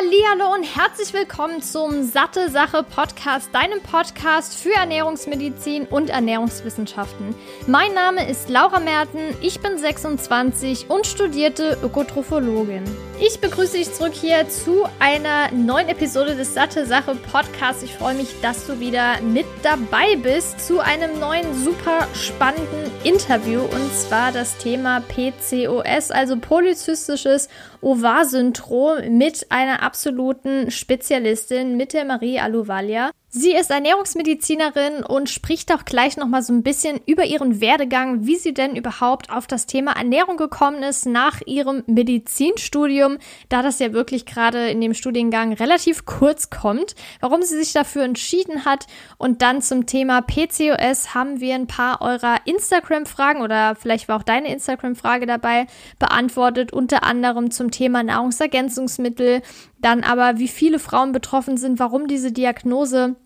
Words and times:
Hallihallo 0.00 0.54
und 0.54 0.62
herzlich 0.62 1.12
willkommen 1.12 1.60
zum 1.60 2.04
Satte 2.04 2.48
Sache 2.48 2.82
Podcast, 2.84 3.50
deinem 3.52 3.82
Podcast 3.82 4.56
für 4.56 4.72
Ernährungsmedizin 4.72 5.84
und 5.84 6.08
Ernährungswissenschaften. 6.08 7.34
Mein 7.66 7.92
Name 7.92 8.26
ist 8.26 8.48
Laura 8.48 8.80
Merten, 8.80 9.18
ich 9.42 9.60
bin 9.60 9.76
26 9.76 10.88
und 10.88 11.06
studierte 11.06 11.76
Ökotrophologin. 11.82 12.84
Ich 13.20 13.40
begrüße 13.40 13.76
dich 13.76 13.92
zurück 13.92 14.14
hier 14.14 14.48
zu 14.48 14.86
einer 15.00 15.52
neuen 15.52 15.90
Episode 15.90 16.34
des 16.34 16.54
Satte 16.54 16.86
Sache 16.86 17.14
Podcasts. 17.30 17.82
Ich 17.82 17.94
freue 17.94 18.14
mich, 18.14 18.40
dass 18.40 18.66
du 18.66 18.80
wieder 18.80 19.20
mit 19.20 19.44
dabei 19.62 20.16
bist 20.16 20.66
zu 20.66 20.80
einem 20.80 21.18
neuen 21.18 21.62
super 21.62 22.08
spannenden 22.14 22.90
Interview 23.04 23.60
und 23.60 23.94
zwar 23.94 24.32
das 24.32 24.56
Thema 24.56 25.02
PCOS, 25.02 26.10
also 26.10 26.38
polyzystisches 26.38 27.50
Ovar-Syndrom 27.82 29.16
mit 29.16 29.46
einer 29.50 29.82
absoluten 29.82 30.70
Spezialistin, 30.70 31.76
mit 31.76 31.92
der 31.92 32.04
Marie 32.04 32.38
Aluvalia. 32.38 33.10
Sie 33.32 33.54
ist 33.54 33.70
Ernährungsmedizinerin 33.70 35.04
und 35.04 35.30
spricht 35.30 35.72
auch 35.72 35.84
gleich 35.84 36.16
nochmal 36.16 36.42
so 36.42 36.52
ein 36.52 36.64
bisschen 36.64 37.00
über 37.06 37.24
ihren 37.24 37.60
Werdegang, 37.60 38.26
wie 38.26 38.34
sie 38.34 38.52
denn 38.52 38.74
überhaupt 38.74 39.30
auf 39.30 39.46
das 39.46 39.66
Thema 39.66 39.92
Ernährung 39.92 40.36
gekommen 40.36 40.82
ist 40.82 41.06
nach 41.06 41.40
ihrem 41.46 41.84
Medizinstudium, 41.86 43.18
da 43.48 43.62
das 43.62 43.78
ja 43.78 43.92
wirklich 43.92 44.26
gerade 44.26 44.70
in 44.70 44.80
dem 44.80 44.94
Studiengang 44.94 45.52
relativ 45.52 46.06
kurz 46.06 46.50
kommt, 46.50 46.96
warum 47.20 47.42
sie 47.42 47.56
sich 47.56 47.72
dafür 47.72 48.02
entschieden 48.02 48.64
hat. 48.64 48.88
Und 49.16 49.42
dann 49.42 49.62
zum 49.62 49.86
Thema 49.86 50.22
PCOS 50.22 51.14
haben 51.14 51.38
wir 51.38 51.54
ein 51.54 51.68
paar 51.68 52.02
eurer 52.02 52.38
Instagram-Fragen 52.46 53.42
oder 53.42 53.76
vielleicht 53.76 54.08
war 54.08 54.16
auch 54.16 54.24
deine 54.24 54.52
Instagram-Frage 54.52 55.26
dabei 55.26 55.68
beantwortet, 56.00 56.72
unter 56.72 57.04
anderem 57.04 57.52
zum 57.52 57.70
Thema 57.70 58.02
Nahrungsergänzungsmittel, 58.02 59.42
dann 59.80 60.02
aber, 60.02 60.38
wie 60.38 60.48
viele 60.48 60.78
Frauen 60.78 61.12
betroffen 61.12 61.56
sind, 61.56 61.78
warum 61.78 62.06
diese 62.06 62.32
Diagnose 62.32 63.16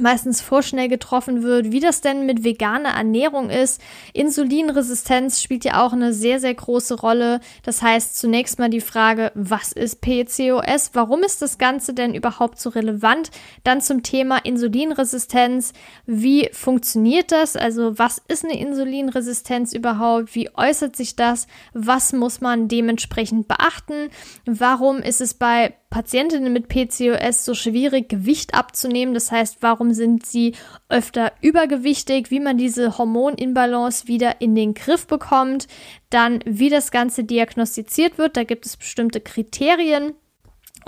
meistens 0.00 0.40
vorschnell 0.40 0.88
getroffen 0.88 1.42
wird, 1.42 1.72
wie 1.72 1.80
das 1.80 2.00
denn 2.00 2.26
mit 2.26 2.44
veganer 2.44 2.90
Ernährung 2.90 3.50
ist. 3.50 3.80
Insulinresistenz 4.12 5.42
spielt 5.42 5.64
ja 5.64 5.84
auch 5.84 5.92
eine 5.92 6.12
sehr, 6.12 6.40
sehr 6.40 6.54
große 6.54 7.00
Rolle. 7.00 7.40
Das 7.62 7.82
heißt 7.82 8.16
zunächst 8.16 8.58
mal 8.58 8.70
die 8.70 8.80
Frage, 8.80 9.32
was 9.34 9.72
ist 9.72 10.00
PCOS? 10.00 10.90
Warum 10.94 11.22
ist 11.22 11.42
das 11.42 11.58
Ganze 11.58 11.94
denn 11.94 12.14
überhaupt 12.14 12.58
so 12.58 12.70
relevant? 12.70 13.30
Dann 13.64 13.80
zum 13.80 14.02
Thema 14.02 14.38
Insulinresistenz. 14.38 15.72
Wie 16.06 16.48
funktioniert 16.52 17.32
das? 17.32 17.56
Also 17.56 17.98
was 17.98 18.22
ist 18.28 18.44
eine 18.44 18.58
Insulinresistenz 18.58 19.72
überhaupt? 19.72 20.34
Wie 20.34 20.50
äußert 20.54 20.96
sich 20.96 21.16
das? 21.16 21.46
Was 21.72 22.12
muss 22.12 22.40
man 22.40 22.68
dementsprechend 22.68 23.48
beachten? 23.48 24.10
Warum 24.46 24.98
ist 24.98 25.20
es 25.20 25.34
bei 25.34 25.74
Patientinnen 25.90 26.52
mit 26.52 26.68
PCOS 26.68 27.44
so 27.44 27.54
schwierig, 27.54 28.08
Gewicht 28.08 28.54
abzunehmen? 28.54 29.14
Das 29.14 29.32
heißt, 29.32 29.58
warum 29.60 29.94
sind 29.94 30.26
sie 30.26 30.54
öfter 30.88 31.32
übergewichtig? 31.40 32.30
Wie 32.30 32.40
man 32.40 32.58
diese 32.58 32.98
Hormoninbalance 32.98 34.06
wieder 34.06 34.40
in 34.40 34.54
den 34.54 34.74
Griff 34.74 35.06
bekommt? 35.06 35.66
Dann, 36.10 36.40
wie 36.44 36.68
das 36.68 36.90
Ganze 36.90 37.24
diagnostiziert 37.24 38.18
wird. 38.18 38.36
Da 38.36 38.44
gibt 38.44 38.66
es 38.66 38.76
bestimmte 38.76 39.20
Kriterien. 39.20 40.12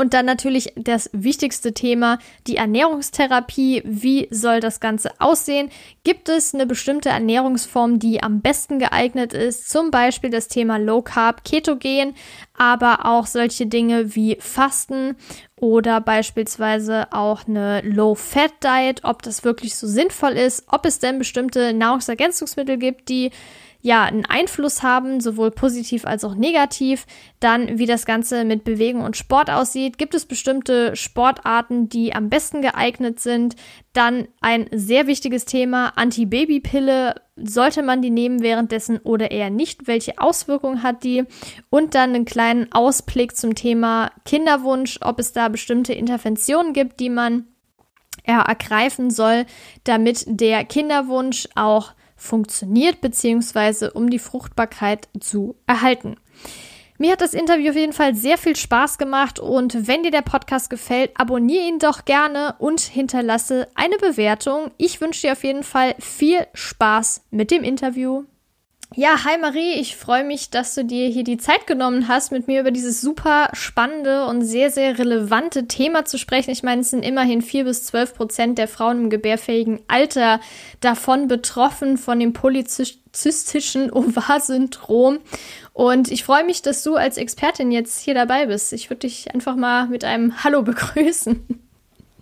Und 0.01 0.15
dann 0.15 0.25
natürlich 0.25 0.73
das 0.77 1.11
wichtigste 1.13 1.75
Thema, 1.75 2.21
die 2.47 2.57
Ernährungstherapie. 2.57 3.83
Wie 3.85 4.29
soll 4.31 4.61
das 4.61 4.81
Ganze 4.81 5.11
aussehen? 5.19 5.69
Gibt 6.05 6.31
es 6.31 6.55
eine 6.55 6.65
bestimmte 6.65 7.11
Ernährungsform, 7.11 7.99
die 7.99 8.23
am 8.23 8.41
besten 8.41 8.79
geeignet 8.79 9.35
ist? 9.35 9.69
Zum 9.69 9.91
Beispiel 9.91 10.31
das 10.31 10.49
Thema 10.49 10.79
Low 10.79 11.03
Carb, 11.03 11.45
Ketogen, 11.45 12.15
aber 12.57 13.05
auch 13.05 13.27
solche 13.27 13.67
Dinge 13.67 14.15
wie 14.17 14.39
Fasten 14.41 15.17
oder 15.57 16.01
beispielsweise 16.01 17.13
auch 17.13 17.47
eine 17.47 17.83
Low 17.83 18.15
Fat 18.15 18.53
Diet, 18.65 19.05
ob 19.05 19.23
das 19.23 19.45
wirklich 19.45 19.75
so 19.75 19.87
sinnvoll 19.87 20.33
ist, 20.33 20.65
ob 20.69 20.87
es 20.87 20.99
denn 20.99 21.19
bestimmte 21.19 21.75
Nahrungsergänzungsmittel 21.75 22.79
gibt, 22.79 23.11
die 23.11 23.33
ja 23.83 24.05
einen 24.05 24.27
Einfluss 24.27 24.83
haben, 24.83 25.21
sowohl 25.21 25.51
positiv 25.51 26.05
als 26.05 26.25
auch 26.25 26.35
negativ. 26.35 27.07
Dann, 27.41 27.79
wie 27.79 27.87
das 27.87 28.07
Ganze 28.07 28.45
mit 28.45 28.65
Bewegung 28.65 29.03
und 29.03 29.17
Sport 29.17 29.51
aussieht. 29.51 29.99
Gibt 29.99 30.15
es 30.15 30.27
bestimmte 30.27 30.95
Sportarten, 30.97 31.89
die 31.89 32.15
am 32.15 32.29
besten 32.29 32.63
geeignet 32.63 33.21
sind? 33.21 33.57
Dann 33.93 34.29
ein 34.41 34.69
sehr 34.73 35.07
wichtiges 35.07 35.47
Thema, 35.47 35.93
Anti-Baby-Pille. 35.97 37.15
Sollte 37.37 37.83
man 37.83 38.03
die 38.03 38.11
nehmen 38.11 38.43
währenddessen 38.43 38.99
oder 38.99 39.31
eher 39.31 39.51
nicht? 39.51 39.87
Welche 39.87 40.19
Auswirkungen 40.19 40.83
hat 40.83 41.05
die? 41.05 41.25
Und 41.71 41.95
dann 41.95 42.15
einen 42.15 42.27
kleinen 42.27 42.71
Ausblick 42.73 43.37
zum 43.37 43.55
Thema 43.55 44.11
Kinderwunsch, 44.27 44.99
ob 45.01 45.19
es 45.19 45.33
da 45.33 45.49
bestimmte 45.49 45.95
Interventionen 45.95 46.75
gibt, 46.75 47.01
die 47.01 47.09
man 47.09 47.47
ergreifen 48.25 49.11
soll, 49.11 49.47
damit 49.85 50.25
der 50.27 50.65
Kinderwunsch 50.65 51.49
auch 51.55 51.95
funktioniert, 52.21 53.01
beziehungsweise 53.01 53.93
um 53.93 54.11
die 54.11 54.19
Fruchtbarkeit 54.19 55.09
zu 55.19 55.57
erhalten. 55.67 56.17
Mir 56.99 57.13
hat 57.13 57.23
das 57.23 57.33
Interview 57.33 57.71
auf 57.71 57.77
jeden 57.77 57.95
Fall 57.95 58.15
sehr 58.15 58.37
viel 58.37 58.55
Spaß 58.55 58.99
gemacht 58.99 59.39
und 59.39 59.89
wenn 59.89 60.03
dir 60.03 60.11
der 60.11 60.21
Podcast 60.21 60.69
gefällt, 60.69 61.13
abonniere 61.15 61.67
ihn 61.67 61.79
doch 61.79 62.05
gerne 62.05 62.57
und 62.59 62.81
hinterlasse 62.83 63.69
eine 63.75 63.97
Bewertung. 63.97 64.71
Ich 64.77 65.01
wünsche 65.01 65.23
dir 65.23 65.33
auf 65.33 65.43
jeden 65.43 65.63
Fall 65.63 65.95
viel 65.99 66.47
Spaß 66.53 67.23
mit 67.31 67.51
dem 67.51 67.65
Interview. 67.65 68.25
Ja, 68.97 69.25
hi 69.25 69.39
Marie, 69.39 69.75
ich 69.75 69.97
freue 69.97 70.25
mich, 70.25 70.51
dass 70.51 70.75
du 70.75 70.85
dir 70.85 71.07
hier 71.07 71.23
die 71.23 71.37
Zeit 71.37 71.69
genommen 71.69 72.09
hast, 72.09 72.33
mit 72.33 72.49
mir 72.49 72.61
über 72.61 72.73
dieses 72.73 73.01
super 73.01 73.49
spannende 73.53 74.27
und 74.27 74.43
sehr, 74.43 74.73
sehr 74.73 74.99
relevante 74.99 75.69
Thema 75.69 76.05
zu 76.07 76.19
sprechen. 76.19 76.51
Ich 76.51 76.65
meine, 76.65 76.81
es 76.81 76.91
sind 76.91 77.05
immerhin 77.05 77.41
vier 77.41 77.63
bis 77.63 77.85
zwölf 77.85 78.15
Prozent 78.15 78.59
der 78.59 78.67
Frauen 78.67 79.05
im 79.05 79.11
gebärfähigen 79.11 79.79
Alter 79.87 80.41
davon 80.81 81.29
betroffen, 81.29 81.99
von 81.99 82.19
dem 82.19 82.33
polyzystischen 82.33 83.93
Ovar-Syndrom. 83.93 85.21
Und 85.73 86.11
ich 86.11 86.25
freue 86.25 86.45
mich, 86.45 86.61
dass 86.63 86.83
du 86.83 86.97
als 86.97 87.17
Expertin 87.17 87.71
jetzt 87.71 88.01
hier 88.01 88.15
dabei 88.15 88.47
bist. 88.47 88.73
Ich 88.73 88.91
würde 88.91 89.07
dich 89.07 89.33
einfach 89.33 89.55
mal 89.55 89.87
mit 89.87 90.03
einem 90.05 90.43
Hallo 90.43 90.63
begrüßen. 90.63 91.61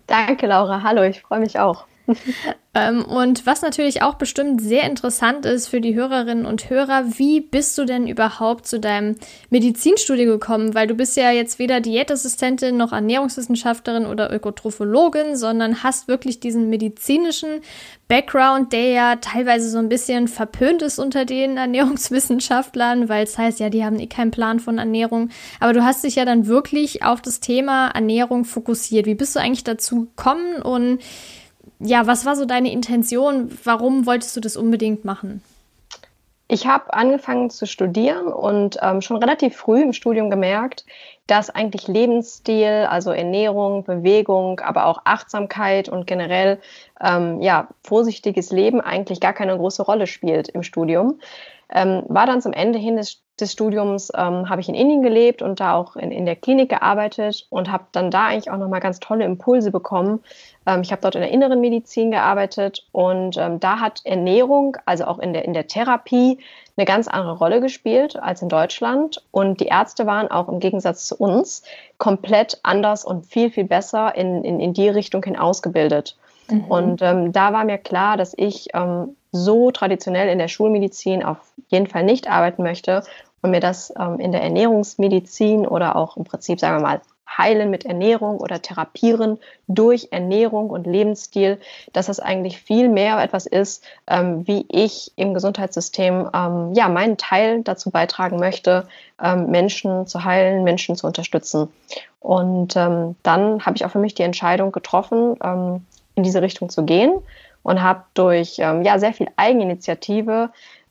Danke, 0.05 0.45
Laura. 0.45 0.83
Hallo, 0.83 1.01
ich 1.01 1.21
freue 1.21 1.39
mich 1.39 1.57
auch. 1.57 1.88
Ähm, 2.73 3.03
und 3.05 3.45
was 3.45 3.61
natürlich 3.61 4.01
auch 4.01 4.15
bestimmt 4.15 4.61
sehr 4.61 4.83
interessant 4.83 5.45
ist 5.45 5.67
für 5.67 5.81
die 5.81 5.95
Hörerinnen 5.95 6.45
und 6.45 6.69
Hörer, 6.69 7.05
wie 7.17 7.41
bist 7.41 7.77
du 7.77 7.85
denn 7.85 8.07
überhaupt 8.07 8.67
zu 8.67 8.79
deinem 8.79 9.15
Medizinstudium 9.49 10.29
gekommen? 10.29 10.75
Weil 10.75 10.87
du 10.87 10.95
bist 10.95 11.17
ja 11.17 11.31
jetzt 11.31 11.59
weder 11.59 11.81
Diätassistentin 11.81 12.77
noch 12.77 12.91
Ernährungswissenschaftlerin 12.91 14.05
oder 14.05 14.31
Ökotrophologin, 14.33 15.35
sondern 15.35 15.83
hast 15.83 16.07
wirklich 16.07 16.39
diesen 16.39 16.69
medizinischen 16.69 17.61
Background, 18.09 18.73
der 18.73 18.89
ja 18.89 19.15
teilweise 19.17 19.69
so 19.69 19.77
ein 19.77 19.87
bisschen 19.87 20.27
verpönt 20.27 20.81
ist 20.81 20.97
unter 20.97 21.25
den 21.25 21.57
Ernährungswissenschaftlern, 21.57 23.07
weil 23.07 23.23
es 23.23 23.37
heißt, 23.37 23.59
ja, 23.59 23.69
die 23.69 23.85
haben 23.85 23.99
eh 23.99 24.07
keinen 24.07 24.31
Plan 24.31 24.59
von 24.59 24.79
Ernährung. 24.79 25.29
Aber 25.59 25.73
du 25.73 25.83
hast 25.83 26.03
dich 26.03 26.15
ja 26.15 26.25
dann 26.25 26.47
wirklich 26.47 27.03
auf 27.03 27.21
das 27.21 27.39
Thema 27.39 27.89
Ernährung 27.89 28.45
fokussiert. 28.45 29.05
Wie 29.05 29.13
bist 29.13 29.35
du 29.35 29.39
eigentlich 29.39 29.63
dazu 29.63 30.05
gekommen 30.05 30.61
und 30.63 30.99
ja, 31.79 32.07
was 32.07 32.25
war 32.25 32.35
so 32.35 32.45
deine 32.45 32.71
Intention? 32.71 33.57
Warum 33.63 34.05
wolltest 34.05 34.35
du 34.35 34.41
das 34.41 34.57
unbedingt 34.57 35.05
machen? 35.05 35.41
Ich 36.51 36.65
habe 36.65 36.93
angefangen 36.95 37.51
zu 37.51 37.67
studieren 37.67 38.25
und 38.25 38.79
ähm, 38.81 39.01
schon 39.01 39.17
relativ 39.17 39.55
früh 39.55 39.83
im 39.83 39.93
Studium 39.93 40.31
gemerkt, 40.31 40.83
dass 41.27 41.51
eigentlich 41.51 41.87
Lebensstil, 41.87 42.87
also 42.89 43.11
Ernährung, 43.11 43.83
Bewegung, 43.83 44.59
aber 44.59 44.87
auch 44.87 45.01
Achtsamkeit 45.05 45.89
und 45.89 46.07
generell 46.07 46.59
ähm, 46.99 47.39
ja 47.39 47.67
vorsichtiges 47.83 48.51
Leben 48.51 48.81
eigentlich 48.81 49.19
gar 49.19 49.33
keine 49.33 49.55
große 49.55 49.83
Rolle 49.83 50.07
spielt 50.07 50.49
im 50.49 50.63
Studium. 50.63 51.19
Ähm, 51.71 52.01
war 52.07 52.25
dann 52.25 52.41
zum 52.41 52.53
Ende 52.53 52.79
hin 52.79 52.97
des, 52.97 53.21
des 53.39 53.51
Studiums, 53.51 54.11
ähm, 54.15 54.49
habe 54.49 54.59
ich 54.59 54.69
in 54.69 54.73
Indien 54.73 55.03
gelebt 55.03 55.43
und 55.43 55.59
da 55.59 55.75
auch 55.75 55.95
in, 55.95 56.09
in 56.09 56.25
der 56.25 56.35
Klinik 56.35 56.69
gearbeitet 56.69 57.45
und 57.51 57.71
habe 57.71 57.85
dann 57.91 58.09
da 58.09 58.25
eigentlich 58.25 58.49
auch 58.49 58.57
nochmal 58.57 58.79
ganz 58.79 58.99
tolle 58.99 59.23
Impulse 59.23 59.69
bekommen. 59.69 60.23
Ähm, 60.69 60.81
ich 60.81 60.91
habe 60.91 61.01
dort 61.01 61.15
in 61.15 61.21
der 61.21 61.31
inneren 61.31 61.59
Medizin 61.59 62.11
gearbeitet 62.11 62.85
und 62.91 63.37
ähm, 63.37 63.59
da 63.59 63.79
hat 63.79 64.01
Ernährung, 64.05 64.77
also 64.85 65.05
auch 65.05 65.19
in 65.19 65.33
der, 65.33 65.45
in 65.45 65.53
der 65.53 65.67
Therapie, 65.67 66.39
eine 66.77 66.85
ganz 66.85 67.07
andere 67.07 67.37
Rolle 67.37 67.59
gespielt 67.59 68.15
als 68.17 68.41
in 68.41 68.49
Deutschland. 68.49 69.21
Und 69.31 69.59
die 69.59 69.65
Ärzte 69.65 70.05
waren 70.05 70.31
auch 70.31 70.47
im 70.47 70.59
Gegensatz 70.59 71.07
zu 71.07 71.17
uns 71.17 71.63
komplett 71.97 72.59
anders 72.63 73.03
und 73.03 73.25
viel, 73.25 73.49
viel 73.49 73.65
besser 73.65 74.15
in, 74.15 74.43
in, 74.43 74.59
in 74.59 74.73
die 74.73 74.87
Richtung 74.87 75.23
hin 75.23 75.37
ausgebildet. 75.37 76.15
Mhm. 76.49 76.65
Und 76.65 77.01
ähm, 77.01 77.33
da 77.33 77.51
war 77.51 77.65
mir 77.65 77.79
klar, 77.79 78.15
dass 78.15 78.33
ich 78.37 78.69
ähm, 78.73 79.15
so 79.31 79.71
traditionell 79.71 80.29
in 80.29 80.39
der 80.39 80.47
Schulmedizin 80.47 81.23
auf 81.23 81.37
jeden 81.67 81.87
Fall 81.87 82.03
nicht 82.03 82.29
arbeiten 82.29 82.63
möchte 82.63 83.03
und 83.41 83.51
mir 83.51 83.59
das 83.59 83.93
ähm, 83.99 84.19
in 84.19 84.31
der 84.31 84.41
Ernährungsmedizin 84.41 85.67
oder 85.67 85.95
auch 85.95 86.15
im 86.15 86.23
Prinzip, 86.23 86.59
sagen 86.59 86.77
wir 86.77 86.83
mal, 86.83 87.01
heilen 87.37 87.69
mit 87.69 87.85
Ernährung 87.85 88.39
oder 88.39 88.61
therapieren 88.61 89.39
durch 89.67 90.09
Ernährung 90.11 90.69
und 90.69 90.87
Lebensstil, 90.87 91.59
dass 91.93 92.07
das 92.07 92.19
eigentlich 92.19 92.61
viel 92.61 92.89
mehr 92.89 93.21
etwas 93.21 93.45
ist, 93.45 93.83
ähm, 94.07 94.47
wie 94.47 94.65
ich 94.69 95.11
im 95.15 95.33
Gesundheitssystem 95.33 96.29
ähm, 96.33 96.73
ja 96.73 96.89
meinen 96.89 97.17
Teil 97.17 97.61
dazu 97.63 97.91
beitragen 97.91 98.37
möchte, 98.37 98.87
ähm, 99.21 99.47
Menschen 99.51 100.07
zu 100.07 100.23
heilen, 100.23 100.63
Menschen 100.63 100.95
zu 100.95 101.07
unterstützen. 101.07 101.69
Und 102.19 102.75
ähm, 102.75 103.15
dann 103.23 103.65
habe 103.65 103.77
ich 103.77 103.85
auch 103.85 103.91
für 103.91 103.99
mich 103.99 104.15
die 104.15 104.23
Entscheidung 104.23 104.71
getroffen, 104.71 105.37
ähm, 105.43 105.85
in 106.15 106.23
diese 106.23 106.41
Richtung 106.41 106.69
zu 106.69 106.83
gehen 106.83 107.13
und 107.63 107.81
habe 107.81 108.03
durch 108.13 108.57
ähm, 108.59 108.83
ja 108.83 108.99
sehr 108.99 109.13
viel 109.13 109.27
Eigeninitiative 109.35 110.49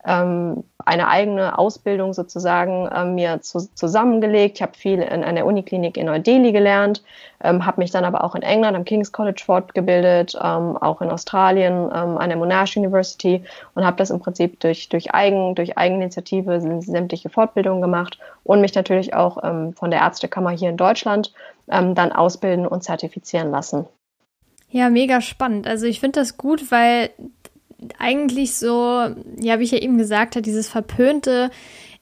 ähm, 0.08 0.64
eine 0.86 1.08
eigene 1.08 1.58
Ausbildung 1.58 2.14
sozusagen 2.14 2.88
ähm, 2.94 3.14
mir 3.14 3.42
zu, 3.42 3.68
zusammengelegt. 3.74 4.56
Ich 4.56 4.62
habe 4.62 4.76
viel 4.76 5.02
in 5.02 5.22
einer 5.22 5.44
Uniklinik 5.44 5.98
in 5.98 6.06
Neu-Delhi 6.06 6.50
gelernt, 6.50 7.02
ähm, 7.44 7.66
habe 7.66 7.82
mich 7.82 7.90
dann 7.90 8.06
aber 8.06 8.24
auch 8.24 8.34
in 8.34 8.40
England 8.40 8.74
am 8.74 8.86
King's 8.86 9.12
College 9.12 9.42
fortgebildet, 9.44 10.34
ähm, 10.42 10.78
auch 10.78 11.02
in 11.02 11.10
Australien 11.10 11.90
ähm, 11.94 12.16
an 12.16 12.30
der 12.30 12.38
Monash 12.38 12.76
University 12.78 13.44
und 13.74 13.84
habe 13.84 13.98
das 13.98 14.08
im 14.08 14.18
Prinzip 14.18 14.58
durch, 14.60 14.88
durch, 14.88 15.14
Eigen, 15.14 15.54
durch 15.54 15.76
Eigeninitiative 15.76 16.80
sämtliche 16.80 17.28
Fortbildungen 17.28 17.82
gemacht 17.82 18.18
und 18.44 18.62
mich 18.62 18.74
natürlich 18.74 19.12
auch 19.14 19.44
ähm, 19.44 19.74
von 19.74 19.90
der 19.90 20.00
Ärztekammer 20.00 20.50
hier 20.50 20.70
in 20.70 20.78
Deutschland 20.78 21.34
ähm, 21.70 21.94
dann 21.94 22.12
ausbilden 22.12 22.66
und 22.66 22.82
zertifizieren 22.82 23.50
lassen. 23.50 23.84
Ja, 24.70 24.90
mega 24.90 25.20
spannend. 25.20 25.66
Also 25.66 25.86
ich 25.86 26.00
finde 26.00 26.20
das 26.20 26.36
gut, 26.36 26.70
weil 26.70 27.10
eigentlich 27.98 28.56
so, 28.56 29.08
ja, 29.40 29.58
wie 29.58 29.64
ich 29.64 29.70
ja 29.70 29.78
eben 29.78 29.98
gesagt 29.98 30.34
habe, 30.34 30.42
dieses 30.42 30.68
verpönte, 30.68 31.50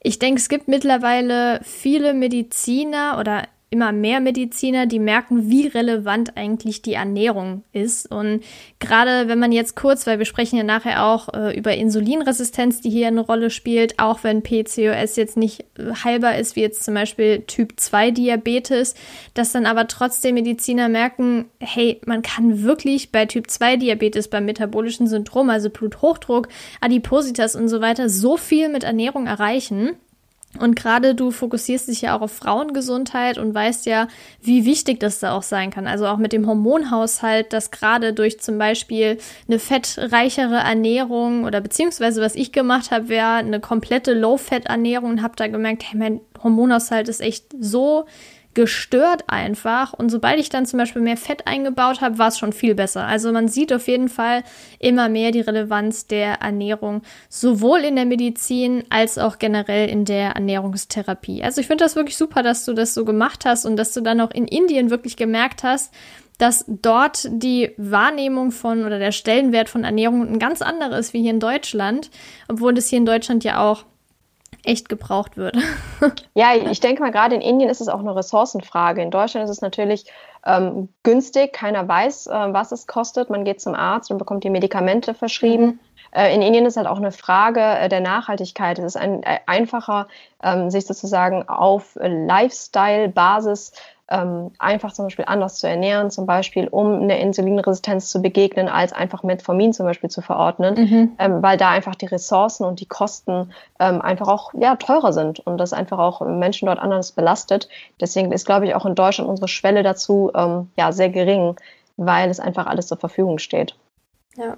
ich 0.02 0.18
denke, 0.18 0.40
es 0.40 0.48
gibt 0.48 0.68
mittlerweile 0.68 1.60
viele 1.64 2.14
Mediziner 2.14 3.18
oder 3.18 3.42
immer 3.68 3.90
mehr 3.90 4.20
Mediziner, 4.20 4.86
die 4.86 5.00
merken, 5.00 5.50
wie 5.50 5.66
relevant 5.66 6.36
eigentlich 6.36 6.82
die 6.82 6.94
Ernährung 6.94 7.64
ist. 7.72 8.08
Und 8.10 8.44
gerade 8.78 9.26
wenn 9.26 9.40
man 9.40 9.50
jetzt 9.50 9.74
kurz, 9.74 10.06
weil 10.06 10.18
wir 10.18 10.24
sprechen 10.24 10.56
ja 10.56 10.62
nachher 10.62 11.04
auch 11.04 11.34
äh, 11.34 11.58
über 11.58 11.74
Insulinresistenz, 11.74 12.80
die 12.80 12.90
hier 12.90 13.08
eine 13.08 13.22
Rolle 13.22 13.50
spielt, 13.50 13.98
auch 13.98 14.22
wenn 14.22 14.42
PCOS 14.42 15.16
jetzt 15.16 15.36
nicht 15.36 15.64
äh, 15.78 15.92
heilbar 16.04 16.38
ist, 16.38 16.54
wie 16.54 16.60
jetzt 16.60 16.84
zum 16.84 16.94
Beispiel 16.94 17.42
Typ 17.42 17.72
2 17.76 18.12
Diabetes, 18.12 18.94
dass 19.34 19.50
dann 19.50 19.66
aber 19.66 19.88
trotzdem 19.88 20.36
Mediziner 20.36 20.88
merken, 20.88 21.46
hey, 21.58 22.00
man 22.06 22.22
kann 22.22 22.62
wirklich 22.62 23.10
bei 23.10 23.26
Typ 23.26 23.50
2 23.50 23.78
Diabetes, 23.78 24.28
beim 24.28 24.44
metabolischen 24.44 25.08
Syndrom, 25.08 25.50
also 25.50 25.70
Bluthochdruck, 25.70 26.48
Adipositas 26.80 27.56
und 27.56 27.68
so 27.68 27.80
weiter, 27.80 28.08
so 28.08 28.36
viel 28.36 28.68
mit 28.68 28.84
Ernährung 28.84 29.26
erreichen. 29.26 29.96
Und 30.58 30.76
gerade 30.76 31.14
du 31.14 31.30
fokussierst 31.30 31.88
dich 31.88 32.02
ja 32.02 32.16
auch 32.16 32.22
auf 32.22 32.32
Frauengesundheit 32.32 33.38
und 33.38 33.54
weißt 33.54 33.86
ja, 33.86 34.08
wie 34.42 34.64
wichtig 34.64 35.00
das 35.00 35.20
da 35.20 35.32
auch 35.32 35.42
sein 35.42 35.70
kann. 35.70 35.86
Also 35.86 36.06
auch 36.06 36.16
mit 36.16 36.32
dem 36.32 36.46
Hormonhaushalt, 36.46 37.52
dass 37.52 37.70
gerade 37.70 38.12
durch 38.12 38.40
zum 38.40 38.58
Beispiel 38.58 39.18
eine 39.48 39.58
fettreichere 39.58 40.56
Ernährung 40.56 41.44
oder 41.44 41.60
beziehungsweise 41.60 42.20
was 42.20 42.34
ich 42.34 42.52
gemacht 42.52 42.90
habe, 42.90 43.08
wäre 43.08 43.34
eine 43.34 43.60
komplette 43.60 44.14
Low-Fat-Ernährung 44.14 45.10
und 45.10 45.22
habe 45.22 45.36
da 45.36 45.46
gemerkt, 45.46 45.84
hey, 45.88 45.98
mein 45.98 46.20
Hormonhaushalt 46.42 47.08
ist 47.08 47.20
echt 47.20 47.46
so 47.58 48.06
gestört 48.56 49.24
einfach. 49.28 49.92
Und 49.92 50.08
sobald 50.08 50.40
ich 50.40 50.48
dann 50.48 50.64
zum 50.64 50.78
Beispiel 50.78 51.02
mehr 51.02 51.18
Fett 51.18 51.46
eingebaut 51.46 52.00
habe, 52.00 52.18
war 52.18 52.28
es 52.28 52.38
schon 52.38 52.54
viel 52.54 52.74
besser. 52.74 53.04
Also 53.06 53.30
man 53.30 53.48
sieht 53.48 53.70
auf 53.70 53.86
jeden 53.86 54.08
Fall 54.08 54.42
immer 54.78 55.10
mehr 55.10 55.30
die 55.30 55.42
Relevanz 55.42 56.06
der 56.06 56.40
Ernährung, 56.40 57.02
sowohl 57.28 57.80
in 57.80 57.96
der 57.96 58.06
Medizin 58.06 58.82
als 58.88 59.18
auch 59.18 59.38
generell 59.38 59.90
in 59.90 60.06
der 60.06 60.30
Ernährungstherapie. 60.30 61.44
Also 61.44 61.60
ich 61.60 61.66
finde 61.66 61.84
das 61.84 61.96
wirklich 61.96 62.16
super, 62.16 62.42
dass 62.42 62.64
du 62.64 62.72
das 62.72 62.94
so 62.94 63.04
gemacht 63.04 63.44
hast 63.44 63.66
und 63.66 63.76
dass 63.76 63.92
du 63.92 64.00
dann 64.00 64.22
auch 64.22 64.30
in 64.30 64.48
Indien 64.48 64.88
wirklich 64.88 65.18
gemerkt 65.18 65.62
hast, 65.62 65.92
dass 66.38 66.64
dort 66.66 67.28
die 67.30 67.72
Wahrnehmung 67.76 68.52
von 68.52 68.84
oder 68.84 68.98
der 68.98 69.12
Stellenwert 69.12 69.68
von 69.68 69.84
Ernährung 69.84 70.26
ein 70.26 70.38
ganz 70.38 70.62
anderer 70.62 70.98
ist 70.98 71.12
wie 71.12 71.20
hier 71.20 71.30
in 71.30 71.40
Deutschland, 71.40 72.10
obwohl 72.48 72.76
es 72.78 72.88
hier 72.88 72.98
in 72.98 73.06
Deutschland 73.06 73.44
ja 73.44 73.60
auch 73.60 73.84
echt 74.66 74.88
gebraucht 74.88 75.36
wird. 75.36 75.56
ja, 76.34 76.54
ich 76.54 76.80
denke 76.80 77.02
mal, 77.02 77.12
gerade 77.12 77.34
in 77.34 77.40
Indien 77.40 77.70
ist 77.70 77.80
es 77.80 77.88
auch 77.88 78.00
eine 78.00 78.14
Ressourcenfrage. 78.14 79.02
In 79.02 79.10
Deutschland 79.10 79.44
ist 79.44 79.50
es 79.50 79.60
natürlich 79.60 80.06
ähm, 80.44 80.88
günstig, 81.02 81.52
keiner 81.52 81.86
weiß, 81.86 82.28
äh, 82.28 82.52
was 82.52 82.72
es 82.72 82.86
kostet. 82.86 83.30
Man 83.30 83.44
geht 83.44 83.60
zum 83.60 83.74
Arzt 83.74 84.10
und 84.10 84.18
bekommt 84.18 84.44
die 84.44 84.50
Medikamente 84.50 85.14
verschrieben. 85.14 85.64
Mhm. 85.64 85.78
Äh, 86.12 86.34
in 86.34 86.42
Indien 86.42 86.66
ist 86.66 86.76
halt 86.76 86.86
auch 86.86 86.98
eine 86.98 87.12
Frage 87.12 87.60
äh, 87.60 87.88
der 87.88 88.00
Nachhaltigkeit. 88.00 88.78
Es 88.78 88.84
ist 88.84 88.96
ein, 88.96 89.22
äh, 89.22 89.38
einfacher, 89.46 90.08
ähm, 90.42 90.70
sich 90.70 90.86
sozusagen 90.86 91.48
auf 91.48 91.96
Lifestyle-Basis 92.00 93.72
ähm, 94.08 94.52
einfach 94.58 94.92
zum 94.92 95.06
Beispiel 95.06 95.24
anders 95.26 95.56
zu 95.56 95.68
ernähren, 95.68 96.10
zum 96.10 96.26
Beispiel 96.26 96.68
um 96.68 97.02
eine 97.02 97.18
Insulinresistenz 97.20 98.08
zu 98.08 98.22
begegnen, 98.22 98.68
als 98.68 98.92
einfach 98.92 99.22
Metformin 99.22 99.72
zum 99.72 99.86
Beispiel 99.86 100.10
zu 100.10 100.22
verordnen, 100.22 100.74
mhm. 100.74 101.12
ähm, 101.18 101.42
weil 101.42 101.56
da 101.56 101.70
einfach 101.70 101.96
die 101.96 102.06
Ressourcen 102.06 102.64
und 102.64 102.80
die 102.80 102.86
Kosten 102.86 103.52
ähm, 103.80 104.00
einfach 104.00 104.28
auch 104.28 104.54
ja, 104.54 104.76
teurer 104.76 105.12
sind 105.12 105.40
und 105.40 105.58
das 105.58 105.72
einfach 105.72 105.98
auch 105.98 106.20
Menschen 106.20 106.66
dort 106.66 106.78
anders 106.78 107.12
belastet. 107.12 107.68
Deswegen 108.00 108.30
ist, 108.30 108.46
glaube 108.46 108.66
ich, 108.66 108.74
auch 108.74 108.86
in 108.86 108.94
Deutschland 108.94 109.28
unsere 109.28 109.48
Schwelle 109.48 109.82
dazu 109.82 110.30
ähm, 110.34 110.70
ja, 110.76 110.92
sehr 110.92 111.10
gering, 111.10 111.56
weil 111.96 112.30
es 112.30 112.38
einfach 112.38 112.66
alles 112.66 112.86
zur 112.86 112.98
Verfügung 112.98 113.38
steht. 113.38 113.74
Ja. 114.36 114.56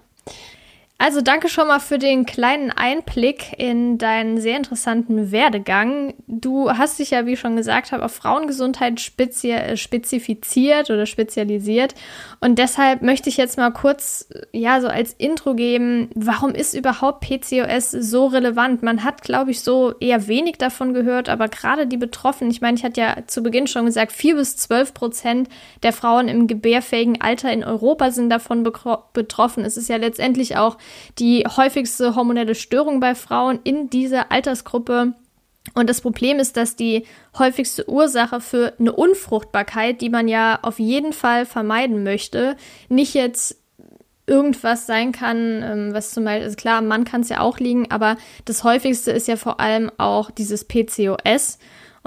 Also 1.01 1.21
danke 1.21 1.49
schon 1.49 1.69
mal 1.69 1.79
für 1.79 1.99
den 1.99 2.27
kleinen 2.27 2.73
Einblick 2.73 3.57
in 3.57 3.99
deinen 3.99 4.41
sehr 4.41 4.57
interessanten 4.57 5.31
Werdegang. 5.31 6.15
Du 6.27 6.73
hast 6.73 6.99
dich 6.99 7.11
ja, 7.11 7.25
wie 7.25 7.37
schon 7.37 7.55
gesagt 7.55 7.93
habe, 7.93 8.05
auf 8.05 8.13
Frauengesundheit 8.13 8.99
spezi 8.99 9.53
äh, 9.53 9.77
spezifiziert 9.77 10.91
oder 10.91 11.07
spezialisiert. 11.07 11.95
Und 12.41 12.59
deshalb 12.59 13.03
möchte 13.03 13.29
ich 13.29 13.37
jetzt 13.37 13.59
mal 13.59 13.71
kurz, 13.71 14.29
ja, 14.53 14.81
so 14.81 14.89
als 14.89 15.13
Intro 15.13 15.55
geben, 15.55 16.11
warum 16.17 16.51
ist 16.51 16.75
überhaupt 16.75 17.21
PCOS 17.21 17.93
so 17.93 18.27
relevant? 18.27 18.83
Man 18.83 19.05
hat, 19.05 19.23
glaube 19.23 19.53
ich, 19.53 19.61
so 19.61 19.95
eher 20.01 20.27
wenig 20.27 20.59
davon 20.59 20.95
gehört, 20.95 21.29
aber 21.29 21.47
gerade 21.47 21.87
die 21.87 21.97
Betroffenen, 21.97 22.51
ich 22.51 22.61
meine, 22.61 22.77
ich 22.77 22.83
hatte 22.83 23.01
ja 23.01 23.17
zu 23.29 23.45
Beginn 23.45 23.69
schon 23.69 23.87
gesagt, 23.87 24.11
vier 24.11 24.35
bis 24.35 24.57
zwölf 24.57 24.95
Prozent 24.95 25.49
der 25.85 25.93
Frauen 25.93 26.27
im 26.27 26.49
gebärfähigen 26.49 27.21
Alter 27.21 27.53
in 27.53 27.63
Europa 27.63 28.11
sind 28.11 28.31
davon 28.31 28.69
betroffen. 29.13 29.65
Es 29.65 29.77
ist 29.77 29.89
ja 29.89 29.97
letztendlich 29.97 30.57
auch 30.57 30.77
die 31.19 31.45
häufigste 31.45 32.15
hormonelle 32.15 32.55
Störung 32.55 33.01
bei 33.01 33.15
Frauen 33.15 33.61
in 33.65 33.91
dieser 33.91 34.31
Altersgruppe. 34.33 35.15
Und 35.75 35.91
das 35.91 36.01
Problem 36.01 36.39
ist, 36.39 36.57
dass 36.57 36.77
die 36.77 37.05
häufigste 37.39 37.89
Ursache 37.89 38.41
für 38.41 38.75
eine 38.79 38.93
Unfruchtbarkeit, 38.93 40.01
die 40.01 40.09
man 40.09 40.29
ja 40.29 40.59
auf 40.63 40.79
jeden 40.79 41.13
Fall 41.13 41.47
vermeiden 41.47 42.03
möchte, 42.03 42.57
nicht 42.89 43.15
jetzt 43.15 43.57
irgendwas 44.29 44.87
sein 44.87 45.13
kann, 45.13 45.63
ähm, 45.63 45.95
was 45.95 46.11
zum 46.11 46.25
Beispiel, 46.25 46.45
also 46.45 46.57
klar, 46.57 46.83
Mann 46.83 47.05
kann 47.05 47.23
es 47.23 47.31
ja 47.31 47.41
auch 47.41 47.59
liegen, 47.59 47.91
aber 47.91 48.17
das 48.45 48.63
häufigste 48.63 49.11
ist 49.11 49.27
ja 49.27 49.37
vor 49.37 49.59
allem 49.59 49.91
auch 49.97 50.31
dieses 50.31 50.65
PCOS. 50.65 51.59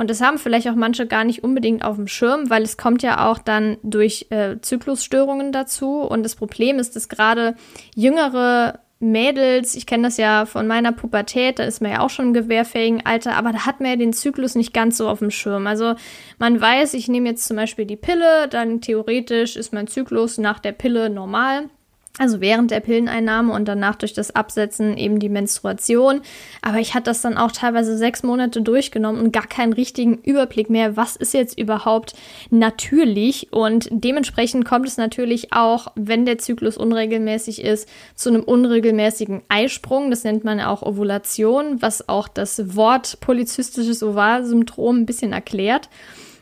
Und 0.02 0.10
das 0.10 0.20
haben 0.20 0.40
vielleicht 0.40 0.68
auch 0.68 0.74
manche 0.74 1.06
gar 1.06 1.24
nicht 1.24 1.44
unbedingt 1.44 1.86
auf 1.86 1.96
dem 1.96 2.08
Schirm, 2.08 2.50
weil 2.50 2.64
es 2.64 2.76
kommt 2.76 3.04
ja 3.04 3.30
auch 3.30 3.38
dann 3.38 3.78
durch 3.84 4.26
äh, 4.32 4.60
Zyklusstörungen 4.60 5.52
dazu. 5.52 6.02
Und 6.02 6.24
das 6.24 6.36
Problem 6.36 6.80
ist, 6.80 6.96
dass 6.96 7.08
gerade 7.08 7.54
jüngere 7.94 8.80
Mädels, 8.98 9.76
ich 9.76 9.86
kenne 9.86 10.08
das 10.08 10.18
ja 10.18 10.48
von 10.48 10.66
meiner 10.66 10.92
Pubertät, 10.92 11.60
da 11.60 11.66
ist 11.66 11.84
man 11.84 11.92
ja 11.92 12.00
auch 12.00 12.10
schon 12.10 12.30
im 12.30 12.34
gewehrfähigen 12.34 13.06
Alter, 13.06 13.36
aber 13.36 13.52
da 13.52 13.68
hat 13.68 13.80
man 13.80 13.92
ja 13.92 13.96
den 13.96 14.12
Zyklus 14.12 14.56
nicht 14.56 14.74
ganz 14.74 14.98
so 14.98 15.08
auf 15.08 15.20
dem 15.20 15.30
Schirm. 15.30 15.68
Also 15.68 15.94
man 16.40 16.60
weiß, 16.60 16.96
ich 16.96 17.08
nehme 17.08 17.30
jetzt 17.30 17.46
zum 17.46 17.58
Beispiel 17.58 17.86
die 17.86 17.96
Pille, 17.96 18.48
dann 18.48 18.82
theoretisch 18.82 19.56
ist 19.56 19.72
mein 19.72 19.86
Zyklus 19.86 20.40
nach 20.40 20.58
der 20.58 20.72
Pille 20.72 21.12
normal. 21.12 21.70
Also 22.18 22.42
während 22.42 22.72
der 22.72 22.82
Pilleneinnahme 22.82 23.54
und 23.54 23.70
danach 23.70 23.96
durch 23.96 24.12
das 24.12 24.36
Absetzen 24.36 24.98
eben 24.98 25.20
die 25.20 25.30
Menstruation. 25.30 26.22
Aber 26.62 26.80
ich 26.80 26.94
hatte 26.94 27.06
das 27.06 27.22
dann 27.22 27.38
auch 27.38 27.54
teilweise 27.54 27.98
sechs 27.98 28.22
Monate 28.22 28.62
durchgenommen 28.62 29.22
und 29.22 29.32
gar 29.32 29.48
keinen 29.48 29.72
richtigen 29.72 30.16
Überblick 30.16 30.70
mehr, 30.70 30.98
was 30.98 31.16
ist 31.16 31.34
jetzt 31.34 31.58
überhaupt 31.58 32.14
natürlich. 32.50 33.54
Und 33.54 33.88
dementsprechend 33.92 34.66
kommt 34.66 34.88
es 34.90 34.98
natürlich 34.98 35.54
auch, 35.54 35.88
wenn 35.96 36.26
der 36.26 36.38
Zyklus 36.38 36.76
unregelmäßig 36.76 37.64
ist, 37.64 37.88
zu 38.14 38.28
einem 38.28 38.44
unregelmäßigen 38.44 39.42
Eisprung. 39.48 40.10
Das 40.10 40.26
nennt 40.26 40.44
man 40.44 40.60
auch 40.60 40.84
Ovulation, 40.84 41.82
was 41.82 42.10
auch 42.10 42.28
das 42.28 42.76
Wort 42.76 43.22
polyzystisches 43.22 44.04
Ovalsyndrom 44.04 44.98
ein 44.98 45.06
bisschen 45.06 45.32
erklärt. 45.32 45.90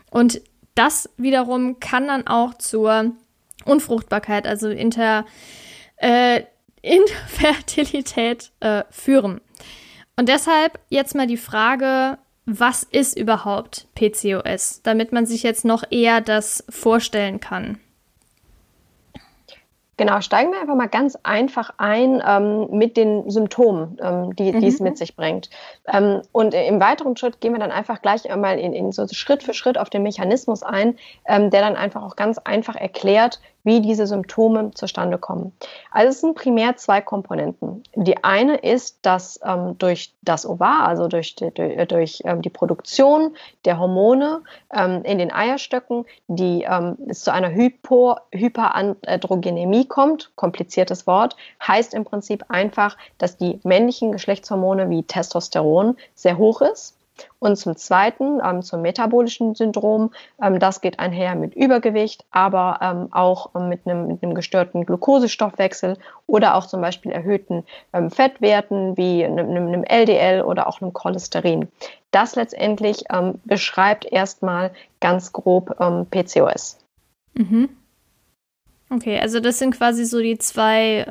Und 0.09 0.41
das 0.73 1.09
wiederum 1.17 1.79
kann 1.79 2.07
dann 2.07 2.25
auch 2.25 2.55
zur 2.55 3.11
Unfruchtbarkeit, 3.65 4.47
also 4.47 4.69
inter, 4.69 5.25
äh, 5.99 6.43
Infertilität 6.81 8.51
äh, 8.59 8.83
führen. 8.89 9.41
Und 10.17 10.27
deshalb 10.27 10.79
jetzt 10.89 11.15
mal 11.15 11.27
die 11.27 11.37
Frage, 11.37 12.17
was 12.45 12.83
ist 12.83 13.17
überhaupt 13.17 13.87
PCOS, 13.95 14.81
damit 14.81 15.11
man 15.11 15.25
sich 15.25 15.43
jetzt 15.43 15.65
noch 15.65 15.83
eher 15.91 16.19
das 16.19 16.63
vorstellen 16.69 17.39
kann? 17.39 17.79
Genau, 19.99 20.21
steigen 20.21 20.53
wir 20.53 20.61
einfach 20.61 20.75
mal 20.75 20.87
ganz 20.87 21.17
einfach 21.23 21.73
ein 21.77 22.23
ähm, 22.25 22.69
mit 22.71 22.95
den 22.95 23.29
Symptomen, 23.29 23.97
ähm, 24.01 24.33
die, 24.33 24.53
mhm. 24.53 24.61
die 24.61 24.67
es 24.67 24.79
mit 24.79 24.97
sich 24.97 25.17
bringt. 25.17 25.49
Ähm, 25.91 26.21
und 26.31 26.53
im 26.53 26.79
weiteren 26.79 27.17
Schritt 27.17 27.41
gehen 27.41 27.51
wir 27.51 27.59
dann 27.59 27.71
einfach 27.71 28.01
gleich 28.01 28.31
einmal 28.31 28.57
in, 28.59 28.71
in 28.71 28.93
so 28.93 29.05
Schritt 29.09 29.43
für 29.43 29.53
Schritt 29.53 29.77
auf 29.77 29.89
den 29.89 30.03
Mechanismus 30.03 30.63
ein, 30.63 30.97
ähm, 31.25 31.49
der 31.49 31.59
dann 31.59 31.75
einfach 31.75 32.01
auch 32.01 32.15
ganz 32.15 32.37
einfach 32.37 32.77
erklärt, 32.77 33.41
wie 33.69 33.81
diese 33.81 34.07
Symptome 34.07 34.71
zustande 34.71 35.19
kommen. 35.19 35.53
Also 35.91 36.09
es 36.09 36.21
sind 36.21 36.33
primär 36.33 36.75
zwei 36.75 37.01
Komponenten. 37.01 37.83
Die 37.93 38.23
eine 38.23 38.55
ist, 38.55 38.97
dass 39.03 39.39
ähm, 39.45 39.77
durch 39.77 40.11
das 40.23 40.43
Ovar, 40.43 40.87
also 40.87 41.07
durch 41.07 41.35
die, 41.35 41.51
durch, 41.51 41.87
durch 41.87 42.21
ähm, 42.25 42.41
die 42.41 42.49
Produktion 42.49 43.35
der 43.65 43.77
Hormone 43.77 44.41
ähm, 44.73 45.03
in 45.03 45.19
den 45.19 45.31
Eierstöcken, 45.31 46.05
die 46.27 46.63
ähm, 46.67 46.97
es 47.07 47.23
zu 47.23 47.31
einer 47.31 47.51
Hypo, 47.51 48.17
Hyperandrogenemie 48.31 49.85
kommt, 49.85 50.31
kompliziertes 50.35 51.05
Wort, 51.05 51.35
heißt 51.65 51.93
im 51.93 52.05
Prinzip 52.05 52.45
einfach, 52.49 52.97
dass 53.19 53.37
die 53.37 53.59
männlichen 53.63 54.11
Geschlechtshormone 54.11 54.89
wie 54.89 55.03
Testosteron 55.03 55.95
sehr 56.15 56.39
hoch 56.39 56.61
ist 56.61 56.98
und 57.39 57.55
zum 57.55 57.75
Zweiten, 57.75 58.39
ähm, 58.43 58.61
zum 58.61 58.81
metabolischen 58.81 59.55
Syndrom, 59.55 60.11
ähm, 60.41 60.59
das 60.59 60.81
geht 60.81 60.99
einher 60.99 61.35
mit 61.35 61.55
Übergewicht, 61.55 62.25
aber 62.31 62.79
ähm, 62.81 63.07
auch 63.11 63.51
ähm, 63.55 63.69
mit, 63.69 63.85
einem, 63.85 64.07
mit 64.07 64.23
einem 64.23 64.33
gestörten 64.33 64.85
Glukosestoffwechsel 64.85 65.97
oder 66.27 66.55
auch 66.55 66.65
zum 66.65 66.81
Beispiel 66.81 67.11
erhöhten 67.11 67.63
ähm, 67.93 68.11
Fettwerten 68.11 68.97
wie 68.97 69.23
einem, 69.23 69.49
einem, 69.49 69.83
LDL 69.83 70.41
oder 70.41 70.67
auch 70.67 70.81
einem 70.81 70.93
Cholesterin. 70.93 71.67
Das 72.11 72.35
letztendlich 72.35 73.03
ähm, 73.11 73.35
beschreibt 73.45 74.05
erstmal 74.05 74.71
ganz 74.99 75.31
grob 75.31 75.75
PCOS. 76.11 76.79
Mhm. 77.35 77.69
Okay, 78.89 79.19
also 79.19 79.39
das 79.39 79.59
sind 79.59 79.75
quasi 79.75 80.05
so 80.05 80.19
die 80.19 80.39
zwei 80.39 81.05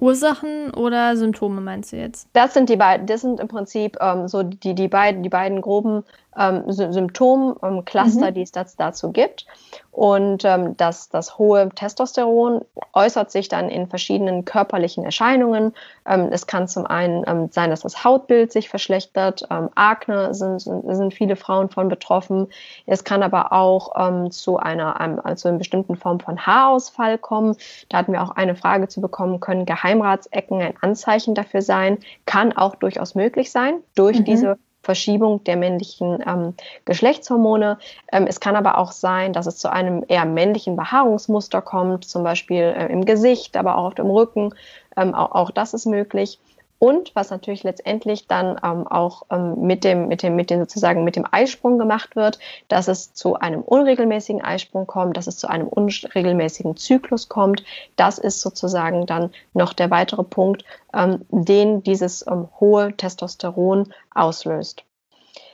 Ursachen 0.00 0.72
oder 0.74 1.16
Symptome 1.16 1.60
meinst 1.60 1.92
du 1.92 1.96
jetzt? 1.96 2.28
Das 2.32 2.54
sind 2.54 2.68
die 2.68 2.76
beiden, 2.76 3.06
das 3.06 3.20
sind 3.20 3.40
im 3.40 3.48
Prinzip 3.48 3.96
ähm, 4.00 4.28
so 4.28 4.42
die, 4.42 4.74
die 4.74 4.88
beiden, 4.88 5.22
die 5.22 5.28
beiden 5.28 5.60
groben 5.60 6.04
ähm, 6.38 6.64
Symptomcluster, 6.66 8.30
mhm. 8.30 8.34
die 8.34 8.42
es 8.42 8.52
das, 8.52 8.76
dazu 8.76 9.12
gibt. 9.12 9.46
Und 9.90 10.46
ähm, 10.46 10.74
das, 10.78 11.10
das 11.10 11.36
hohe 11.36 11.68
Testosteron 11.68 12.62
äußert 12.94 13.30
sich 13.30 13.48
dann 13.48 13.68
in 13.68 13.88
verschiedenen 13.88 14.46
körperlichen 14.46 15.04
Erscheinungen. 15.04 15.74
Ähm, 16.06 16.28
es 16.30 16.46
kann 16.46 16.66
zum 16.66 16.86
einen 16.86 17.24
ähm, 17.26 17.48
sein, 17.50 17.68
dass 17.68 17.80
das 17.80 18.02
Hautbild 18.02 18.52
sich 18.52 18.70
verschlechtert. 18.70 19.42
Ähm, 19.50 19.68
Akne 19.74 20.32
sind, 20.32 20.60
sind, 20.60 21.12
viele 21.12 21.36
Frauen 21.36 21.68
von 21.68 21.90
betroffen. 21.90 22.48
Es 22.86 23.04
kann 23.04 23.22
aber 23.22 23.52
auch 23.52 23.92
ähm, 23.98 24.30
zu 24.30 24.56
einer, 24.56 24.98
einem, 24.98 25.20
also 25.22 25.50
in 25.50 25.58
bestimmten 25.58 25.96
Form 25.96 26.20
von 26.20 26.46
Haarausfall 26.46 27.18
kommen. 27.18 27.56
Da 27.90 27.98
hatten 27.98 28.12
wir 28.12 28.22
auch 28.22 28.30
eine 28.30 28.56
Frage 28.56 28.88
zu 28.88 29.02
bekommen, 29.02 29.40
können 29.40 29.66
Geheimratsecken 29.66 30.62
ein 30.62 30.74
Anzeichen 30.80 31.34
dafür 31.34 31.60
sein? 31.60 31.98
Kann 32.24 32.56
auch 32.56 32.76
durchaus 32.76 33.14
möglich 33.14 33.52
sein 33.52 33.74
durch 33.94 34.20
mhm. 34.20 34.24
diese 34.24 34.58
Verschiebung 34.82 35.44
der 35.44 35.56
männlichen 35.56 36.22
ähm, 36.26 36.54
Geschlechtshormone. 36.84 37.78
Ähm, 38.12 38.26
es 38.26 38.40
kann 38.40 38.56
aber 38.56 38.78
auch 38.78 38.92
sein, 38.92 39.32
dass 39.32 39.46
es 39.46 39.58
zu 39.58 39.70
einem 39.70 40.04
eher 40.08 40.24
männlichen 40.24 40.76
Behaarungsmuster 40.76 41.62
kommt, 41.62 42.04
zum 42.04 42.24
Beispiel 42.24 42.74
äh, 42.76 42.86
im 42.92 43.04
Gesicht, 43.04 43.56
aber 43.56 43.78
auch 43.78 43.86
auf 43.86 43.94
dem 43.94 44.10
Rücken. 44.10 44.54
Ähm, 44.96 45.14
auch, 45.14 45.32
auch 45.32 45.50
das 45.50 45.74
ist 45.74 45.86
möglich. 45.86 46.38
Und 46.82 47.14
was 47.14 47.30
natürlich 47.30 47.62
letztendlich 47.62 48.26
dann 48.26 48.58
ähm, 48.60 48.88
auch 48.88 49.22
ähm, 49.30 49.54
mit 49.60 49.84
dem, 49.84 50.08
mit 50.08 50.24
dem, 50.24 50.34
mit 50.34 50.50
dem 50.50 50.58
sozusagen 50.58 51.04
mit 51.04 51.14
dem 51.14 51.24
Eisprung 51.30 51.78
gemacht 51.78 52.16
wird, 52.16 52.40
dass 52.66 52.88
es 52.88 53.14
zu 53.14 53.36
einem 53.36 53.62
unregelmäßigen 53.62 54.42
Eisprung 54.42 54.88
kommt, 54.88 55.16
dass 55.16 55.28
es 55.28 55.36
zu 55.36 55.46
einem 55.46 55.68
unregelmäßigen 55.68 56.76
Zyklus 56.76 57.28
kommt. 57.28 57.62
Das 57.94 58.18
ist 58.18 58.40
sozusagen 58.40 59.06
dann 59.06 59.30
noch 59.54 59.74
der 59.74 59.92
weitere 59.92 60.24
Punkt, 60.24 60.64
ähm, 60.92 61.24
den 61.30 61.84
dieses 61.84 62.26
ähm, 62.26 62.48
hohe 62.58 62.96
Testosteron 62.96 63.94
auslöst. 64.12 64.82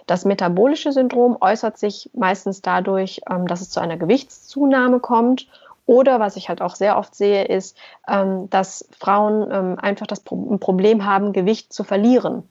Das 0.07 0.25
metabolische 0.25 0.93
Syndrom 0.93 1.37
äußert 1.43 1.77
sich 1.77 2.09
meistens 2.15 2.63
dadurch, 2.63 3.21
ähm, 3.31 3.47
dass 3.47 3.61
es 3.61 3.69
zu 3.69 3.81
einer 3.81 3.99
Gewichtszunahme 3.99 4.99
kommt 5.01 5.47
oder 5.89 6.21
was 6.21 6.37
ich 6.37 6.51
halt 6.51 6.61
auch 6.61 6.75
sehr 6.75 6.99
oft 6.99 7.15
sehe, 7.15 7.47
ist, 7.47 7.77
ähm, 8.07 8.51
dass 8.51 8.87
Frauen 9.01 9.51
ähm, 9.51 9.79
einfach 9.79 10.07
das 10.07 10.21
Pro 10.21 10.37
ein 10.53 10.61
Problem 10.61 11.07
haben, 11.07 11.33
Gewicht 11.33 11.73
zu 11.73 11.83
verlieren. 11.83 12.43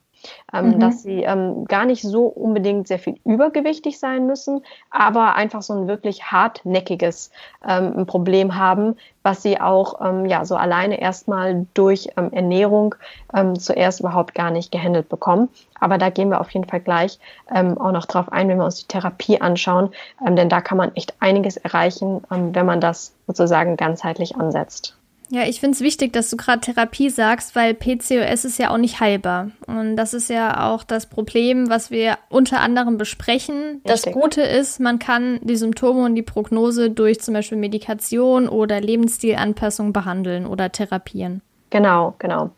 Ähm, 0.52 0.70
mhm. 0.70 0.80
dass 0.80 1.02
sie 1.02 1.22
ähm, 1.22 1.66
gar 1.66 1.84
nicht 1.84 2.02
so 2.02 2.24
unbedingt 2.24 2.88
sehr 2.88 2.98
viel 2.98 3.20
übergewichtig 3.24 3.98
sein 3.98 4.26
müssen, 4.26 4.62
aber 4.90 5.34
einfach 5.34 5.60
so 5.60 5.74
ein 5.74 5.88
wirklich 5.88 6.24
hartnäckiges 6.24 7.30
ähm, 7.68 8.06
Problem 8.06 8.56
haben, 8.56 8.96
was 9.22 9.42
sie 9.42 9.60
auch 9.60 10.00
ähm, 10.00 10.24
ja 10.24 10.46
so 10.46 10.56
alleine 10.56 11.00
erstmal 11.00 11.66
durch 11.74 12.08
ähm, 12.16 12.32
Ernährung 12.32 12.94
ähm, 13.34 13.58
zuerst 13.58 14.00
überhaupt 14.00 14.34
gar 14.34 14.50
nicht 14.50 14.72
gehandelt 14.72 15.08
bekommen. 15.10 15.50
Aber 15.80 15.98
da 15.98 16.08
gehen 16.08 16.30
wir 16.30 16.40
auf 16.40 16.50
jeden 16.50 16.66
Fall 16.66 16.80
gleich 16.80 17.20
auch 17.48 17.92
noch 17.92 18.06
drauf 18.06 18.32
ein, 18.32 18.48
wenn 18.48 18.58
wir 18.58 18.64
uns 18.64 18.80
die 18.80 18.88
Therapie 18.88 19.40
anschauen, 19.40 19.90
denn 20.26 20.48
da 20.48 20.60
kann 20.60 20.76
man 20.76 20.94
echt 20.96 21.14
einiges 21.20 21.56
erreichen, 21.56 22.20
wenn 22.28 22.66
man 22.66 22.80
das 22.80 23.14
sozusagen 23.28 23.76
ganzheitlich 23.76 24.36
ansetzt. 24.36 24.97
Ja, 25.30 25.42
ich 25.42 25.60
finde 25.60 25.74
es 25.74 25.80
wichtig, 25.82 26.12
dass 26.12 26.30
du 26.30 26.36
gerade 26.36 26.60
Therapie 26.60 27.10
sagst, 27.10 27.54
weil 27.54 27.74
PCOS 27.74 28.44
ist 28.44 28.58
ja 28.58 28.70
auch 28.70 28.78
nicht 28.78 29.00
heilbar. 29.00 29.50
Und 29.66 29.96
das 29.96 30.14
ist 30.14 30.30
ja 30.30 30.70
auch 30.70 30.84
das 30.84 31.06
Problem, 31.06 31.68
was 31.68 31.90
wir 31.90 32.16
unter 32.30 32.60
anderem 32.60 32.96
besprechen. 32.96 33.82
Das 33.84 34.02
Gute 34.02 34.42
ist, 34.42 34.80
man 34.80 34.98
kann 34.98 35.38
die 35.42 35.56
Symptome 35.56 36.04
und 36.04 36.14
die 36.14 36.22
Prognose 36.22 36.90
durch 36.90 37.20
zum 37.20 37.34
Beispiel 37.34 37.58
Medikation 37.58 38.48
oder 38.48 38.80
Lebensstilanpassung 38.80 39.92
behandeln 39.92 40.46
oder 40.46 40.72
therapieren. 40.72 41.42
Genau, 41.70 42.14
genau. 42.18 42.50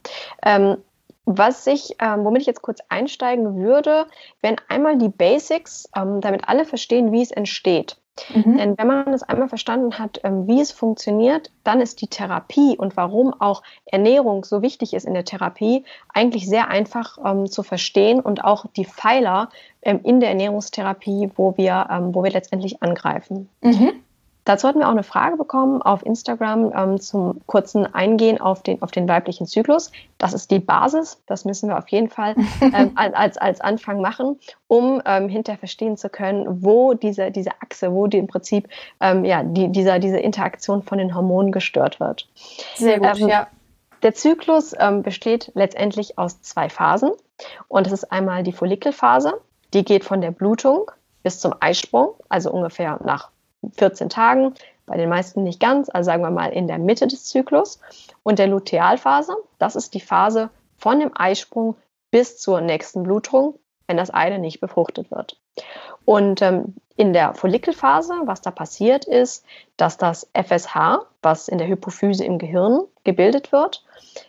Ähm, 0.44 0.76
was 1.24 1.66
ich, 1.66 1.96
ähm, 2.00 2.24
womit 2.24 2.42
ich 2.42 2.46
jetzt 2.46 2.62
kurz 2.62 2.80
einsteigen 2.88 3.56
würde, 3.56 4.06
wenn 4.42 4.56
einmal 4.68 4.96
die 4.96 5.08
Basics, 5.08 5.88
ähm, 5.96 6.20
damit 6.20 6.48
alle 6.48 6.64
verstehen, 6.64 7.12
wie 7.12 7.22
es 7.22 7.30
entsteht. 7.30 7.96
Mhm. 8.34 8.56
Denn 8.56 8.78
wenn 8.78 8.86
man 8.86 9.12
es 9.12 9.22
einmal 9.22 9.48
verstanden 9.48 9.98
hat, 9.98 10.20
ähm, 10.24 10.46
wie 10.46 10.60
es 10.60 10.72
funktioniert, 10.72 11.50
dann 11.64 11.80
ist 11.80 12.00
die 12.00 12.08
Therapie 12.08 12.76
und 12.76 12.96
warum 12.96 13.32
auch 13.40 13.62
Ernährung 13.86 14.44
so 14.44 14.62
wichtig 14.62 14.94
ist 14.94 15.06
in 15.06 15.14
der 15.14 15.24
Therapie 15.24 15.84
eigentlich 16.12 16.48
sehr 16.48 16.68
einfach 16.68 17.18
ähm, 17.24 17.50
zu 17.50 17.62
verstehen 17.62 18.20
und 18.20 18.44
auch 18.44 18.66
die 18.76 18.84
Pfeiler 18.84 19.50
ähm, 19.82 20.00
in 20.02 20.20
der 20.20 20.30
Ernährungstherapie, 20.30 21.30
wo 21.36 21.56
wir, 21.56 21.88
ähm, 21.90 22.14
wo 22.14 22.22
wir 22.22 22.30
letztendlich 22.30 22.82
angreifen. 22.82 23.48
Mhm. 23.62 23.92
Dazu 24.44 24.66
hatten 24.66 24.78
wir 24.78 24.86
auch 24.86 24.92
eine 24.92 25.02
Frage 25.02 25.36
bekommen 25.36 25.82
auf 25.82 26.04
Instagram 26.04 26.72
ähm, 26.74 27.00
zum 27.00 27.40
kurzen 27.46 27.92
Eingehen 27.94 28.40
auf 28.40 28.62
den, 28.62 28.80
auf 28.82 28.90
den 28.90 29.08
weiblichen 29.08 29.46
Zyklus. 29.46 29.92
Das 30.18 30.32
ist 30.32 30.50
die 30.50 30.58
Basis. 30.58 31.22
Das 31.26 31.44
müssen 31.44 31.68
wir 31.68 31.78
auf 31.78 31.88
jeden 31.88 32.08
Fall 32.08 32.34
ähm, 32.60 32.92
als, 32.94 33.36
als 33.36 33.60
Anfang 33.60 34.00
machen, 34.00 34.38
um 34.66 35.02
ähm, 35.04 35.28
hinterher 35.28 35.58
verstehen 35.58 35.96
zu 35.96 36.08
können, 36.08 36.62
wo 36.62 36.94
diese, 36.94 37.30
diese 37.30 37.50
Achse, 37.60 37.92
wo 37.92 38.06
die 38.06 38.18
im 38.18 38.26
Prinzip 38.26 38.68
ähm, 39.00 39.24
ja, 39.24 39.42
die, 39.42 39.68
dieser, 39.68 39.98
diese 39.98 40.18
Interaktion 40.18 40.82
von 40.82 40.98
den 40.98 41.14
Hormonen 41.14 41.52
gestört 41.52 42.00
wird. 42.00 42.28
Sehr 42.76 42.98
gut, 42.98 43.20
ähm, 43.20 43.28
ja. 43.28 43.46
Der 44.02 44.14
Zyklus 44.14 44.74
ähm, 44.78 45.02
besteht 45.02 45.52
letztendlich 45.54 46.18
aus 46.18 46.40
zwei 46.40 46.70
Phasen. 46.70 47.10
Und 47.68 47.86
das 47.86 47.92
ist 47.92 48.10
einmal 48.10 48.42
die 48.42 48.52
Follikelphase. 48.52 49.34
Die 49.74 49.84
geht 49.84 50.04
von 50.04 50.20
der 50.20 50.30
Blutung 50.30 50.90
bis 51.22 51.38
zum 51.38 51.54
Eisprung, 51.60 52.14
also 52.28 52.50
ungefähr 52.50 52.98
nach 53.04 53.30
14 53.76 54.08
Tagen, 54.08 54.54
bei 54.86 54.96
den 54.96 55.08
meisten 55.08 55.44
nicht 55.44 55.60
ganz, 55.60 55.88
also 55.88 56.06
sagen 56.06 56.22
wir 56.22 56.30
mal 56.30 56.52
in 56.52 56.66
der 56.66 56.78
Mitte 56.78 57.06
des 57.06 57.24
Zyklus. 57.24 57.80
Und 58.22 58.38
der 58.38 58.48
Lutealphase, 58.48 59.36
das 59.58 59.76
ist 59.76 59.94
die 59.94 60.00
Phase 60.00 60.50
von 60.78 60.98
dem 60.98 61.12
Eisprung 61.14 61.76
bis 62.10 62.38
zur 62.38 62.60
nächsten 62.60 63.02
Blutung, 63.02 63.58
wenn 63.86 63.96
das 63.96 64.10
eine 64.10 64.38
nicht 64.38 64.60
befruchtet 64.60 65.10
wird. 65.10 65.38
Und 66.04 66.42
ähm, 66.42 66.74
in 66.96 67.12
der 67.12 67.34
Follikelphase, 67.34 68.14
was 68.24 68.42
da 68.42 68.50
passiert 68.50 69.04
ist, 69.04 69.44
dass 69.76 69.96
das 69.96 70.28
FSH, 70.34 71.00
was 71.22 71.48
in 71.48 71.58
der 71.58 71.68
Hypophyse 71.68 72.24
im 72.24 72.38
Gehirn 72.38 72.82
gebildet 73.04 73.52
wird, 73.52 73.84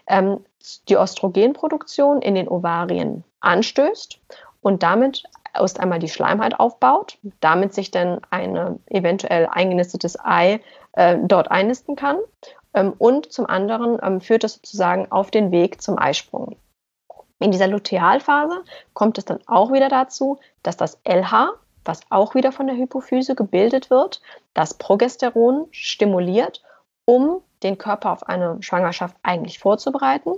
ähm, 0.08 0.46
die 0.88 0.96
Östrogenproduktion 0.96 2.22
in 2.22 2.36
den 2.36 2.48
Ovarien 2.48 3.24
anstößt 3.40 4.20
und 4.62 4.84
damit 4.84 5.24
erst 5.54 5.80
einmal 5.80 6.00
die 6.00 6.10
Schleimhaut 6.10 6.60
aufbaut, 6.60 7.18
damit 7.40 7.74
sich 7.74 7.92
dann 7.92 8.22
ein 8.30 8.80
eventuell 8.88 9.48
eingenistetes 9.48 10.18
Ei 10.20 10.62
äh, 10.94 11.18
dort 11.22 11.52
einnisten 11.52 11.96
kann. 11.96 12.18
Ähm, 12.74 12.94
und 12.98 13.32
zum 13.32 13.48
anderen 13.48 14.00
ähm, 14.02 14.22
führt 14.22 14.44
es 14.44 14.56
sozusagen 14.56 15.12
auf 15.12 15.32
den 15.32 15.52
Weg 15.52 15.82
zum 15.82 15.98
Eisprung. 15.98 16.58
In 17.40 17.52
dieser 17.52 17.68
Lutealphase 17.68 18.64
kommt 18.94 19.18
es 19.18 19.26
dann 19.26 19.40
auch 19.48 19.72
wieder 19.72 19.90
dazu, 19.90 20.40
dass 20.62 20.78
das 20.78 21.00
LH, 21.04 21.54
was 21.84 22.02
auch 22.10 22.36
wieder 22.36 22.52
von 22.52 22.68
der 22.68 22.76
Hypophyse 22.76 23.34
gebildet 23.34 23.90
wird, 23.90 24.22
das 24.54 24.76
Progesteron 24.76 25.68
stimuliert, 25.72 26.62
um 27.06 27.42
den 27.64 27.80
Körper 27.80 28.12
auf 28.12 28.28
eine 28.28 28.62
Schwangerschaft 28.62 29.16
eigentlich 29.24 29.58
vorzubereiten. 29.58 30.34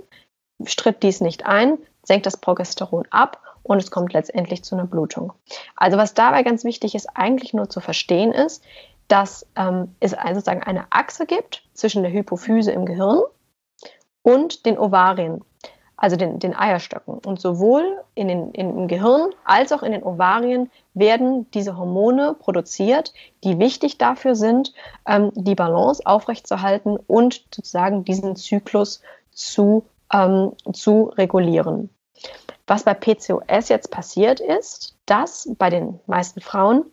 Stritt 0.64 1.02
dies 1.02 1.20
nicht 1.20 1.44
ein, 1.44 1.78
senkt 2.02 2.26
das 2.26 2.38
Progesteron 2.38 3.06
ab 3.10 3.40
und 3.64 3.78
es 3.78 3.90
kommt 3.90 4.12
letztendlich 4.12 4.62
zu 4.62 4.76
einer 4.76 4.86
Blutung. 4.86 5.32
Also 5.74 5.98
was 5.98 6.14
dabei 6.14 6.44
ganz 6.44 6.62
wichtig 6.62 6.94
ist, 6.94 7.08
eigentlich 7.14 7.52
nur 7.52 7.68
zu 7.68 7.80
verstehen 7.80 8.30
ist, 8.30 8.62
dass 9.08 9.46
ähm, 9.56 9.94
es 10.00 10.12
sozusagen 10.12 10.62
eine 10.62 10.86
Achse 10.90 11.26
gibt 11.26 11.64
zwischen 11.74 12.02
der 12.02 12.12
Hypophyse 12.12 12.70
im 12.70 12.86
Gehirn 12.86 13.20
und 14.22 14.64
den 14.64 14.78
Ovarien, 14.78 15.42
also 15.96 16.16
den, 16.16 16.38
den 16.38 16.56
Eierstöcken. 16.56 17.18
Und 17.18 17.40
sowohl 17.40 18.00
in 18.14 18.28
den, 18.28 18.50
in, 18.52 18.78
im 18.78 18.88
Gehirn 18.88 19.30
als 19.44 19.72
auch 19.72 19.82
in 19.82 19.92
den 19.92 20.02
Ovarien 20.02 20.70
werden 20.94 21.50
diese 21.52 21.76
Hormone 21.76 22.34
produziert, 22.38 23.12
die 23.44 23.58
wichtig 23.58 23.98
dafür 23.98 24.34
sind, 24.34 24.72
ähm, 25.06 25.30
die 25.34 25.54
Balance 25.54 26.02
aufrechtzuerhalten 26.04 26.96
und 26.96 27.44
sozusagen 27.50 28.04
diesen 28.04 28.36
Zyklus 28.36 29.02
zu, 29.32 29.84
ähm, 30.12 30.52
zu 30.72 31.12
regulieren. 31.16 31.90
Was 32.66 32.84
bei 32.84 32.94
PCOS 32.94 33.68
jetzt 33.68 33.90
passiert 33.90 34.40
ist, 34.40 34.96
dass 35.06 35.48
bei 35.58 35.70
den 35.70 36.00
meisten 36.06 36.40
Frauen 36.40 36.84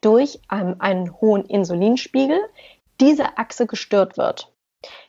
durch 0.00 0.40
ähm, 0.50 0.76
einen 0.78 1.20
hohen 1.20 1.44
Insulinspiegel 1.44 2.40
diese 3.00 3.38
Achse 3.38 3.66
gestört 3.66 4.16
wird. 4.16 4.52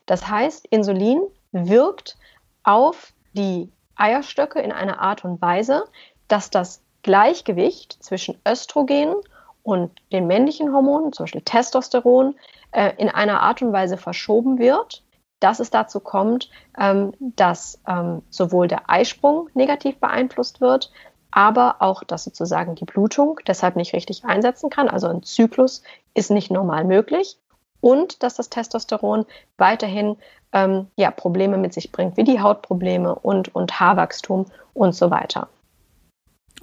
Das 0.06 0.28
heißt, 0.28 0.66
Insulin 0.68 1.22
wirkt 1.52 2.18
auf 2.64 3.14
die 3.34 3.72
Eierstöcke 3.96 4.60
in 4.60 4.72
einer 4.72 5.00
Art 5.00 5.24
und 5.24 5.42
Weise, 5.42 5.86
dass 6.28 6.50
das 6.50 6.82
Gleichgewicht 7.04 7.98
zwischen 8.04 8.40
Östrogen 8.48 9.16
und 9.64 9.92
den 10.12 10.28
männlichen 10.28 10.74
Hormonen, 10.74 11.14
zum 11.14 11.26
Beispiel 11.26 11.42
Testosteron, 11.42 12.36
äh, 12.72 12.94
in 12.98 13.10
einer 13.10 13.42
Art 13.42 13.62
und 13.62 13.74
Weise 13.74 13.98
verschoben 13.98 14.58
wird, 14.60 15.04
dass 15.42 15.60
es 15.60 15.70
dazu 15.70 16.00
kommt, 16.00 16.50
ähm, 16.80 17.12
dass 17.20 17.82
ähm, 17.86 18.22
sowohl 18.30 18.70
der 18.70 18.90
Eisprung 18.90 19.50
negativ 19.54 20.00
beeinflusst 20.00 20.62
wird, 20.62 20.92
aber 21.32 21.78
auch, 21.80 22.04
dass 22.04 22.24
sozusagen 22.24 22.76
die 22.76 22.86
Blutung 22.86 23.40
deshalb 23.48 23.76
nicht 23.76 23.94
richtig 23.94 24.24
einsetzen 24.24 24.70
kann. 24.70 24.88
Also 24.88 25.08
ein 25.08 25.24
Zyklus 25.24 25.82
ist 26.14 26.32
nicht 26.32 26.52
normal 26.52 26.86
möglich 26.86 27.38
und 27.82 28.24
dass 28.24 28.36
das 28.36 28.50
Testosteron 28.50 29.26
weiterhin 29.58 30.18
ähm, 30.54 30.88
ja, 30.96 31.12
Probleme 31.12 31.58
mit 31.58 31.74
sich 31.74 31.92
bringt, 31.92 32.18
wie 32.18 32.24
die 32.24 32.42
Hautprobleme 32.42 33.16
und, 33.16 33.54
und 33.56 33.80
Haarwachstum 33.80 34.46
und 34.74 34.94
so 34.94 35.10
weiter. 35.10 35.48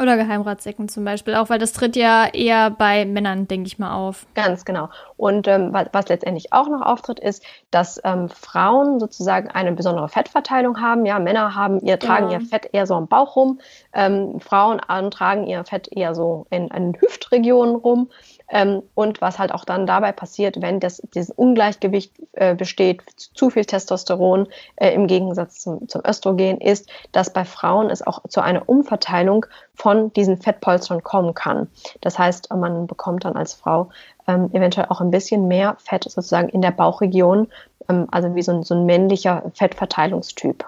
Oder 0.00 0.16
Geheimratsecken 0.16 0.88
zum 0.88 1.04
Beispiel, 1.04 1.34
auch 1.34 1.50
weil 1.50 1.58
das 1.58 1.72
tritt 1.72 1.96
ja 1.96 2.26
eher 2.32 2.70
bei 2.70 3.04
Männern, 3.04 3.48
denke 3.48 3.66
ich 3.66 3.80
mal, 3.80 3.94
auf. 3.94 4.26
Ganz 4.34 4.64
genau. 4.64 4.90
Und 5.16 5.48
ähm, 5.48 5.72
was, 5.72 5.88
was, 5.92 6.08
letztendlich 6.08 6.52
auch 6.52 6.68
noch 6.68 6.82
auftritt, 6.82 7.18
ist, 7.18 7.42
dass 7.72 8.00
ähm, 8.04 8.28
Frauen 8.28 9.00
sozusagen 9.00 9.48
eine 9.48 9.72
besondere 9.72 10.08
Fettverteilung 10.08 10.80
haben. 10.80 11.04
Ja, 11.04 11.18
Männer 11.18 11.56
haben 11.56 11.80
ihr, 11.80 11.98
tragen 11.98 12.30
ja. 12.30 12.38
ihr 12.38 12.46
Fett 12.46 12.70
eher 12.72 12.86
so 12.86 12.94
am 12.94 13.08
Bauch 13.08 13.34
rum. 13.34 13.60
Ähm, 13.92 14.38
Frauen 14.38 14.80
tragen 15.10 15.46
ihr 15.48 15.64
Fett 15.64 15.88
eher 15.90 16.14
so 16.14 16.46
in, 16.50 16.68
in 16.68 16.94
Hüftregionen 17.00 17.74
rum. 17.74 18.08
Ähm, 18.50 18.82
und 18.94 19.20
was 19.20 19.38
halt 19.38 19.52
auch 19.52 19.64
dann 19.64 19.86
dabei 19.86 20.12
passiert, 20.12 20.62
wenn 20.62 20.80
das, 20.80 21.02
dieses 21.14 21.30
Ungleichgewicht 21.30 22.12
äh, 22.32 22.54
besteht, 22.54 23.02
zu 23.16 23.50
viel 23.50 23.64
Testosteron 23.64 24.48
äh, 24.76 24.92
im 24.94 25.06
Gegensatz 25.06 25.60
zum, 25.60 25.86
zum 25.88 26.02
Östrogen, 26.06 26.60
ist, 26.60 26.88
dass 27.12 27.32
bei 27.32 27.44
Frauen 27.44 27.90
es 27.90 28.06
auch 28.06 28.22
zu 28.28 28.40
einer 28.40 28.68
Umverteilung 28.68 29.46
von 29.74 30.12
diesen 30.14 30.38
Fettpolstern 30.38 31.02
kommen 31.02 31.34
kann. 31.34 31.68
Das 32.00 32.18
heißt, 32.18 32.50
man 32.54 32.86
bekommt 32.86 33.24
dann 33.24 33.36
als 33.36 33.52
Frau 33.52 33.90
ähm, 34.26 34.50
eventuell 34.52 34.86
auch 34.88 35.00
ein 35.00 35.10
bisschen 35.10 35.46
mehr 35.46 35.76
Fett 35.78 36.04
sozusagen 36.04 36.48
in 36.48 36.62
der 36.62 36.70
Bauchregion, 36.70 37.48
ähm, 37.88 38.06
also 38.10 38.34
wie 38.34 38.42
so 38.42 38.52
ein, 38.52 38.62
so 38.62 38.74
ein 38.74 38.86
männlicher 38.86 39.50
Fettverteilungstyp. 39.54 40.64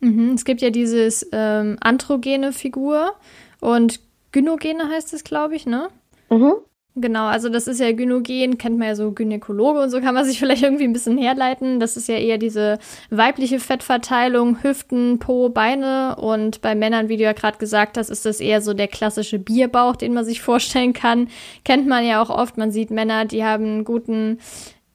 Mhm, 0.00 0.34
es 0.34 0.44
gibt 0.44 0.60
ja 0.60 0.70
dieses 0.70 1.26
ähm, 1.32 1.78
androgene 1.80 2.52
Figur 2.52 3.12
und 3.60 4.00
Gynogene 4.32 4.88
heißt 4.88 5.14
es, 5.14 5.24
glaube 5.24 5.56
ich, 5.56 5.64
ne? 5.64 5.88
Mhm. 6.28 6.54
Genau, 6.96 7.26
also 7.26 7.48
das 7.48 7.66
ist 7.66 7.80
ja 7.80 7.90
Gynogen, 7.90 8.56
kennt 8.56 8.78
man 8.78 8.86
ja 8.86 8.94
so 8.94 9.10
Gynäkologe 9.10 9.80
und 9.80 9.90
so 9.90 10.00
kann 10.00 10.14
man 10.14 10.24
sich 10.24 10.38
vielleicht 10.40 10.62
irgendwie 10.62 10.84
ein 10.84 10.92
bisschen 10.92 11.18
herleiten. 11.18 11.80
Das 11.80 11.96
ist 11.96 12.08
ja 12.08 12.16
eher 12.16 12.38
diese 12.38 12.78
weibliche 13.10 13.58
Fettverteilung, 13.58 14.62
Hüften, 14.62 15.18
Po, 15.18 15.48
Beine 15.48 16.14
und 16.16 16.60
bei 16.60 16.76
Männern, 16.76 17.08
wie 17.08 17.16
du 17.16 17.24
ja 17.24 17.32
gerade 17.32 17.58
gesagt 17.58 17.98
hast, 17.98 18.10
ist 18.10 18.24
das 18.24 18.38
eher 18.38 18.60
so 18.60 18.74
der 18.74 18.86
klassische 18.86 19.40
Bierbauch, 19.40 19.96
den 19.96 20.14
man 20.14 20.24
sich 20.24 20.40
vorstellen 20.40 20.92
kann. 20.92 21.28
Kennt 21.64 21.88
man 21.88 22.06
ja 22.06 22.22
auch 22.22 22.30
oft, 22.30 22.58
man 22.58 22.70
sieht 22.70 22.90
Männer, 22.90 23.24
die 23.24 23.44
haben 23.44 23.64
einen 23.64 23.84
guten 23.84 24.38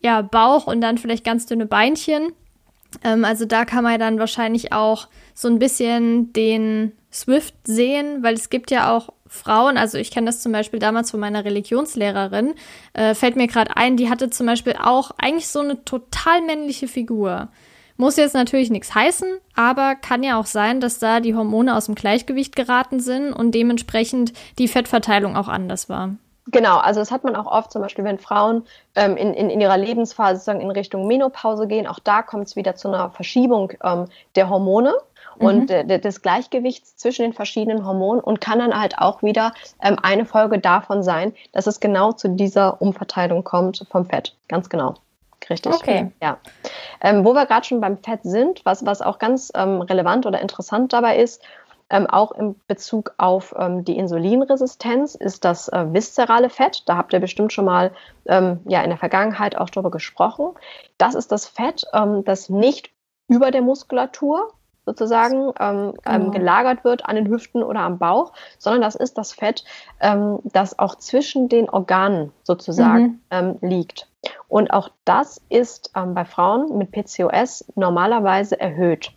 ja, 0.01 0.22
Bauch 0.22 0.68
und 0.68 0.79
dann 0.79 0.98
vielleicht 0.98 1.25
ganz 1.25 1.48
dünne 1.48 1.65
Beinchen. 1.65 2.32
Ähm, 3.03 3.25
also 3.25 3.44
da 3.44 3.65
kann 3.65 3.84
man 3.84 4.00
dann 4.00 4.20
wahrscheinlich 4.20 4.72
auch 4.72 5.10
so 5.34 5.50
ein 5.50 5.60
bisschen 5.60 6.32
den 6.32 6.94
Swift 7.12 7.56
sehen, 7.65 8.24
weil 8.24 8.36
es 8.36 8.50
gibt 8.50 8.72
ja 8.72 8.96
auch 8.96 9.10
Frauen, 9.29 9.77
also 9.77 9.98
ich 9.98 10.12
kenne 10.12 10.25
das 10.25 10.41
zum 10.41 10.51
Beispiel 10.51 10.79
damals 10.79 11.12
von 11.12 11.19
meiner 11.19 11.45
Religionslehrerin, 11.45 12.55
äh, 12.93 13.13
fällt 13.13 13.36
mir 13.36 13.47
gerade 13.47 13.77
ein, 13.77 13.95
die 13.95 14.10
hatte 14.10 14.30
zum 14.30 14.47
Beispiel 14.47 14.75
auch 14.82 15.12
eigentlich 15.17 15.47
so 15.47 15.60
eine 15.60 15.86
total 15.86 16.41
männliche 16.41 16.88
Figur. 16.88 17.49
Muss 17.95 18.17
jetzt 18.17 18.34
natürlich 18.34 18.71
nichts 18.71 18.95
heißen, 18.95 19.27
aber 19.56 19.95
kann 19.95 20.23
ja 20.23 20.39
auch 20.39 20.45
sein, 20.45 20.80
dass 20.80 20.99
da 20.99 21.19
die 21.19 21.36
Hormone 21.36 21.75
aus 21.75 21.86
dem 21.86 21.95
Gleichgewicht 21.95 22.56
geraten 22.56 22.99
sind 22.99 23.34
und 23.34 23.54
dementsprechend 23.54 24.34
die 24.58 24.67
Fettverteilung 24.67 25.36
auch 25.36 25.47
anders 25.47 25.89
war. 25.89 26.15
Genau, 26.51 26.77
also 26.77 26.99
das 26.99 27.12
hat 27.12 27.23
man 27.23 27.36
auch 27.36 27.45
oft, 27.45 27.71
zum 27.71 27.82
Beispiel, 27.82 28.06
wenn 28.06 28.17
Frauen 28.17 28.63
ähm, 28.95 29.17
in, 29.17 29.34
in, 29.34 29.49
in 29.49 29.62
ihrer 29.62 29.77
Lebensphase 29.77 30.36
sozusagen 30.36 30.62
in 30.62 30.71
Richtung 30.71 31.06
Menopause 31.06 31.67
gehen, 31.67 31.86
auch 31.86 31.99
da 31.99 32.23
kommt 32.23 32.47
es 32.47 32.56
wieder 32.56 32.75
zu 32.75 32.88
einer 32.88 33.12
Verschiebung 33.12 33.73
ähm, 33.84 34.06
der 34.36 34.49
Hormone 34.49 34.93
und 35.39 35.69
mhm. 35.69 35.89
äh, 35.89 35.99
des 35.99 36.21
Gleichgewichts 36.21 36.95
zwischen 36.97 37.23
den 37.23 37.34
verschiedenen 37.34 37.86
Hormonen 37.86 38.21
und 38.21 38.41
kann 38.41 38.60
dann 38.60 38.80
halt 38.80 38.97
auch 38.99 39.23
wieder 39.23 39.54
ähm, 39.82 39.97
eine 40.02 40.25
Folge 40.25 40.60
davon 40.60 41.04
sein, 41.04 41.34
dass 41.52 41.67
es 41.67 41.80
genau 41.80 42.12
zu 42.12 42.30
dieser 42.30 42.82
Umverteilung 42.82 43.43
kommt 43.43 43.86
vom 43.89 44.06
Fett. 44.06 44.36
Ganz 44.47 44.69
genau. 44.69 44.95
Richtig. 45.49 45.73
Okay. 45.73 46.12
Ja. 46.21 46.38
Ähm, 47.02 47.25
wo 47.25 47.34
wir 47.34 47.45
gerade 47.45 47.65
schon 47.65 47.82
beim 47.82 47.97
Fett 47.97 48.19
sind, 48.23 48.62
was, 48.65 48.86
was 48.86 49.02
auch 49.02 49.17
ganz 49.17 49.52
ähm, 49.56 49.82
relevant 49.82 50.25
oder 50.25 50.41
interessant 50.41 50.93
dabei 50.93 51.17
ist, 51.17 51.41
ähm, 51.89 52.06
auch 52.06 52.32
in 52.34 52.56
Bezug 52.67 53.13
auf 53.17 53.56
ähm, 53.58 53.84
die 53.84 53.97
Insulinresistenz 53.97 55.15
ist 55.15 55.43
das 55.43 55.69
äh, 55.69 55.91
viszerale 55.91 56.49
Fett. 56.49 56.84
Da 56.86 56.97
habt 56.97 57.13
ihr 57.13 57.19
bestimmt 57.19 57.52
schon 57.52 57.65
mal 57.65 57.91
ähm, 58.28 58.60
ja, 58.67 58.82
in 58.84 58.89
der 58.89 58.99
Vergangenheit 58.99 59.58
auch 59.58 59.71
drüber 59.71 59.89
gesprochen. 59.89 60.52
Das 60.99 61.15
ist 61.15 61.32
das 61.32 61.47
Fett, 61.47 61.86
ähm, 61.93 62.23
das 62.25 62.49
nicht 62.49 62.91
über 63.28 63.49
der 63.49 63.63
Muskulatur 63.63 64.54
sozusagen 64.89 65.54
ähm, 65.60 65.93
ähm, 66.04 66.32
gelagert 66.32 66.84
wird 66.84 67.06
an 67.06 67.15
den 67.15 67.28
Hüften 67.28 67.62
oder 67.62 67.82
am 67.82 67.99
Bauch, 67.99 68.34
sondern 68.58 68.82
das 68.82 68.95
ist 68.95 69.19
das 69.19 69.34
Fett, 69.34 69.63
ähm, 69.99 70.39
das 70.45 70.80
auch 70.80 70.95
zwischen 70.95 71.47
den 71.47 71.69
Organen 71.69 72.32
sozusagen 72.41 73.04
mhm. 73.04 73.19
ähm, 73.30 73.58
liegt. 73.62 74.08
Und 74.47 74.71
auch 74.71 74.89
das 75.06 75.41
ist 75.49 75.91
ähm, 75.95 76.15
bei 76.15 76.25
Frauen 76.25 76.75
mit 76.80 76.91
PCOS 76.91 77.65
normalerweise 77.75 78.60
erhöht. 78.60 79.12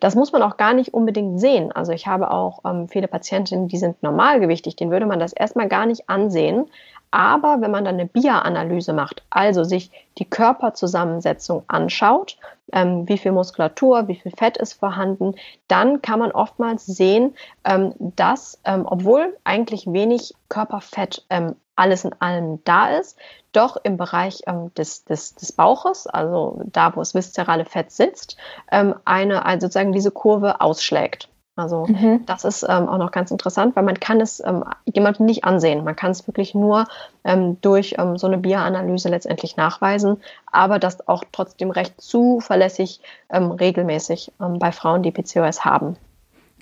Das 0.00 0.14
muss 0.14 0.32
man 0.32 0.42
auch 0.42 0.56
gar 0.56 0.72
nicht 0.72 0.94
unbedingt 0.94 1.38
sehen. 1.38 1.70
Also 1.70 1.92
ich 1.92 2.06
habe 2.06 2.30
auch 2.30 2.60
ähm, 2.64 2.88
viele 2.88 3.08
Patientinnen, 3.08 3.68
die 3.68 3.76
sind 3.76 4.02
normalgewichtig, 4.02 4.76
denen 4.76 4.90
würde 4.90 5.06
man 5.06 5.18
das 5.18 5.34
erstmal 5.34 5.68
gar 5.68 5.84
nicht 5.84 6.08
ansehen. 6.08 6.66
Aber 7.14 7.60
wenn 7.60 7.70
man 7.70 7.84
dann 7.84 7.94
eine 7.94 8.06
BIA-Analyse 8.06 8.92
macht, 8.92 9.22
also 9.30 9.62
sich 9.62 9.92
die 10.18 10.24
Körperzusammensetzung 10.24 11.62
anschaut, 11.68 12.36
ähm, 12.72 13.08
wie 13.08 13.18
viel 13.18 13.30
Muskulatur, 13.30 14.08
wie 14.08 14.16
viel 14.16 14.32
Fett 14.32 14.56
ist 14.56 14.72
vorhanden, 14.72 15.36
dann 15.68 16.02
kann 16.02 16.18
man 16.18 16.32
oftmals 16.32 16.86
sehen, 16.86 17.36
ähm, 17.62 17.94
dass, 17.98 18.60
ähm, 18.64 18.84
obwohl 18.84 19.36
eigentlich 19.44 19.86
wenig 19.86 20.34
Körperfett 20.48 21.24
ähm, 21.30 21.54
alles 21.76 22.04
in 22.04 22.20
allem 22.20 22.64
da 22.64 22.88
ist, 22.88 23.16
doch 23.52 23.76
im 23.84 23.96
Bereich 23.96 24.42
ähm, 24.48 24.74
des, 24.74 25.04
des, 25.04 25.36
des 25.36 25.52
Bauches, 25.52 26.08
also 26.08 26.62
da, 26.64 26.96
wo 26.96 27.00
das 27.00 27.14
viszerale 27.14 27.64
Fett 27.64 27.92
sitzt, 27.92 28.36
ähm, 28.72 28.96
eine, 29.04 29.46
also 29.46 29.66
sozusagen 29.66 29.92
diese 29.92 30.10
Kurve 30.10 30.60
ausschlägt. 30.60 31.28
Also 31.56 31.86
mhm. 31.86 32.26
das 32.26 32.44
ist 32.44 32.64
ähm, 32.68 32.88
auch 32.88 32.98
noch 32.98 33.12
ganz 33.12 33.30
interessant, 33.30 33.76
weil 33.76 33.84
man 33.84 34.00
kann 34.00 34.20
es 34.20 34.42
ähm, 34.44 34.64
jemandem 34.92 35.26
nicht 35.26 35.44
ansehen. 35.44 35.84
Man 35.84 35.94
kann 35.94 36.10
es 36.10 36.26
wirklich 36.26 36.54
nur 36.54 36.86
ähm, 37.22 37.60
durch 37.60 37.94
ähm, 37.98 38.18
so 38.18 38.26
eine 38.26 38.38
Bioanalyse 38.38 39.08
letztendlich 39.08 39.56
nachweisen, 39.56 40.20
aber 40.50 40.80
das 40.80 41.06
auch 41.06 41.22
trotzdem 41.30 41.70
recht 41.70 42.00
zuverlässig 42.00 43.00
ähm, 43.30 43.52
regelmäßig 43.52 44.32
ähm, 44.40 44.58
bei 44.58 44.72
Frauen, 44.72 45.04
die 45.04 45.12
PCOS 45.12 45.64
haben. 45.64 45.96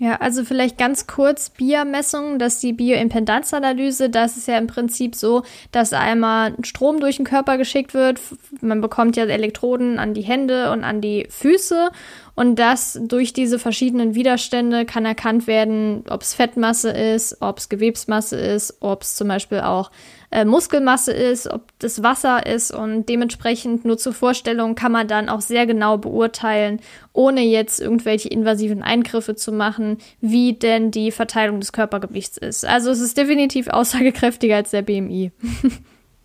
Ja, 0.02 0.16
also 0.16 0.44
vielleicht 0.44 0.78
ganz 0.78 1.06
kurz 1.06 1.48
Biermessung, 1.48 2.40
dass 2.40 2.58
die 2.58 2.72
Bioimpedanzanalyse, 2.72 4.10
das 4.10 4.36
ist 4.36 4.48
ja 4.48 4.58
im 4.58 4.66
Prinzip 4.66 5.14
so, 5.14 5.44
dass 5.70 5.92
einmal 5.92 6.56
Strom 6.64 6.98
durch 6.98 7.18
den 7.18 7.24
Körper 7.24 7.56
geschickt 7.56 7.94
wird. 7.94 8.20
Man 8.60 8.80
bekommt 8.80 9.16
ja 9.16 9.26
Elektroden 9.26 10.00
an 10.00 10.12
die 10.12 10.22
Hände 10.22 10.72
und 10.72 10.82
an 10.82 11.00
die 11.00 11.28
Füße 11.30 11.90
und 12.34 12.58
das 12.58 12.98
durch 13.00 13.32
diese 13.32 13.60
verschiedenen 13.60 14.16
Widerstände 14.16 14.86
kann 14.86 15.04
erkannt 15.04 15.46
werden, 15.46 16.02
ob 16.10 16.22
es 16.22 16.34
Fettmasse 16.34 16.90
ist, 16.90 17.36
ob 17.40 17.58
es 17.58 17.68
Gewebsmasse 17.68 18.36
ist, 18.40 18.78
ob 18.80 19.02
es 19.02 19.14
zum 19.14 19.28
Beispiel 19.28 19.60
auch 19.60 19.92
äh, 20.32 20.44
Muskelmasse 20.44 21.12
ist, 21.12 21.46
ob 21.46 21.66
das 21.78 22.02
Wasser 22.02 22.46
ist 22.46 22.72
und 22.72 23.08
dementsprechend 23.08 23.84
nur 23.84 23.98
zur 23.98 24.12
Vorstellung 24.12 24.74
kann 24.74 24.90
man 24.90 25.06
dann 25.06 25.28
auch 25.28 25.40
sehr 25.40 25.66
genau 25.66 25.98
beurteilen, 25.98 26.80
ohne 27.12 27.42
jetzt 27.42 27.80
irgendwelche 27.80 28.28
invasiven 28.28 28.82
Eingriffe 28.82 29.36
zu 29.36 29.52
machen, 29.52 29.98
wie 30.20 30.54
denn 30.54 30.90
die 30.90 31.12
Verteilung 31.12 31.60
des 31.60 31.72
Körpergewichts 31.72 32.38
ist. 32.38 32.66
Also 32.66 32.90
es 32.90 33.00
ist 33.00 33.16
definitiv 33.18 33.68
aussagekräftiger 33.68 34.56
als 34.56 34.70
der 34.70 34.82
BMI. 34.82 35.32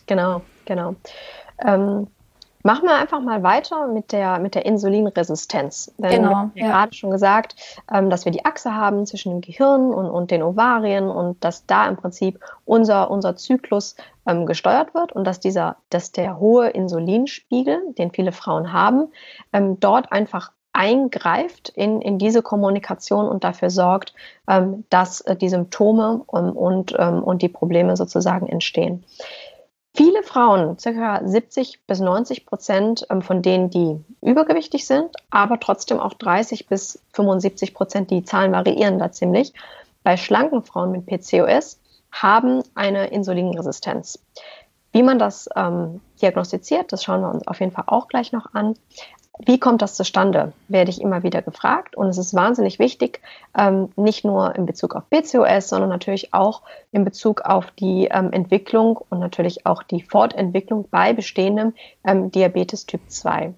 genau. 0.08 0.42
Genau. 0.66 0.96
Ähm, 1.66 2.08
Machen 2.68 2.90
wir 2.90 2.96
einfach 2.96 3.22
mal 3.22 3.44
weiter 3.44 3.88
mit 3.88 4.12
der, 4.12 4.40
mit 4.40 4.54
der 4.54 4.66
Insulinresistenz. 4.66 5.90
Denn 5.98 6.24
genau, 6.24 6.30
wir 6.30 6.36
haben 6.36 6.52
ja 6.56 6.68
gerade 6.68 6.94
schon 6.94 7.12
gesagt, 7.12 7.56
ähm, 7.90 8.10
dass 8.10 8.26
wir 8.26 8.34
die 8.34 8.44
Achse 8.44 8.76
haben 8.76 9.06
zwischen 9.06 9.32
dem 9.32 9.40
Gehirn 9.40 9.94
und, 9.94 10.10
und 10.10 10.32
den 10.32 10.44
Ovarien 10.44 11.08
und 11.08 11.42
dass 11.46 11.66
da 11.66 11.88
im 11.88 11.96
Prinzip 11.96 12.42
unser, 12.66 13.10
unser 13.10 13.38
Zyklus 13.38 13.96
ähm, 14.28 14.46
gesteuert 14.46 14.94
wird 14.94 15.14
und 15.14 15.24
dass 15.24 15.40
dieser, 15.40 15.78
dass 15.90 16.12
der 16.12 16.40
hohe 16.40 16.68
Insulinspiegel, 16.68 17.94
den 17.98 18.12
viele 18.12 18.34
Frauen 18.34 18.74
haben, 18.74 19.14
ähm, 19.54 19.80
dort 19.80 20.12
einfach 20.12 20.52
eingreift 20.78 21.70
in, 21.70 22.02
in 22.02 22.20
diese 22.20 22.44
Kommunikation 22.44 23.28
und 23.28 23.44
dafür 23.44 23.70
sorgt, 23.70 24.14
ähm, 24.48 24.84
dass 24.90 25.22
äh, 25.22 25.36
die 25.36 25.50
Symptome 25.50 26.22
und, 26.28 26.52
und, 26.52 26.94
ähm, 27.00 27.24
und 27.24 27.42
die 27.42 27.50
Probleme 27.50 27.98
sozusagen 27.98 28.48
entstehen. 28.48 29.04
Viele 29.98 30.22
Frauen, 30.22 30.78
circa 30.78 31.28
70 31.28 31.88
bis 31.88 32.00
90 32.00 32.46
Prozent 32.46 33.08
ähm, 33.10 33.24
von 33.24 33.42
denen, 33.42 33.72
die 33.72 34.00
übergewichtig 34.22 34.86
sind, 34.86 35.10
aber 35.32 35.60
trotzdem 35.60 36.00
auch 36.00 36.14
30 36.14 36.68
bis 36.68 37.02
75 37.14 37.74
Prozent, 37.74 38.12
die 38.12 38.24
Zahlen 38.24 38.52
variieren 38.52 39.00
da 39.00 39.12
ziemlich, 39.12 39.54
bei 40.04 40.16
schlanken 40.16 40.62
Frauen 40.62 40.92
mit 40.92 41.08
PCOS 41.08 41.80
haben 42.12 42.62
eine 42.76 43.08
Insulinresistenz. 43.08 44.20
Wie 44.92 45.02
man 45.02 45.18
das 45.18 45.50
ähm, 45.56 46.00
diagnostiziert, 46.22 46.94
das 46.94 47.04
schauen 47.04 47.22
wir 47.22 47.32
uns 47.32 47.48
auf 47.48 47.60
jeden 47.60 47.72
Fall 47.72 47.86
auch 47.88 48.08
gleich 48.08 48.32
noch 48.32 48.54
an. 48.54 48.76
Wie 49.46 49.60
kommt 49.60 49.82
das 49.82 49.96
zustande? 49.96 50.54
Werde 50.68 50.90
ich 50.90 51.00
immer 51.00 51.22
wieder 51.24 51.42
gefragt. 51.42 51.96
Und 51.96 52.08
es 52.08 52.18
ist 52.18 52.34
wahnsinnig 52.34 52.80
wichtig, 52.80 53.22
ähm, 53.58 53.90
nicht 53.96 54.26
nur 54.26 54.56
in 54.56 54.66
Bezug 54.66 54.96
auf 54.96 55.04
BCOS, 55.06 55.70
sondern 55.70 55.90
natürlich 55.90 56.34
auch 56.34 56.64
in 56.92 57.06
Bezug 57.06 57.42
auf 57.42 57.70
die 57.72 58.08
ähm, 58.12 58.32
Entwicklung 58.32 59.00
und 59.10 59.20
natürlich 59.20 59.66
auch 59.66 59.84
die 59.84 60.02
Fortentwicklung 60.02 60.88
bei 60.90 61.14
bestehendem 61.14 61.74
ähm, 62.04 62.32
Diabetes 62.32 62.86
Typ 62.88 63.02
2. 63.08 63.54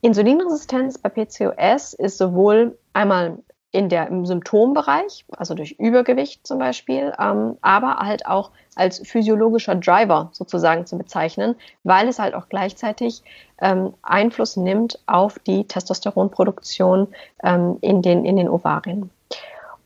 Insulinresistenz 0.00 0.98
bei 0.98 1.08
PCOS 1.10 1.94
ist 1.94 2.18
sowohl 2.18 2.78
einmal 2.92 3.38
in 3.74 3.88
der, 3.88 4.06
im 4.06 4.24
Symptombereich, 4.24 5.24
also 5.36 5.54
durch 5.54 5.72
Übergewicht 5.72 6.46
zum 6.46 6.60
Beispiel, 6.60 7.12
ähm, 7.18 7.58
aber 7.60 7.96
halt 7.96 8.24
auch 8.24 8.52
als 8.76 9.00
physiologischer 9.04 9.74
Driver 9.74 10.28
sozusagen 10.30 10.86
zu 10.86 10.96
bezeichnen, 10.96 11.56
weil 11.82 12.06
es 12.06 12.20
halt 12.20 12.34
auch 12.34 12.48
gleichzeitig 12.48 13.24
ähm, 13.60 13.92
Einfluss 14.02 14.56
nimmt 14.56 15.00
auf 15.06 15.40
die 15.40 15.64
Testosteronproduktion 15.64 17.08
ähm, 17.42 17.78
in, 17.80 18.00
den, 18.00 18.24
in 18.24 18.36
den 18.36 18.48
Ovarien. 18.48 19.10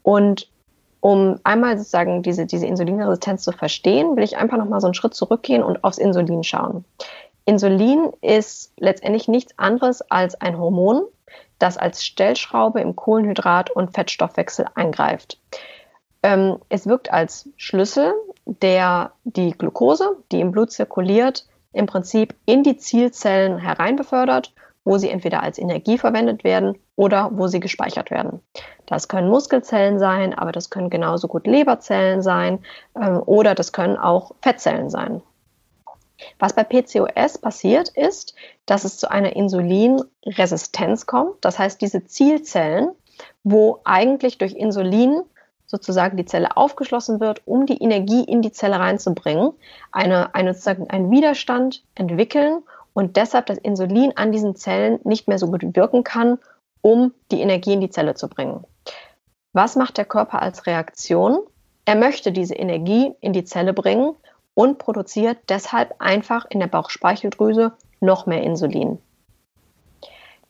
Und 0.03 0.49
um 1.01 1.41
einmal 1.45 1.79
sozusagen 1.79 2.23
diese, 2.23 2.45
diese 2.45 2.67
Insulinresistenz 2.67 3.43
zu 3.43 3.53
verstehen, 3.53 4.17
will 4.17 4.25
ich 4.25 4.37
einfach 4.37 4.59
nochmal 4.59 4.83
so 4.83 4.87
einen 4.87 4.95
Schritt 4.95 5.15
zurückgehen 5.15 5.63
und 5.63 5.83
aufs 5.83 5.97
Insulin 5.97 6.45
schauen. 6.45 6.85
Insulin 7.49 8.13
ist 8.21 8.75
letztendlich 8.77 9.27
nichts 9.27 9.59
anderes 9.59 10.03
als 10.11 10.39
ein 10.39 10.59
Hormon, 10.59 11.07
das 11.59 11.79
als 11.79 12.05
Stellschraube 12.05 12.83
im 12.83 12.95
Kohlenhydrat- 12.95 13.71
und 13.71 13.95
Fettstoffwechsel 13.95 14.67
eingreift. 14.75 15.41
Ähm, 16.23 16.59
es 16.69 16.87
wirkt 16.87 17.11
als 17.11 17.49
Schlüssel, 17.57 18.13
der 18.45 19.13
die 19.25 19.53
Glucose, 19.53 20.19
die 20.31 20.43
im 20.43 20.53
Blut 20.53 20.73
zirkuliert, 20.73 21.47
im 21.73 21.87
Prinzip 21.87 22.35
in 22.45 22.65
die 22.65 22.77
Zielzellen 22.77 23.57
hereinbefördert, 23.57 24.53
wo 24.85 24.99
sie 24.99 25.09
entweder 25.09 25.43
als 25.43 25.57
Energie 25.57 25.97
verwendet 25.97 26.45
werden 26.45 26.77
oder 26.97 27.31
wo 27.33 27.47
sie 27.47 27.61
gespeichert 27.61 28.11
werden. 28.11 28.41
Das 28.85 29.09
können 29.09 29.31
Muskelzellen 29.31 29.99
sein, 29.99 30.35
aber 30.35 30.53
das 30.53 30.69
können 30.69 30.91
genauso 30.91 31.29
gut 31.29 31.47
Leberzellen 31.47 32.21
sein 32.21 32.59
ähm, 32.95 33.23
oder 33.25 33.55
das 33.55 33.73
können 33.73 33.97
auch 33.97 34.33
Fettzellen 34.43 34.91
sein. 34.91 35.23
Was 36.39 36.55
bei 36.55 36.65
PCOS 36.65 37.39
passiert 37.39 37.91
ist, 37.91 38.35
dass 38.67 38.85
es 38.85 38.99
zu 38.99 39.11
einer 39.11 39.37
Insulinresistenz 39.37 41.07
kommt. 41.07 41.37
Das 41.43 41.59
heißt, 41.59 41.81
diese 41.81 42.05
Zielzellen, 42.05 42.91
wo 43.45 43.81
eigentlich 43.85 44.39
durch 44.39 44.55
Insulin 44.55 45.23
sozusagen 45.67 46.17
die 46.17 46.25
Zelle 46.25 46.57
aufgeschlossen 46.57 47.21
wird, 47.21 47.43
um 47.47 47.67
die 47.67 47.83
Energie 47.83 48.25
in 48.25 48.43
die 48.43 48.53
Zelle 48.53 48.79
reinzubringen, 48.79 49.53
eine, 49.93 50.35
eine 50.35 50.55
sozusagen 50.55 50.89
einen 50.89 51.11
Widerstand 51.11 51.85
entwickeln 51.95 52.63
und 52.95 53.17
deshalb 53.17 53.47
das 53.47 53.59
Insulin 53.59 54.13
an 54.17 54.33
diesen 54.33 54.57
Zellen 54.57 54.99
nicht 55.05 55.29
mehr 55.29 55.39
so 55.39 55.47
gut 55.49 55.63
wirken 55.77 56.05
kann, 56.05 56.39
um 56.81 57.13
die 57.31 57.41
Energie 57.41 57.75
in 57.75 57.81
die 57.81 57.91
Zelle 57.91 58.15
zu 58.15 58.29
bringen. 58.29 58.65
Was 59.53 59.77
macht 59.77 59.99
der 59.99 60.05
Körper 60.05 60.41
als 60.41 60.67
Reaktion? 60.67 61.41
Er 61.85 61.97
möchte 61.97 62.33
diese 62.33 62.55
Energie 62.55 63.15
in 63.21 63.33
die 63.33 63.45
Zelle 63.45 63.73
bringen 63.73 64.15
und 64.59 64.79
produziert 64.79 65.39
deshalb 65.49 65.95
einfach 66.01 66.45
in 66.51 66.59
der 66.59 66.67
Bauchspeicheldrüse 66.67 67.75
noch 68.01 68.27
mehr 68.27 68.43
Insulin. 68.43 68.99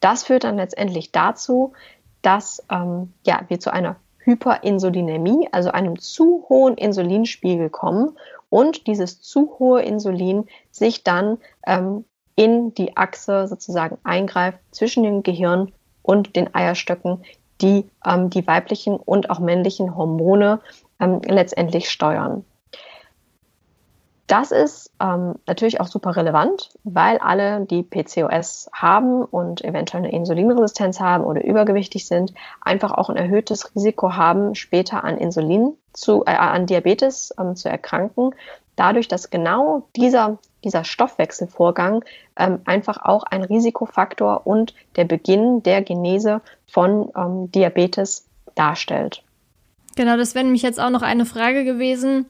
Das 0.01 0.25
führt 0.25 0.44
dann 0.44 0.57
letztendlich 0.57 1.12
dazu, 1.12 1.75
dass 2.23 2.64
ähm, 2.73 3.12
ja, 3.27 3.42
wir 3.49 3.61
zu 3.61 3.71
einer 3.71 3.97
Hyperinsulinämie, 4.21 5.51
also 5.53 5.73
einem 5.73 5.99
zu 5.99 6.47
hohen 6.49 6.79
Insulinspiegel 6.79 7.68
kommen 7.68 8.16
und 8.49 8.87
dieses 8.87 9.21
zu 9.21 9.59
hohe 9.59 9.83
Insulin 9.83 10.47
sich 10.71 11.05
dann 11.05 11.37
ähm, 11.66 12.07
in 12.35 12.73
die 12.73 12.97
Achse 12.97 13.47
sozusagen 13.47 13.99
eingreift 14.05 14.59
zwischen 14.71 15.03
dem 15.03 15.23
Gehirn 15.23 15.71
und 16.01 16.35
den 16.35 16.55
Eierstöcken, 16.55 17.25
die 17.61 17.85
ähm, 18.07 18.31
die 18.31 18.47
weiblichen 18.47 18.97
und 18.97 19.29
auch 19.29 19.38
männlichen 19.38 19.97
Hormone 19.97 20.61
ähm, 20.99 21.21
letztendlich 21.27 21.90
steuern. 21.90 22.47
Das 24.28 24.52
ist 24.52 24.92
ähm, 25.00 25.36
natürlich 25.46 25.80
auch 25.80 25.86
super 25.86 26.14
relevant, 26.14 26.68
weil 26.84 27.16
alle, 27.16 27.64
die 27.64 27.82
PCOS 27.82 28.68
haben 28.74 29.24
und 29.24 29.64
eventuell 29.64 30.04
eine 30.04 30.12
Insulinresistenz 30.12 31.00
haben 31.00 31.24
oder 31.24 31.42
übergewichtig 31.42 32.06
sind, 32.06 32.34
einfach 32.60 32.92
auch 32.92 33.08
ein 33.08 33.16
erhöhtes 33.16 33.74
Risiko 33.74 34.16
haben, 34.16 34.54
später 34.54 35.02
an 35.02 35.16
Insulin 35.16 35.72
zu, 35.94 36.24
äh, 36.26 36.32
an 36.32 36.66
Diabetes 36.66 37.34
ähm, 37.40 37.56
zu 37.56 37.70
erkranken. 37.70 38.34
Dadurch, 38.76 39.08
dass 39.08 39.30
genau 39.30 39.88
dieser, 39.96 40.36
dieser 40.62 40.84
Stoffwechselvorgang 40.84 42.04
ähm, 42.36 42.60
einfach 42.66 43.02
auch 43.02 43.24
ein 43.24 43.42
Risikofaktor 43.42 44.46
und 44.46 44.74
der 44.96 45.06
Beginn 45.06 45.62
der 45.62 45.80
Genese 45.80 46.42
von 46.66 47.10
ähm, 47.16 47.50
Diabetes 47.50 48.26
darstellt. 48.54 49.22
Genau, 49.96 50.18
das 50.18 50.34
wäre 50.34 50.44
nämlich 50.44 50.62
jetzt 50.62 50.78
auch 50.78 50.90
noch 50.90 51.02
eine 51.02 51.24
Frage 51.24 51.64
gewesen 51.64 52.26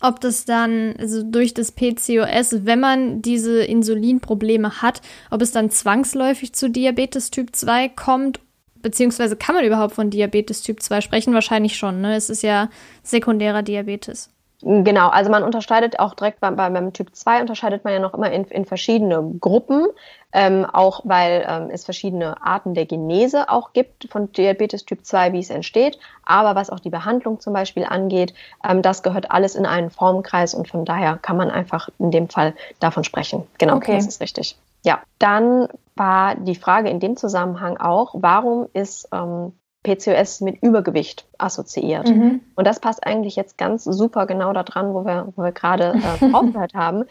ob 0.00 0.20
das 0.20 0.44
dann, 0.44 0.94
also 0.98 1.22
durch 1.22 1.54
das 1.54 1.72
PCOS, 1.72 2.64
wenn 2.64 2.80
man 2.80 3.22
diese 3.22 3.62
Insulinprobleme 3.62 4.82
hat, 4.82 5.02
ob 5.30 5.42
es 5.42 5.52
dann 5.52 5.70
zwangsläufig 5.70 6.52
zu 6.54 6.70
Diabetes 6.70 7.30
Typ 7.30 7.54
2 7.54 7.90
kommt, 7.90 8.40
beziehungsweise 8.82 9.36
kann 9.36 9.54
man 9.54 9.64
überhaupt 9.64 9.94
von 9.94 10.10
Diabetes 10.10 10.62
Typ 10.62 10.82
2 10.82 11.00
sprechen? 11.02 11.34
Wahrscheinlich 11.34 11.76
schon, 11.76 12.00
ne? 12.00 12.16
Es 12.16 12.30
ist 12.30 12.42
ja 12.42 12.70
sekundärer 13.02 13.62
Diabetes. 13.62 14.30
Genau, 14.62 15.08
also 15.08 15.30
man 15.30 15.42
unterscheidet 15.42 15.98
auch 15.98 16.14
direkt 16.14 16.40
beim, 16.40 16.56
beim 16.56 16.92
Typ 16.92 17.14
2 17.14 17.40
unterscheidet 17.40 17.84
man 17.84 17.94
ja 17.94 17.98
noch 17.98 18.12
immer 18.12 18.30
in, 18.30 18.44
in 18.44 18.66
verschiedene 18.66 19.22
Gruppen, 19.40 19.86
ähm, 20.32 20.66
auch 20.66 21.00
weil 21.04 21.46
ähm, 21.48 21.70
es 21.70 21.84
verschiedene 21.84 22.42
Arten 22.44 22.74
der 22.74 22.84
Genese 22.84 23.48
auch 23.48 23.72
gibt 23.72 24.08
von 24.10 24.30
Diabetes 24.32 24.84
Typ 24.84 25.04
2, 25.04 25.32
wie 25.32 25.40
es 25.40 25.48
entsteht. 25.48 25.98
Aber 26.24 26.54
was 26.54 26.68
auch 26.68 26.80
die 26.80 26.90
Behandlung 26.90 27.40
zum 27.40 27.54
Beispiel 27.54 27.84
angeht, 27.84 28.34
ähm, 28.68 28.82
das 28.82 29.02
gehört 29.02 29.30
alles 29.30 29.54
in 29.54 29.64
einen 29.64 29.90
Formkreis 29.90 30.52
und 30.52 30.68
von 30.68 30.84
daher 30.84 31.16
kann 31.16 31.38
man 31.38 31.50
einfach 31.50 31.88
in 31.98 32.10
dem 32.10 32.28
Fall 32.28 32.54
davon 32.80 33.04
sprechen. 33.04 33.46
Genau, 33.56 33.76
okay. 33.76 33.96
das 33.96 34.06
ist 34.06 34.20
richtig. 34.20 34.56
Ja, 34.82 35.00
dann 35.18 35.68
war 35.96 36.34
die 36.34 36.54
Frage 36.54 36.90
in 36.90 37.00
dem 37.00 37.16
Zusammenhang 37.16 37.78
auch, 37.78 38.14
warum 38.14 38.68
ist 38.72 39.08
ähm, 39.12 39.52
PCOS 39.82 40.40
mit 40.40 40.62
Übergewicht 40.62 41.26
assoziiert. 41.38 42.08
Mhm. 42.08 42.40
Und 42.54 42.66
das 42.66 42.80
passt 42.80 43.06
eigentlich 43.06 43.36
jetzt 43.36 43.56
ganz 43.56 43.84
super 43.84 44.26
genau 44.26 44.52
da 44.52 44.62
dran, 44.62 44.92
wo 44.92 45.04
wir, 45.04 45.32
wo 45.36 45.42
wir 45.42 45.52
gerade 45.52 45.94
äh, 45.94 46.26
aufgehört 46.32 46.74
haben, 46.74 47.04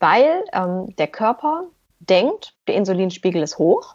weil 0.00 0.44
ähm, 0.52 0.94
der 0.96 1.06
Körper 1.06 1.64
denkt, 2.00 2.54
der 2.66 2.74
Insulinspiegel 2.74 3.42
ist 3.42 3.58
hoch. 3.58 3.94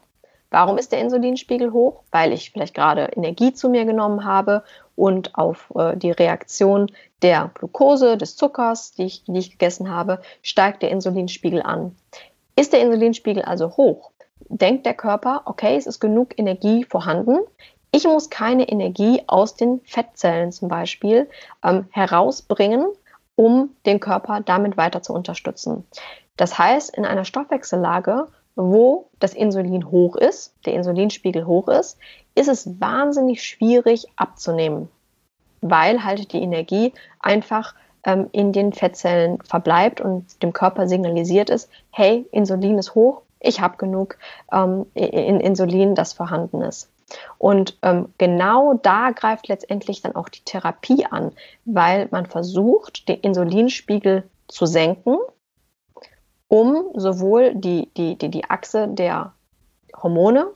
Warum 0.50 0.78
ist 0.78 0.92
der 0.92 1.00
Insulinspiegel 1.00 1.72
hoch? 1.72 2.04
Weil 2.12 2.34
ich 2.34 2.52
vielleicht 2.52 2.74
gerade 2.74 3.06
Energie 3.16 3.54
zu 3.54 3.70
mir 3.70 3.86
genommen 3.86 4.26
habe 4.26 4.64
und 4.96 5.36
auf 5.36 5.72
äh, 5.76 5.96
die 5.96 6.12
Reaktion 6.12 6.92
der 7.22 7.52
Glucose, 7.54 8.18
des 8.18 8.36
Zuckers, 8.36 8.94
die 8.94 9.04
ich, 9.04 9.24
die 9.26 9.38
ich 9.38 9.52
gegessen 9.52 9.90
habe, 9.90 10.22
steigt 10.42 10.82
der 10.82 10.92
Insulinspiegel 10.92 11.62
an. 11.62 11.96
Ist 12.56 12.74
der 12.74 12.82
Insulinspiegel 12.82 13.44
also 13.44 13.78
hoch, 13.78 14.12
denkt 14.50 14.86
der 14.86 14.94
Körper, 14.94 15.44
okay, 15.46 15.78
es 15.78 15.88
ist 15.88 16.00
genug 16.00 16.38
Energie 16.38 16.84
vorhanden, 16.84 17.40
ich 17.92 18.06
muss 18.06 18.30
keine 18.30 18.70
Energie 18.70 19.22
aus 19.28 19.56
den 19.56 19.82
Fettzellen 19.84 20.52
zum 20.52 20.70
Beispiel 20.70 21.30
ähm, 21.64 21.88
herausbringen, 21.92 22.86
um 23.36 23.72
den 23.86 24.00
Körper 24.00 24.42
damit 24.42 24.78
weiter 24.78 25.02
zu 25.02 25.14
unterstützen. 25.14 25.86
Das 26.38 26.58
heißt, 26.58 26.96
in 26.96 27.06
einer 27.06 27.26
Stoffwechsellage, 27.26 28.28
wo 28.56 29.10
das 29.20 29.34
Insulin 29.34 29.92
hoch 29.92 30.16
ist, 30.16 30.54
der 30.66 30.74
Insulinspiegel 30.74 31.46
hoch 31.46 31.68
ist, 31.68 31.98
ist 32.36 32.48
es 32.48 32.80
wahnsinnig 32.80 33.44
schwierig 33.44 34.08
abzunehmen, 34.16 34.90
weil 35.62 36.04
halt 36.04 36.32
die 36.34 36.42
Energie 36.42 36.94
einfach 37.20 37.76
ähm, 38.04 38.30
in 38.32 38.54
den 38.54 38.74
Fettzellen 38.74 39.42
verbleibt 39.42 40.02
und 40.02 40.42
dem 40.42 40.54
Körper 40.54 40.88
signalisiert 40.88 41.50
ist, 41.50 41.70
hey, 41.92 42.26
Insulin 42.32 42.78
ist 42.78 42.96
hoch, 42.96 43.22
ich 43.40 43.60
habe 43.60 43.78
genug 43.78 44.18
ähm, 44.52 44.86
in 44.94 45.40
Insulin, 45.40 45.96
das 45.96 46.14
vorhanden 46.14 46.62
ist. 46.62 46.90
Und 47.38 47.78
ähm, 47.82 48.14
genau 48.18 48.74
da 48.74 49.12
greift 49.12 49.48
letztendlich 49.48 50.02
dann 50.02 50.16
auch 50.16 50.30
die 50.30 50.44
Therapie 50.44 51.06
an, 51.06 51.32
weil 51.66 52.08
man 52.12 52.26
versucht, 52.26 53.08
den 53.08 53.20
Insulinspiegel 53.20 54.24
zu 54.48 54.66
senken, 54.66 55.18
um 56.48 56.86
sowohl 56.96 57.56
die, 57.56 57.90
die, 57.96 58.18
die, 58.18 58.30
die 58.30 58.46
Achse 58.46 58.88
der 58.88 59.34
Hormone 60.02 60.48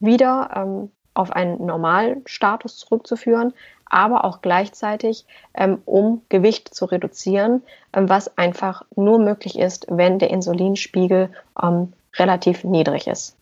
wieder 0.00 0.50
ähm, 0.54 0.90
auf 1.14 1.30
einen 1.30 1.64
normalen 1.64 2.22
Status 2.26 2.78
zurückzuführen, 2.78 3.54
aber 3.86 4.24
auch 4.24 4.42
gleichzeitig, 4.42 5.26
ähm, 5.54 5.80
um 5.84 6.22
Gewicht 6.28 6.74
zu 6.74 6.86
reduzieren, 6.86 7.62
ähm, 7.92 8.08
was 8.08 8.36
einfach 8.36 8.82
nur 8.96 9.18
möglich 9.18 9.58
ist, 9.58 9.86
wenn 9.88 10.18
der 10.18 10.30
Insulinspiegel 10.30 11.30
ähm, 11.62 11.92
relativ 12.16 12.64
niedrig 12.64 13.06
ist. 13.06 13.36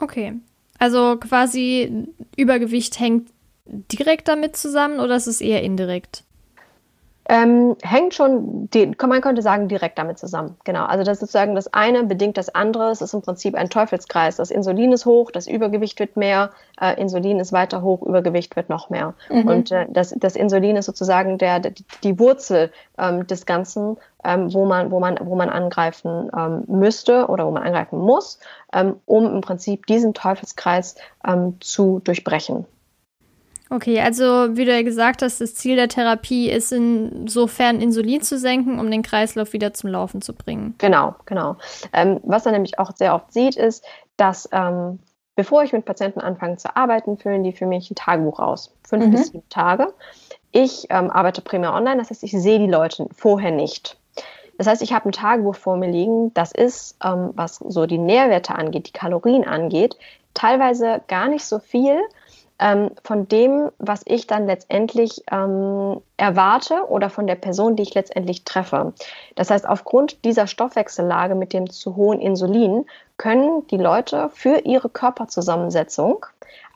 Okay, 0.00 0.34
also 0.78 1.16
quasi 1.16 2.06
Übergewicht 2.36 3.00
hängt 3.00 3.30
direkt 3.66 4.28
damit 4.28 4.56
zusammen 4.56 5.00
oder 5.00 5.16
ist 5.16 5.26
es 5.26 5.40
eher 5.40 5.62
indirekt? 5.62 6.24
Ähm, 7.28 7.76
hängt 7.82 8.14
schon, 8.14 8.70
die, 8.70 8.92
man 9.06 9.20
könnte 9.20 9.42
sagen, 9.42 9.66
direkt 9.66 9.98
damit 9.98 10.18
zusammen. 10.18 10.56
Genau. 10.64 10.84
Also 10.84 11.02
das 11.02 11.14
ist 11.14 11.20
sozusagen 11.20 11.56
das 11.56 11.72
eine 11.74 12.04
bedingt 12.04 12.36
das 12.36 12.54
andere. 12.54 12.90
Es 12.90 13.00
ist 13.00 13.14
im 13.14 13.22
Prinzip 13.22 13.56
ein 13.56 13.68
Teufelskreis. 13.68 14.36
Das 14.36 14.52
Insulin 14.52 14.92
ist 14.92 15.06
hoch, 15.06 15.32
das 15.32 15.48
Übergewicht 15.48 15.98
wird 15.98 16.16
mehr, 16.16 16.50
äh, 16.80 17.00
Insulin 17.00 17.40
ist 17.40 17.52
weiter 17.52 17.82
hoch, 17.82 18.02
Übergewicht 18.02 18.54
wird 18.54 18.68
noch 18.68 18.90
mehr. 18.90 19.14
Mhm. 19.28 19.48
Und 19.48 19.72
äh, 19.72 19.86
das, 19.88 20.14
das 20.16 20.36
Insulin 20.36 20.76
ist 20.76 20.86
sozusagen 20.86 21.36
der, 21.38 21.58
die, 21.58 21.84
die 22.04 22.18
Wurzel 22.20 22.70
ähm, 22.96 23.26
des 23.26 23.44
Ganzen, 23.44 23.96
ähm, 24.22 24.52
wo 24.54 24.64
man, 24.64 24.92
wo 24.92 25.00
man, 25.00 25.18
wo 25.20 25.34
man 25.34 25.50
angreifen 25.50 26.30
ähm, 26.36 26.62
müsste 26.68 27.26
oder 27.26 27.44
wo 27.46 27.50
man 27.50 27.64
angreifen 27.64 27.98
muss, 27.98 28.38
ähm, 28.72 28.96
um 29.04 29.26
im 29.26 29.40
Prinzip 29.40 29.86
diesen 29.86 30.14
Teufelskreis 30.14 30.94
ähm, 31.26 31.56
zu 31.60 32.00
durchbrechen. 32.04 32.66
Okay, 33.68 34.00
also 34.00 34.56
wie 34.56 34.64
du 34.64 34.72
ja 34.72 34.82
gesagt 34.82 35.22
hast, 35.22 35.40
das 35.40 35.54
Ziel 35.56 35.74
der 35.74 35.88
Therapie 35.88 36.48
ist 36.48 36.72
insofern 36.72 37.80
Insulin 37.80 38.22
zu 38.22 38.38
senken, 38.38 38.78
um 38.78 38.90
den 38.90 39.02
Kreislauf 39.02 39.52
wieder 39.52 39.74
zum 39.74 39.90
Laufen 39.90 40.22
zu 40.22 40.34
bringen. 40.34 40.76
Genau, 40.78 41.16
genau. 41.24 41.56
Ähm, 41.92 42.20
was 42.22 42.44
man 42.44 42.54
nämlich 42.54 42.78
auch 42.78 42.94
sehr 42.94 43.14
oft 43.14 43.32
sieht, 43.32 43.56
ist, 43.56 43.84
dass 44.16 44.48
ähm, 44.52 45.00
bevor 45.34 45.64
ich 45.64 45.72
mit 45.72 45.84
Patienten 45.84 46.20
anfange 46.20 46.56
zu 46.56 46.74
arbeiten, 46.76 47.18
füllen 47.18 47.42
die 47.42 47.52
für 47.52 47.66
mich 47.66 47.90
ein 47.90 47.96
Tagebuch 47.96 48.38
aus. 48.38 48.72
Fünf 48.86 49.06
mhm. 49.06 49.10
bis 49.10 49.26
sieben 49.26 49.48
Tage. 49.48 49.92
Ich 50.52 50.86
ähm, 50.90 51.10
arbeite 51.10 51.42
primär 51.42 51.74
online, 51.74 51.98
das 51.98 52.10
heißt, 52.10 52.22
ich 52.22 52.32
sehe 52.32 52.58
die 52.58 52.70
Leute 52.70 53.06
vorher 53.14 53.50
nicht. 53.50 53.98
Das 54.58 54.66
heißt, 54.66 54.80
ich 54.80 54.92
habe 54.92 55.08
ein 55.08 55.12
Tagebuch 55.12 55.56
vor 55.56 55.76
mir 55.76 55.90
liegen, 55.90 56.32
das 56.34 56.52
ist, 56.52 56.96
ähm, 57.04 57.30
was 57.34 57.56
so 57.56 57.86
die 57.86 57.98
Nährwerte 57.98 58.54
angeht, 58.54 58.88
die 58.88 58.92
Kalorien 58.92 59.46
angeht, 59.46 59.96
teilweise 60.34 61.02
gar 61.08 61.28
nicht 61.28 61.44
so 61.44 61.58
viel, 61.58 62.00
ähm, 62.58 62.90
von 63.04 63.28
dem, 63.28 63.70
was 63.78 64.02
ich 64.04 64.26
dann 64.26 64.46
letztendlich 64.46 65.22
ähm, 65.30 66.00
erwarte 66.16 66.88
oder 66.88 67.10
von 67.10 67.26
der 67.26 67.34
Person, 67.34 67.76
die 67.76 67.82
ich 67.82 67.94
letztendlich 67.94 68.44
treffe. 68.44 68.94
Das 69.34 69.50
heißt, 69.50 69.68
aufgrund 69.68 70.24
dieser 70.24 70.46
Stoffwechsellage 70.46 71.34
mit 71.34 71.52
dem 71.52 71.68
zu 71.68 71.96
hohen 71.96 72.20
Insulin 72.20 72.86
können 73.18 73.66
die 73.68 73.76
Leute 73.76 74.30
für 74.32 74.60
ihre 74.64 74.88
Körperzusammensetzung 74.88 76.26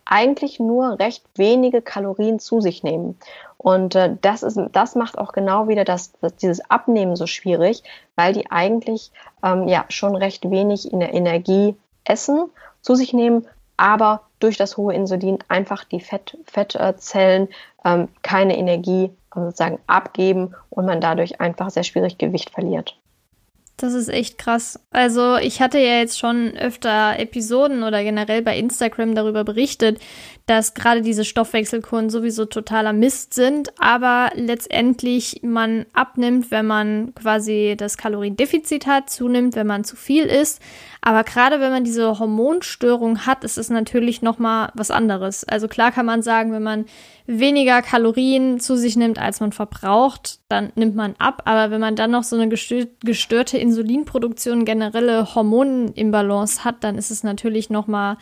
eigentlich 0.04 0.58
nur 0.58 0.98
recht 0.98 1.24
wenige 1.36 1.82
Kalorien 1.82 2.40
zu 2.40 2.60
sich 2.60 2.82
nehmen. 2.82 3.16
Und 3.56 3.94
äh, 3.94 4.16
das, 4.20 4.42
ist, 4.42 4.58
das 4.72 4.94
macht 4.96 5.18
auch 5.18 5.32
genau 5.32 5.68
wieder 5.68 5.84
das, 5.84 6.12
das, 6.20 6.34
dieses 6.36 6.70
Abnehmen 6.70 7.14
so 7.14 7.26
schwierig, 7.26 7.82
weil 8.16 8.32
die 8.32 8.50
eigentlich 8.50 9.12
ähm, 9.42 9.68
ja 9.68 9.84
schon 9.88 10.16
recht 10.16 10.50
wenig 10.50 10.92
in 10.92 11.00
der 11.00 11.14
Energie 11.14 11.76
essen, 12.04 12.50
zu 12.80 12.94
sich 12.94 13.12
nehmen, 13.12 13.46
aber 13.80 14.22
durch 14.40 14.58
das 14.58 14.76
hohe 14.76 14.94
Insulin 14.94 15.38
einfach 15.48 15.84
die 15.84 16.00
Fett, 16.00 16.36
Fettzellen 16.44 17.48
ähm, 17.82 18.08
keine 18.22 18.58
Energie 18.58 19.10
sozusagen 19.34 19.78
abgeben 19.86 20.54
und 20.68 20.84
man 20.84 21.00
dadurch 21.00 21.40
einfach 21.40 21.70
sehr 21.70 21.84
schwierig 21.84 22.18
Gewicht 22.18 22.50
verliert. 22.50 22.99
Das 23.80 23.94
ist 23.94 24.08
echt 24.08 24.36
krass. 24.36 24.78
Also 24.90 25.36
ich 25.36 25.62
hatte 25.62 25.78
ja 25.78 26.00
jetzt 26.00 26.18
schon 26.18 26.54
öfter 26.54 27.18
Episoden 27.18 27.82
oder 27.82 28.02
generell 28.02 28.42
bei 28.42 28.58
Instagram 28.58 29.14
darüber 29.14 29.42
berichtet, 29.42 29.98
dass 30.44 30.74
gerade 30.74 31.00
diese 31.00 31.24
Stoffwechselkuren 31.24 32.10
sowieso 32.10 32.44
totaler 32.44 32.92
Mist 32.92 33.32
sind, 33.32 33.70
aber 33.80 34.32
letztendlich 34.34 35.40
man 35.42 35.86
abnimmt, 35.94 36.50
wenn 36.50 36.66
man 36.66 37.14
quasi 37.14 37.74
das 37.78 37.96
Kaloriendefizit 37.96 38.86
hat, 38.86 39.08
zunimmt, 39.08 39.56
wenn 39.56 39.66
man 39.66 39.84
zu 39.84 39.96
viel 39.96 40.24
isst. 40.24 40.60
Aber 41.00 41.24
gerade 41.24 41.60
wenn 41.60 41.70
man 41.70 41.84
diese 41.84 42.18
Hormonstörung 42.18 43.24
hat, 43.24 43.44
ist 43.44 43.56
es 43.56 43.70
natürlich 43.70 44.20
noch 44.20 44.38
mal 44.38 44.72
was 44.74 44.90
anderes. 44.90 45.44
Also 45.44 45.68
klar 45.68 45.90
kann 45.90 46.04
man 46.04 46.20
sagen, 46.20 46.52
wenn 46.52 46.62
man 46.62 46.84
weniger 47.26 47.82
Kalorien 47.82 48.60
zu 48.60 48.76
sich 48.76 48.96
nimmt, 48.96 49.18
als 49.18 49.40
man 49.40 49.52
verbraucht, 49.52 50.40
dann 50.48 50.72
nimmt 50.74 50.96
man 50.96 51.14
ab. 51.18 51.42
Aber 51.44 51.70
wenn 51.70 51.80
man 51.80 51.96
dann 51.96 52.10
noch 52.10 52.24
so 52.24 52.36
eine 52.36 52.48
gestörte 52.48 53.58
Insulinproduktion, 53.58 54.64
generelle 54.64 55.34
Hormonimbalance 55.34 56.64
hat, 56.64 56.84
dann 56.84 56.96
ist 56.96 57.10
es 57.10 57.22
natürlich 57.22 57.70
noch 57.70 57.86
mal 57.86 58.16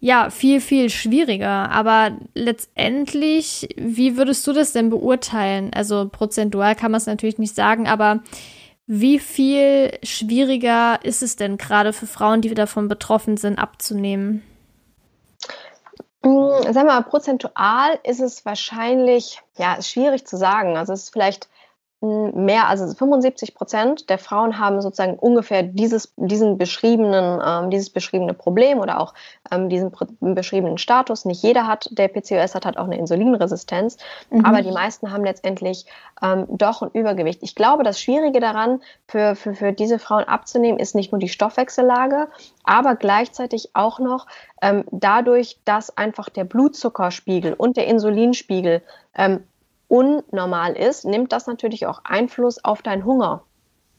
ja, 0.00 0.30
viel, 0.30 0.60
viel 0.60 0.90
schwieriger. 0.90 1.70
Aber 1.70 2.16
letztendlich, 2.34 3.68
wie 3.76 4.16
würdest 4.16 4.46
du 4.46 4.52
das 4.52 4.72
denn 4.72 4.90
beurteilen? 4.90 5.70
Also 5.74 6.08
prozentual 6.10 6.74
kann 6.74 6.92
man 6.92 6.98
es 6.98 7.06
natürlich 7.06 7.38
nicht 7.38 7.54
sagen, 7.54 7.88
aber 7.88 8.22
wie 8.86 9.18
viel 9.18 9.90
schwieriger 10.02 10.98
ist 11.02 11.22
es 11.22 11.36
denn 11.36 11.58
gerade 11.58 11.92
für 11.92 12.06
Frauen, 12.06 12.40
die 12.40 12.54
davon 12.54 12.88
betroffen 12.88 13.36
sind, 13.36 13.58
abzunehmen? 13.58 14.42
Hm, 16.24 16.62
Sagen 16.72 16.74
wir 16.74 16.94
mal, 16.94 17.02
prozentual 17.02 17.98
ist 18.04 18.20
es 18.20 18.44
wahrscheinlich, 18.44 19.40
ja, 19.56 19.74
ist 19.74 19.88
schwierig 19.90 20.26
zu 20.26 20.36
sagen. 20.36 20.76
Also 20.76 20.92
es 20.92 21.04
ist 21.04 21.12
vielleicht 21.12 21.48
mehr, 22.00 22.68
also 22.68 22.86
75 22.94 23.54
Prozent 23.54 24.08
der 24.08 24.18
Frauen 24.18 24.60
haben 24.60 24.80
sozusagen 24.80 25.18
ungefähr 25.18 25.64
dieses, 25.64 26.12
diesen 26.16 26.56
beschriebenen, 26.56 27.40
ähm, 27.44 27.70
dieses 27.70 27.90
beschriebene 27.90 28.34
Problem 28.34 28.78
oder 28.78 29.00
auch 29.00 29.14
ähm, 29.50 29.68
diesen 29.68 29.90
beschriebenen 30.20 30.78
Status. 30.78 31.24
Nicht 31.24 31.42
jeder 31.42 31.66
hat, 31.66 31.88
der 31.90 32.06
PCOS 32.06 32.54
hat, 32.54 32.66
hat 32.66 32.76
auch 32.76 32.84
eine 32.84 32.98
Insulinresistenz, 32.98 33.96
mhm. 34.30 34.44
aber 34.44 34.62
die 34.62 34.70
meisten 34.70 35.10
haben 35.10 35.24
letztendlich 35.24 35.86
ähm, 36.22 36.46
doch 36.48 36.82
ein 36.82 36.90
Übergewicht. 36.92 37.42
Ich 37.42 37.56
glaube, 37.56 37.82
das 37.82 38.00
Schwierige 38.00 38.38
daran, 38.38 38.80
für, 39.08 39.34
für, 39.34 39.54
für 39.54 39.72
diese 39.72 39.98
Frauen 39.98 40.24
abzunehmen, 40.24 40.78
ist 40.78 40.94
nicht 40.94 41.10
nur 41.10 41.18
die 41.18 41.28
Stoffwechsellage, 41.28 42.28
aber 42.62 42.94
gleichzeitig 42.94 43.70
auch 43.74 43.98
noch 43.98 44.28
ähm, 44.62 44.84
dadurch, 44.92 45.58
dass 45.64 45.96
einfach 45.96 46.28
der 46.28 46.44
Blutzuckerspiegel 46.44 47.54
und 47.54 47.76
der 47.76 47.88
Insulinspiegel 47.88 48.82
ähm, 49.16 49.42
unnormal 49.88 50.74
ist, 50.74 51.04
nimmt 51.04 51.32
das 51.32 51.46
natürlich 51.46 51.86
auch 51.86 52.02
Einfluss 52.04 52.64
auf 52.64 52.82
deinen 52.82 53.04
Hunger. 53.04 53.42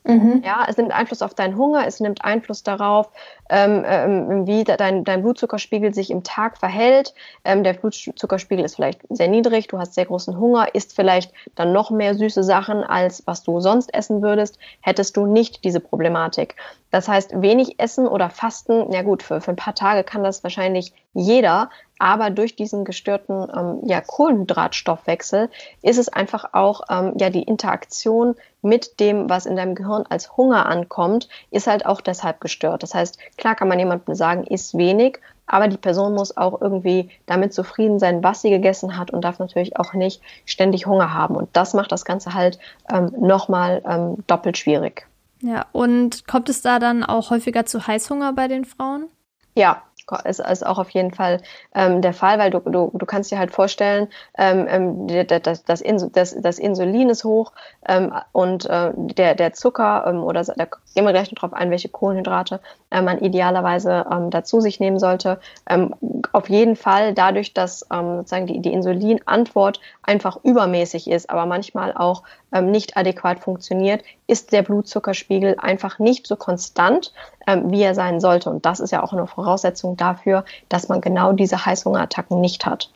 Mhm. 0.05 0.41
Ja, 0.45 0.65
es 0.67 0.77
nimmt 0.77 0.91
Einfluss 0.91 1.21
auf 1.21 1.33
deinen 1.33 1.57
Hunger, 1.57 1.85
es 1.85 1.99
nimmt 1.99 2.23
Einfluss 2.23 2.63
darauf, 2.63 3.09
ähm, 3.49 3.83
ähm, 3.85 4.47
wie 4.47 4.63
dein, 4.63 5.03
dein 5.03 5.21
Blutzuckerspiegel 5.21 5.93
sich 5.93 6.09
im 6.09 6.23
Tag 6.23 6.57
verhält. 6.57 7.13
Ähm, 7.43 7.63
der 7.63 7.73
Blutzuckerspiegel 7.73 8.63
ist 8.63 8.75
vielleicht 8.75 9.01
sehr 9.09 9.27
niedrig, 9.27 9.67
du 9.67 9.77
hast 9.77 9.95
sehr 9.95 10.05
großen 10.05 10.39
Hunger, 10.39 10.73
isst 10.73 10.95
vielleicht 10.95 11.33
dann 11.55 11.73
noch 11.73 11.91
mehr 11.91 12.15
süße 12.15 12.43
Sachen, 12.43 12.83
als 12.83 13.23
was 13.27 13.43
du 13.43 13.59
sonst 13.59 13.93
essen 13.93 14.21
würdest, 14.21 14.57
hättest 14.81 15.17
du 15.17 15.25
nicht 15.25 15.63
diese 15.63 15.81
Problematik. 15.81 16.55
Das 16.91 17.07
heißt, 17.07 17.41
wenig 17.41 17.79
essen 17.79 18.07
oder 18.07 18.29
fasten, 18.29 18.91
ja 18.91 19.03
gut, 19.03 19.21
für, 19.23 19.41
für 19.41 19.51
ein 19.51 19.57
paar 19.57 19.75
Tage 19.75 20.03
kann 20.03 20.23
das 20.23 20.43
wahrscheinlich 20.43 20.93
jeder, 21.13 21.69
aber 21.99 22.29
durch 22.29 22.55
diesen 22.55 22.85
gestörten 22.85 23.47
ähm, 23.55 23.81
ja, 23.83 24.01
Kohlenhydratstoffwechsel 24.01 25.49
ist 25.81 25.97
es 25.97 26.09
einfach 26.09 26.53
auch 26.53 26.81
ähm, 26.89 27.13
ja 27.17 27.29
die 27.29 27.43
Interaktion 27.43 28.35
mit 28.61 28.99
dem, 28.99 29.29
was 29.29 29.45
in 29.45 29.55
deinem 29.55 29.75
Gehirn 29.75 30.05
als 30.09 30.35
Hunger 30.37 30.65
ankommt, 30.65 31.27
ist 31.51 31.67
halt 31.67 31.85
auch 31.85 32.01
deshalb 32.01 32.41
gestört. 32.41 32.83
Das 32.83 32.93
heißt, 32.93 33.19
klar 33.37 33.55
kann 33.55 33.67
man 33.67 33.79
jemandem 33.79 34.15
sagen, 34.15 34.45
isst 34.45 34.77
wenig, 34.77 35.19
aber 35.45 35.67
die 35.67 35.77
Person 35.77 36.13
muss 36.13 36.37
auch 36.37 36.61
irgendwie 36.61 37.09
damit 37.25 37.53
zufrieden 37.53 37.99
sein, 37.99 38.23
was 38.23 38.41
sie 38.41 38.49
gegessen 38.49 38.97
hat 38.97 39.11
und 39.11 39.23
darf 39.23 39.39
natürlich 39.39 39.77
auch 39.77 39.93
nicht 39.93 40.21
ständig 40.45 40.85
Hunger 40.85 41.13
haben. 41.13 41.35
Und 41.35 41.49
das 41.53 41.73
macht 41.73 41.91
das 41.91 42.05
Ganze 42.05 42.33
halt 42.33 42.59
ähm, 42.91 43.11
nochmal 43.19 43.81
ähm, 43.85 44.17
doppelt 44.27 44.57
schwierig. 44.57 45.07
Ja, 45.41 45.67
und 45.71 46.27
kommt 46.27 46.49
es 46.49 46.61
da 46.61 46.79
dann 46.79 47.03
auch 47.03 47.29
häufiger 47.29 47.65
zu 47.65 47.87
Heißhunger 47.87 48.33
bei 48.33 48.47
den 48.47 48.65
Frauen? 48.65 49.07
Ja, 49.55 49.83
ist, 50.25 50.39
ist 50.39 50.65
auch 50.65 50.77
auf 50.77 50.89
jeden 50.91 51.13
Fall 51.13 51.41
ähm, 51.73 52.01
der 52.01 52.13
Fall, 52.13 52.39
weil 52.39 52.51
du, 52.51 52.59
du, 52.59 52.91
du 52.93 53.05
kannst 53.05 53.31
dir 53.31 53.39
halt 53.39 53.51
vorstellen, 53.51 54.07
ähm, 54.37 54.67
ähm 54.69 55.07
das, 55.27 55.63
das, 55.63 55.83
das, 56.11 56.35
das 56.39 56.59
Insulin 56.59 57.09
ist 57.09 57.23
hoch 57.23 57.51
ähm, 57.87 58.13
und 58.31 58.65
äh, 58.65 58.91
der, 58.95 59.35
der 59.35 59.53
Zucker 59.53 60.05
ähm, 60.07 60.23
oder 60.23 60.43
da 60.43 60.65
gehen 60.93 61.05
wir 61.05 61.11
gleich 61.11 61.31
noch 61.31 61.39
drauf 61.39 61.53
ein, 61.53 61.71
welche 61.71 61.89
Kohlenhydrate 61.89 62.59
äh, 62.91 63.01
man 63.01 63.19
idealerweise 63.19 64.05
ähm, 64.11 64.29
dazu 64.29 64.61
sich 64.61 64.79
nehmen 64.79 64.99
sollte. 64.99 65.39
Ähm, 65.69 65.95
auf 66.31 66.49
jeden 66.49 66.75
Fall 66.75 67.13
dadurch, 67.13 67.53
dass 67.53 67.85
ähm, 67.91 68.17
sozusagen 68.17 68.47
die, 68.47 68.61
die 68.61 68.73
Insulinantwort 68.73 69.79
einfach 70.03 70.37
übermäßig 70.43 71.09
ist, 71.09 71.29
aber 71.29 71.45
manchmal 71.45 71.93
auch 71.93 72.23
ähm, 72.51 72.71
nicht 72.71 72.97
adäquat 72.97 73.39
funktioniert, 73.39 74.03
ist 74.27 74.51
der 74.51 74.63
Blutzuckerspiegel 74.63 75.55
einfach 75.59 75.99
nicht 75.99 76.27
so 76.27 76.35
konstant, 76.35 77.13
ähm, 77.49 77.71
wie 77.71 77.81
er 77.81 77.95
sein 77.95 78.19
sollte. 78.19 78.49
Und 78.49 78.65
das 78.65 78.79
ist 78.79 78.91
ja 78.91 79.03
auch 79.03 79.13
eine 79.13 79.27
Voraussetzung 79.27 79.97
dafür, 79.97 80.45
dass 80.69 80.89
man 80.89 81.01
genau 81.01 81.33
diese 81.33 81.65
Heißhungerattacken 81.65 82.39
nicht 82.39 82.65
hat. 82.65 82.91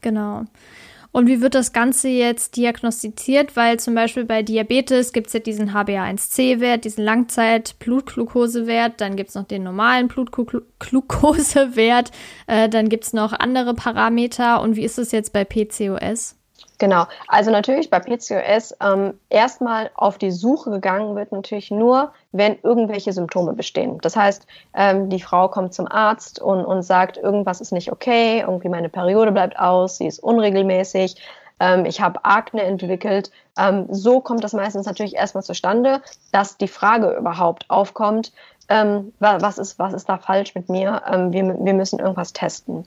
Genau. 0.00 0.44
Und 1.12 1.26
wie 1.26 1.40
wird 1.40 1.56
das 1.56 1.72
Ganze 1.72 2.06
jetzt 2.08 2.56
diagnostiziert? 2.56 3.56
Weil 3.56 3.80
zum 3.80 3.96
Beispiel 3.96 4.24
bei 4.24 4.44
Diabetes 4.44 5.12
gibt 5.12 5.26
es 5.26 5.32
ja 5.32 5.40
diesen 5.40 5.72
HbA1c-Wert, 5.72 6.84
diesen 6.84 7.04
Langzeit-Blutglukosewert, 7.04 9.00
dann 9.00 9.16
gibt 9.16 9.30
es 9.30 9.34
noch 9.34 9.42
den 9.44 9.64
normalen 9.64 10.06
Blutglukosewert, 10.06 12.12
äh, 12.46 12.68
dann 12.68 12.88
gibt 12.88 13.02
es 13.04 13.12
noch 13.12 13.32
andere 13.32 13.74
Parameter. 13.74 14.62
Und 14.62 14.76
wie 14.76 14.84
ist 14.84 14.98
es 14.98 15.10
jetzt 15.10 15.32
bei 15.32 15.44
PCOS? 15.44 16.36
Genau, 16.80 17.04
also 17.28 17.50
natürlich 17.50 17.90
bei 17.90 18.00
PCOS 18.00 18.74
ähm, 18.82 19.12
erstmal 19.28 19.90
auf 19.94 20.16
die 20.16 20.30
Suche 20.30 20.70
gegangen 20.70 21.14
wird 21.14 21.30
natürlich 21.30 21.70
nur, 21.70 22.12
wenn 22.32 22.58
irgendwelche 22.62 23.12
Symptome 23.12 23.52
bestehen. 23.52 23.98
Das 24.00 24.16
heißt, 24.16 24.46
ähm, 24.72 25.10
die 25.10 25.20
Frau 25.20 25.48
kommt 25.48 25.74
zum 25.74 25.86
Arzt 25.86 26.40
und, 26.40 26.64
und 26.64 26.82
sagt, 26.82 27.18
irgendwas 27.18 27.60
ist 27.60 27.72
nicht 27.72 27.92
okay, 27.92 28.40
irgendwie 28.40 28.70
meine 28.70 28.88
Periode 28.88 29.30
bleibt 29.30 29.58
aus, 29.58 29.98
sie 29.98 30.06
ist 30.06 30.20
unregelmäßig, 30.20 31.16
ähm, 31.60 31.84
ich 31.84 32.00
habe 32.00 32.24
Akne 32.24 32.62
entwickelt. 32.62 33.30
Ähm, 33.58 33.86
so 33.90 34.20
kommt 34.22 34.42
das 34.42 34.54
meistens 34.54 34.86
natürlich 34.86 35.16
erstmal 35.16 35.44
zustande, 35.44 36.00
dass 36.32 36.56
die 36.56 36.66
Frage 36.66 37.10
überhaupt 37.10 37.68
aufkommt, 37.68 38.32
ähm, 38.70 39.12
was, 39.18 39.58
ist, 39.58 39.78
was 39.78 39.92
ist 39.92 40.08
da 40.08 40.18
falsch 40.18 40.54
mit 40.54 40.68
mir? 40.68 41.02
Ähm, 41.10 41.32
wir, 41.32 41.42
wir 41.64 41.74
müssen 41.74 41.98
irgendwas 41.98 42.32
testen. 42.32 42.86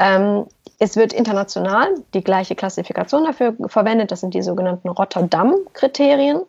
Ähm, 0.00 0.46
es 0.78 0.96
wird 0.96 1.12
international 1.12 1.94
die 2.14 2.24
gleiche 2.24 2.54
Klassifikation 2.54 3.24
dafür 3.24 3.54
verwendet. 3.66 4.10
Das 4.10 4.20
sind 4.20 4.34
die 4.34 4.42
sogenannten 4.42 4.88
Rotterdam-Kriterien. 4.88 6.42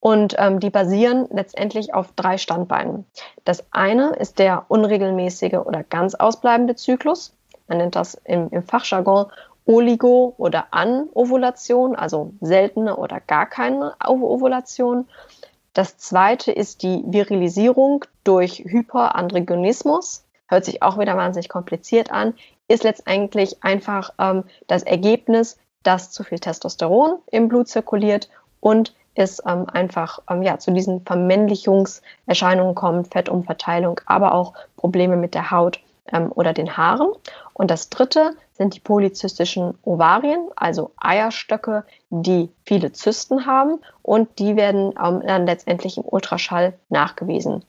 Und 0.00 0.34
ähm, 0.38 0.60
die 0.60 0.70
basieren 0.70 1.26
letztendlich 1.30 1.92
auf 1.92 2.12
drei 2.16 2.38
Standbeinen. 2.38 3.04
Das 3.44 3.64
eine 3.70 4.14
ist 4.14 4.38
der 4.38 4.64
unregelmäßige 4.68 5.58
oder 5.64 5.82
ganz 5.82 6.14
ausbleibende 6.14 6.74
Zyklus. 6.74 7.34
Man 7.68 7.78
nennt 7.78 7.96
das 7.96 8.14
im, 8.24 8.48
im 8.50 8.62
Fachjargon 8.62 9.26
Oligo- 9.66 10.34
oder 10.38 10.68
Anovulation, 10.70 11.94
also 11.94 12.32
seltene 12.40 12.96
oder 12.96 13.20
gar 13.20 13.46
keine 13.46 13.94
Ovulation. 14.04 15.06
Das 15.72 15.98
zweite 15.98 16.50
ist 16.50 16.82
die 16.82 17.02
Virilisierung 17.06 18.04
durch 18.24 18.58
Hyperandrogenismus. 18.58 20.24
Hört 20.48 20.64
sich 20.64 20.82
auch 20.82 20.98
wieder 20.98 21.16
wahnsinnig 21.16 21.48
kompliziert 21.48 22.10
an, 22.10 22.34
ist 22.66 22.82
letztendlich 22.82 23.62
einfach 23.62 24.12
ähm, 24.18 24.44
das 24.66 24.82
Ergebnis, 24.82 25.58
dass 25.82 26.10
zu 26.10 26.24
viel 26.24 26.40
Testosteron 26.40 27.18
im 27.30 27.48
Blut 27.48 27.68
zirkuliert 27.68 28.28
und 28.60 28.94
es 29.14 29.42
ähm, 29.46 29.66
einfach 29.68 30.20
ähm, 30.28 30.42
ja, 30.42 30.58
zu 30.58 30.72
diesen 30.72 31.04
Vermännlichungserscheinungen 31.04 32.74
kommt, 32.74 33.12
Fettumverteilung, 33.12 34.00
aber 34.06 34.34
auch 34.34 34.54
Probleme 34.76 35.16
mit 35.16 35.34
der 35.34 35.50
Haut 35.50 35.80
ähm, 36.12 36.32
oder 36.34 36.52
den 36.52 36.76
Haaren. 36.76 37.12
Und 37.52 37.70
das 37.70 37.90
dritte 37.90 38.36
sind 38.52 38.74
die 38.74 38.80
polyzystischen 38.80 39.78
Ovarien, 39.82 40.48
also 40.56 40.92
Eierstöcke, 40.98 41.84
die 42.10 42.50
viele 42.64 42.92
Zysten 42.92 43.46
haben 43.46 43.80
und 44.02 44.38
die 44.38 44.56
werden 44.56 44.94
ähm, 45.02 45.22
dann 45.26 45.46
letztendlich 45.46 45.96
im 45.96 46.04
Ultraschall 46.04 46.74
nachgewiesen. 46.88 47.64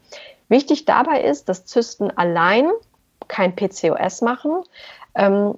Wichtig 0.50 0.86
dabei 0.86 1.22
ist, 1.22 1.48
dass 1.48 1.66
Zysten 1.66 2.12
allein 2.12 2.70
kein 3.30 3.56
PCOS 3.56 4.22
machen, 4.22 4.64
ähm, 5.16 5.56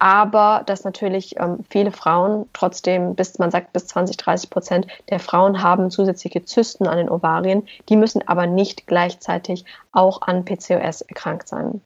aber 0.00 0.64
dass 0.66 0.82
natürlich 0.82 1.38
ähm, 1.38 1.60
viele 1.70 1.92
Frauen 1.92 2.48
trotzdem, 2.52 3.14
bis 3.14 3.38
man 3.38 3.52
sagt, 3.52 3.72
bis 3.72 3.86
20, 3.86 4.16
30 4.16 4.50
Prozent 4.50 4.86
der 5.10 5.20
Frauen 5.20 5.62
haben 5.62 5.92
zusätzliche 5.92 6.44
Zysten 6.44 6.88
an 6.88 6.98
den 6.98 7.08
Ovarien, 7.08 7.68
die 7.88 7.96
müssen 7.96 8.26
aber 8.26 8.48
nicht 8.48 8.88
gleichzeitig 8.88 9.64
auch 9.92 10.22
an 10.22 10.44
PCOS 10.44 11.02
erkrankt 11.02 11.46
sein. 11.46 11.82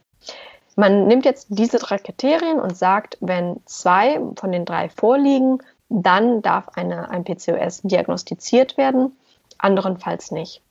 Man 0.77 1.07
nimmt 1.07 1.25
jetzt 1.25 1.47
diese 1.49 1.79
drei 1.79 1.99
Kriterien 1.99 2.61
und 2.61 2.77
sagt, 2.77 3.17
wenn 3.21 3.61
zwei 3.65 4.21
von 4.37 4.53
den 4.53 4.65
drei 4.65 4.89
vorliegen, 4.89 5.63
dann 5.89 6.43
darf 6.43 6.69
eine, 6.75 7.11
ein 7.11 7.25
PCOS 7.25 7.83
diagnostiziert 7.83 8.77
werden, 8.77 9.17
anderenfalls 9.59 10.31
nicht. 10.31 10.63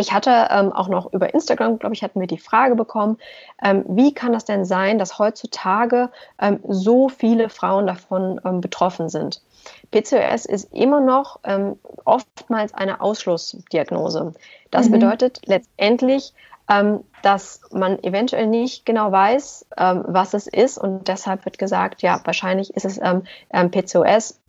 Ich 0.00 0.12
hatte 0.12 0.48
ähm, 0.50 0.72
auch 0.72 0.88
noch 0.88 1.12
über 1.12 1.34
Instagram, 1.34 1.80
glaube 1.80 1.94
ich, 1.94 2.04
hatten 2.04 2.20
wir 2.20 2.28
die 2.28 2.38
Frage 2.38 2.76
bekommen, 2.76 3.18
ähm, 3.62 3.84
wie 3.88 4.14
kann 4.14 4.32
das 4.32 4.44
denn 4.44 4.64
sein, 4.64 4.98
dass 4.98 5.18
heutzutage 5.18 6.10
ähm, 6.40 6.60
so 6.68 7.08
viele 7.08 7.48
Frauen 7.48 7.86
davon 7.88 8.40
ähm, 8.44 8.60
betroffen 8.60 9.08
sind? 9.08 9.42
PCOS 9.90 10.44
ist 10.44 10.72
immer 10.72 11.00
noch 11.00 11.40
ähm, 11.42 11.78
oftmals 12.04 12.74
eine 12.74 13.00
Ausschlussdiagnose. 13.00 14.34
Das 14.70 14.88
mhm. 14.88 14.92
bedeutet 14.92 15.40
letztendlich, 15.46 16.32
ähm, 16.68 17.04
dass 17.22 17.60
man 17.72 18.02
eventuell 18.02 18.46
nicht 18.46 18.84
genau 18.86 19.10
weiß, 19.10 19.66
ähm, 19.76 20.04
was 20.06 20.34
es 20.34 20.46
ist 20.46 20.78
und 20.78 21.08
deshalb 21.08 21.44
wird 21.44 21.58
gesagt, 21.58 22.02
ja, 22.02 22.20
wahrscheinlich 22.24 22.74
ist 22.74 22.84
es 22.84 22.98
ähm, 22.98 23.22
ähm 23.52 23.70
PCOS. 23.70 24.40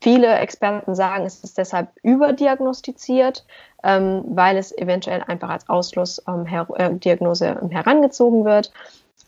Viele 0.00 0.32
Experten 0.38 0.94
sagen, 0.94 1.24
es 1.24 1.42
ist 1.42 1.58
deshalb 1.58 1.88
überdiagnostiziert, 2.02 3.44
ähm, 3.82 4.22
weil 4.28 4.56
es 4.56 4.76
eventuell 4.76 5.24
einfach 5.26 5.48
als 5.48 5.68
Ausschlussdiagnose 5.68 7.46
ähm, 7.46 7.70
her 7.70 7.70
äh, 7.70 7.74
herangezogen 7.74 8.44
wird. 8.44 8.72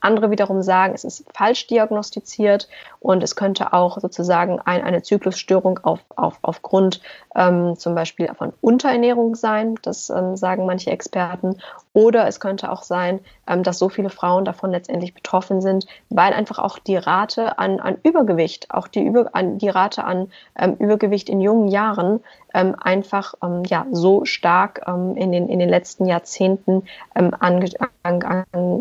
Andere 0.01 0.31
wiederum 0.31 0.63
sagen, 0.63 0.95
es 0.95 1.05
ist 1.05 1.25
falsch 1.35 1.67
diagnostiziert 1.67 2.69
und 3.01 3.23
es 3.23 3.37
könnte 3.37 3.73
auch 3.73 3.99
sozusagen 3.99 4.61
ein, 4.61 4.83
eine 4.83 5.03
Zyklusstörung 5.03 5.81
auf, 5.83 6.01
auf, 6.17 6.39
aufgrund 6.43 7.01
ähm, 7.35 7.77
zum 7.77 7.95
Beispiel 7.95 8.31
von 8.35 8.53
Unterernährung 8.61 9.35
sein. 9.35 9.77
Das 9.83 10.11
ähm, 10.11 10.37
sagen 10.37 10.67
manche 10.67 10.91
Experten. 10.91 11.57
Oder 11.93 12.27
es 12.29 12.41
könnte 12.41 12.71
auch 12.71 12.83
sein, 12.83 13.21
ähm, 13.47 13.63
dass 13.63 13.79
so 13.79 13.89
viele 13.89 14.11
Frauen 14.11 14.45
davon 14.45 14.71
letztendlich 14.71 15.15
betroffen 15.15 15.61
sind, 15.61 15.87
weil 16.09 16.33
einfach 16.33 16.59
auch 16.59 16.79
die 16.79 16.97
Rate 16.97 17.59
an, 17.59 17.81
an 17.81 17.97
Übergewicht, 18.03 18.71
auch 18.71 18.89
die, 18.89 19.05
Über, 19.05 19.31
an, 19.35 19.59
die 19.59 19.69
Rate 19.69 20.05
an 20.05 20.31
ähm, 20.59 20.77
Übergewicht 20.79 21.29
in 21.29 21.41
jungen 21.41 21.69
Jahren 21.69 22.21
ähm, 22.55 22.75
einfach 22.81 23.35
ähm, 23.43 23.63
ja, 23.67 23.87
so 23.93 24.25
stark 24.25 24.85
in, 24.87 25.33
den, 25.33 25.49
in 25.49 25.59
den 25.59 25.69
letzten 25.69 26.07
Jahrzehnten 26.07 26.85
ähm, 27.15 27.35
ange, 27.39 27.71
an, 28.03 28.23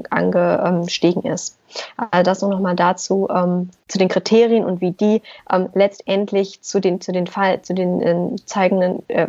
an, 0.10 0.88
angestiegen 1.10 1.32
ist. 1.32 1.58
Also 1.98 2.24
das 2.24 2.42
nur 2.42 2.52
nochmal 2.52 2.76
dazu, 2.76 3.28
ähm, 3.30 3.70
zu 3.88 3.98
den 3.98 4.08
Kriterien 4.08 4.66
und 4.66 4.82
wie 4.82 4.92
die 4.92 5.22
ähm, 5.52 5.70
letztendlich 5.74 6.62
zu 6.62 6.80
den, 6.80 7.02
zu 7.02 7.12
den 7.12 7.28
Fall, 7.28 7.62
zu 7.62 7.74
den 7.74 8.02
äh, 8.02 8.36
zeigenden, 8.46 9.08
äh, 9.10 9.28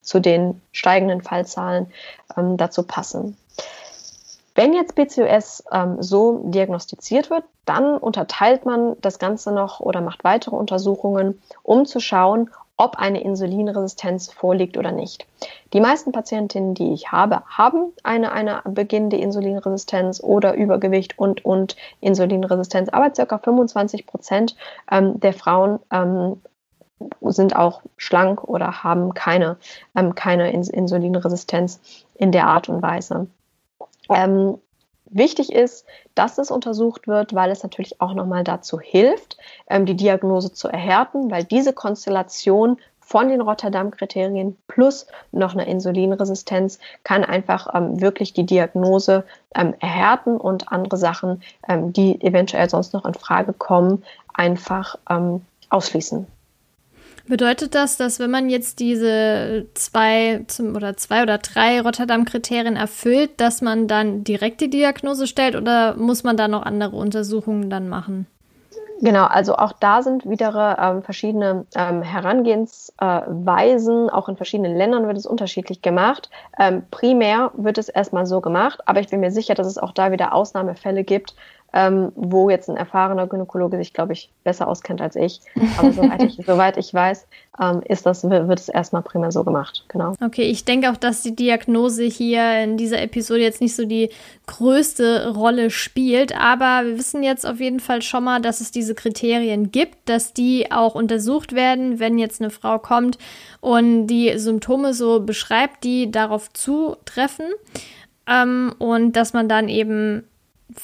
zu 0.00 0.20
den 0.20 0.60
steigenden 0.72 1.22
Fallzahlen 1.22 1.86
ähm, 2.36 2.56
dazu 2.56 2.82
passen. 2.82 3.36
Wenn 4.54 4.74
jetzt 4.74 4.94
PCOS 4.94 5.64
ähm, 5.72 6.02
so 6.02 6.42
diagnostiziert 6.44 7.30
wird, 7.30 7.44
dann 7.64 7.96
unterteilt 7.96 8.66
man 8.66 8.96
das 9.00 9.18
Ganze 9.18 9.52
noch 9.52 9.80
oder 9.80 10.00
macht 10.00 10.24
weitere 10.24 10.56
Untersuchungen, 10.56 11.40
um 11.62 11.86
zu 11.86 12.00
schauen, 12.00 12.50
ob 12.76 12.96
eine 12.96 13.22
Insulinresistenz 13.22 14.32
vorliegt 14.32 14.76
oder 14.76 14.92
nicht. 14.92 15.26
Die 15.72 15.80
meisten 15.80 16.10
Patientinnen, 16.10 16.74
die 16.74 16.92
ich 16.92 17.12
habe, 17.12 17.42
haben 17.46 17.92
eine, 18.02 18.32
eine 18.32 18.62
beginnende 18.64 19.18
Insulinresistenz 19.18 20.20
oder 20.20 20.54
Übergewicht 20.54 21.18
und, 21.18 21.44
und 21.44 21.76
Insulinresistenz, 22.00 22.88
aber 22.88 23.10
ca. 23.10 23.38
25 23.38 24.06
Prozent 24.06 24.56
ähm, 24.90 25.20
der 25.20 25.32
Frauen 25.32 25.78
ähm, 25.90 26.40
sind 27.20 27.56
auch 27.56 27.82
schlank 27.96 28.44
oder 28.44 28.82
haben 28.82 29.14
keine, 29.14 29.56
ähm, 29.94 30.14
keine 30.14 30.50
Insulinresistenz 30.52 31.80
in 32.14 32.32
der 32.32 32.46
Art 32.48 32.68
und 32.68 32.82
Weise. 32.82 33.28
Ähm, 34.08 34.58
wichtig 35.06 35.52
ist, 35.52 35.86
dass 36.14 36.38
es 36.38 36.50
untersucht 36.50 37.06
wird, 37.06 37.34
weil 37.34 37.50
es 37.50 37.62
natürlich 37.62 38.00
auch 38.00 38.14
nochmal 38.14 38.44
dazu 38.44 38.80
hilft, 38.80 39.36
ähm, 39.68 39.86
die 39.86 39.96
Diagnose 39.96 40.52
zu 40.52 40.68
erhärten, 40.68 41.30
weil 41.30 41.44
diese 41.44 41.72
Konstellation 41.72 42.78
von 43.00 43.28
den 43.28 43.42
Rotterdam-Kriterien 43.42 44.56
plus 44.68 45.06
noch 45.32 45.52
eine 45.52 45.66
Insulinresistenz 45.66 46.78
kann 47.04 47.24
einfach 47.24 47.74
ähm, 47.74 48.00
wirklich 48.00 48.32
die 48.32 48.46
Diagnose 48.46 49.24
ähm, 49.54 49.74
erhärten 49.80 50.38
und 50.38 50.72
andere 50.72 50.96
Sachen, 50.96 51.42
ähm, 51.68 51.92
die 51.92 52.20
eventuell 52.22 52.70
sonst 52.70 52.94
noch 52.94 53.04
in 53.04 53.14
Frage 53.14 53.52
kommen, 53.52 54.02
einfach 54.32 54.96
ähm, 55.10 55.44
ausschließen. 55.68 56.26
Bedeutet 57.28 57.74
das, 57.74 57.96
dass 57.96 58.18
wenn 58.18 58.30
man 58.30 58.50
jetzt 58.50 58.80
diese 58.80 59.66
zwei 59.74 60.44
zum, 60.48 60.74
oder 60.74 60.96
zwei 60.96 61.22
oder 61.22 61.38
drei 61.38 61.80
Rotterdam-Kriterien 61.80 62.76
erfüllt, 62.76 63.40
dass 63.40 63.62
man 63.62 63.86
dann 63.86 64.24
direkt 64.24 64.60
die 64.60 64.70
Diagnose 64.70 65.26
stellt 65.26 65.54
oder 65.54 65.94
muss 65.96 66.24
man 66.24 66.36
da 66.36 66.48
noch 66.48 66.62
andere 66.62 66.96
Untersuchungen 66.96 67.70
dann 67.70 67.88
machen? 67.88 68.26
Genau, 69.04 69.24
also 69.24 69.56
auch 69.56 69.72
da 69.72 70.00
sind 70.02 70.30
wieder 70.30 70.78
ähm, 70.80 71.02
verschiedene 71.02 71.66
ähm, 71.74 72.02
Herangehensweisen. 72.02 74.10
Auch 74.10 74.28
in 74.28 74.36
verschiedenen 74.36 74.76
Ländern 74.76 75.08
wird 75.08 75.16
es 75.16 75.26
unterschiedlich 75.26 75.82
gemacht. 75.82 76.30
Ähm, 76.56 76.84
primär 76.92 77.50
wird 77.54 77.78
es 77.78 77.88
erstmal 77.88 78.26
so 78.26 78.40
gemacht, 78.40 78.78
aber 78.86 79.00
ich 79.00 79.08
bin 79.08 79.18
mir 79.18 79.32
sicher, 79.32 79.54
dass 79.54 79.66
es 79.66 79.76
auch 79.76 79.90
da 79.90 80.12
wieder 80.12 80.32
Ausnahmefälle 80.32 81.02
gibt, 81.02 81.34
ähm, 81.72 82.12
wo 82.14 82.50
jetzt 82.50 82.68
ein 82.68 82.76
erfahrener 82.76 83.26
Gynäkologe 83.26 83.78
sich, 83.78 83.92
glaube 83.92 84.12
ich, 84.12 84.30
besser 84.44 84.68
auskennt 84.68 85.00
als 85.00 85.16
ich. 85.16 85.40
Aber 85.78 85.92
soweit 85.92 86.22
ich, 86.22 86.40
soweit 86.46 86.76
ich 86.76 86.92
weiß, 86.92 87.26
ähm, 87.60 87.82
ist 87.86 88.04
das, 88.04 88.28
wird 88.28 88.60
es 88.60 88.68
erstmal 88.68 89.02
prima 89.02 89.30
so 89.30 89.42
gemacht. 89.42 89.84
Genau. 89.88 90.14
Okay, 90.22 90.42
ich 90.42 90.64
denke 90.64 90.90
auch, 90.90 90.96
dass 90.96 91.22
die 91.22 91.34
Diagnose 91.34 92.04
hier 92.04 92.62
in 92.62 92.76
dieser 92.76 93.00
Episode 93.00 93.40
jetzt 93.40 93.60
nicht 93.60 93.74
so 93.74 93.86
die 93.86 94.10
größte 94.46 95.32
Rolle 95.34 95.70
spielt, 95.70 96.38
aber 96.38 96.86
wir 96.86 96.98
wissen 96.98 97.22
jetzt 97.22 97.46
auf 97.46 97.60
jeden 97.60 97.80
Fall 97.80 98.02
schon 98.02 98.24
mal, 98.24 98.40
dass 98.40 98.60
es 98.60 98.70
diese 98.70 98.94
Kriterien 98.94 99.70
gibt, 99.70 100.08
dass 100.08 100.34
die 100.34 100.70
auch 100.70 100.94
untersucht 100.94 101.54
werden, 101.54 101.98
wenn 101.98 102.18
jetzt 102.18 102.40
eine 102.40 102.50
Frau 102.50 102.78
kommt 102.78 103.18
und 103.60 104.06
die 104.08 104.36
Symptome 104.38 104.92
so 104.92 105.20
beschreibt, 105.20 105.84
die 105.84 106.10
darauf 106.10 106.52
zutreffen. 106.52 107.46
Ähm, 108.26 108.74
und 108.78 109.12
dass 109.16 109.32
man 109.32 109.48
dann 109.48 109.68
eben 109.68 110.24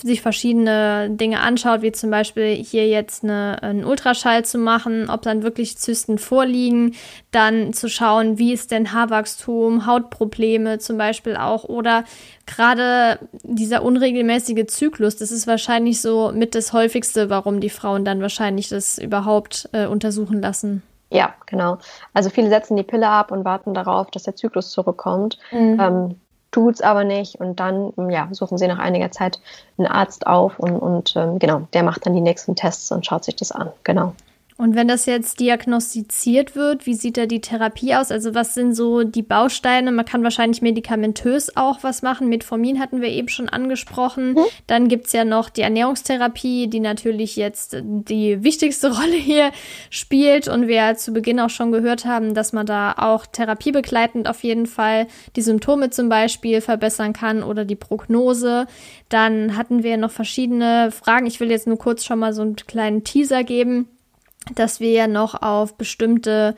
sich 0.03 0.23
verschiedene 0.23 1.11
Dinge 1.11 1.41
anschaut, 1.41 1.83
wie 1.83 1.93
zum 1.93 2.11
Beispiel 2.11 2.55
hier 2.55 2.89
jetzt 2.89 3.25
eine, 3.25 3.63
einen 3.63 3.85
Ultraschall 3.85 4.45
zu 4.45 4.59
machen, 4.59 5.09
ob 5.11 5.23
dann 5.23 5.43
wirklich 5.43 5.77
Zysten 5.79 6.19
vorliegen, 6.19 6.95
dann 7.31 7.73
zu 7.73 7.89
schauen, 7.89 8.39
wie 8.39 8.53
ist 8.53 8.71
denn 8.71 8.93
Haarwachstum, 8.93 9.87
Hautprobleme 9.87 10.79
zum 10.79 10.99
Beispiel 10.99 11.37
auch 11.37 11.65
oder 11.65 12.05
gerade 12.47 13.19
dieser 13.43 13.83
unregelmäßige 13.83 14.67
Zyklus, 14.67 15.17
das 15.17 15.31
ist 15.31 15.47
wahrscheinlich 15.47 16.01
so 16.01 16.33
mit 16.35 16.55
das 16.55 16.73
häufigste, 16.73 17.31
warum 17.31 17.61
die 17.61 17.71
Frauen 17.71 18.05
dann 18.05 18.21
wahrscheinlich 18.21 18.69
das 18.69 18.99
überhaupt 18.99 19.69
äh, 19.73 19.87
untersuchen 19.87 20.41
lassen. 20.41 20.83
Ja, 21.11 21.35
genau. 21.47 21.79
Also 22.13 22.31
viele 22.31 22.49
setzen 22.49 22.77
die 22.77 22.83
Pille 22.83 23.09
ab 23.09 23.33
und 23.33 23.45
warten 23.45 23.73
darauf, 23.73 24.11
dass 24.11 24.25
der 24.25 24.37
Zyklus 24.37 24.71
zurückkommt. 24.71 25.39
Mhm. 25.51 25.81
Ähm, 25.81 26.21
tut 26.51 26.77
es 26.77 26.81
aber 26.81 27.05
nicht 27.05 27.37
und 27.37 27.61
dann 27.61 27.93
ja, 28.11 28.29
suchen 28.33 28.59
sie 28.59 28.69
nach 28.69 28.79
einiger 28.79 29.11
Zeit 29.11 29.41
einen 29.77 29.87
Arzt 29.87 30.27
auf 30.27 30.59
und, 30.59 30.79
und 30.79 31.15
ähm, 31.17 31.39
genau, 31.39 31.69
der 31.73 31.83
macht 31.83 32.07
dann 32.07 32.15
die 32.15 32.21
nächsten 32.21 32.57
Tests 32.57 32.91
und 32.91 33.05
schaut 33.05 33.25
sich 33.25 33.37
das 33.37 33.53
an. 33.53 33.71
Genau. 33.85 34.15
Und 34.61 34.75
wenn 34.75 34.89
das 34.89 35.07
jetzt 35.07 35.39
diagnostiziert 35.39 36.57
wird, 36.57 36.85
wie 36.85 36.95
sieht 36.95 37.17
da 37.17 37.27
die 37.27 37.41
Therapie 37.41 37.95
aus? 37.95 38.11
Also 38.11 38.35
was 38.35 38.55
sind 38.55 38.75
so 38.75 39.05
die 39.05 39.23
Bausteine? 39.23 39.93
Man 39.93 40.05
kann 40.05 40.25
wahrscheinlich 40.25 40.63
medikamentös 40.63 41.57
auch 41.57 41.85
was 41.85 42.03
machen. 42.03 42.29
Metformin 42.29 42.81
hatten 42.81 43.01
wir 43.01 43.09
eben 43.09 43.29
schon 43.29 43.49
angesprochen. 43.49 44.33
Mhm. 44.33 44.45
Dann 44.67 44.89
gibt's 44.89 45.13
ja 45.13 45.25
noch 45.25 45.49
die 45.49 45.61
Ernährungstherapie, 45.61 46.67
die 46.67 46.81
natürlich 46.81 47.37
jetzt 47.37 47.77
die 47.85 48.43
wichtigste 48.43 48.93
Rolle 48.99 49.15
hier 49.15 49.53
spielt. 49.91 50.49
Und 50.49 50.67
wir 50.67 50.97
zu 50.97 51.13
Beginn 51.13 51.39
auch 51.39 51.51
schon 51.51 51.71
gehört 51.71 52.05
haben, 52.05 52.35
dass 52.35 52.53
man 52.53 52.67
da 52.67 52.97
auch 52.99 53.27
therapiebegleitend 53.27 54.29
auf 54.29 54.43
jeden 54.43 54.67
Fall 54.67 55.07
die 55.37 55.43
Symptome 55.43 55.91
zum 55.91 56.09
Beispiel 56.09 56.61
verbessern 56.63 57.13
kann 57.13 57.45
oder 57.45 57.65
die 57.65 57.77
Prognose. 57.77 58.67
Dann 59.09 59.57
hatten 59.57 59.85
wir 59.85 59.99
noch 59.99 60.11
verschiedene 60.11 60.91
Fragen. 60.91 61.27
Ich 61.27 61.39
will 61.39 61.53
jetzt 61.53 61.69
nur 61.69 61.79
kurz 61.79 62.05
schon 62.05 62.19
mal 62.19 62.33
so 62.33 62.43
einen 62.43 62.57
kleinen 62.57 63.05
Teaser 63.05 63.45
geben 63.45 63.87
dass 64.55 64.81
wir 64.81 65.07
noch 65.07 65.43
auf 65.43 65.77
bestimmte 65.77 66.55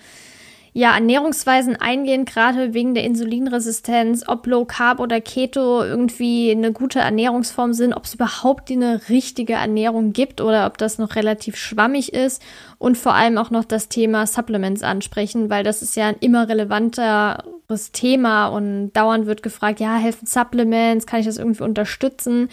ja, 0.73 0.95
Ernährungsweisen 0.95 1.77
eingehen, 1.77 2.25
gerade 2.25 2.75
wegen 2.75 2.95
der 2.95 3.03
Insulinresistenz, 3.05 4.25
ob 4.29 4.47
Low 4.47 4.65
Carb 4.65 5.01
oder 5.01 5.21
Keto 5.21 5.83
irgendwie 5.83 6.53
eine 6.53 6.73
gute 6.73 7.01
Ernährungsform 7.01 7.73
sind, 7.73 7.93
ob 7.93 8.05
es 8.05 8.15
überhaupt 8.15 8.71
eine 8.71 9.01
richtige 9.09 9.55
Ernährung 9.55 10.13
gibt 10.13 10.41
oder 10.41 10.67
ob 10.67 10.79
das 10.79 10.99
noch 10.99 11.17
relativ 11.17 11.57
schwammig 11.57 12.13
ist 12.13 12.41
und 12.79 12.97
vor 12.97 13.15
allem 13.15 13.37
auch 13.37 13.51
noch 13.51 13.65
das 13.65 13.89
Thema 13.89 14.27
Supplements 14.27 14.85
ansprechen, 14.85 15.51
weil 15.51 15.65
das 15.65 15.83
ist 15.83 15.97
ja 15.97 16.07
ein 16.07 16.17
immer 16.21 16.49
relevanteres 16.49 17.91
Thema 17.91 18.47
und 18.47 18.93
dauernd 18.93 19.27
wird 19.27 19.43
gefragt, 19.43 19.81
ja, 19.81 19.97
helfen 19.97 20.27
Supplements, 20.27 21.05
kann 21.05 21.19
ich 21.19 21.27
das 21.27 21.39
irgendwie 21.39 21.65
unterstützen? 21.65 22.49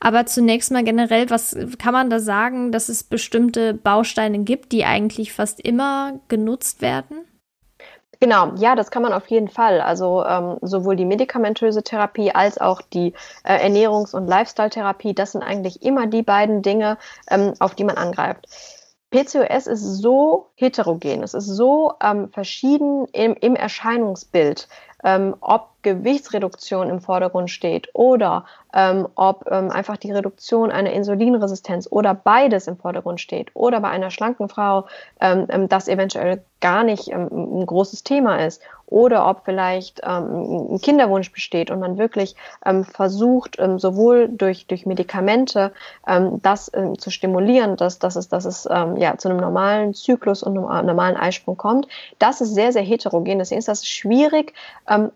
Aber 0.00 0.26
zunächst 0.26 0.72
mal 0.72 0.82
generell, 0.82 1.30
was 1.30 1.56
kann 1.78 1.92
man 1.92 2.10
da 2.10 2.18
sagen, 2.18 2.72
dass 2.72 2.88
es 2.88 3.04
bestimmte 3.04 3.74
Bausteine 3.74 4.40
gibt, 4.40 4.72
die 4.72 4.84
eigentlich 4.84 5.32
fast 5.32 5.60
immer 5.60 6.18
genutzt 6.26 6.82
werden? 6.82 7.29
Genau, 8.22 8.52
ja, 8.56 8.76
das 8.76 8.90
kann 8.90 9.02
man 9.02 9.14
auf 9.14 9.28
jeden 9.28 9.48
Fall. 9.48 9.80
Also 9.80 10.24
ähm, 10.26 10.58
sowohl 10.60 10.94
die 10.94 11.06
medikamentöse 11.06 11.82
Therapie 11.82 12.30
als 12.32 12.58
auch 12.60 12.82
die 12.82 13.14
äh, 13.44 13.66
Ernährungs- 13.66 14.14
und 14.14 14.26
Lifestyle-Therapie, 14.26 15.14
das 15.14 15.32
sind 15.32 15.42
eigentlich 15.42 15.82
immer 15.82 16.06
die 16.06 16.22
beiden 16.22 16.60
Dinge, 16.60 16.98
ähm, 17.30 17.54
auf 17.60 17.74
die 17.74 17.84
man 17.84 17.96
angreift. 17.96 18.46
PCOS 19.10 19.66
ist 19.66 19.82
so 20.02 20.50
heterogen, 20.54 21.22
es 21.22 21.34
ist 21.34 21.46
so 21.46 21.94
ähm, 22.02 22.28
verschieden 22.30 23.06
im, 23.12 23.34
im 23.40 23.56
Erscheinungsbild, 23.56 24.68
ähm, 25.02 25.34
ob 25.40 25.69
Gewichtsreduktion 25.82 26.90
im 26.90 27.00
Vordergrund 27.00 27.50
steht 27.50 27.88
oder 27.94 28.44
ähm, 28.74 29.08
ob 29.14 29.46
ähm, 29.50 29.70
einfach 29.70 29.96
die 29.96 30.12
Reduktion 30.12 30.70
einer 30.70 30.92
Insulinresistenz 30.92 31.88
oder 31.90 32.14
beides 32.14 32.66
im 32.66 32.76
Vordergrund 32.76 33.20
steht 33.20 33.50
oder 33.54 33.80
bei 33.80 33.88
einer 33.88 34.10
schlanken 34.10 34.48
Frau 34.48 34.86
ähm, 35.20 35.46
ähm 35.48 35.68
das 35.68 35.88
eventuell 35.88 36.42
gar 36.60 36.84
nicht 36.84 37.08
ähm, 37.08 37.28
ein 37.60 37.66
großes 37.66 38.04
Thema 38.04 38.36
ist 38.44 38.62
oder 38.90 39.28
ob 39.28 39.44
vielleicht 39.44 40.00
ähm, 40.02 40.74
ein 40.74 40.80
Kinderwunsch 40.80 41.32
besteht 41.32 41.70
und 41.70 41.80
man 41.80 41.96
wirklich 41.96 42.34
ähm, 42.64 42.84
versucht, 42.84 43.56
ähm, 43.58 43.78
sowohl 43.78 44.28
durch, 44.28 44.66
durch 44.66 44.84
Medikamente 44.84 45.72
ähm, 46.06 46.40
das 46.42 46.70
ähm, 46.74 46.98
zu 46.98 47.10
stimulieren, 47.10 47.76
dass, 47.76 47.98
dass 47.98 48.16
es, 48.16 48.28
dass 48.28 48.44
es 48.44 48.68
ähm, 48.70 48.96
ja, 48.96 49.16
zu 49.16 49.28
einem 49.28 49.38
normalen 49.38 49.94
Zyklus 49.94 50.42
und 50.42 50.58
einem 50.58 50.86
normalen 50.86 51.16
Eisprung 51.16 51.56
kommt. 51.56 51.86
Das 52.18 52.40
ist 52.40 52.54
sehr, 52.54 52.72
sehr 52.72 52.82
heterogen. 52.82 53.38
Deswegen 53.38 53.60
ist 53.60 53.68
das 53.68 53.86
schwierig, 53.86 54.54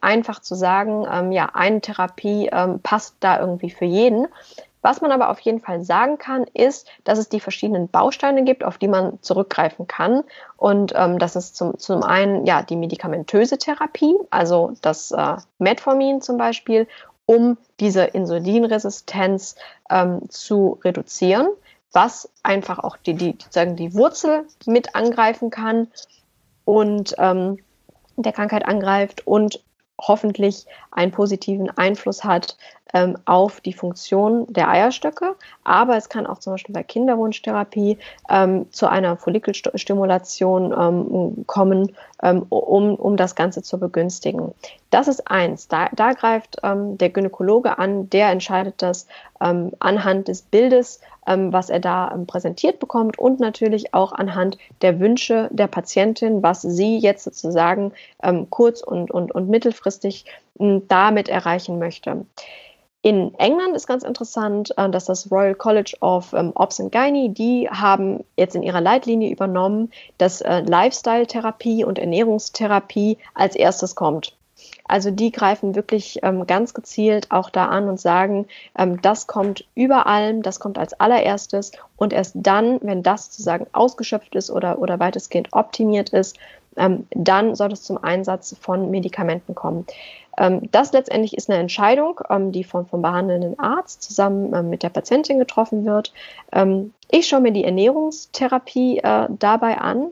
einfach 0.01 0.41
zu 0.41 0.55
sagen, 0.55 1.33
ja, 1.33 1.51
eine 1.53 1.81
Therapie 1.81 2.49
passt 2.83 3.17
da 3.21 3.41
irgendwie 3.41 3.71
für 3.71 3.85
jeden. 3.85 4.29
Was 4.85 5.01
man 5.01 5.13
aber 5.13 5.31
auf 5.31 5.41
jeden 5.41 5.61
Fall 5.61 5.83
sagen 5.83 6.19
kann, 6.19 6.45
ist, 6.53 6.87
dass 7.05 7.19
es 7.19 7.31
die 7.31 7.41
verschiedenen 7.41 7.89
Bausteine 7.89 8.45
gibt, 8.45 8.63
auf 8.65 8.77
die 8.77 8.87
man 8.87 9.19
zurückgreifen 9.23 9.87
kann. 9.87 10.25
Und 10.59 10.93
ähm, 10.95 11.19
das 11.19 11.37
ist 11.37 11.57
zum, 11.57 11.79
zum 11.79 12.03
einen 12.03 12.45
ja 12.45 12.61
die 12.61 12.77
medikamentöse 12.77 13.57
Therapie, 13.57 14.15
also 14.29 14.75
das 14.83 15.11
äh, 15.11 15.37
Metformin 15.59 16.21
zum 16.21 16.37
Beispiel, 16.37 16.87
um 17.25 17.57
diese 17.81 18.03
Insulinresistenz 18.03 19.57
ähm, 19.89 20.29
zu 20.29 20.79
reduzieren, 20.85 21.49
was 21.93 22.29
einfach 22.43 22.79
auch 22.79 22.99
die, 22.99 23.15
die, 23.15 23.39
sozusagen 23.41 23.77
die 23.77 23.95
Wurzel 23.95 24.47
mit 24.67 24.95
angreifen 24.95 25.49
kann 25.49 25.89
und 26.67 27.15
ähm, 27.17 27.57
der 28.17 28.33
Krankheit 28.33 28.67
angreift 28.67 29.27
und 29.27 29.64
hoffentlich 30.01 30.67
einen 30.91 31.13
positiven 31.13 31.71
Einfluss 31.71 32.25
hat 32.25 32.57
ähm, 32.95 33.19
auf 33.25 33.61
die 33.61 33.73
Funktion 33.73 34.47
der 34.49 34.69
Eierstöcke. 34.69 35.35
Aber 35.65 35.97
es 35.97 36.09
kann 36.09 36.27
auch 36.27 36.39
zum 36.39 36.55
Beispiel 36.55 36.73
bei 36.73 36.83
Kinderwunschtherapie 36.83 37.99
ähm, 38.31 38.71
zu 38.71 38.89
einer 38.89 39.17
Follikelstimulation 39.17 40.73
ähm, 40.73 41.45
kommen, 41.47 41.93
ähm, 42.23 42.47
um, 42.49 42.95
um 42.95 43.17
das 43.17 43.35
Ganze 43.35 43.63
zu 43.63 43.79
begünstigen. 43.79 44.55
Das 44.91 45.09
ist 45.09 45.29
eins. 45.29 45.69
Da, 45.69 45.89
da 45.95 46.13
greift 46.13 46.59
ähm, 46.63 46.97
der 46.97 47.11
Gynäkologe 47.11 47.79
an, 47.79 48.09
der 48.11 48.31
entscheidet 48.31 48.81
das 48.81 49.09
ähm, 49.41 49.73
anhand 49.81 50.29
des 50.29 50.43
Bildes, 50.43 51.01
was 51.27 51.71
er 51.71 51.81
da 51.81 52.17
präsentiert 52.27 52.79
bekommt 52.79 53.19
und 53.19 53.41
natürlich 53.41 53.95
auch 53.95 54.13
anhand 54.13 54.59
der 54.83 55.01
Wünsche 55.01 55.49
der 55.53 55.67
Patientin, 55.67 56.43
was 56.43 56.63
sie 56.63 56.99
jetzt 56.99 57.25
sozusagen 57.25 57.93
kurz- 58.51 58.83
und, 58.83 59.11
und, 59.11 59.35
und 59.35 59.49
mittelfristig 59.49 60.25
damit 60.59 61.29
erreichen 61.29 61.79
möchte. 61.79 62.27
In 63.05 63.35
England 63.35 63.77
ist 63.77 63.87
ganz 63.87 64.03
interessant, 64.03 64.73
äh, 64.79 64.89
dass 64.89 65.05
das 65.05 65.31
Royal 65.31 65.55
College 65.55 65.95
of 66.01 66.33
ähm, 66.33 66.53
Obs 66.55 66.81
and 66.81 66.91
Gynae, 66.91 67.29
die 67.29 67.69
haben 67.69 68.25
jetzt 68.39 68.57
in 68.57 68.63
ihrer 68.63 68.81
Leitlinie 68.81 69.31
übernommen, 69.31 69.91
dass 70.17 70.41
äh, 70.41 70.61
Lifestyle-Therapie 70.61 71.85
und 71.85 71.99
Ernährungstherapie 71.99 73.19
als 73.35 73.57
erstes 73.57 73.95
kommt. 73.95 74.35
Also 74.87 75.11
die 75.11 75.33
greifen 75.33 75.75
wirklich 75.75 76.21
ähm, 76.23 76.47
ganz 76.47 76.75
gezielt 76.75 77.31
auch 77.31 77.51
da 77.51 77.67
an 77.67 77.89
und 77.89 77.99
sagen, 77.99 78.47
ähm, 78.79 79.01
das 79.01 79.27
kommt 79.27 79.65
über 79.75 80.07
allem, 80.07 80.43
das 80.43 80.61
kommt 80.61 80.79
als 80.79 80.99
allererstes 81.01 81.73
und 81.97 82.13
erst 82.13 82.37
dann, 82.37 82.79
wenn 82.83 83.03
das 83.03 83.27
sozusagen 83.27 83.67
ausgeschöpft 83.73 84.35
ist 84.35 84.51
oder, 84.51 84.79
oder 84.79 85.01
weitestgehend 85.01 85.49
optimiert 85.53 86.11
ist, 86.11 86.39
ähm, 86.77 87.07
dann 87.11 87.55
soll 87.55 87.73
es 87.73 87.83
zum 87.83 88.03
Einsatz 88.03 88.57
von 88.61 88.91
Medikamenten 88.91 89.55
kommen. 89.55 89.87
Ähm, 90.37 90.69
das 90.71 90.93
letztendlich 90.93 91.37
ist 91.37 91.49
eine 91.49 91.61
Entscheidung, 91.61 92.21
ähm, 92.29 92.53
die 92.53 92.65
von, 92.65 92.87
vom 92.87 93.01
behandelnden 93.03 93.59
Arzt 93.59 94.03
zusammen 94.03 94.53
ähm, 94.55 94.71
mit 94.71 94.83
der 94.83 94.89
Patientin 94.91 95.39
getroffen 95.39 95.85
wird. 95.85 96.13
Ich 97.11 97.27
schaue 97.29 97.41
mir 97.41 97.53
die 97.53 97.65
Ernährungstherapie 97.65 98.99
äh, 98.99 99.29
dabei 99.31 99.79
an 99.79 100.11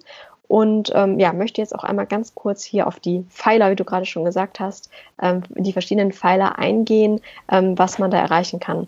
und 0.52 0.92
ähm, 0.94 1.18
ja, 1.18 1.32
möchte 1.32 1.62
jetzt 1.62 1.74
auch 1.74 1.82
einmal 1.82 2.04
ganz 2.04 2.34
kurz 2.34 2.62
hier 2.62 2.86
auf 2.86 3.00
die 3.00 3.24
Pfeiler, 3.30 3.70
wie 3.70 3.74
du 3.74 3.84
gerade 3.84 4.04
schon 4.04 4.26
gesagt 4.26 4.60
hast, 4.60 4.90
ähm, 5.22 5.44
die 5.48 5.72
verschiedenen 5.72 6.12
Pfeiler 6.12 6.58
eingehen, 6.58 7.22
ähm, 7.50 7.78
was 7.78 7.98
man 7.98 8.10
da 8.10 8.18
erreichen 8.18 8.60
kann. 8.60 8.86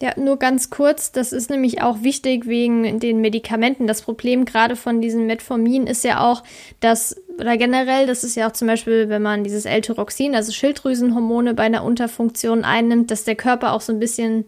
Ja, 0.00 0.12
nur 0.16 0.36
ganz 0.36 0.70
kurz, 0.70 1.10
das 1.10 1.32
ist 1.32 1.50
nämlich 1.50 1.82
auch 1.82 2.02
wichtig 2.02 2.46
wegen 2.46 3.00
den 3.00 3.20
Medikamenten. 3.20 3.88
Das 3.88 4.02
Problem 4.02 4.44
gerade 4.44 4.76
von 4.76 5.00
diesem 5.00 5.26
Metformin 5.26 5.88
ist 5.88 6.04
ja 6.04 6.20
auch, 6.20 6.44
dass, 6.78 7.20
oder 7.40 7.56
generell, 7.56 8.06
das 8.06 8.22
ist 8.22 8.36
ja 8.36 8.46
auch 8.46 8.52
zum 8.52 8.68
Beispiel, 8.68 9.08
wenn 9.08 9.22
man 9.22 9.42
dieses 9.42 9.64
L-Tyroxin, 9.64 10.36
also 10.36 10.52
Schilddrüsenhormone 10.52 11.54
bei 11.54 11.64
einer 11.64 11.82
Unterfunktion 11.82 12.62
einnimmt, 12.62 13.10
dass 13.10 13.24
der 13.24 13.34
Körper 13.34 13.72
auch 13.72 13.80
so 13.80 13.92
ein 13.92 13.98
bisschen 13.98 14.44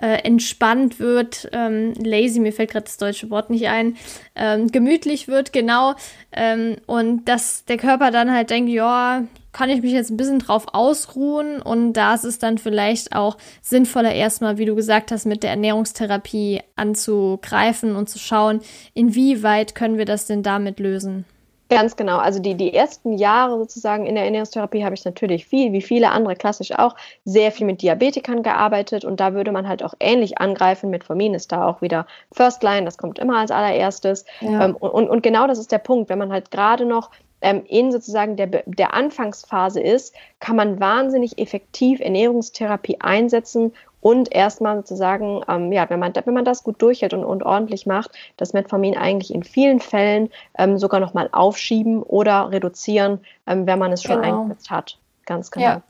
äh, 0.00 0.22
entspannt 0.24 0.98
wird, 0.98 1.48
ähm, 1.52 1.94
lazy, 1.94 2.40
mir 2.40 2.52
fällt 2.52 2.70
gerade 2.70 2.84
das 2.84 2.98
deutsche 2.98 3.30
Wort 3.30 3.50
nicht 3.50 3.68
ein, 3.68 3.96
ähm, 4.34 4.68
gemütlich 4.68 5.28
wird, 5.28 5.52
genau. 5.52 5.94
Ähm, 6.32 6.76
und 6.86 7.24
dass 7.26 7.64
der 7.64 7.76
Körper 7.78 8.10
dann 8.10 8.32
halt 8.32 8.50
denkt, 8.50 8.70
ja, 8.70 9.24
kann 9.52 9.70
ich 9.70 9.82
mich 9.82 9.92
jetzt 9.92 10.10
ein 10.10 10.16
bisschen 10.16 10.38
drauf 10.38 10.66
ausruhen 10.72 11.60
und 11.60 11.94
da 11.94 12.14
ist 12.14 12.24
es 12.24 12.38
dann 12.38 12.58
vielleicht 12.58 13.14
auch 13.14 13.38
sinnvoller 13.60 14.12
erstmal, 14.12 14.58
wie 14.58 14.66
du 14.66 14.74
gesagt 14.74 15.10
hast, 15.10 15.26
mit 15.26 15.42
der 15.42 15.50
Ernährungstherapie 15.50 16.60
anzugreifen 16.76 17.96
und 17.96 18.08
zu 18.08 18.18
schauen, 18.18 18.60
inwieweit 18.94 19.74
können 19.74 19.98
wir 19.98 20.04
das 20.04 20.26
denn 20.26 20.42
damit 20.42 20.78
lösen. 20.78 21.24
Ganz 21.70 21.96
genau. 21.96 22.16
Also 22.16 22.40
die, 22.40 22.54
die 22.54 22.72
ersten 22.72 23.12
Jahre 23.12 23.58
sozusagen 23.58 24.06
in 24.06 24.14
der 24.14 24.24
Ernährungstherapie 24.24 24.84
habe 24.84 24.94
ich 24.94 25.04
natürlich 25.04 25.46
viel, 25.46 25.72
wie 25.72 25.82
viele 25.82 26.10
andere 26.10 26.34
klassisch 26.34 26.72
auch, 26.72 26.96
sehr 27.24 27.52
viel 27.52 27.66
mit 27.66 27.82
Diabetikern 27.82 28.42
gearbeitet 28.42 29.04
und 29.04 29.20
da 29.20 29.34
würde 29.34 29.52
man 29.52 29.68
halt 29.68 29.82
auch 29.82 29.94
ähnlich 30.00 30.38
angreifen. 30.38 30.88
Metformin 30.88 31.34
ist 31.34 31.52
da 31.52 31.66
auch 31.66 31.82
wieder 31.82 32.06
First 32.32 32.62
Line, 32.62 32.86
das 32.86 32.96
kommt 32.96 33.18
immer 33.18 33.36
als 33.36 33.50
allererstes. 33.50 34.24
Ja. 34.40 34.64
Ähm, 34.64 34.76
und, 34.76 35.10
und 35.10 35.22
genau 35.22 35.46
das 35.46 35.58
ist 35.58 35.70
der 35.70 35.78
Punkt, 35.78 36.08
wenn 36.08 36.18
man 36.18 36.32
halt 36.32 36.50
gerade 36.50 36.86
noch 36.86 37.10
ähm, 37.40 37.62
in 37.66 37.92
sozusagen 37.92 38.36
der, 38.36 38.46
der 38.46 38.94
Anfangsphase 38.94 39.80
ist, 39.80 40.14
kann 40.40 40.56
man 40.56 40.80
wahnsinnig 40.80 41.38
effektiv 41.38 42.00
Ernährungstherapie 42.00 42.96
einsetzen 43.00 43.72
und 44.00 44.32
erstmal 44.32 44.76
sozusagen, 44.76 45.42
ähm, 45.48 45.72
ja, 45.72 45.88
wenn 45.90 45.98
man, 45.98 46.12
wenn 46.14 46.34
man 46.34 46.44
das 46.44 46.62
gut 46.62 46.80
durchhält 46.80 47.14
und, 47.14 47.24
und 47.24 47.42
ordentlich 47.42 47.86
macht, 47.86 48.12
das 48.36 48.52
Metformin 48.52 48.96
eigentlich 48.96 49.34
in 49.34 49.42
vielen 49.42 49.80
Fällen 49.80 50.30
ähm, 50.56 50.78
sogar 50.78 51.00
nochmal 51.00 51.28
aufschieben 51.32 52.02
oder 52.02 52.50
reduzieren, 52.50 53.20
ähm, 53.46 53.66
wenn 53.66 53.78
man 53.78 53.92
es 53.92 54.02
schon 54.02 54.22
genau. 54.22 54.42
eingesetzt 54.42 54.70
hat. 54.70 54.98
Ganz 55.26 55.50
genau. 55.50 55.66
Ja. 55.66 55.82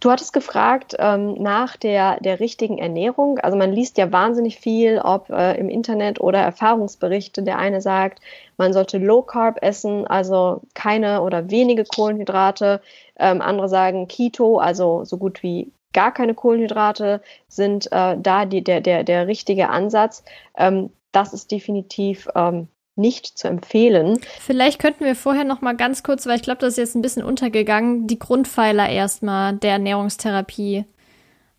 Du 0.00 0.10
hattest 0.10 0.34
gefragt 0.34 0.94
ähm, 0.98 1.32
nach 1.34 1.78
der, 1.78 2.20
der 2.20 2.38
richtigen 2.38 2.76
Ernährung. 2.76 3.38
Also 3.38 3.56
man 3.56 3.72
liest 3.72 3.96
ja 3.96 4.12
wahnsinnig 4.12 4.58
viel, 4.58 4.98
ob 4.98 5.30
äh, 5.30 5.54
im 5.58 5.70
Internet 5.70 6.20
oder 6.20 6.40
Erfahrungsberichte. 6.40 7.42
Der 7.42 7.56
eine 7.56 7.80
sagt, 7.80 8.20
man 8.58 8.74
sollte 8.74 8.98
Low 8.98 9.22
Carb 9.22 9.62
essen, 9.62 10.06
also 10.06 10.60
keine 10.74 11.22
oder 11.22 11.50
wenige 11.50 11.84
Kohlenhydrate. 11.84 12.82
Ähm, 13.18 13.40
andere 13.40 13.70
sagen 13.70 14.06
Keto, 14.06 14.58
also 14.58 15.04
so 15.04 15.16
gut 15.16 15.42
wie 15.42 15.72
gar 15.94 16.12
keine 16.12 16.34
Kohlenhydrate 16.34 17.22
sind 17.48 17.90
äh, 17.90 18.18
da 18.18 18.44
die, 18.44 18.62
der, 18.62 18.82
der, 18.82 19.04
der 19.04 19.26
richtige 19.26 19.70
Ansatz. 19.70 20.22
Ähm, 20.58 20.90
das 21.12 21.32
ist 21.32 21.50
definitiv 21.50 22.28
ähm, 22.34 22.68
nicht 22.96 23.38
zu 23.38 23.48
empfehlen. 23.48 24.18
Vielleicht 24.40 24.78
könnten 24.78 25.04
wir 25.04 25.16
vorher 25.16 25.44
noch 25.44 25.60
mal 25.62 25.76
ganz 25.76 26.02
kurz, 26.02 26.26
weil 26.26 26.36
ich 26.36 26.42
glaube, 26.42 26.60
das 26.60 26.74
ist 26.74 26.78
jetzt 26.78 26.94
ein 26.94 27.02
bisschen 27.02 27.24
untergegangen, 27.24 28.06
die 28.06 28.18
Grundpfeiler 28.18 28.88
erstmal 28.88 29.54
der 29.54 29.72
Ernährungstherapie 29.72 30.84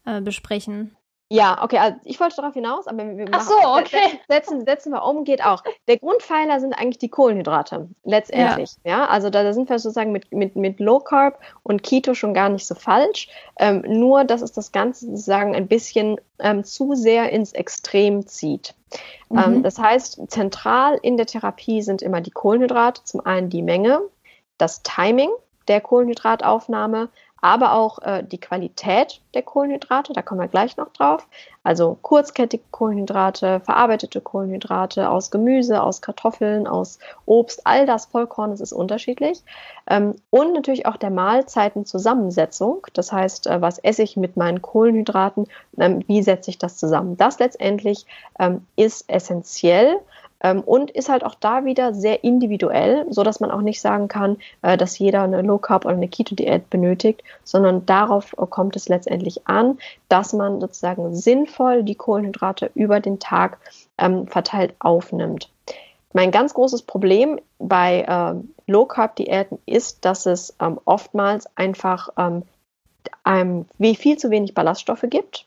äh, 0.05 0.21
besprechen. 0.21 0.95
Ja, 1.29 1.63
okay, 1.63 1.79
also 1.79 1.97
ich 2.03 2.19
wollte 2.19 2.35
darauf 2.35 2.53
hinaus, 2.53 2.85
aber 2.85 3.17
wir 3.17 3.27
Ach 3.31 3.41
so, 3.41 3.55
okay. 3.55 4.19
setzen, 4.27 4.63
setzen 4.63 4.91
wir 4.91 5.03
um, 5.03 5.23
geht 5.23 5.43
auch. 5.43 5.63
Der 5.87 5.97
Grundpfeiler 5.97 6.59
sind 6.59 6.73
eigentlich 6.73 6.99
die 6.99 7.09
Kohlenhydrate, 7.09 7.89
letztendlich. 8.03 8.73
Ja, 8.83 8.99
ja 8.99 9.05
also 9.07 9.31
da, 9.31 9.41
da, 9.41 9.51
sind 9.51 9.67
wir 9.67 9.79
sozusagen 9.79 10.11
mit, 10.11 10.31
mit, 10.31 10.55
mit 10.55 10.79
Low 10.79 10.99
Carb 10.99 11.39
und 11.63 11.81
Keto 11.81 12.13
schon 12.13 12.35
gar 12.35 12.49
nicht 12.49 12.67
so 12.67 12.75
falsch. 12.75 13.27
Ähm, 13.57 13.83
nur, 13.87 14.23
dass 14.23 14.43
es 14.43 14.51
das 14.51 14.71
Ganze 14.71 15.07
sozusagen 15.07 15.55
ein 15.55 15.67
bisschen 15.67 16.21
ähm, 16.37 16.63
zu 16.63 16.93
sehr 16.93 17.31
ins 17.31 17.53
Extrem 17.53 18.27
zieht. 18.27 18.75
Ähm, 19.31 19.37
mhm. 19.37 19.39
Ähm, 19.39 19.63
das 19.63 19.79
heißt, 19.79 20.21
zentral 20.27 20.99
in 21.01 21.17
der 21.17 21.25
Therapie 21.25 21.81
sind 21.81 22.03
immer 22.03 22.21
die 22.21 22.31
Kohlenhydrate, 22.31 23.03
zum 23.03 23.25
einen 23.25 23.49
die 23.49 23.63
Menge, 23.63 24.01
das 24.59 24.83
Timing 24.83 25.31
der 25.67 25.81
Kohlenhydrataufnahme, 25.81 27.09
aber 27.45 27.73
auch 27.73 27.99
äh, 27.99 28.23
die 28.23 28.39
Qualität 28.39 29.21
der 29.35 29.43
Kohlenhydrate, 29.43 30.13
da 30.13 30.23
kommen 30.23 30.41
wir 30.41 30.47
gleich 30.47 30.77
noch 30.77 30.89
drauf. 30.89 31.27
Also 31.61 31.95
kurzkettige 32.01 32.63
Kohlenhydrate, 32.71 33.59
verarbeitete 33.59 34.19
Kohlenhydrate 34.19 35.11
aus 35.11 35.29
Gemüse, 35.29 35.83
aus 35.83 36.01
Kartoffeln, 36.01 36.65
aus 36.65 36.97
Obst, 37.27 37.61
all 37.67 37.85
das 37.85 38.07
Vollkorn, 38.07 38.49
das 38.49 38.61
ist 38.61 38.73
unterschiedlich. 38.73 39.43
Ähm, 39.87 40.15
und 40.31 40.53
natürlich 40.53 40.87
auch 40.87 40.97
der 40.97 41.11
Mahlzeitenzusammensetzung, 41.11 42.87
das 42.93 43.11
heißt, 43.11 43.45
äh, 43.45 43.61
was 43.61 43.77
esse 43.77 44.01
ich 44.01 44.17
mit 44.17 44.37
meinen 44.37 44.63
Kohlenhydraten, 44.63 45.45
ähm, 45.77 46.03
wie 46.07 46.23
setze 46.23 46.49
ich 46.49 46.57
das 46.57 46.77
zusammen. 46.77 47.15
Das 47.15 47.37
letztendlich 47.37 48.07
ähm, 48.39 48.65
ist 48.75 49.07
essentiell 49.07 49.99
und 50.61 50.91
ist 50.91 51.09
halt 51.09 51.23
auch 51.23 51.35
da 51.35 51.65
wieder 51.65 51.93
sehr 51.93 52.23
individuell, 52.23 53.05
so 53.09 53.23
dass 53.23 53.39
man 53.39 53.51
auch 53.51 53.61
nicht 53.61 53.81
sagen 53.81 54.07
kann, 54.07 54.37
äh, 54.61 54.77
dass 54.77 54.99
jeder 54.99 55.23
eine 55.23 55.41
Low 55.41 55.57
Carb 55.57 55.85
oder 55.85 55.95
eine 55.95 56.07
Keto 56.07 56.35
Diät 56.35 56.69
benötigt, 56.69 57.23
sondern 57.43 57.85
darauf 57.85 58.35
kommt 58.49 58.75
es 58.75 58.89
letztendlich 58.89 59.47
an, 59.47 59.77
dass 60.09 60.33
man 60.33 60.59
sozusagen 60.59 61.15
sinnvoll 61.15 61.83
die 61.83 61.95
Kohlenhydrate 61.95 62.71
über 62.75 62.99
den 62.99 63.19
Tag 63.19 63.59
ähm, 63.97 64.27
verteilt 64.27 64.73
aufnimmt. 64.79 65.49
Mein 66.13 66.31
ganz 66.31 66.53
großes 66.53 66.83
Problem 66.83 67.39
bei 67.59 68.03
äh, 68.03 68.71
Low 68.71 68.85
Carb 68.85 69.15
Diäten 69.17 69.59
ist, 69.65 70.05
dass 70.05 70.25
es 70.25 70.55
ähm, 70.61 70.79
oftmals 70.85 71.45
einfach 71.57 72.09
ähm, 72.17 72.43
einem, 73.23 73.65
viel 73.95 74.17
zu 74.17 74.29
wenig 74.29 74.53
Ballaststoffe 74.53 75.05
gibt. 75.09 75.45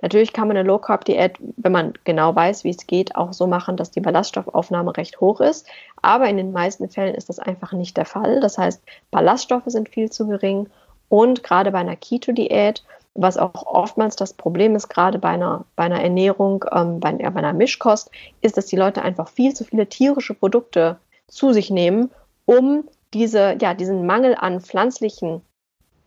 Natürlich 0.00 0.32
kann 0.32 0.48
man 0.48 0.56
eine 0.56 0.66
Low 0.66 0.78
Carb 0.78 1.04
Diät, 1.04 1.36
wenn 1.56 1.72
man 1.72 1.94
genau 2.04 2.34
weiß, 2.34 2.64
wie 2.64 2.70
es 2.70 2.86
geht, 2.86 3.16
auch 3.16 3.32
so 3.32 3.46
machen, 3.46 3.76
dass 3.76 3.90
die 3.90 4.00
Ballaststoffaufnahme 4.00 4.96
recht 4.96 5.20
hoch 5.20 5.40
ist. 5.40 5.66
Aber 6.02 6.28
in 6.28 6.36
den 6.36 6.52
meisten 6.52 6.88
Fällen 6.88 7.14
ist 7.14 7.28
das 7.28 7.38
einfach 7.38 7.72
nicht 7.72 7.96
der 7.96 8.04
Fall. 8.04 8.40
Das 8.40 8.58
heißt, 8.58 8.82
Ballaststoffe 9.10 9.64
sind 9.66 9.88
viel 9.88 10.10
zu 10.10 10.26
gering 10.26 10.68
und 11.08 11.42
gerade 11.42 11.70
bei 11.70 11.78
einer 11.78 11.96
Keto 11.96 12.32
Diät, 12.32 12.84
was 13.14 13.38
auch 13.38 13.66
oftmals 13.66 14.16
das 14.16 14.34
Problem 14.34 14.76
ist, 14.76 14.88
gerade 14.88 15.18
bei 15.18 15.30
einer, 15.30 15.64
bei 15.74 15.84
einer 15.84 16.02
Ernährung, 16.02 16.64
ähm, 16.72 17.00
bei, 17.00 17.12
bei 17.12 17.26
einer 17.26 17.52
Mischkost, 17.52 18.10
ist, 18.40 18.56
dass 18.56 18.66
die 18.66 18.76
Leute 18.76 19.02
einfach 19.02 19.28
viel 19.28 19.54
zu 19.54 19.64
viele 19.64 19.86
tierische 19.86 20.34
Produkte 20.34 20.98
zu 21.28 21.52
sich 21.52 21.70
nehmen, 21.70 22.10
um 22.44 22.84
diese, 23.14 23.56
ja, 23.60 23.74
diesen 23.74 24.04
Mangel 24.06 24.34
an 24.38 24.60
pflanzlichen 24.60 25.40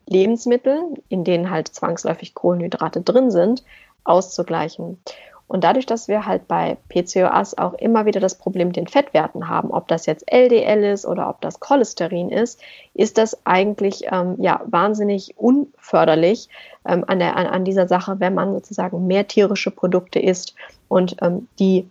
Lebensmitteln, 0.10 0.96
in 1.08 1.24
denen 1.24 1.50
halt 1.50 1.68
zwangsläufig 1.70 2.34
Kohlenhydrate 2.34 3.02
drin 3.02 3.32
sind, 3.32 3.64
auszugleichen. 4.04 5.00
Und 5.48 5.64
dadurch, 5.64 5.88
dass 5.88 6.08
wir 6.08 6.28
halt 6.28 6.48
bei 6.48 6.78
PCOS 6.90 7.58
auch 7.58 7.74
immer 7.74 8.06
wieder 8.06 8.20
das 8.20 8.38
Problem 8.38 8.68
mit 8.68 8.78
den 8.78 8.86
Fettwerten 8.86 9.50
haben, 9.50 9.72
ob 9.72 9.88
das 9.88 10.06
jetzt 10.06 10.32
LDL 10.32 10.84
ist 10.84 11.08
oder 11.08 11.28
ob 11.28 11.42
das 11.42 11.60
Cholesterin 11.60 12.30
ist, 12.30 12.62
ist 12.94 13.18
das 13.18 13.46
eigentlich 13.48 14.04
ähm, 14.12 14.36
ja 14.40 14.62
wahnsinnig 14.66 15.34
unförderlich 15.38 16.50
ähm, 16.88 17.04
an, 17.08 17.18
der, 17.18 17.36
an, 17.36 17.48
an 17.48 17.66
dieser 17.66 17.88
Sache, 17.88 18.20
wenn 18.20 18.36
man 18.36 18.54
sozusagen 18.54 19.08
mehr 19.08 19.28
tierische 19.28 19.72
Produkte 19.72 20.20
isst 20.20 20.54
und 20.88 21.16
ähm, 21.22 21.48
die 21.58 21.90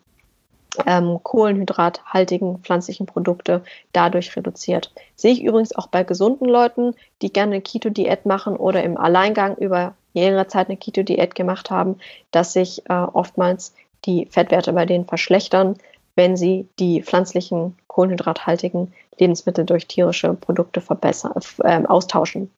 ähm, 0.87 1.21
kohlenhydrathaltigen 1.23 2.59
pflanzlichen 2.59 3.07
Produkte 3.07 3.63
dadurch 3.93 4.37
reduziert. 4.37 4.93
Sehe 5.17 5.33
ich 5.33 5.43
übrigens 5.43 5.75
auch 5.75 5.87
bei 5.87 6.05
gesunden 6.05 6.49
Leuten, 6.49 6.95
die 7.23 7.33
gerne 7.33 7.55
eine 7.55 7.63
Keto-Diät 7.63 8.27
machen 8.27 8.57
oder 8.57 8.83
im 8.83 8.97
Alleingang 8.97 9.57
über 9.57 9.95
längere 10.15 10.47
Zeit 10.47 10.69
eine 10.69 10.77
Keto-Diät 10.77 11.35
gemacht 11.35 11.71
haben, 11.71 11.97
dass 12.31 12.53
sich 12.53 12.89
äh, 12.89 12.93
oftmals 12.93 13.75
die 14.05 14.27
Fettwerte 14.27 14.73
bei 14.73 14.87
denen 14.87 15.07
verschlechtern, 15.07 15.77
wenn 16.15 16.37
sie 16.37 16.69
die 16.79 17.03
pflanzlichen 17.03 17.77
kohlenhydrathaltigen 17.87 18.93
Lebensmittel 19.19 19.65
durch 19.65 19.87
tierische 19.87 20.35
Produkte 20.35 20.81
verbessern, 20.81 21.33
äh, 21.63 21.85
austauschen. 21.85 22.51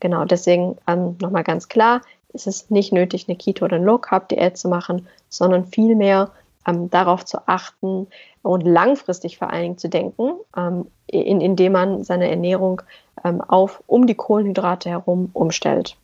Genau, 0.00 0.24
deswegen 0.24 0.76
ähm, 0.86 1.16
nochmal 1.20 1.44
ganz 1.44 1.68
klar, 1.68 2.02
es 2.32 2.46
ist 2.46 2.70
nicht 2.70 2.92
nötig, 2.92 3.26
eine 3.28 3.36
Keto- 3.36 3.64
oder 3.64 3.78
Low-Carb-Diät 3.78 4.58
zu 4.58 4.68
machen, 4.68 5.08
sondern 5.28 5.66
vielmehr 5.66 6.30
ähm, 6.66 6.90
darauf 6.90 7.24
zu 7.24 7.46
achten 7.46 8.06
und 8.42 8.62
langfristig 8.62 9.38
vor 9.38 9.50
allen 9.50 9.62
Dingen 9.62 9.78
zu 9.78 9.88
denken, 9.88 10.32
ähm, 10.56 10.86
in, 11.06 11.40
indem 11.40 11.72
man 11.72 12.04
seine 12.04 12.28
Ernährung 12.28 12.82
ähm, 13.24 13.40
auf 13.40 13.82
um 13.86 14.06
die 14.06 14.14
Kohlenhydrate 14.14 14.90
herum 14.90 15.30
umstellt. 15.32 15.96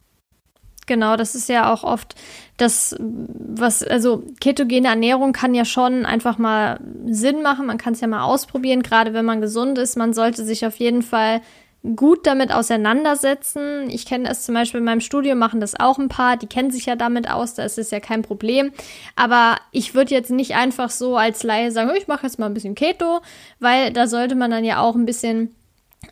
Genau, 0.87 1.17
das 1.17 1.35
ist 1.37 1.49
ja 1.49 1.73
auch 1.73 1.85
oft 1.85 2.17
das, 2.57 2.97
was, 2.99 3.85
also 3.85 4.25
ketogene 4.41 4.89
Ernährung 4.89 5.33
kann 5.33 5.55
ja 5.55 5.65
schon 5.65 6.05
einfach 6.05 6.39
mal 6.39 6.81
Sinn 7.07 7.43
machen. 7.43 7.67
Man 7.67 7.79
kann 7.79 7.93
es 7.93 8.01
ja 8.01 8.09
mal 8.09 8.25
ausprobieren, 8.25 8.83
gerade 8.83 9.15
wenn 9.15 9.25
man 9.25 9.41
gesund 9.41 9.79
ist. 9.79 9.97
Man 9.97 10.13
sollte 10.13 10.45
sich 10.45 10.67
auf 10.67 10.77
jeden 10.77 11.03
Fall 11.03 11.41
gut 11.97 12.27
damit 12.27 12.53
auseinandersetzen. 12.53 13.91
Ich 13.91 14.07
kenne 14.07 14.29
es 14.31 14.43
zum 14.43 14.55
Beispiel 14.55 14.79
in 14.79 14.85
meinem 14.85 15.01
Studium, 15.01 15.39
machen 15.39 15.61
das 15.61 15.79
auch 15.79 15.99
ein 15.99 16.09
paar, 16.09 16.37
die 16.37 16.47
kennen 16.47 16.71
sich 16.71 16.87
ja 16.87 16.97
damit 16.97 17.29
aus, 17.29 17.55
da 17.55 17.65
ist 17.65 17.79
es 17.79 17.91
ja 17.91 17.99
kein 17.99 18.23
Problem. 18.23 18.73
Aber 19.17 19.57
ich 19.73 19.95
würde 19.95 20.15
jetzt 20.15 20.31
nicht 20.31 20.55
einfach 20.55 20.91
so 20.91 21.17
als 21.17 21.43
Laie 21.43 21.73
sagen, 21.73 21.91
ich 21.97 22.07
mache 22.07 22.27
jetzt 22.27 22.39
mal 22.39 22.47
ein 22.47 22.55
bisschen 22.55 22.77
Keto, 22.77 23.21
weil 23.59 23.93
da 23.93 24.07
sollte 24.07 24.37
man 24.37 24.51
dann 24.51 24.65
ja 24.65 24.81
auch 24.81 24.95
ein 24.95 25.07
bisschen 25.07 25.55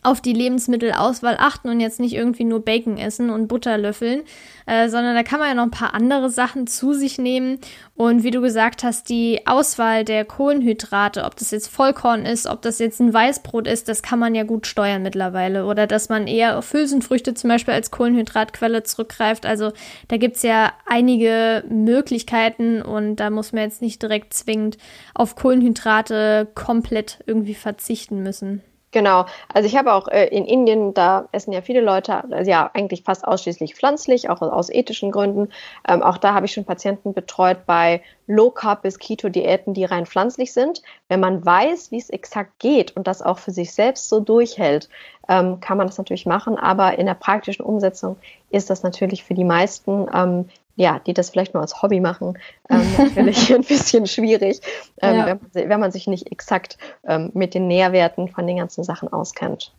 auf 0.02 0.20
die 0.20 0.32
Lebensmittelauswahl 0.32 1.36
achten 1.38 1.68
und 1.68 1.80
jetzt 1.80 2.00
nicht 2.00 2.14
irgendwie 2.14 2.44
nur 2.44 2.64
Bacon 2.64 2.96
essen 2.96 3.28
und 3.28 3.48
Butter 3.48 3.76
löffeln, 3.76 4.22
äh, 4.66 4.88
sondern 4.88 5.14
da 5.14 5.22
kann 5.22 5.40
man 5.40 5.48
ja 5.48 5.54
noch 5.54 5.64
ein 5.64 5.70
paar 5.70 5.94
andere 5.94 6.30
Sachen 6.30 6.66
zu 6.66 6.94
sich 6.94 7.18
nehmen. 7.18 7.58
Und 7.96 8.22
wie 8.22 8.30
du 8.30 8.40
gesagt 8.40 8.82
hast, 8.82 9.10
die 9.10 9.46
Auswahl 9.46 10.04
der 10.04 10.24
Kohlenhydrate, 10.24 11.24
ob 11.24 11.36
das 11.36 11.50
jetzt 11.50 11.68
Vollkorn 11.68 12.24
ist, 12.24 12.46
ob 12.46 12.62
das 12.62 12.78
jetzt 12.78 13.00
ein 13.00 13.12
Weißbrot 13.12 13.66
ist, 13.66 13.88
das 13.88 14.02
kann 14.02 14.18
man 14.18 14.34
ja 14.34 14.44
gut 14.44 14.66
steuern 14.66 15.02
mittlerweile. 15.02 15.66
Oder 15.66 15.86
dass 15.86 16.08
man 16.08 16.26
eher 16.26 16.56
auf 16.56 16.72
Hülsenfrüchte 16.72 17.34
zum 17.34 17.48
Beispiel 17.48 17.74
als 17.74 17.90
Kohlenhydratquelle 17.90 18.82
zurückgreift. 18.84 19.44
Also 19.44 19.72
da 20.08 20.16
gibt 20.16 20.36
es 20.36 20.42
ja 20.42 20.72
einige 20.86 21.62
Möglichkeiten 21.68 22.80
und 22.80 23.16
da 23.16 23.28
muss 23.28 23.52
man 23.52 23.64
jetzt 23.64 23.82
nicht 23.82 24.02
direkt 24.02 24.32
zwingend 24.32 24.78
auf 25.14 25.36
Kohlenhydrate 25.36 26.48
komplett 26.54 27.18
irgendwie 27.26 27.54
verzichten 27.54 28.22
müssen. 28.22 28.62
Genau, 28.92 29.26
also 29.54 29.68
ich 29.68 29.76
habe 29.76 29.92
auch 29.92 30.08
äh, 30.08 30.26
in 30.26 30.44
Indien, 30.46 30.94
da 30.94 31.28
essen 31.30 31.52
ja 31.52 31.62
viele 31.62 31.80
Leute, 31.80 32.24
also 32.32 32.50
ja 32.50 32.68
eigentlich 32.74 33.04
fast 33.04 33.24
ausschließlich 33.24 33.76
pflanzlich, 33.76 34.28
auch 34.28 34.42
aus 34.42 34.68
ethischen 34.68 35.12
Gründen. 35.12 35.48
Ähm, 35.86 36.02
auch 36.02 36.18
da 36.18 36.34
habe 36.34 36.46
ich 36.46 36.52
schon 36.52 36.64
Patienten 36.64 37.14
betreut 37.14 37.66
bei 37.66 38.02
Low 38.26 38.50
Carb 38.50 38.82
bis 38.82 38.98
Keto 38.98 39.28
Diäten, 39.28 39.74
die 39.74 39.84
rein 39.84 40.06
pflanzlich 40.06 40.52
sind. 40.52 40.82
Wenn 41.06 41.20
man 41.20 41.44
weiß, 41.44 41.92
wie 41.92 41.98
es 41.98 42.10
exakt 42.10 42.58
geht 42.58 42.96
und 42.96 43.06
das 43.06 43.22
auch 43.22 43.38
für 43.38 43.52
sich 43.52 43.72
selbst 43.72 44.08
so 44.08 44.18
durchhält, 44.18 44.88
ähm, 45.28 45.60
kann 45.60 45.78
man 45.78 45.86
das 45.86 45.98
natürlich 45.98 46.26
machen. 46.26 46.58
Aber 46.58 46.98
in 46.98 47.06
der 47.06 47.14
praktischen 47.14 47.64
Umsetzung 47.64 48.16
ist 48.50 48.70
das 48.70 48.82
natürlich 48.82 49.22
für 49.22 49.34
die 49.34 49.44
meisten 49.44 50.08
ähm, 50.12 50.48
ja, 50.76 50.98
die 50.98 51.14
das 51.14 51.30
vielleicht 51.30 51.54
nur 51.54 51.62
als 51.62 51.82
Hobby 51.82 52.00
machen, 52.00 52.38
ähm, 52.68 52.80
natürlich 53.14 53.54
ein 53.54 53.64
bisschen 53.64 54.06
schwierig, 54.06 54.60
ähm, 55.02 55.16
ja. 55.16 55.26
wenn, 55.26 55.38
man, 55.38 55.68
wenn, 55.70 55.80
man, 55.80 55.92
sich 55.92 56.06
nicht 56.06 56.32
exakt 56.32 56.78
ähm, 57.06 57.30
mit 57.34 57.54
den 57.54 57.66
Nährwerten 57.68 58.28
von 58.28 58.46
den 58.46 58.56
ganzen 58.56 58.84
Sachen 58.84 59.12
auskennt. 59.12 59.72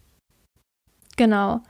Genau. 1.18 1.62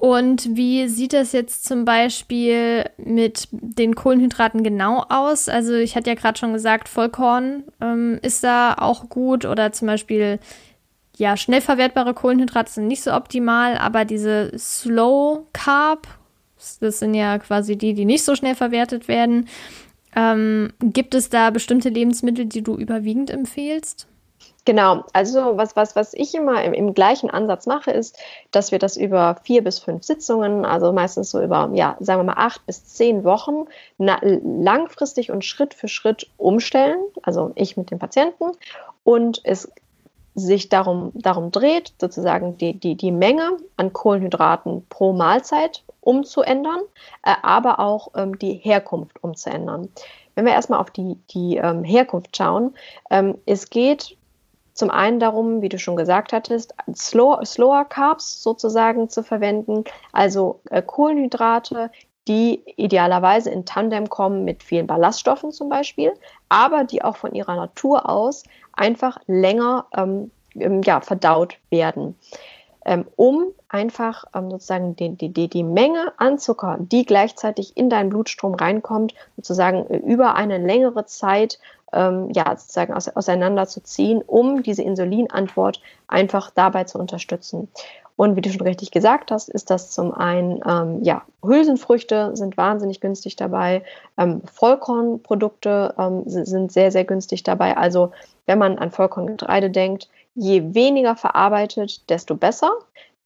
Und 0.00 0.56
wie 0.56 0.88
sieht 0.88 1.12
das 1.12 1.32
jetzt 1.32 1.64
zum 1.64 1.84
Beispiel 1.84 2.84
mit 2.96 3.48
den 3.52 3.94
Kohlenhydraten 3.94 4.64
genau 4.64 5.04
aus? 5.10 5.50
Also 5.50 5.74
ich 5.74 5.94
hatte 5.94 6.08
ja 6.08 6.16
gerade 6.16 6.38
schon 6.38 6.54
gesagt, 6.54 6.88
Vollkorn 6.88 7.64
ähm, 7.82 8.18
ist 8.22 8.42
da 8.42 8.74
auch 8.78 9.10
gut 9.10 9.44
oder 9.44 9.72
zum 9.72 9.88
Beispiel 9.88 10.38
ja 11.18 11.36
schnell 11.36 11.60
verwertbare 11.60 12.14
Kohlenhydrate 12.14 12.72
sind 12.72 12.86
nicht 12.86 13.02
so 13.02 13.12
optimal, 13.12 13.76
aber 13.76 14.06
diese 14.06 14.58
Slow 14.58 15.46
Carb 15.52 16.08
das 16.80 16.98
sind 16.98 17.14
ja 17.14 17.38
quasi 17.38 17.76
die, 17.76 17.94
die 17.94 18.04
nicht 18.04 18.24
so 18.24 18.34
schnell 18.34 18.54
verwertet 18.54 19.08
werden. 19.08 19.48
Ähm, 20.16 20.72
gibt 20.80 21.14
es 21.14 21.28
da 21.28 21.50
bestimmte 21.50 21.88
Lebensmittel, 21.88 22.46
die 22.46 22.62
du 22.62 22.76
überwiegend 22.76 23.30
empfehlst? 23.30 24.06
Genau, 24.66 25.04
also 25.14 25.56
was, 25.56 25.74
was, 25.74 25.96
was 25.96 26.12
ich 26.12 26.34
immer 26.34 26.62
im, 26.62 26.74
im, 26.74 26.92
gleichen 26.92 27.30
Ansatz 27.30 27.66
mache, 27.66 27.90
ist, 27.92 28.18
dass 28.50 28.72
wir 28.72 28.78
das 28.78 28.96
über 28.96 29.36
vier 29.42 29.64
bis 29.64 29.78
fünf 29.78 30.04
Sitzungen, 30.04 30.66
also 30.66 30.92
meistens 30.92 31.30
so 31.30 31.40
über, 31.42 31.70
ja, 31.72 31.96
sagen 32.00 32.20
wir 32.20 32.24
mal 32.24 32.34
acht 32.36 32.66
bis 32.66 32.84
zehn 32.84 33.24
Wochen, 33.24 33.64
na, 33.96 34.20
langfristig 34.22 35.30
und 35.30 35.44
Schritt 35.44 35.72
für 35.72 35.88
Schritt 35.88 36.30
umstellen, 36.36 36.98
also 37.22 37.52
ich 37.54 37.76
mit 37.76 37.90
dem 37.90 37.98
Patienten. 37.98 38.52
Und 39.02 39.40
es 39.44 39.72
sich 40.46 40.68
darum, 40.68 41.12
darum 41.14 41.50
dreht, 41.50 41.94
sozusagen 42.00 42.56
die, 42.58 42.78
die, 42.78 42.96
die 42.96 43.12
Menge 43.12 43.56
an 43.76 43.92
Kohlenhydraten 43.92 44.86
pro 44.88 45.12
Mahlzeit 45.12 45.82
umzuändern, 46.00 46.80
äh, 47.22 47.34
aber 47.42 47.78
auch 47.78 48.08
ähm, 48.16 48.38
die 48.38 48.54
Herkunft 48.54 49.22
umzuändern. 49.22 49.88
Wenn 50.34 50.46
wir 50.46 50.52
erstmal 50.52 50.80
auf 50.80 50.90
die, 50.90 51.16
die 51.30 51.56
ähm, 51.56 51.84
Herkunft 51.84 52.36
schauen, 52.36 52.74
ähm, 53.10 53.36
es 53.46 53.70
geht 53.70 54.16
zum 54.72 54.90
einen 54.90 55.20
darum, 55.20 55.60
wie 55.62 55.68
du 55.68 55.78
schon 55.78 55.96
gesagt 55.96 56.32
hattest, 56.32 56.74
slow, 56.94 57.44
slower 57.44 57.84
Carbs 57.84 58.42
sozusagen 58.42 59.10
zu 59.10 59.22
verwenden, 59.22 59.84
also 60.12 60.60
äh, 60.70 60.80
Kohlenhydrate, 60.80 61.90
die 62.28 62.62
idealerweise 62.76 63.50
in 63.50 63.64
Tandem 63.64 64.08
kommen 64.08 64.44
mit 64.44 64.62
vielen 64.62 64.86
Ballaststoffen 64.86 65.52
zum 65.52 65.68
Beispiel, 65.68 66.12
aber 66.48 66.84
die 66.84 67.02
auch 67.02 67.16
von 67.16 67.34
ihrer 67.34 67.56
Natur 67.56 68.08
aus 68.08 68.44
einfach 68.80 69.18
länger 69.26 69.86
ähm, 69.94 70.30
ja, 70.54 71.00
verdaut 71.00 71.58
werden. 71.70 72.16
Ähm, 72.84 73.04
um 73.14 73.52
einfach 73.68 74.24
ähm, 74.34 74.50
sozusagen 74.50 74.96
die, 74.96 75.14
die, 75.14 75.48
die 75.48 75.62
Menge 75.62 76.12
an 76.16 76.38
Zucker, 76.38 76.78
die 76.80 77.04
gleichzeitig 77.04 77.76
in 77.76 77.90
deinen 77.90 78.08
Blutstrom 78.08 78.54
reinkommt, 78.54 79.14
sozusagen 79.36 79.86
über 79.86 80.34
eine 80.34 80.56
längere 80.56 81.04
Zeit 81.04 81.58
ähm, 81.92 82.30
ja, 82.32 82.56
sozusagen 82.56 82.94
aus, 82.94 83.08
auseinanderzuziehen, 83.08 84.22
um 84.22 84.62
diese 84.62 84.82
Insulinantwort 84.82 85.80
einfach 86.08 86.50
dabei 86.50 86.84
zu 86.84 86.98
unterstützen. 86.98 87.68
Und 88.16 88.36
wie 88.36 88.42
du 88.42 88.50
schon 88.50 88.66
richtig 88.66 88.90
gesagt 88.90 89.30
hast, 89.30 89.48
ist 89.48 89.70
das 89.70 89.92
zum 89.92 90.12
einen, 90.12 90.60
ähm, 90.68 91.02
ja, 91.02 91.22
Hülsenfrüchte 91.42 92.36
sind 92.36 92.58
wahnsinnig 92.58 93.00
günstig 93.00 93.36
dabei, 93.36 93.82
ähm, 94.18 94.42
Vollkornprodukte 94.44 95.94
ähm, 95.96 96.24
sind 96.26 96.70
sehr, 96.70 96.92
sehr 96.92 97.04
günstig 97.04 97.44
dabei. 97.44 97.78
Also 97.78 98.12
wenn 98.44 98.58
man 98.58 98.76
an 98.76 98.90
Vollkorngetreide 98.90 99.70
denkt, 99.70 100.10
je 100.34 100.74
weniger 100.74 101.16
verarbeitet, 101.16 102.10
desto 102.10 102.34
besser. 102.34 102.72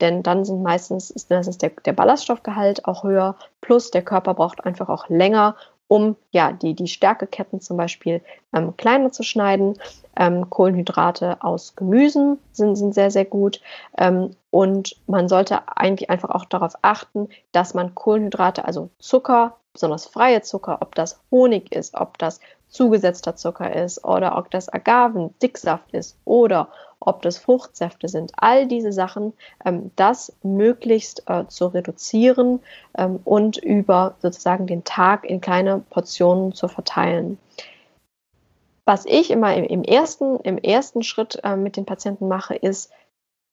Denn 0.00 0.22
dann 0.22 0.44
sind 0.44 0.62
meistens, 0.62 1.10
ist, 1.10 1.30
ist 1.30 1.62
der, 1.62 1.70
der 1.84 1.92
Ballaststoffgehalt 1.92 2.84
auch 2.84 3.04
höher, 3.04 3.36
plus 3.60 3.90
der 3.90 4.02
Körper 4.02 4.34
braucht 4.34 4.64
einfach 4.64 4.88
auch 4.88 5.08
länger, 5.08 5.56
um 5.88 6.16
ja, 6.30 6.52
die, 6.52 6.74
die 6.74 6.88
Stärkeketten 6.88 7.60
zum 7.60 7.76
Beispiel 7.76 8.22
ähm, 8.52 8.76
kleiner 8.76 9.12
zu 9.12 9.22
schneiden. 9.22 9.78
Ähm, 10.16 10.48
Kohlenhydrate 10.48 11.38
aus 11.42 11.76
Gemüsen 11.76 12.38
sind, 12.52 12.76
sind 12.76 12.94
sehr, 12.94 13.10
sehr 13.10 13.24
gut. 13.24 13.60
Ähm, 13.98 14.30
und 14.50 14.96
man 15.06 15.28
sollte 15.28 15.76
eigentlich 15.76 16.10
einfach 16.10 16.30
auch 16.30 16.44
darauf 16.44 16.74
achten, 16.82 17.28
dass 17.52 17.74
man 17.74 17.94
Kohlenhydrate, 17.94 18.64
also 18.64 18.90
Zucker, 18.98 19.56
besonders 19.72 20.06
freie 20.06 20.42
Zucker, 20.42 20.78
ob 20.80 20.94
das 20.94 21.20
Honig 21.30 21.72
ist, 21.72 21.94
ob 21.94 22.16
das 22.18 22.40
zugesetzter 22.68 23.36
Zucker 23.36 23.74
ist 23.74 24.04
oder 24.04 24.36
ob 24.36 24.50
das 24.50 24.68
Agaven-Dicksaft 24.68 25.92
ist 25.92 26.18
oder 26.24 26.68
ob 27.06 27.22
das 27.22 27.38
Fruchtsäfte 27.38 28.08
sind, 28.08 28.32
all 28.36 28.66
diese 28.66 28.92
Sachen, 28.92 29.32
ähm, 29.64 29.90
das 29.96 30.32
möglichst 30.42 31.22
äh, 31.28 31.46
zu 31.48 31.66
reduzieren 31.66 32.60
ähm, 32.96 33.20
und 33.24 33.56
über 33.58 34.16
sozusagen 34.20 34.66
den 34.66 34.84
Tag 34.84 35.24
in 35.24 35.40
kleine 35.40 35.82
Portionen 35.90 36.52
zu 36.52 36.68
verteilen. 36.68 37.38
Was 38.84 39.06
ich 39.06 39.30
immer 39.30 39.54
im, 39.54 39.64
im 39.64 39.82
ersten, 39.82 40.36
im 40.40 40.58
ersten 40.58 41.02
Schritt 41.02 41.40
äh, 41.42 41.56
mit 41.56 41.76
den 41.76 41.86
Patienten 41.86 42.28
mache, 42.28 42.54
ist, 42.54 42.90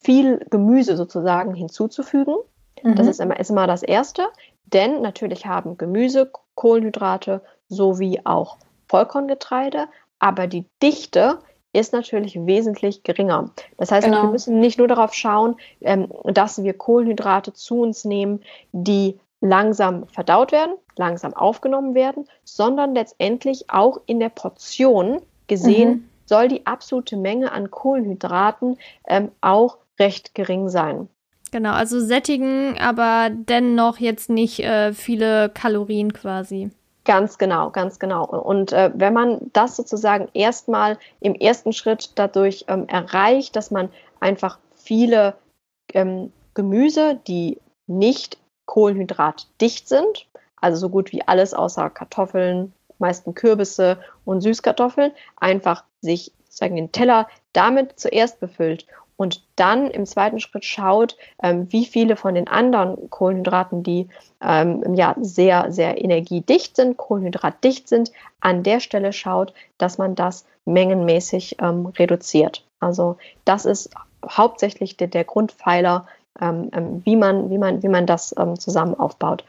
viel 0.04 0.40
Gemüse 0.50 0.98
sozusagen 0.98 1.54
hinzuzufügen. 1.54 2.36
Mhm. 2.82 2.96
Das 2.96 3.08
ist 3.08 3.20
immer, 3.20 3.40
ist 3.40 3.52
immer 3.52 3.68
das 3.68 3.84
Erste, 3.84 4.28
denn 4.66 5.02
natürlich 5.02 5.46
haben 5.46 5.78
Gemüse, 5.78 6.32
Kohlenhydrate 6.56 7.42
sowie 7.68 8.22
auch 8.24 8.58
Vollkorngetreide, 8.88 9.88
aber 10.20 10.48
die 10.48 10.66
Dichte 10.82 11.40
ist 11.74 11.94
natürlich 11.94 12.36
wesentlich 12.46 13.04
geringer. 13.04 13.52
Das 13.78 13.92
heißt, 13.92 14.06
genau. 14.06 14.24
wir 14.24 14.32
müssen 14.32 14.60
nicht 14.60 14.78
nur 14.78 14.88
darauf 14.88 15.14
schauen, 15.14 15.56
ähm, 15.82 16.08
dass 16.26 16.64
wir 16.64 16.74
Kohlenhydrate 16.74 17.54
zu 17.54 17.82
uns 17.82 18.06
nehmen, 18.06 18.42
die 18.72 19.20
langsam 19.40 20.08
verdaut 20.08 20.52
werden, 20.52 20.76
langsam 20.98 21.34
aufgenommen 21.34 21.96
werden, 21.96 22.28
sondern 22.44 22.94
letztendlich 22.94 23.70
auch 23.70 24.02
in 24.06 24.20
der 24.20 24.30
Portion 24.30 25.22
gesehen 25.48 25.90
mhm. 25.90 26.10
soll 26.26 26.48
die 26.48 26.66
absolute 26.66 27.18
Menge 27.18 27.52
an 27.52 27.72
Kohlenhydraten 27.72 28.78
ähm, 29.08 29.32
auch 29.42 29.78
recht 30.00 30.36
gering 30.36 30.70
sein. 30.70 31.08
Genau, 31.52 31.72
also 31.72 32.00
sättigen, 32.00 32.78
aber 32.80 33.30
dennoch 33.30 33.98
jetzt 33.98 34.30
nicht 34.30 34.60
äh, 34.60 34.94
viele 34.94 35.50
Kalorien 35.50 36.14
quasi. 36.14 36.72
Ganz 37.12 37.38
genau, 37.38 37.72
ganz 37.72 38.00
genau. 38.00 38.24
Und 38.24 38.72
äh, 38.72 38.90
wenn 38.96 39.14
man 39.14 39.52
das 39.52 39.76
sozusagen 39.76 40.30
erstmal 40.34 40.98
im 41.20 41.36
ersten 41.36 41.74
Schritt 41.74 42.14
dadurch 42.16 42.64
ähm, 42.70 42.88
erreicht, 42.88 43.58
dass 43.58 43.70
man 43.70 43.90
einfach 44.22 44.60
viele 44.78 45.36
ähm, 45.94 46.32
Gemüse, 46.54 47.20
die 47.28 47.60
nicht 47.86 48.38
kohlenhydratdicht 48.66 49.90
sind, 49.90 50.30
also 50.62 50.80
so 50.80 50.88
gut 50.88 51.12
wie 51.12 51.28
alles 51.28 51.54
außer 51.54 51.90
Kartoffeln, 51.90 52.72
meisten 52.98 53.36
Kürbisse 53.36 54.00
und 54.24 54.40
Süßkartoffeln, 54.40 55.12
einfach 55.36 55.84
sich 56.00 56.32
sozusagen 56.46 56.78
den 56.78 56.94
Teller 56.94 57.28
damit 57.52 58.00
zuerst 58.00 58.40
befüllt 58.40 58.88
und 59.22 59.44
dann 59.56 59.92
im 59.92 60.08
zweiten 60.08 60.40
Schritt 60.40 60.66
schaut, 60.66 61.16
ähm, 61.44 61.72
wie 61.72 61.86
viele 61.86 62.16
von 62.16 62.34
den 62.34 62.48
anderen 62.48 63.08
Kohlenhydraten, 63.12 63.84
die 63.84 64.08
ähm, 64.42 64.96
ja 64.96 65.16
sehr, 65.22 65.72
sehr 65.72 66.04
energiedicht 66.04 66.76
sind, 66.76 66.98
kohlenhydratdicht 66.98 67.88
sind, 67.88 68.12
an 68.40 68.64
der 68.64 68.80
Stelle 68.80 69.14
schaut, 69.14 69.54
dass 69.78 70.00
man 70.00 70.16
das 70.16 70.48
mengenmäßig 70.66 71.58
ähm, 71.62 71.86
reduziert. 71.86 72.66
Also 72.80 73.18
das 73.46 73.66
ist 73.66 73.92
hauptsächlich 74.28 74.98
der, 74.98 75.08
der 75.08 75.24
Grundpfeiler, 75.24 76.08
ähm, 76.42 76.72
ähm, 76.74 77.02
wie, 77.06 77.16
man, 77.16 77.52
wie, 77.52 77.60
man, 77.60 77.84
wie 77.84 77.90
man 77.90 78.08
das 78.08 78.34
ähm, 78.40 78.58
zusammen 78.60 78.96
aufbaut. 78.96 79.44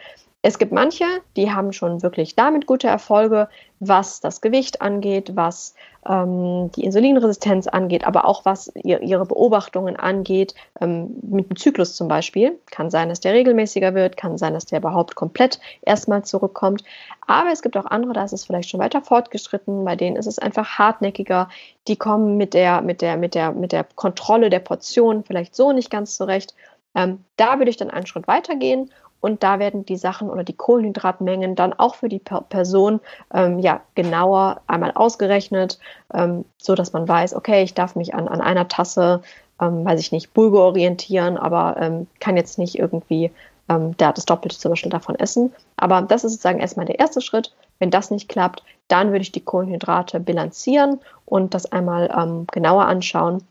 Es 0.45 0.59
gibt 0.59 0.73
manche, 0.73 1.05
die 1.37 1.53
haben 1.53 1.73
schon 1.73 2.03
wirklich 2.03 2.35
damit 2.35 2.67
gute 2.67 2.89
Erfolge, 2.89 3.49
was 3.79 4.21
das 4.21 4.41
Gewicht 4.41 4.83
angeht, 4.83 5.37
was 5.37 5.77
ähm, 6.05 6.73
die 6.73 6.83
Insulinresistenz 6.83 7.69
angeht, 7.69 8.05
aber 8.05 8.25
auch 8.25 8.45
was 8.45 8.73
ihr, 8.75 9.01
ihre 9.03 9.25
Beobachtungen 9.25 9.95
angeht, 9.95 10.57
ähm, 10.81 11.15
mit 11.23 11.49
dem 11.49 11.57
Zyklus 11.57 11.95
zum 11.95 12.09
Beispiel. 12.09 12.59
Kann 12.73 12.91
sein, 12.91 13.09
dass 13.09 13.21
der 13.21 13.35
regelmäßiger 13.35 13.95
wird, 13.95 14.17
kann 14.17 14.37
sein, 14.37 14.53
dass 14.55 14.67
der 14.67 14.81
überhaupt 14.81 15.15
komplett 15.15 15.61
erstmal 15.83 16.25
zurückkommt. 16.25 16.83
Aber 17.25 17.53
es 17.53 17.63
gibt 17.63 17.77
auch 17.77 17.87
andere, 17.87 18.13
da 18.13 18.25
ist 18.25 18.33
es 18.33 18.45
vielleicht 18.45 18.69
schon 18.69 18.81
weiter 18.81 19.01
fortgeschritten, 19.01 19.85
bei 19.85 19.95
denen 19.95 20.17
ist 20.17 20.27
es 20.27 20.41
einfach 20.41 20.77
hartnäckiger. 20.77 21.49
Die 21.87 21.97
kommen 21.97 22.37
mit 22.37 22.53
der, 22.53 22.83
mit 22.83 23.01
der, 23.01 23.17
mit 23.17 23.37
der, 23.37 23.53
mit 23.53 23.71
der 23.71 23.87
Kontrolle 23.95 24.51
der 24.51 24.61
Portion 24.61 25.23
vielleicht 25.23 25.55
so 25.55 25.71
nicht 25.71 25.91
ganz 25.91 26.17
zurecht. 26.17 26.53
Ähm, 26.95 27.25
da 27.37 27.59
würde 27.59 27.71
ich 27.71 27.77
dann 27.77 27.91
einen 27.91 28.07
Schritt 28.07 28.29
weitergehen 28.29 28.91
und 29.23 29.43
da 29.43 29.59
werden 29.59 29.87
die 29.87 29.97
Sachen 29.97 30.29
oder 30.29 30.45
die 30.45 30.57
Kohlenhydratmengen 30.57 31.55
dann 31.55 31.73
auch 31.73 31.95
für 31.95 32.11
die 32.11 32.19
Person 32.19 33.01
ähm, 33.33 33.61
ja 33.61 33.81
genauer 33.95 34.61
einmal 34.67 34.91
ausgerechnet, 34.93 35.79
ähm, 36.13 36.45
so 36.59 36.75
dass 36.75 36.93
man 36.93 37.09
weiß, 37.09 37.35
okay, 37.35 37.63
ich 37.63 37.73
darf 37.73 37.97
mich 37.97 38.15
an, 38.15 38.29
an 38.29 38.43
einer 38.43 38.69
Tasse, 38.69 39.23
ähm, 39.61 39.85
weiß 39.85 40.01
ich 40.01 40.13
nicht, 40.13 40.35
Bulgur 40.35 40.65
orientieren, 40.65 41.39
aber 41.39 41.77
ähm, 41.79 42.09
kann 42.21 42.37
jetzt 42.37 42.59
nicht 42.59 42.79
irgendwie 42.79 43.31
ähm, 43.69 43.97
da 43.97 44.13
das 44.13 44.27
Doppelte 44.27 44.59
zum 44.59 44.73
Beispiel 44.73 44.91
davon 44.91 45.15
essen. 45.15 45.53
Aber 45.77 46.03
das 46.03 46.25
ist 46.25 46.33
sozusagen 46.33 46.59
erstmal 46.59 46.87
der 46.87 46.99
erste 46.99 47.21
Schritt. 47.21 47.55
Wenn 47.79 47.91
das 47.91 48.11
nicht 48.11 48.29
klappt, 48.29 48.65
dann 48.89 49.13
würde 49.13 49.23
ich 49.23 49.33
die 49.33 49.45
Kohlenhydrate 49.45 50.19
bilanzieren 50.19 51.01
und 51.27 51.55
das 51.55 51.71
einmal 51.71 52.13
ähm, 52.17 52.47
genauer 52.51 52.87
anschauen. 52.87 53.45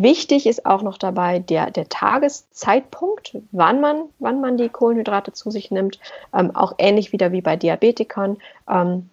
Wichtig 0.00 0.46
ist 0.46 0.64
auch 0.64 0.82
noch 0.82 0.96
dabei 0.96 1.40
der, 1.40 1.72
der 1.72 1.88
Tageszeitpunkt, 1.88 3.36
wann 3.50 3.80
man, 3.80 4.04
wann 4.20 4.40
man 4.40 4.56
die 4.56 4.68
Kohlenhydrate 4.68 5.32
zu 5.32 5.50
sich 5.50 5.72
nimmt. 5.72 5.98
Ähm, 6.32 6.54
auch 6.54 6.74
ähnlich 6.78 7.10
wieder 7.10 7.32
wie 7.32 7.40
bei 7.40 7.56
Diabetikern. 7.56 8.36
Ähm, 8.70 9.10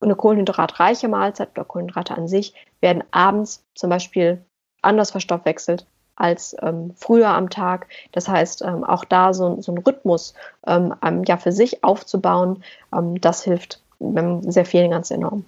eine 0.00 0.14
kohlenhydratreiche 0.14 1.08
Mahlzeit 1.08 1.48
oder 1.56 1.64
Kohlenhydrate 1.64 2.14
an 2.14 2.28
sich 2.28 2.54
werden 2.80 3.02
abends 3.10 3.64
zum 3.74 3.90
Beispiel 3.90 4.40
anders 4.82 5.10
verstoffwechselt 5.10 5.84
als 6.14 6.54
ähm, 6.62 6.92
früher 6.94 7.30
am 7.30 7.50
Tag. 7.50 7.88
Das 8.12 8.28
heißt, 8.28 8.62
ähm, 8.62 8.84
auch 8.84 9.04
da 9.04 9.34
so, 9.34 9.60
so 9.62 9.72
ein 9.72 9.78
Rhythmus 9.78 10.34
ähm, 10.64 10.94
ja, 11.26 11.38
für 11.38 11.50
sich 11.50 11.82
aufzubauen, 11.82 12.62
ähm, 12.94 13.20
das 13.20 13.42
hilft 13.42 13.82
sehr 13.98 14.64
vielen 14.64 14.92
ganz 14.92 15.10
enorm. 15.10 15.44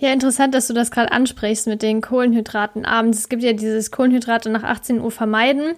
Ja, 0.00 0.12
interessant, 0.12 0.54
dass 0.54 0.68
du 0.68 0.74
das 0.74 0.92
gerade 0.92 1.10
ansprichst 1.10 1.66
mit 1.66 1.82
den 1.82 2.00
Kohlenhydraten 2.00 2.84
abends. 2.84 3.18
Es 3.18 3.28
gibt 3.28 3.42
ja 3.42 3.52
dieses 3.52 3.90
Kohlenhydrate 3.90 4.48
nach 4.48 4.62
18 4.62 5.00
Uhr 5.00 5.10
vermeiden. 5.10 5.74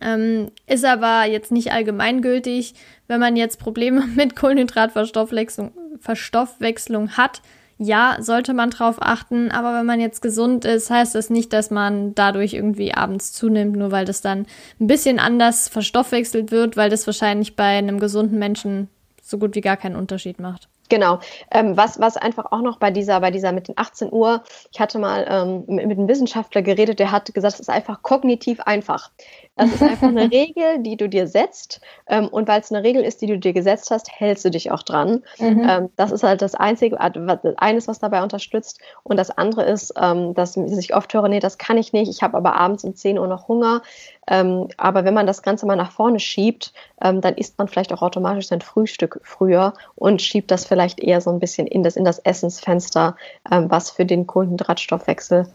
Ähm, 0.00 0.50
ist 0.66 0.84
aber 0.84 1.26
jetzt 1.26 1.52
nicht 1.52 1.70
allgemeingültig. 1.70 2.74
Wenn 3.06 3.20
man 3.20 3.36
jetzt 3.36 3.60
Probleme 3.60 4.04
mit 4.16 4.34
Kohlenhydratverstoffwechslung 4.34 5.72
Verstoffwechslung 6.00 7.12
hat, 7.16 7.40
ja, 7.78 8.16
sollte 8.20 8.52
man 8.52 8.70
drauf 8.70 8.96
achten. 8.98 9.52
Aber 9.52 9.78
wenn 9.78 9.86
man 9.86 10.00
jetzt 10.00 10.22
gesund 10.22 10.64
ist, 10.64 10.90
heißt 10.90 11.14
das 11.14 11.30
nicht, 11.30 11.52
dass 11.52 11.70
man 11.70 12.16
dadurch 12.16 12.52
irgendwie 12.52 12.94
abends 12.94 13.32
zunimmt, 13.32 13.76
nur 13.76 13.92
weil 13.92 14.04
das 14.04 14.20
dann 14.22 14.46
ein 14.80 14.88
bisschen 14.88 15.20
anders 15.20 15.68
verstoffwechselt 15.68 16.50
wird, 16.50 16.76
weil 16.76 16.90
das 16.90 17.06
wahrscheinlich 17.06 17.54
bei 17.54 17.78
einem 17.78 18.00
gesunden 18.00 18.40
Menschen 18.40 18.88
so 19.22 19.38
gut 19.38 19.54
wie 19.54 19.60
gar 19.60 19.76
keinen 19.76 19.96
Unterschied 19.96 20.40
macht. 20.40 20.68
Genau. 20.88 21.20
Ähm, 21.50 21.76
was, 21.76 22.00
was 22.00 22.16
einfach 22.16 22.46
auch 22.52 22.62
noch 22.62 22.78
bei 22.78 22.90
dieser, 22.90 23.20
bei 23.20 23.30
dieser 23.30 23.52
mit 23.52 23.68
den 23.68 23.76
18 23.76 24.12
Uhr, 24.12 24.42
ich 24.72 24.80
hatte 24.80 24.98
mal 24.98 25.26
ähm, 25.28 25.64
mit, 25.66 25.86
mit 25.86 25.98
einem 25.98 26.08
Wissenschaftler 26.08 26.62
geredet, 26.62 26.98
der 26.98 27.12
hat 27.12 27.32
gesagt, 27.32 27.54
es 27.54 27.60
ist 27.60 27.70
einfach 27.70 28.02
kognitiv 28.02 28.60
einfach. 28.60 29.10
Das 29.56 29.72
ist 29.72 29.82
einfach 29.82 30.08
eine 30.08 30.30
Regel, 30.30 30.80
die 30.80 30.96
du 30.96 31.08
dir 31.08 31.26
setzt. 31.26 31.80
Ähm, 32.06 32.28
und 32.28 32.46
weil 32.46 32.60
es 32.60 32.70
eine 32.70 32.84
Regel 32.84 33.02
ist, 33.02 33.22
die 33.22 33.26
du 33.26 33.38
dir 33.38 33.54
gesetzt 33.54 33.90
hast, 33.90 34.10
hältst 34.10 34.44
du 34.44 34.50
dich 34.50 34.70
auch 34.70 34.82
dran. 34.82 35.22
Mhm. 35.38 35.66
Ähm, 35.68 35.88
das 35.96 36.12
ist 36.12 36.22
halt 36.22 36.42
das 36.42 36.54
Einzige, 36.54 37.00
eines, 37.00 37.88
was 37.88 37.98
dabei 37.98 38.22
unterstützt. 38.22 38.80
Und 39.02 39.16
das 39.16 39.30
andere 39.30 39.64
ist, 39.64 39.94
ähm, 40.00 40.34
dass 40.34 40.56
ich 40.56 40.94
oft 40.94 41.12
höre, 41.14 41.28
nee, 41.28 41.40
das 41.40 41.56
kann 41.56 41.78
ich 41.78 41.94
nicht. 41.94 42.10
Ich 42.10 42.22
habe 42.22 42.36
aber 42.36 42.54
abends 42.54 42.84
um 42.84 42.94
10 42.94 43.18
Uhr 43.18 43.26
noch 43.26 43.48
Hunger. 43.48 43.80
Ähm, 44.28 44.68
aber 44.76 45.04
wenn 45.04 45.14
man 45.14 45.26
das 45.26 45.42
Ganze 45.42 45.64
mal 45.64 45.76
nach 45.76 45.92
vorne 45.92 46.20
schiebt, 46.20 46.74
ähm, 47.00 47.22
dann 47.22 47.34
isst 47.34 47.56
man 47.58 47.68
vielleicht 47.68 47.94
auch 47.94 48.02
automatisch 48.02 48.48
sein 48.48 48.60
Frühstück 48.60 49.20
früher 49.22 49.72
und 49.94 50.20
schiebt 50.20 50.50
das 50.50 50.66
vielleicht 50.66 51.00
eher 51.00 51.22
so 51.22 51.30
ein 51.30 51.38
bisschen 51.38 51.66
in 51.66 51.82
das, 51.82 51.96
in 51.96 52.04
das 52.04 52.18
Essensfenster, 52.18 53.16
ähm, 53.50 53.70
was 53.70 53.90
für 53.90 54.04
den 54.04 54.26
Kohlenhydratstoffwechsel 54.26 55.46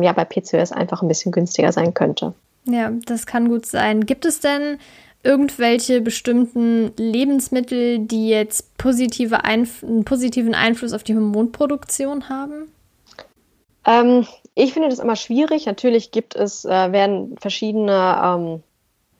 ja 0.00 0.12
bei 0.12 0.24
PCOS 0.24 0.72
einfach 0.72 1.02
ein 1.02 1.08
bisschen 1.08 1.30
günstiger 1.30 1.70
sein 1.70 1.92
könnte. 1.92 2.32
Ja, 2.66 2.90
das 3.06 3.26
kann 3.26 3.48
gut 3.48 3.66
sein. 3.66 4.06
Gibt 4.06 4.24
es 4.24 4.40
denn 4.40 4.78
irgendwelche 5.22 6.00
bestimmten 6.00 6.92
Lebensmittel, 6.96 7.98
die 8.00 8.28
jetzt 8.28 8.76
positive 8.78 9.44
Einf 9.44 9.82
einen 9.82 10.04
positiven 10.04 10.54
Einfluss 10.54 10.92
auf 10.92 11.02
die 11.02 11.14
Hormonproduktion 11.14 12.28
haben? 12.28 12.70
Ähm, 13.86 14.26
ich 14.54 14.72
finde 14.72 14.88
das 14.88 14.98
immer 14.98 15.16
schwierig. 15.16 15.66
Natürlich 15.66 16.10
gibt 16.10 16.36
es, 16.36 16.64
äh, 16.64 16.92
werden 16.92 17.36
verschiedene 17.38 18.20
ähm, 18.22 18.62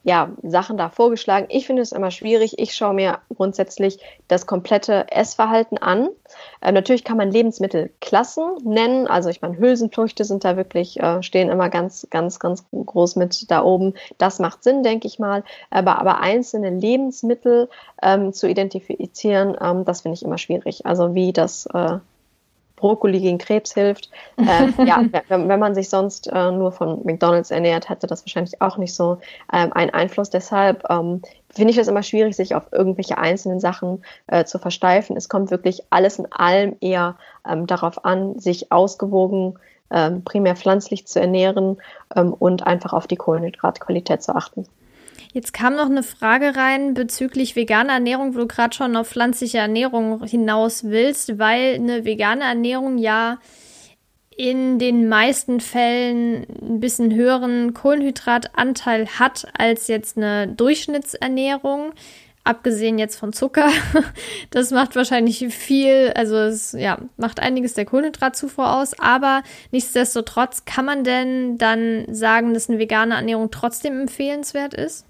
ja, 0.05 0.31
Sachen 0.43 0.77
da 0.77 0.91
vorgeschlagen. 0.91 1.47
Ich 1.49 1.67
finde 1.67 1.81
es 1.81 1.91
immer 1.91 2.11
schwierig. 2.11 2.59
Ich 2.59 2.75
schaue 2.75 2.93
mir 2.93 3.21
grundsätzlich 3.35 3.99
das 4.29 4.47
komplette 4.47 5.11
Essverhalten 5.11 5.79
an. 5.79 6.11
Äh, 6.61 6.73
natürlich 6.73 7.05
kann 7.05 7.17
man 7.17 7.31
Lebensmittelklassen 7.31 8.59
nennen. 8.65 9.07
Also 9.07 9.31
ich 9.31 9.41
meine, 9.41 9.59
Hülsenfrüchte 9.59 10.25
sind 10.25 10.45
da 10.45 10.59
wirklich, 10.59 11.01
äh, 11.01 11.23
stehen 11.23 11.49
immer 11.49 11.71
ganz, 11.71 12.07
ganz, 12.11 12.39
ganz 12.39 12.67
groß 12.71 13.17
mit 13.17 13.51
da 13.51 13.65
oben. 13.65 13.95
Das 14.19 14.39
macht 14.41 14.63
Sinn, 14.63 14.83
denke 14.83 15.07
ich 15.07 15.19
mal. 15.19 15.43
Aber, 15.71 15.99
aber 15.99 16.21
einzelne 16.21 16.69
Lebensmittel 16.69 17.71
ähm, 18.03 18.35
zu 18.35 18.47
identifizieren, 18.47 19.57
ähm, 19.59 19.87
das 19.87 20.03
finde 20.03 20.17
ich 20.17 20.23
immer 20.23 20.39
schwierig. 20.39 20.85
Also 20.85 21.15
wie 21.15 21.33
das 21.33 21.65
äh, 21.73 21.99
Brokkoli 22.77 23.21
gegen 23.21 23.39
Krebs 23.39 23.75
hilft. 23.75 24.11
Äh, 24.37 24.85
ja, 24.85 25.05
wenn, 25.29 25.49
wenn, 25.49 25.61
man 25.61 25.75
sich 25.75 25.89
sonst 25.89 26.29
äh, 26.29 26.51
nur 26.51 26.73
von 26.73 27.05
McDonalds 27.05 27.51
ernährt, 27.51 27.89
hätte 27.89 28.07
das 28.07 28.25
wahrscheinlich 28.25 28.61
auch 28.61 28.77
nicht 28.77 28.95
so 28.95 29.19
ähm, 29.53 29.73
einen 29.73 29.91
Einfluss. 29.91 30.31
Deshalb 30.31 30.85
ähm, 30.91 31.23
finde 31.51 31.71
ich 31.73 31.79
es 31.79 31.89
immer 31.89 32.03
schwierig, 32.03 32.37
sich 32.37 32.55
auf 32.55 32.65
irgendwelche 32.73 33.19
einzelnen 33.19 33.61
Sachen 33.61 34.05
äh, 34.27 34.45
zu 34.45 34.59
versteifen. 34.59 35.17
Es 35.17 35.29
kommt 35.29 35.51
wirklich 35.51 35.83
alles 35.91 36.19
in 36.19 36.31
allem 36.33 36.77
eher 36.81 37.17
ähm, 37.49 37.67
darauf 37.67 38.05
an, 38.05 38.39
sich 38.39 38.73
ausgewogen, 38.73 39.59
ähm, 39.91 40.25
primär 40.25 40.57
pflanzlich 40.57 41.07
zu 41.07 41.21
ernähren 41.21 41.79
ähm, 42.17 42.33
und 42.33 42.67
einfach 42.67 42.93
auf 42.93 43.07
die 43.07 43.17
Kohlenhydratqualität 43.17 44.23
zu 44.23 44.35
achten. 44.35 44.67
Jetzt 45.35 45.53
kam 45.53 45.75
noch 45.75 45.87
eine 45.87 46.05
Frage 46.05 46.55
rein 46.55 46.95
bezüglich 46.95 47.57
veganer 47.57 47.95
Ernährung, 47.95 48.37
wo 48.37 48.39
du 48.39 48.47
gerade 48.47 48.73
schon 48.73 48.95
auf 48.95 49.09
pflanzliche 49.09 49.59
Ernährung 49.59 50.23
hinaus 50.23 50.85
willst, 50.85 51.41
weil 51.41 51.75
eine 51.75 52.05
vegane 52.05 52.45
Ernährung 52.45 52.99
ja 52.99 53.39
in 54.37 54.79
den 54.79 55.09
meisten 55.09 55.59
Fällen 55.59 56.47
ein 56.63 56.79
bisschen 56.79 57.13
höheren 57.13 57.75
Kohlenhydratanteil 57.75 59.09
hat 59.19 59.49
als 59.59 59.89
jetzt 59.89 60.17
eine 60.17 60.47
Durchschnittsernährung. 60.47 61.95
Abgesehen 62.45 63.01
jetzt 63.01 63.17
von 63.17 63.33
Zucker. 63.33 63.71
Das 64.51 64.71
macht 64.71 64.95
wahrscheinlich 64.95 65.53
viel, 65.53 66.13
also 66.15 66.37
es 66.37 66.77
ja, 66.79 66.99
macht 67.17 67.41
einiges 67.41 67.75
der 67.75 67.87
Kohlenhydratzufuhr 67.87 68.73
aus, 68.73 68.97
aber 69.01 69.43
nichtsdestotrotz 69.73 70.65
kann 70.65 70.85
man 70.85 71.03
denn 71.03 71.59
dann 71.59 72.05
sagen, 72.09 72.55
dass 72.55 72.69
eine 72.69 72.79
vegane 72.79 73.17
Ernährung 73.17 73.51
trotzdem 73.51 74.01
empfehlenswert 74.01 74.75
ist? 74.75 75.07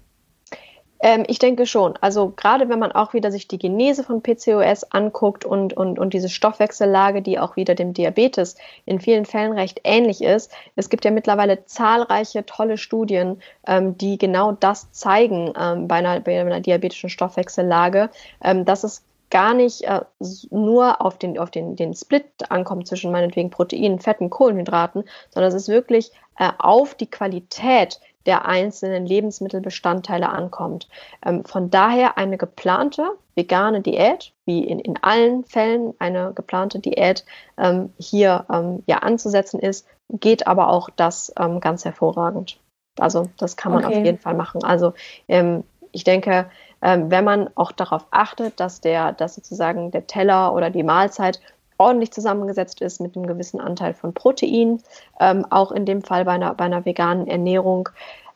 Ähm, 1.05 1.23
ich 1.27 1.37
denke 1.37 1.67
schon. 1.67 1.93
Also 2.01 2.33
gerade 2.35 2.67
wenn 2.67 2.79
man 2.79 2.91
auch 2.91 3.13
wieder 3.13 3.31
sich 3.31 3.47
die 3.47 3.59
Genese 3.59 4.03
von 4.03 4.23
PCOS 4.23 4.91
anguckt 4.91 5.45
und, 5.45 5.77
und, 5.77 5.99
und 5.99 6.15
diese 6.15 6.29
Stoffwechsellage, 6.29 7.21
die 7.21 7.37
auch 7.37 7.55
wieder 7.55 7.75
dem 7.75 7.93
Diabetes 7.93 8.55
in 8.87 8.99
vielen 8.99 9.25
Fällen 9.25 9.53
recht 9.53 9.81
ähnlich 9.83 10.23
ist. 10.23 10.51
Es 10.75 10.89
gibt 10.89 11.05
ja 11.05 11.11
mittlerweile 11.11 11.63
zahlreiche 11.65 12.43
tolle 12.47 12.79
Studien, 12.79 13.39
ähm, 13.67 13.95
die 13.99 14.17
genau 14.17 14.53
das 14.53 14.91
zeigen 14.93 15.53
ähm, 15.55 15.87
bei, 15.87 15.97
einer, 15.97 16.21
bei 16.21 16.41
einer 16.41 16.59
diabetischen 16.59 17.11
Stoffwechsellage, 17.11 18.09
ähm, 18.43 18.65
dass 18.65 18.83
es 18.83 19.03
gar 19.29 19.53
nicht 19.53 19.83
äh, 19.83 20.01
nur 20.49 21.05
auf, 21.05 21.19
den, 21.19 21.37
auf 21.37 21.51
den, 21.51 21.75
den 21.75 21.93
Split 21.93 22.25
ankommt 22.49 22.87
zwischen 22.87 23.11
meinetwegen 23.11 23.51
Proteinen, 23.51 23.99
Fetten, 23.99 24.31
Kohlenhydraten, 24.31 25.03
sondern 25.29 25.49
es 25.49 25.55
ist 25.55 25.67
wirklich 25.67 26.09
äh, 26.39 26.49
auf 26.57 26.95
die 26.95 27.11
Qualität 27.11 27.99
der 28.25 28.45
einzelnen 28.45 29.05
Lebensmittelbestandteile 29.05 30.29
ankommt. 30.29 30.87
Ähm, 31.25 31.45
von 31.45 31.69
daher 31.69 32.17
eine 32.17 32.37
geplante 32.37 33.11
vegane 33.35 33.81
Diät, 33.81 34.33
wie 34.45 34.63
in, 34.63 34.79
in 34.79 35.01
allen 35.01 35.43
Fällen 35.43 35.93
eine 35.99 36.33
geplante 36.33 36.79
Diät 36.79 37.25
ähm, 37.57 37.93
hier 37.97 38.45
ähm, 38.51 38.83
ja 38.87 38.99
anzusetzen 38.99 39.59
ist, 39.59 39.87
geht 40.09 40.47
aber 40.47 40.69
auch 40.69 40.89
das 40.95 41.33
ganz 41.61 41.83
hervorragend. 41.83 42.59
Also 42.99 43.27
das 43.37 43.57
kann 43.57 43.71
man 43.71 43.83
okay. 43.83 43.97
auf 43.97 44.05
jeden 44.05 44.19
Fall 44.19 44.35
machen. 44.35 44.63
Also 44.63 44.93
ich 45.27 46.03
denke, 46.03 46.45
wenn 46.79 47.23
man 47.23 47.49
auch 47.55 47.71
darauf 47.71 48.05
achtet, 48.11 48.59
dass 48.59 48.81
der, 48.81 49.13
dass 49.13 49.33
sozusagen 49.33 49.89
der 49.89 50.05
Teller 50.05 50.53
oder 50.53 50.69
die 50.69 50.83
Mahlzeit 50.83 51.41
ordentlich 51.77 52.11
zusammengesetzt 52.11 52.81
ist 52.81 53.01
mit 53.01 53.15
einem 53.15 53.27
gewissen 53.27 53.59
Anteil 53.59 53.93
von 53.93 54.13
Protein. 54.13 54.81
Ähm, 55.19 55.45
auch 55.49 55.71
in 55.71 55.85
dem 55.85 56.01
Fall 56.01 56.25
bei 56.25 56.33
einer, 56.33 56.53
bei 56.53 56.65
einer 56.65 56.85
veganen 56.85 57.27
Ernährung 57.27 57.89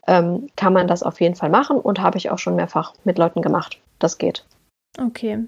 ähm, 0.08 0.50
kann 0.56 0.74
man 0.74 0.88
das 0.88 1.04
auf 1.04 1.22
jeden 1.22 1.36
Fall 1.36 1.50
machen 1.50 1.78
und 1.78 2.00
habe 2.00 2.18
ich 2.18 2.30
auch 2.32 2.40
schon 2.40 2.56
mehrfach 2.56 2.94
mit 3.04 3.18
Leuten 3.18 3.42
gemacht. 3.42 3.80
Das 4.00 4.18
geht. 4.18 4.46
Okay. 4.98 5.46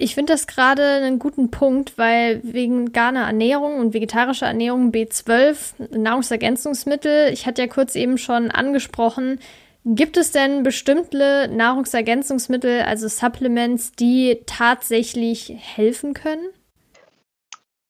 Ich 0.00 0.14
finde 0.14 0.32
das 0.32 0.46
gerade 0.46 0.84
einen 0.84 1.18
guten 1.18 1.50
Punkt, 1.50 1.98
weil 1.98 2.40
wegen 2.44 2.88
veganer 2.88 3.26
Ernährung 3.26 3.78
und 3.78 3.94
vegetarischer 3.94 4.46
Ernährung 4.46 4.92
B12, 4.92 5.96
Nahrungsergänzungsmittel, 5.98 7.32
ich 7.32 7.46
hatte 7.46 7.62
ja 7.62 7.68
kurz 7.68 7.96
eben 7.96 8.16
schon 8.16 8.52
angesprochen, 8.52 9.40
gibt 9.84 10.16
es 10.16 10.30
denn 10.30 10.62
bestimmte 10.62 11.48
Nahrungsergänzungsmittel, 11.52 12.82
also 12.82 13.08
Supplements, 13.08 13.92
die 13.92 14.40
tatsächlich 14.46 15.56
helfen 15.58 16.14
können? 16.14 16.46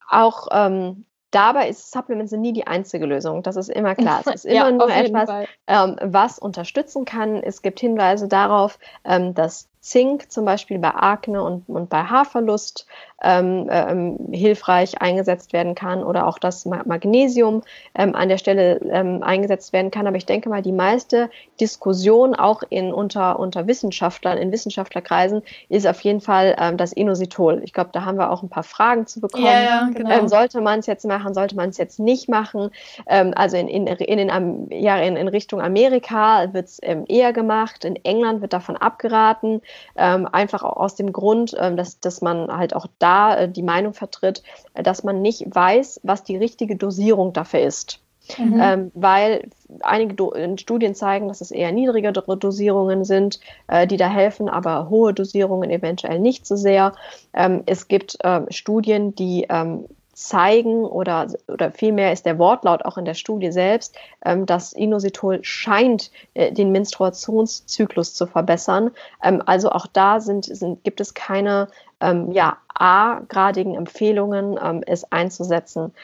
Auch 0.09 0.48
ähm, 0.50 1.04
Dabei 1.30 1.68
ist 1.68 1.90
Supplements 1.90 2.32
nie 2.32 2.54
die 2.54 2.66
einzige 2.66 3.04
Lösung. 3.04 3.42
Das 3.42 3.56
ist 3.56 3.68
immer 3.68 3.94
klar. 3.94 4.22
Es 4.24 4.34
ist 4.34 4.44
immer 4.46 4.54
ja, 4.54 4.70
nur 4.70 4.90
etwas, 4.90 5.46
ähm, 5.66 5.96
was 6.02 6.38
unterstützen 6.38 7.04
kann. 7.04 7.42
Es 7.42 7.62
gibt 7.62 7.80
Hinweise 7.80 8.28
darauf, 8.28 8.78
ähm, 9.04 9.34
dass 9.34 9.68
Zink 9.81 10.31
zum 10.31 10.45
Beispiel 10.45 10.79
bei 10.79 10.95
Akne 10.95 11.43
und, 11.43 11.68
und 11.68 11.89
bei 11.89 12.03
Haarverlust 12.03 12.87
ähm, 13.22 13.68
ähm, 13.70 14.16
hilfreich 14.31 15.01
eingesetzt 15.03 15.53
werden 15.53 15.74
kann 15.74 16.05
oder 16.05 16.26
auch 16.26 16.39
das 16.39 16.66
Magnesium 16.66 17.62
ähm, 17.97 18.14
an 18.14 18.29
der 18.29 18.39
Stelle 18.39 18.81
ähm, 18.91 19.22
eingesetzt 19.24 19.72
werden 19.72 19.91
kann. 19.91 20.07
Aber 20.07 20.16
ich 20.16 20.26
denke 20.26 20.49
mal, 20.49 20.62
die 20.62 20.72
meiste 20.72 21.29
Diskussion 21.61 22.37
auch 22.37 22.62
in, 22.68 22.93
unter, 22.93 23.41
unter 23.41 23.66
Wissenschaftlern, 23.66 24.39
in 24.39 24.53
Wissenschaftlerkreisen, 24.53 25.43
ist 25.68 25.87
auf 25.87 26.01
jeden 26.03 26.20
Fall 26.20 26.55
ähm, 26.61 26.76
das 26.76 26.93
Inositol. 26.93 27.61
Ich 27.64 27.72
glaube, 27.72 27.91
da 27.93 28.05
haben 28.05 28.18
wir 28.18 28.31
auch 28.31 28.43
ein 28.43 28.49
paar 28.49 28.62
Fragen 28.62 29.07
zu 29.07 29.20
bekommen. 29.20 29.47
Ja, 29.47 29.62
ja, 29.62 29.91
genau. 29.93 30.11
Ähm, 30.11 30.29
sollte 30.29 30.61
man 30.61 30.79
es 30.79 30.87
jetzt 30.87 31.05
machen, 31.05 31.35
sollte 31.35 31.57
man 31.57 31.70
es 31.70 31.79
jetzt 31.79 31.99
nicht 31.99 32.29
machen? 32.29 32.70
also 33.07 33.57
in, 33.57 33.68
in, 33.68 33.87
in, 33.87 34.29
in, 34.29 34.70
ja, 34.70 34.99
in, 34.99 35.16
in 35.16 35.29
Richtung 35.29 35.61
Amerika 35.61 36.53
wird 36.53 36.66
es 36.66 36.79
eher 36.79 37.33
gemacht, 37.33 37.85
in 37.85 37.97
England 38.05 38.41
wird 38.41 38.53
davon 38.53 38.76
abgeraten 38.76 39.61
ähm, 39.96 40.26
einfach 40.30 40.62
aus 40.62 40.94
dem 40.94 41.12
Grund, 41.12 41.54
ähm, 41.58 41.76
dass, 41.76 42.00
dass 42.00 42.20
man 42.20 42.50
halt 42.56 42.74
auch 42.74 42.86
da 42.98 43.36
äh, 43.36 43.48
die 43.48 43.62
Meinung 43.62 43.94
vertritt, 43.94 44.42
äh, 44.74 44.82
dass 44.82 45.04
man 45.04 45.22
nicht 45.22 45.44
weiß, 45.54 46.00
was 46.02 46.24
die 46.24 46.36
richtige 46.36 46.76
Dosierung 46.76 47.32
dafür 47.32 47.60
ist. 47.60 48.00
Mhm. 48.36 48.60
Ähm, 48.60 48.90
weil 48.94 49.48
einige 49.80 50.14
Do 50.14 50.34
Studien 50.56 50.94
zeigen, 50.94 51.28
dass 51.28 51.40
es 51.40 51.50
eher 51.50 51.72
niedrigere 51.72 52.36
Dosierungen 52.36 53.04
sind, 53.04 53.40
äh, 53.68 53.86
die 53.86 53.96
da 53.96 54.08
helfen, 54.08 54.48
aber 54.48 54.90
hohe 54.90 55.14
Dosierungen 55.14 55.70
eventuell 55.70 56.18
nicht 56.18 56.46
so 56.46 56.56
sehr. 56.56 56.92
Ähm, 57.32 57.62
es 57.66 57.88
gibt 57.88 58.22
äh, 58.22 58.42
Studien, 58.50 59.14
die 59.14 59.46
ähm, 59.48 59.86
zeigen 60.18 60.84
oder, 60.84 61.28
oder 61.46 61.70
vielmehr 61.70 62.12
ist 62.12 62.26
der 62.26 62.38
Wortlaut 62.38 62.84
auch 62.84 62.98
in 62.98 63.04
der 63.04 63.14
Studie 63.14 63.52
selbst, 63.52 63.96
ähm, 64.24 64.46
dass 64.46 64.72
Inositol 64.72 65.38
scheint, 65.42 66.10
äh, 66.34 66.50
den 66.52 66.72
Menstruationszyklus 66.72 68.14
zu 68.14 68.26
verbessern. 68.26 68.90
Ähm, 69.22 69.42
also 69.46 69.70
auch 69.70 69.86
da 69.86 70.20
sind, 70.20 70.44
sind, 70.44 70.82
gibt 70.82 71.00
es 71.00 71.14
keine 71.14 71.68
ähm, 72.00 72.32
ja, 72.32 72.58
A-gradigen 72.74 73.76
Empfehlungen, 73.76 74.58
ähm, 74.60 74.82
es 74.86 75.10
einzusetzen. 75.12 75.94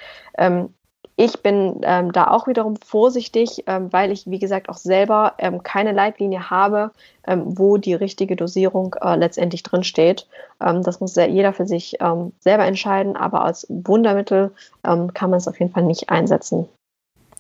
Ich 1.17 1.43
bin 1.43 1.81
ähm, 1.83 2.11
da 2.11 2.29
auch 2.29 2.49
wiederum 2.49 2.75
vorsichtig, 2.77 3.63
ähm, 3.67 3.93
weil 3.93 4.11
ich, 4.11 4.29
wie 4.29 4.41
gesagt, 4.41 4.69
auch 4.69 4.77
selber 4.77 5.35
ähm, 5.39 5.63
keine 5.63 5.93
Leitlinie 5.93 6.51
habe, 6.51 6.91
ähm, 7.25 7.57
wo 7.57 7.77
die 7.77 7.95
richtige 7.95 8.35
Dosierung 8.35 8.97
äh, 9.01 9.15
letztendlich 9.15 9.63
drinsteht. 9.63 10.27
Ähm, 10.61 10.83
das 10.83 10.99
muss 10.99 11.15
jeder 11.15 11.53
für 11.53 11.67
sich 11.67 11.99
ähm, 12.01 12.33
selber 12.41 12.65
entscheiden, 12.65 13.17
aber 13.17 13.45
als 13.45 13.65
Wundermittel 13.69 14.53
ähm, 14.85 15.15
kann 15.15 15.31
man 15.31 15.39
es 15.39 15.47
auf 15.47 15.61
jeden 15.61 15.73
Fall 15.73 15.85
nicht 15.85 16.11
einsetzen. 16.11 16.69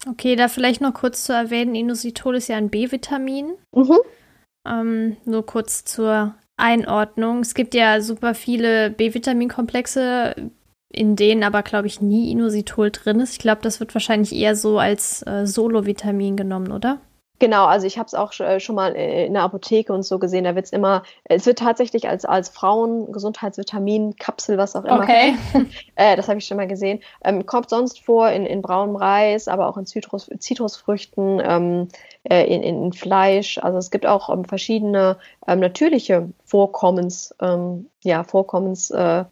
Okay, 0.09 0.37
da 0.37 0.47
vielleicht 0.49 0.81
noch 0.81 0.95
kurz 0.95 1.25
zu 1.25 1.33
erwähnen, 1.33 1.75
Inositol 1.75 2.37
ist 2.37 2.49
ja 2.49 2.57
ein 2.57 2.69
B-Vitamin. 2.69 3.55
Mhm. 3.75 5.17
Nur 5.27 5.45
kurz 5.45 5.85
zur 5.85 6.35
Einordnung. 6.57 7.41
Es 7.41 7.55
gibt 7.55 7.75
ja 7.75 8.01
super 8.01 8.35
viele 8.35 8.91
B-Vitaminkomplexe, 8.91 10.51
in 10.95 11.17
denen 11.17 11.43
aber, 11.43 11.63
glaube 11.63 11.87
ich, 11.87 12.01
nie 12.01 12.31
Inositol 12.31 12.91
drin 12.91 13.21
ist. 13.21 13.33
Ich 13.33 13.39
glaube, 13.39 13.63
das 13.63 13.81
wird 13.81 13.95
wahrscheinlich 13.95 14.35
eher 14.35 14.57
so 14.57 14.79
als 14.79 15.23
äh, 15.27 15.47
Solo-Vitamin 15.47 16.37
genommen, 16.37 16.73
oder? 16.73 17.01
Genau, 17.41 17.67
also 17.67 17.87
ich 17.87 17.99
habe 17.99 18.07
es 18.07 18.15
auch 18.15 18.33
äh, 18.39 18.61
schon 18.61 18.77
mal 18.77 18.95
äh, 18.95 19.27
in 19.27 19.35
der 19.35 19.43
Apotheke 19.43 19.93
und 19.93 20.05
so 20.05 20.21
gesehen. 20.21 20.45
Da 20.45 20.55
wird 20.55 20.67
es 20.67 20.73
immer, 20.73 21.03
es 21.25 21.47
wird 21.47 21.59
tatsächlich 21.59 22.09
als, 22.09 22.25
als 22.25 22.49
Frauen-Gesundheitsvitamin, 22.49 24.15
Kapsel, 24.17 24.57
was 24.57 24.77
auch 24.77 24.85
immer. 24.85 25.01
Okay. 25.03 25.35
äh, 25.97 26.15
das 26.15 26.29
habe 26.29 26.39
ich 26.39 26.47
schon 26.47 26.57
mal 26.57 26.69
gesehen. 26.69 27.01
Ähm, 27.25 27.45
kommt 27.45 27.71
sonst 27.71 28.01
vor 28.01 28.31
in, 28.31 28.47
in 28.47 28.63
braunem 28.63 28.95
Reis, 28.95 29.49
aber 29.49 29.69
auch 29.69 29.77
in 29.77 29.85
Zitrus, 29.85 30.31
Zitrusfrüchten, 30.39 31.43
ähm, 31.45 31.89
äh, 32.23 32.47
in, 32.47 32.63
in 32.63 32.93
Fleisch. 32.93 33.59
Also 33.59 33.79
es 33.79 33.91
gibt 33.91 34.07
auch 34.07 34.31
ähm, 34.31 34.45
verschiedene 34.45 35.19
ähm, 35.49 35.59
natürliche 35.59 36.29
Vorkommens, 36.45 37.35
ähm, 37.41 37.91
ja, 38.05 38.23
Vorkommens, 38.23 38.91
äh, 38.91 39.25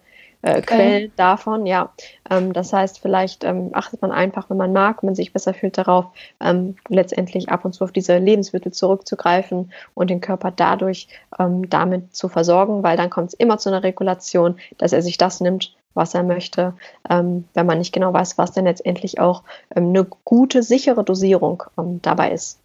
äh, 0.43 0.61
Quellen 0.61 1.13
davon, 1.17 1.67
ja. 1.67 1.93
Ähm, 2.29 2.53
das 2.53 2.73
heißt, 2.73 2.99
vielleicht 3.01 3.45
ähm, 3.45 3.71
achtet 3.73 4.03
man 4.03 4.13
einfach, 4.13 4.51
wenn 4.51 4.57
man 4.57 4.73
mag, 4.73 5.03
wenn 5.03 5.09
man 5.09 5.15
sich 5.15 5.33
besser 5.33 5.55
fühlt, 5.55 5.79
darauf, 5.79 6.07
ähm, 6.41 6.77
letztendlich 6.89 7.49
ab 7.49 7.65
und 7.65 7.73
zu 7.73 7.85
auf 7.85 7.93
diese 7.93 8.19
Lebensmittel 8.19 8.73
zurückzugreifen 8.73 9.73
und 9.95 10.11
den 10.11 10.21
Körper 10.21 10.51
dadurch 10.51 11.09
ähm, 11.39 11.71
damit 11.71 12.15
zu 12.15 12.29
versorgen, 12.29 12.83
weil 12.83 12.97
dann 12.97 13.11
kommt 13.11 13.29
es 13.29 13.35
immer 13.35 13.59
zu 13.59 13.69
einer 13.69 13.83
Regulation, 13.83 14.57
dass 14.79 14.93
er 14.93 15.03
sich 15.03 15.17
das 15.17 15.41
nimmt, 15.41 15.75
was 15.95 16.15
er 16.15 16.23
möchte, 16.23 16.75
ähm, 17.09 17.45
wenn 17.55 17.67
man 17.67 17.79
nicht 17.79 17.93
genau 17.93 18.13
weiß, 18.13 18.39
was 18.39 18.53
denn 18.53 18.65
letztendlich 18.65 19.21
auch 19.21 19.45
ähm, 19.75 19.91
eine 19.91 20.07
gute, 20.25 20.63
sichere 20.63 21.05
Dosierung 21.05 21.63
dabei 21.77 22.33
ist. 22.33 22.59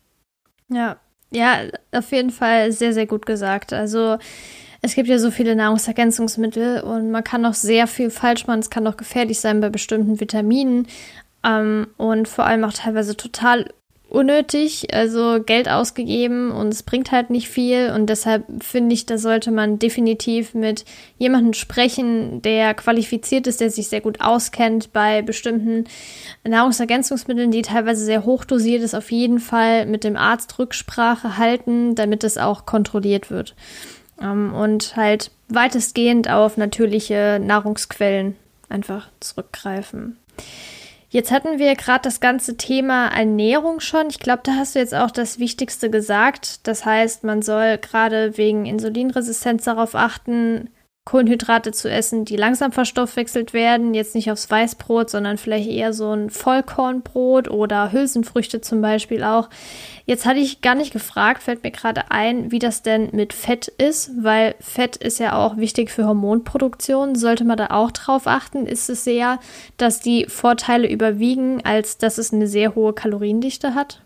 Ja, 0.70 0.98
ja, 1.30 1.64
auf 1.92 2.12
jeden 2.12 2.32
Fall 2.32 2.72
sehr, 2.72 2.94
sehr 2.94 3.06
gut 3.06 3.26
gesagt. 3.26 3.74
Also 3.74 4.18
es 4.82 4.96
gibt 4.96 5.10
ja 5.10 5.20
so 5.20 5.32
viele 5.32 5.56
Nahrungsergänzungsmittel 5.56 6.82
und 6.82 7.12
man 7.12 7.24
kann 7.24 7.46
auch 7.46 7.54
sehr 7.54 7.88
viel 7.88 8.10
falsch 8.10 8.48
machen. 8.48 8.60
Es 8.60 8.70
kann 8.70 8.88
auch 8.88 8.98
gefährlich 8.98 9.40
sein 9.40 9.60
bei 9.60 9.70
bestimmten 9.70 10.20
Vitaminen 10.20 10.88
ähm, 11.44 11.88
und 11.98 12.28
vor 12.28 12.46
allem 12.46 12.64
auch 12.64 12.74
teilweise 12.74 13.18
total 13.18 13.66
unnötig, 14.10 14.94
also 14.94 15.44
Geld 15.44 15.68
ausgegeben 15.68 16.52
und 16.52 16.70
es 16.70 16.84
bringt 16.84 17.12
halt 17.12 17.30
nicht 17.30 17.50
viel 17.50 17.92
und 17.94 18.10
deshalb 18.10 18.46
finde 18.64 18.94
ich, 18.94 19.06
da 19.06 19.18
sollte 19.18 19.52
man 19.52 19.80
definitiv 19.80 20.54
mit 20.54 20.86
jemandem 21.18 21.54
sprechen, 21.54 22.42
der 22.42 22.74
qualifiziert 22.74 23.48
ist, 23.48 23.60
der 23.60 23.70
sich 23.70 23.90
sehr 23.90 24.00
gut 24.00 24.22
auskennt 24.22 24.94
bei 24.94 25.22
bestimmten 25.22 25.86
Nahrungsergänzungsmitteln, 26.46 27.52
die 27.52 27.64
teilweise 27.64 28.06
sehr 28.06 28.24
hoch 28.24 28.46
dosiert 28.46 28.82
ist, 28.82 28.96
auf 28.96 29.12
jeden 29.12 29.40
Fall 29.40 29.86
mit 29.86 30.06
dem 30.06 30.16
Arzt 30.16 30.58
Rücksprache 30.58 31.38
halten, 31.38 31.96
damit 31.96 32.24
es 32.24 32.38
auch 32.38 32.66
kontrolliert 32.66 33.30
wird 33.30 33.56
und 34.20 34.96
halt 34.96 35.32
weitestgehend 35.50 36.30
auf 36.30 36.58
natürliche 36.58 37.40
Nahrungsquellen 37.42 38.36
einfach 38.70 39.10
zurückgreifen. 39.20 40.18
Jetzt 41.10 41.32
hatten 41.32 41.58
wir 41.58 41.74
gerade 41.76 42.02
das 42.02 42.20
ganze 42.20 42.58
Thema 42.58 43.08
Ernährung 43.08 43.80
schon. 43.80 44.08
Ich 44.10 44.20
glaube, 44.20 44.42
da 44.44 44.56
hast 44.56 44.76
du 44.76 44.80
jetzt 44.80 44.94
auch 44.94 45.10
das 45.10 45.40
Wichtigste 45.40 45.90
gesagt. 45.90 46.68
Das 46.68 46.86
heißt, 46.86 47.24
man 47.24 47.42
soll 47.42 47.78
gerade 47.78 48.38
wegen 48.38 48.66
Insulinresistenz 48.66 49.64
darauf 49.64 49.96
achten, 49.96 50.70
Kohlenhydrate 51.08 51.72
zu 51.72 51.90
essen, 51.90 52.26
die 52.26 52.36
langsam 52.36 52.74
verstoffwechselt 52.74 53.54
werden. 53.54 53.94
Jetzt 53.94 54.14
nicht 54.14 54.30
aufs 54.30 54.52
Weißbrot, 54.52 55.10
sondern 55.10 55.38
vielleicht 55.38 55.70
eher 55.70 55.94
so 55.94 56.12
ein 56.12 56.30
Vollkornbrot 56.30 57.50
oder 57.50 57.94
Hülsenfrüchte 57.94 58.60
zum 58.60 58.82
Beispiel 58.82 59.24
auch. 59.24 59.50
Jetzt 60.06 60.26
hatte 60.26 60.40
ich 60.40 60.60
gar 60.60 60.76
nicht 60.76 60.92
gefragt, 60.92 61.44
fällt 61.44 61.64
mir 61.64 61.72
gerade 61.72 62.12
ein, 62.12 62.52
wie 62.52 62.60
das 62.60 62.82
denn 62.82 63.08
mit 63.14 63.32
Fett 63.32 63.70
ist, 63.70 64.12
weil 64.22 64.56
Fett 64.60 64.98
ist 64.98 65.20
ja 65.20 65.38
auch 65.38 65.56
wichtig 65.56 65.92
für 65.92 66.06
Hormonproduktion. 66.06 67.16
Sollte 67.16 67.46
man 67.46 67.56
da 67.56 67.68
auch 67.68 67.92
drauf 67.92 68.28
achten? 68.28 68.66
Ist 68.66 68.90
es 68.90 69.06
sehr, 69.06 69.40
dass 69.78 70.02
die 70.02 70.26
Vorteile 70.26 70.90
überwiegen, 70.90 71.64
als 71.64 71.98
dass 71.98 72.18
es 72.18 72.34
eine 72.34 72.48
sehr 72.48 72.76
hohe 72.76 72.92
Kaloriendichte 72.92 73.76
hat? 73.76 74.02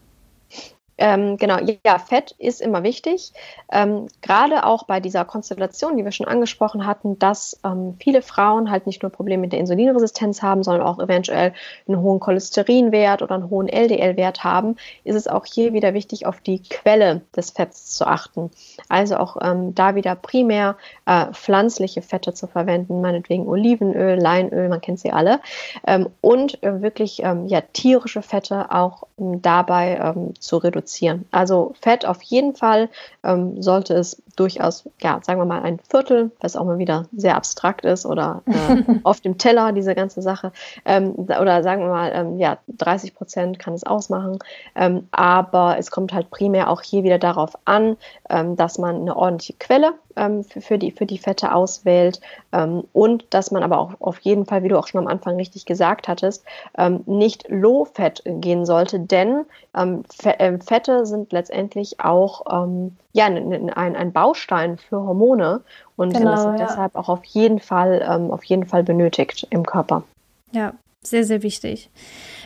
Ähm, 1.01 1.37
genau, 1.37 1.57
ja, 1.83 1.97
Fett 1.97 2.35
ist 2.37 2.61
immer 2.61 2.83
wichtig. 2.83 3.33
Ähm, 3.71 4.07
Gerade 4.21 4.65
auch 4.65 4.83
bei 4.83 4.99
dieser 4.99 5.25
Konstellation, 5.25 5.97
die 5.97 6.05
wir 6.05 6.11
schon 6.11 6.27
angesprochen 6.27 6.85
hatten, 6.85 7.17
dass 7.17 7.59
ähm, 7.65 7.95
viele 7.99 8.21
Frauen 8.21 8.69
halt 8.69 8.85
nicht 8.85 9.01
nur 9.01 9.11
Probleme 9.11 9.41
mit 9.41 9.51
der 9.51 9.59
Insulinresistenz 9.59 10.43
haben, 10.43 10.61
sondern 10.61 10.85
auch 10.85 10.99
eventuell 10.99 11.53
einen 11.87 12.01
hohen 12.01 12.19
Cholesterinwert 12.19 13.23
oder 13.23 13.33
einen 13.33 13.49
hohen 13.49 13.67
LDL-Wert 13.67 14.43
haben, 14.43 14.75
ist 15.03 15.15
es 15.15 15.27
auch 15.27 15.45
hier 15.45 15.73
wieder 15.73 15.95
wichtig, 15.95 16.27
auf 16.27 16.39
die 16.39 16.61
Quelle 16.61 17.21
des 17.35 17.49
Fetts 17.49 17.87
zu 17.95 18.05
achten. 18.05 18.51
Also 18.87 19.17
auch 19.17 19.37
ähm, 19.41 19.73
da 19.73 19.95
wieder 19.95 20.13
primär 20.15 20.77
äh, 21.07 21.31
pflanzliche 21.31 22.03
Fette 22.03 22.35
zu 22.35 22.45
verwenden, 22.45 23.01
meinetwegen 23.01 23.47
Olivenöl, 23.47 24.19
Leinöl, 24.19 24.69
man 24.69 24.81
kennt 24.81 24.99
sie 24.99 25.11
alle, 25.11 25.39
ähm, 25.87 26.09
und 26.21 26.61
äh, 26.61 26.83
wirklich 26.83 27.23
ähm, 27.23 27.47
ja, 27.47 27.61
tierische 27.61 28.21
Fette 28.21 28.71
auch 28.71 29.03
dabei 29.17 30.13
zu 30.39 30.57
reduzieren 30.57 30.90
reduzieren. 30.91 31.25
Also 31.31 31.73
Fett 31.81 32.05
auf 32.05 32.21
jeden 32.21 32.55
Fall 32.55 32.89
ähm, 33.23 33.61
sollte 33.61 33.93
es 33.93 34.21
durchaus, 34.35 34.87
ja, 35.01 35.19
sagen 35.23 35.39
wir 35.39 35.45
mal 35.45 35.61
ein 35.61 35.79
Viertel, 35.89 36.31
was 36.39 36.55
auch 36.55 36.65
mal 36.65 36.77
wieder 36.77 37.05
sehr 37.15 37.35
abstrakt 37.35 37.85
ist 37.85 38.05
oder 38.05 38.43
äh, 38.45 38.83
auf 39.03 39.21
dem 39.21 39.37
Teller, 39.37 39.71
diese 39.71 39.95
ganze 39.95 40.21
Sache, 40.21 40.51
ähm, 40.85 41.13
oder 41.15 41.63
sagen 41.63 41.81
wir 41.81 41.89
mal, 41.89 42.11
ähm, 42.13 42.39
ja, 42.39 42.57
30 42.67 43.15
Prozent 43.15 43.59
kann 43.59 43.73
es 43.73 43.83
ausmachen. 43.83 44.39
Ähm, 44.75 45.07
aber 45.11 45.77
es 45.77 45.91
kommt 45.91 46.13
halt 46.13 46.29
primär 46.29 46.69
auch 46.69 46.81
hier 46.81 47.03
wieder 47.03 47.19
darauf 47.19 47.57
an, 47.65 47.97
ähm, 48.29 48.55
dass 48.55 48.77
man 48.77 49.01
eine 49.01 49.15
ordentliche 49.15 49.53
Quelle 49.59 49.93
ähm, 50.15 50.43
für, 50.43 50.61
für, 50.61 50.77
die, 50.77 50.91
für 50.91 51.05
die 51.05 51.17
Fette 51.17 51.53
auswählt 51.53 52.21
ähm, 52.51 52.83
und 52.93 53.25
dass 53.29 53.51
man 53.51 53.63
aber 53.63 53.79
auch 53.79 53.93
auf 53.99 54.19
jeden 54.19 54.45
Fall, 54.45 54.63
wie 54.63 54.67
du 54.67 54.77
auch 54.77 54.87
schon 54.87 54.99
am 54.99 55.07
Anfang 55.07 55.35
richtig 55.35 55.65
gesagt 55.65 56.07
hattest, 56.07 56.43
ähm, 56.77 57.01
nicht 57.05 57.45
low-fat 57.49 58.23
gehen 58.25 58.65
sollte, 58.65 58.99
denn 58.99 59.45
ähm, 59.75 60.03
äh, 60.23 60.57
Fette 60.59 61.05
sind 61.05 61.31
letztendlich 61.31 61.99
auch 61.99 62.45
ähm, 62.51 62.95
ja, 63.13 63.25
ein, 63.25 63.69
ein 63.71 64.11
Baustein 64.11 64.77
für 64.77 65.01
Hormone 65.01 65.61
und 65.97 66.13
genau, 66.13 66.37
sind 66.37 66.59
ja. 66.59 66.65
deshalb 66.65 66.95
auch 66.95 67.09
auf 67.09 67.23
jeden 67.25 67.59
Fall, 67.59 68.05
ähm, 68.07 68.31
auf 68.31 68.43
jeden 68.43 68.65
Fall 68.65 68.83
benötigt 68.83 69.47
im 69.49 69.65
Körper. 69.65 70.03
Ja, 70.51 70.73
sehr, 71.03 71.23
sehr 71.23 71.43
wichtig. 71.43 71.89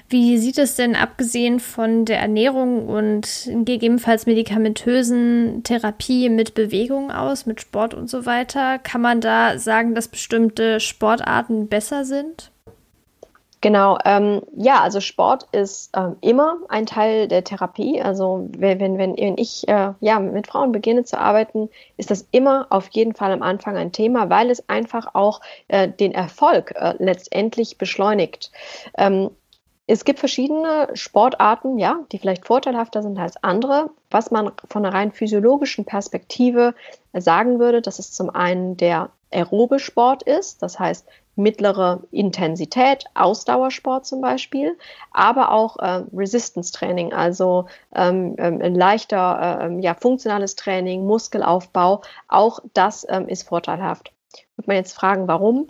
Wie 0.07 0.37
sieht 0.37 0.59
es 0.59 0.75
denn 0.75 0.95
abgesehen 0.95 1.59
von 1.59 2.05
der 2.05 2.19
Ernährung 2.19 2.87
und 2.87 3.49
gegebenenfalls 3.65 4.27
medikamentösen 4.27 5.63
Therapie 5.63 6.29
mit 6.29 6.53
Bewegung 6.53 7.11
aus, 7.11 7.47
mit 7.47 7.59
Sport 7.59 7.95
und 7.95 8.07
so 8.07 8.27
weiter? 8.27 8.77
Kann 8.77 9.01
man 9.01 9.19
da 9.19 9.57
sagen, 9.57 9.95
dass 9.95 10.07
bestimmte 10.07 10.79
Sportarten 10.79 11.67
besser 11.67 12.05
sind? 12.05 12.51
Genau, 13.61 13.97
ähm, 14.05 14.43
ja, 14.55 14.81
also 14.81 15.01
Sport 15.01 15.47
ist 15.51 15.89
ähm, 15.97 16.17
immer 16.21 16.57
ein 16.69 16.85
Teil 16.85 17.27
der 17.27 17.43
Therapie. 17.43 17.99
Also 17.99 18.47
wenn, 18.55 18.79
wenn, 18.79 18.97
wenn 19.17 19.37
ich 19.39 19.67
äh, 19.67 19.93
ja, 20.01 20.19
mit 20.19 20.45
Frauen 20.45 20.71
beginne 20.71 21.03
zu 21.03 21.19
arbeiten, 21.19 21.69
ist 21.97 22.11
das 22.11 22.27
immer 22.29 22.67
auf 22.69 22.89
jeden 22.89 23.15
Fall 23.15 23.31
am 23.31 23.41
Anfang 23.41 23.75
ein 23.75 23.91
Thema, 23.91 24.29
weil 24.29 24.51
es 24.51 24.69
einfach 24.69 25.15
auch 25.15 25.41
äh, 25.67 25.89
den 25.89 26.11
Erfolg 26.11 26.75
äh, 26.75 26.93
letztendlich 26.99 27.79
beschleunigt. 27.79 28.51
Ähm, 28.99 29.31
es 29.87 30.03
gibt 30.03 30.19
verschiedene 30.19 30.89
Sportarten, 30.93 31.77
ja, 31.77 31.99
die 32.11 32.17
vielleicht 32.17 32.47
vorteilhafter 32.47 33.03
sind 33.03 33.19
als 33.19 33.41
andere. 33.43 33.91
Was 34.09 34.31
man 34.31 34.51
von 34.67 34.83
einer 34.85 34.95
rein 34.95 35.11
physiologischen 35.11 35.85
Perspektive 35.85 36.73
sagen 37.13 37.59
würde, 37.59 37.81
dass 37.81 37.99
es 37.99 38.11
zum 38.11 38.31
einen 38.31 38.77
der 38.77 39.09
aerobe 39.31 39.79
Sport 39.79 40.23
ist, 40.23 40.63
das 40.63 40.79
heißt 40.79 41.05
mittlere 41.35 42.01
Intensität, 42.11 43.05
Ausdauersport 43.13 44.05
zum 44.05 44.21
Beispiel, 44.21 44.77
aber 45.11 45.51
auch 45.51 45.77
äh, 45.77 46.03
Resistance 46.13 46.71
Training, 46.71 47.13
also 47.13 47.65
ähm, 47.93 48.35
ähm, 48.37 48.59
leichter 48.73 49.69
äh, 49.69 49.81
ja, 49.81 49.93
funktionales 49.93 50.55
Training, 50.55 51.05
Muskelaufbau, 51.05 52.01
auch 52.29 52.59
das 52.73 53.05
ähm, 53.09 53.27
ist 53.27 53.49
vorteilhaft. 53.49 54.13
Wird 54.55 54.67
man 54.67 54.77
jetzt 54.77 54.93
fragen, 54.93 55.27
warum? 55.27 55.67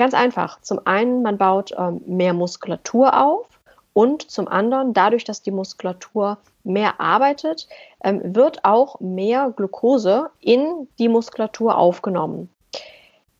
Ganz 0.00 0.14
einfach. 0.14 0.62
Zum 0.62 0.80
einen, 0.86 1.20
man 1.20 1.36
baut 1.36 1.74
ähm, 1.76 2.00
mehr 2.06 2.32
Muskulatur 2.32 3.22
auf 3.22 3.46
und 3.92 4.30
zum 4.30 4.48
anderen, 4.48 4.94
dadurch, 4.94 5.24
dass 5.24 5.42
die 5.42 5.50
Muskulatur 5.50 6.38
mehr 6.64 7.02
arbeitet, 7.02 7.68
ähm, 8.02 8.34
wird 8.34 8.64
auch 8.64 8.98
mehr 9.00 9.52
Glucose 9.54 10.30
in 10.40 10.88
die 10.98 11.10
Muskulatur 11.10 11.76
aufgenommen. 11.76 12.48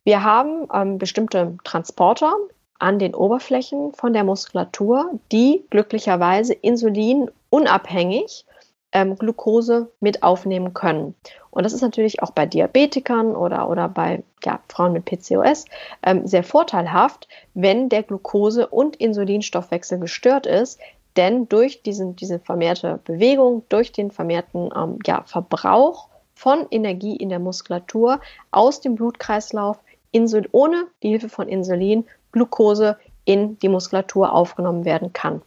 Wir 0.03 0.23
haben 0.23 0.67
ähm, 0.71 0.99
bestimmte 0.99 1.57
Transporter 1.63 2.31
an 2.77 2.99
den 2.99 3.15
Oberflächen 3.15 3.93
von 3.93 4.13
der 4.13 4.23
Muskulatur, 4.23 5.19
die 5.31 5.65
glücklicherweise 5.71 6.53
insulinunabhängig 6.53 8.45
ähm, 8.91 9.15
Glucose 9.15 9.91
mit 9.99 10.23
aufnehmen 10.23 10.73
können. 10.73 11.15
Und 11.49 11.63
das 11.63 11.73
ist 11.73 11.81
natürlich 11.81 12.23
auch 12.23 12.31
bei 12.31 12.45
Diabetikern 12.45 13.35
oder, 13.35 13.69
oder 13.69 13.89
bei 13.89 14.23
ja, 14.43 14.59
Frauen 14.69 14.93
mit 14.93 15.05
PCOS 15.05 15.65
ähm, 16.03 16.27
sehr 16.27 16.43
vorteilhaft, 16.43 17.27
wenn 17.53 17.89
der 17.89 18.03
Glucose- 18.03 18.67
und 18.67 18.95
Insulinstoffwechsel 18.95 19.99
gestört 19.99 20.45
ist, 20.45 20.79
denn 21.17 21.49
durch 21.49 21.83
diesen, 21.83 22.15
diese 22.15 22.39
vermehrte 22.39 22.99
Bewegung, 23.03 23.63
durch 23.69 23.91
den 23.91 24.11
vermehrten 24.11 24.69
ähm, 24.75 24.99
ja, 25.05 25.23
Verbrauch 25.25 26.07
von 26.33 26.65
Energie 26.71 27.15
in 27.15 27.29
der 27.29 27.39
Muskulatur 27.39 28.21
aus 28.51 28.81
dem 28.81 28.95
Blutkreislauf 28.95 29.77
Insul 30.11 30.47
ohne 30.51 30.87
die 31.03 31.09
Hilfe 31.09 31.29
von 31.29 31.47
Insulin 31.47 32.05
Glucose 32.31 32.97
in 33.25 33.59
die 33.59 33.69
Muskulatur 33.69 34.33
aufgenommen 34.33 34.85
werden 34.85 35.13
kann. 35.13 35.41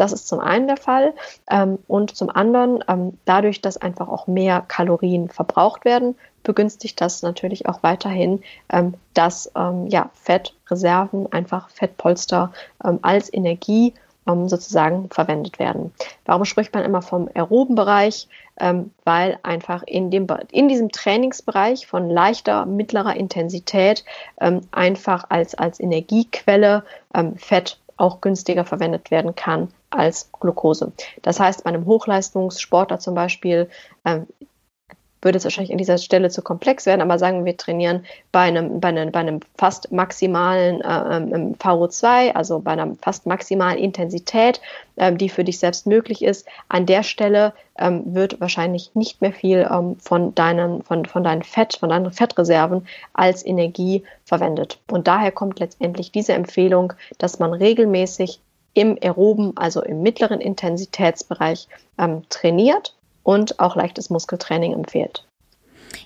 Das 0.00 0.12
ist 0.12 0.28
zum 0.28 0.40
einen 0.40 0.66
der 0.66 0.78
Fall. 0.78 1.12
Ähm, 1.50 1.78
und 1.86 2.16
zum 2.16 2.30
anderen, 2.30 2.82
ähm, 2.88 3.18
dadurch, 3.26 3.60
dass 3.60 3.76
einfach 3.76 4.08
auch 4.08 4.26
mehr 4.26 4.64
Kalorien 4.66 5.28
verbraucht 5.28 5.84
werden, 5.84 6.16
begünstigt 6.42 6.98
das 7.02 7.20
natürlich 7.20 7.68
auch 7.68 7.82
weiterhin, 7.82 8.42
ähm, 8.72 8.94
dass 9.12 9.52
ja, 9.88 10.08
Fettreserven, 10.14 11.30
einfach 11.30 11.68
Fettpolster 11.68 12.52
als 12.78 13.30
Energie 13.32 13.92
sozusagen 14.24 15.10
verwendet 15.10 15.58
werden. 15.58 15.92
Warum 16.24 16.44
spricht 16.44 16.72
man 16.72 16.84
immer 16.84 17.02
vom 17.02 17.28
aeroben 17.34 17.74
Bereich? 17.74 18.28
weil 19.04 19.38
einfach 19.42 19.82
in, 19.86 20.10
dem, 20.10 20.26
in 20.52 20.68
diesem 20.68 20.90
Trainingsbereich 20.92 21.86
von 21.86 22.10
leichter, 22.10 22.66
mittlerer 22.66 23.16
Intensität 23.16 24.04
einfach 24.70 25.24
als, 25.30 25.54
als 25.54 25.80
Energiequelle 25.80 26.84
Fett 27.36 27.78
auch 27.96 28.20
günstiger 28.20 28.66
verwendet 28.66 29.10
werden 29.10 29.34
kann 29.34 29.68
als 29.90 30.30
Glucose. 30.32 30.92
Das 31.22 31.40
heißt, 31.40 31.64
bei 31.64 31.70
einem 31.70 31.86
Hochleistungssportler 31.86 32.98
zum 32.98 33.14
Beispiel 33.14 33.68
ähm, 34.04 34.26
würde 35.22 35.38
es 35.38 35.44
wahrscheinlich 35.44 35.72
an 35.72 35.78
dieser 35.78 35.98
Stelle 35.98 36.30
zu 36.30 36.42
komplex 36.42 36.86
werden, 36.86 37.02
aber 37.02 37.18
sagen 37.18 37.44
wir 37.44 37.56
trainieren 37.56 38.04
bei 38.32 38.40
einem, 38.40 38.80
bei 38.80 38.88
einem, 38.88 39.12
bei 39.12 39.20
einem 39.20 39.40
fast 39.56 39.92
maximalen 39.92 40.80
äh, 40.80 41.16
ähm, 41.16 41.54
VO2, 41.56 42.32
also 42.32 42.60
bei 42.60 42.72
einer 42.72 42.94
fast 43.02 43.26
maximalen 43.26 43.78
Intensität, 43.78 44.60
äh, 44.96 45.12
die 45.12 45.28
für 45.28 45.44
dich 45.44 45.58
selbst 45.58 45.86
möglich 45.86 46.22
ist. 46.22 46.46
An 46.68 46.86
der 46.86 47.02
Stelle 47.02 47.52
ähm, 47.78 48.02
wird 48.14 48.40
wahrscheinlich 48.40 48.94
nicht 48.94 49.20
mehr 49.20 49.32
viel 49.32 49.68
ähm, 49.70 49.96
von 49.98 50.34
deinen, 50.34 50.82
von, 50.82 51.04
von 51.04 51.24
deinen 51.24 51.42
Fett, 51.42 51.76
von 51.78 51.90
deinen 51.90 52.12
Fettreserven 52.12 52.86
als 53.12 53.44
Energie 53.44 54.04
verwendet. 54.24 54.78
Und 54.90 55.06
daher 55.06 55.32
kommt 55.32 55.60
letztendlich 55.60 56.12
diese 56.12 56.32
Empfehlung, 56.32 56.94
dass 57.18 57.38
man 57.38 57.52
regelmäßig 57.52 58.40
im 58.74 58.98
aeroben, 59.00 59.52
also 59.56 59.82
im 59.82 60.02
mittleren 60.02 60.40
Intensitätsbereich 60.40 61.68
ähm, 61.98 62.22
trainiert 62.28 62.96
und 63.22 63.60
auch 63.60 63.76
leichtes 63.76 64.10
Muskeltraining 64.10 64.72
empfiehlt. 64.72 65.24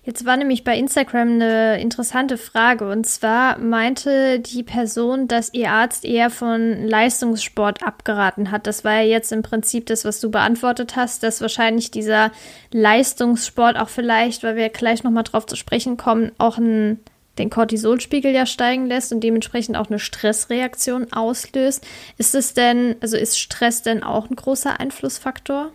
Jetzt 0.04 0.26
war 0.26 0.36
nämlich 0.36 0.64
bei 0.64 0.76
Instagram 0.76 1.28
eine 1.28 1.80
interessante 1.80 2.36
Frage 2.36 2.90
und 2.90 3.06
zwar 3.06 3.58
meinte 3.58 4.38
die 4.38 4.62
Person, 4.62 5.28
dass 5.28 5.52
ihr 5.54 5.70
Arzt 5.70 6.04
eher 6.04 6.28
von 6.28 6.86
Leistungssport 6.86 7.82
abgeraten 7.82 8.50
hat. 8.50 8.66
Das 8.66 8.84
war 8.84 9.00
ja 9.00 9.02
jetzt 9.02 9.32
im 9.32 9.42
Prinzip 9.42 9.86
das, 9.86 10.04
was 10.04 10.20
du 10.20 10.30
beantwortet 10.30 10.96
hast, 10.96 11.22
dass 11.22 11.40
wahrscheinlich 11.40 11.90
dieser 11.90 12.32
Leistungssport 12.70 13.78
auch 13.78 13.88
vielleicht, 13.88 14.42
weil 14.42 14.56
wir 14.56 14.68
gleich 14.68 15.04
nochmal 15.04 15.24
drauf 15.24 15.46
zu 15.46 15.56
sprechen 15.56 15.96
kommen, 15.96 16.32
auch 16.36 16.58
ein, 16.58 17.00
den 17.38 17.50
Cortisolspiegel 17.50 18.32
ja 18.32 18.46
steigen 18.46 18.86
lässt 18.86 19.12
und 19.12 19.20
dementsprechend 19.20 19.76
auch 19.76 19.88
eine 19.88 19.98
Stressreaktion 19.98 21.12
auslöst. 21.12 21.86
Ist 22.18 22.34
es 22.34 22.54
denn, 22.54 22.96
also 23.00 23.16
ist 23.16 23.38
Stress 23.38 23.82
denn 23.82 24.02
auch 24.02 24.30
ein 24.30 24.36
großer 24.36 24.78
Einflussfaktor? 24.80 25.70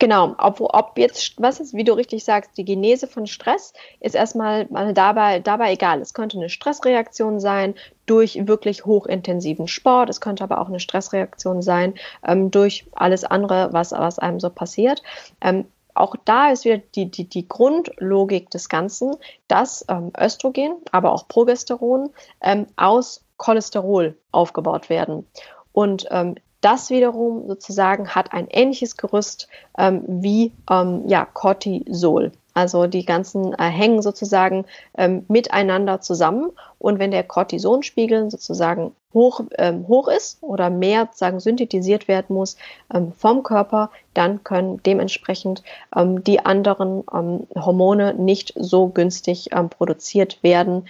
Genau, 0.00 0.34
ob, 0.38 0.60
ob 0.60 0.96
jetzt, 0.96 1.34
was 1.36 1.60
ist, 1.60 1.74
wie 1.74 1.84
du 1.84 1.92
richtig 1.92 2.24
sagst, 2.24 2.56
die 2.56 2.64
Genese 2.64 3.06
von 3.06 3.26
Stress 3.26 3.74
ist 4.00 4.14
erstmal 4.14 4.66
dabei, 4.94 5.40
dabei 5.40 5.72
egal. 5.72 6.00
Es 6.00 6.14
könnte 6.14 6.38
eine 6.38 6.48
Stressreaktion 6.48 7.38
sein 7.38 7.74
durch 8.06 8.46
wirklich 8.46 8.86
hochintensiven 8.86 9.68
Sport, 9.68 10.08
es 10.08 10.22
könnte 10.22 10.42
aber 10.42 10.58
auch 10.58 10.68
eine 10.68 10.80
Stressreaktion 10.80 11.60
sein 11.60 11.94
ähm, 12.26 12.50
durch 12.50 12.86
alles 12.92 13.24
andere, 13.24 13.74
was, 13.74 13.92
was 13.92 14.18
einem 14.18 14.40
so 14.40 14.48
passiert. 14.48 15.02
Ähm, 15.42 15.66
auch 15.94 16.16
da 16.24 16.50
ist 16.50 16.64
wieder 16.64 16.78
die, 16.78 17.10
die, 17.10 17.28
die 17.28 17.48
Grundlogik 17.48 18.50
des 18.50 18.68
Ganzen, 18.68 19.16
dass 19.48 19.84
ähm, 19.88 20.12
Östrogen, 20.18 20.76
aber 20.92 21.12
auch 21.12 21.28
Progesteron 21.28 22.10
ähm, 22.42 22.66
aus 22.76 23.24
Cholesterol 23.36 24.16
aufgebaut 24.32 24.90
werden. 24.90 25.26
Und 25.72 26.06
ähm, 26.10 26.36
das 26.60 26.90
wiederum 26.90 27.46
sozusagen 27.48 28.14
hat 28.14 28.32
ein 28.32 28.48
ähnliches 28.50 28.96
Gerüst 28.96 29.48
ähm, 29.78 30.02
wie 30.06 30.52
ähm, 30.70 31.04
ja, 31.06 31.24
Cortisol. 31.24 32.32
Also 32.60 32.86
die 32.86 33.06
ganzen 33.06 33.54
äh, 33.54 33.70
hängen 33.70 34.02
sozusagen 34.02 34.66
ähm, 34.98 35.24
miteinander 35.28 36.02
zusammen. 36.02 36.50
Und 36.78 36.98
wenn 36.98 37.10
der 37.10 37.24
Cortisonspiegel 37.24 38.30
sozusagen 38.30 38.94
hoch, 39.14 39.40
ähm, 39.56 39.88
hoch 39.88 40.08
ist 40.08 40.42
oder 40.42 40.68
mehr 40.68 41.06
sozusagen 41.06 41.40
synthetisiert 41.40 42.06
werden 42.06 42.36
muss 42.36 42.58
ähm, 42.92 43.12
vom 43.12 43.42
Körper, 43.44 43.90
dann 44.12 44.44
können 44.44 44.82
dementsprechend 44.82 45.62
ähm, 45.96 46.22
die 46.22 46.44
anderen 46.44 47.02
ähm, 47.14 47.46
Hormone 47.54 48.12
nicht 48.12 48.52
so 48.56 48.88
günstig 48.88 49.48
ähm, 49.52 49.70
produziert 49.70 50.42
werden, 50.42 50.86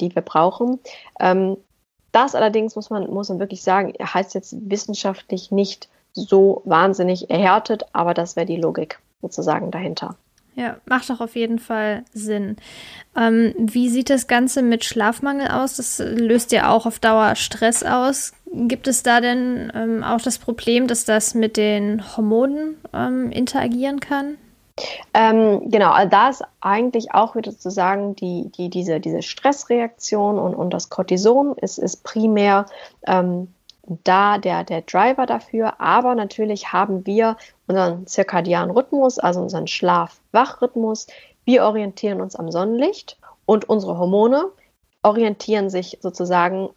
die 0.00 0.14
wir 0.14 0.22
brauchen. 0.22 0.80
Das 2.12 2.34
allerdings 2.34 2.76
muss 2.76 2.90
man, 2.90 3.10
muss 3.10 3.28
man 3.28 3.38
wirklich 3.38 3.62
sagen, 3.62 3.94
heißt 4.00 4.34
jetzt 4.34 4.54
wissenschaftlich 4.70 5.50
nicht 5.50 5.88
so 6.12 6.62
wahnsinnig 6.64 7.30
erhärtet, 7.30 7.86
aber 7.92 8.14
das 8.14 8.36
wäre 8.36 8.46
die 8.46 8.56
Logik 8.56 8.98
sozusagen 9.22 9.70
dahinter. 9.70 10.16
Ja, 10.56 10.78
macht 10.86 11.10
doch 11.10 11.20
auf 11.20 11.36
jeden 11.36 11.58
Fall 11.58 12.02
Sinn. 12.14 12.56
Ähm, 13.14 13.54
wie 13.58 13.90
sieht 13.90 14.08
das 14.08 14.26
Ganze 14.26 14.62
mit 14.62 14.86
Schlafmangel 14.86 15.48
aus? 15.48 15.76
Das 15.76 15.98
löst 15.98 16.50
ja 16.50 16.70
auch 16.70 16.86
auf 16.86 16.98
Dauer 16.98 17.36
Stress 17.36 17.82
aus. 17.82 18.32
Gibt 18.52 18.88
es 18.88 19.02
da 19.02 19.20
denn 19.20 19.70
ähm, 19.74 20.02
auch 20.02 20.22
das 20.22 20.38
Problem, 20.38 20.86
dass 20.86 21.04
das 21.04 21.34
mit 21.34 21.58
den 21.58 22.02
Hormonen 22.16 22.76
ähm, 22.94 23.30
interagieren 23.32 24.00
kann? 24.00 24.38
Ähm, 25.12 25.70
genau, 25.70 25.90
also 25.90 26.08
da 26.08 26.28
ist 26.30 26.42
eigentlich 26.62 27.12
auch 27.12 27.36
wieder 27.36 27.56
zu 27.56 27.70
sagen, 27.70 28.16
die, 28.16 28.50
die, 28.56 28.70
diese, 28.70 28.98
diese 28.98 29.20
Stressreaktion 29.20 30.38
und, 30.38 30.54
und 30.54 30.70
das 30.70 30.88
Cortison 30.88 31.54
ist, 31.58 31.78
ist 31.78 32.02
primär 32.02 32.64
ähm, 33.06 33.48
da 33.86 34.38
der, 34.38 34.64
der 34.64 34.82
Driver 34.82 35.26
dafür. 35.26 35.80
Aber 35.80 36.14
natürlich 36.14 36.72
haben 36.72 37.06
wir 37.06 37.36
unseren 37.66 38.06
zirkadianen 38.06 38.70
Rhythmus, 38.70 39.18
also 39.18 39.40
unseren 39.40 39.66
Schlaf-Wach-Rhythmus. 39.66 41.06
Wir 41.44 41.64
orientieren 41.64 42.20
uns 42.20 42.36
am 42.36 42.50
Sonnenlicht 42.50 43.18
und 43.44 43.68
unsere 43.68 43.98
Hormone 43.98 44.50
orientieren 45.02 45.70
sich 45.70 45.98
sozusagen 46.00 46.70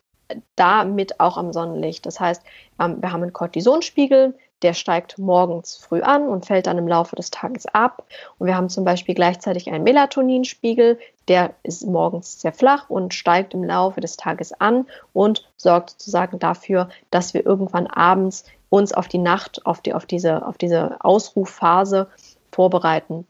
damit 0.55 1.19
auch 1.19 1.37
am 1.37 1.51
Sonnenlicht. 1.53 2.05
Das 2.05 2.19
heißt, 2.19 2.43
ähm, 2.79 3.01
wir 3.01 3.11
haben 3.11 3.23
einen 3.23 3.33
Cortisonspiegel, 3.33 4.37
der 4.61 4.73
steigt 4.73 5.17
morgens 5.17 5.77
früh 5.77 6.01
an 6.01 6.27
und 6.27 6.45
fällt 6.45 6.67
dann 6.67 6.77
im 6.77 6.87
Laufe 6.87 7.15
des 7.15 7.31
Tages 7.31 7.65
ab. 7.65 8.03
Und 8.37 8.47
wir 8.47 8.55
haben 8.55 8.69
zum 8.69 8.83
Beispiel 8.83 9.15
gleichzeitig 9.15 9.71
einen 9.71 9.83
Melatoninspiegel, 9.83 10.99
der 11.27 11.53
ist 11.63 11.85
morgens 11.85 12.41
sehr 12.41 12.53
flach 12.53 12.89
und 12.89 13.13
steigt 13.13 13.53
im 13.53 13.63
Laufe 13.63 14.01
des 14.01 14.17
Tages 14.17 14.53
an 14.53 14.87
und 15.13 15.49
sorgt 15.57 15.91
sozusagen 15.91 16.39
dafür, 16.39 16.89
dass 17.11 17.33
wir 17.33 17.45
irgendwann 17.45 17.87
abends 17.87 18.45
uns 18.69 18.93
auf 18.93 19.07
die 19.07 19.17
Nacht, 19.17 19.65
auf, 19.65 19.81
die, 19.81 19.93
auf, 19.93 20.05
diese, 20.05 20.45
auf 20.45 20.57
diese 20.57 20.97
Ausrufphase 20.99 22.07
vorbereiten. 22.51 23.27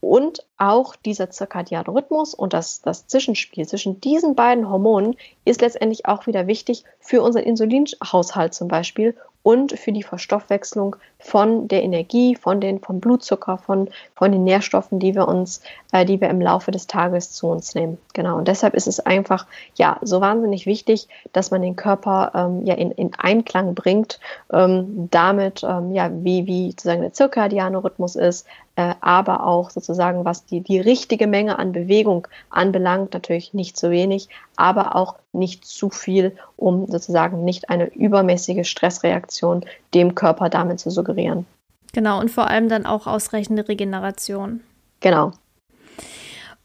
Und 0.00 0.44
auch 0.62 0.94
dieser 0.94 1.28
zirkadiane 1.28 1.88
Rhythmus 1.88 2.34
und 2.34 2.52
das, 2.52 2.82
das 2.82 3.08
Zwischenspiel 3.08 3.66
zwischen 3.66 4.00
diesen 4.00 4.36
beiden 4.36 4.70
Hormonen 4.70 5.16
ist 5.44 5.60
letztendlich 5.60 6.06
auch 6.06 6.28
wieder 6.28 6.46
wichtig 6.46 6.84
für 7.00 7.20
unseren 7.20 7.42
Insulinhaushalt 7.42 8.54
zum 8.54 8.68
Beispiel 8.68 9.16
und 9.42 9.76
für 9.76 9.92
die 9.92 10.04
Verstoffwechslung 10.04 10.96
von 11.18 11.68
der 11.68 11.82
Energie, 11.82 12.36
von 12.36 12.60
den, 12.60 12.80
vom 12.80 13.00
Blutzucker, 13.00 13.58
von, 13.58 13.88
von 14.14 14.30
den 14.30 14.44
Nährstoffen, 14.44 15.00
die 15.00 15.14
wir 15.14 15.26
uns, 15.26 15.62
äh, 15.92 16.04
die 16.04 16.20
wir 16.20 16.30
im 16.30 16.40
Laufe 16.40 16.70
des 16.70 16.86
Tages 16.86 17.32
zu 17.32 17.48
uns 17.48 17.74
nehmen. 17.74 17.98
Genau. 18.12 18.38
Und 18.38 18.46
deshalb 18.48 18.74
ist 18.74 18.86
es 18.86 19.00
einfach, 19.00 19.46
ja, 19.74 19.98
so 20.02 20.20
wahnsinnig 20.20 20.66
wichtig, 20.66 21.08
dass 21.32 21.50
man 21.50 21.62
den 21.62 21.76
Körper 21.76 22.32
ähm, 22.34 22.64
ja 22.64 22.74
in, 22.74 22.92
in 22.92 23.12
Einklang 23.18 23.74
bringt, 23.74 24.20
ähm, 24.52 25.08
damit, 25.10 25.64
ähm, 25.64 25.92
ja, 25.92 26.10
wie, 26.12 26.46
wie 26.46 26.70
sozusagen 26.70 27.02
der 27.02 27.12
zirkadiane 27.12 27.82
Rhythmus 27.82 28.14
ist, 28.14 28.46
äh, 28.76 28.94
aber 29.00 29.46
auch 29.46 29.70
sozusagen, 29.70 30.24
was 30.24 30.46
die, 30.46 30.51
die 30.60 30.80
richtige 30.80 31.26
Menge 31.26 31.58
an 31.58 31.72
Bewegung 31.72 32.26
anbelangt, 32.50 33.14
natürlich 33.14 33.54
nicht 33.54 33.76
zu 33.76 33.90
wenig, 33.90 34.28
aber 34.56 34.96
auch 34.96 35.16
nicht 35.32 35.64
zu 35.64 35.90
viel, 35.90 36.36
um 36.56 36.86
sozusagen 36.86 37.44
nicht 37.44 37.70
eine 37.70 37.92
übermäßige 37.94 38.68
Stressreaktion 38.68 39.64
dem 39.94 40.14
Körper 40.14 40.48
damit 40.48 40.80
zu 40.80 40.90
suggerieren. 40.90 41.46
Genau, 41.92 42.20
und 42.20 42.30
vor 42.30 42.48
allem 42.48 42.68
dann 42.68 42.86
auch 42.86 43.06
ausreichende 43.06 43.68
Regeneration. 43.68 44.60
Genau. 45.00 45.32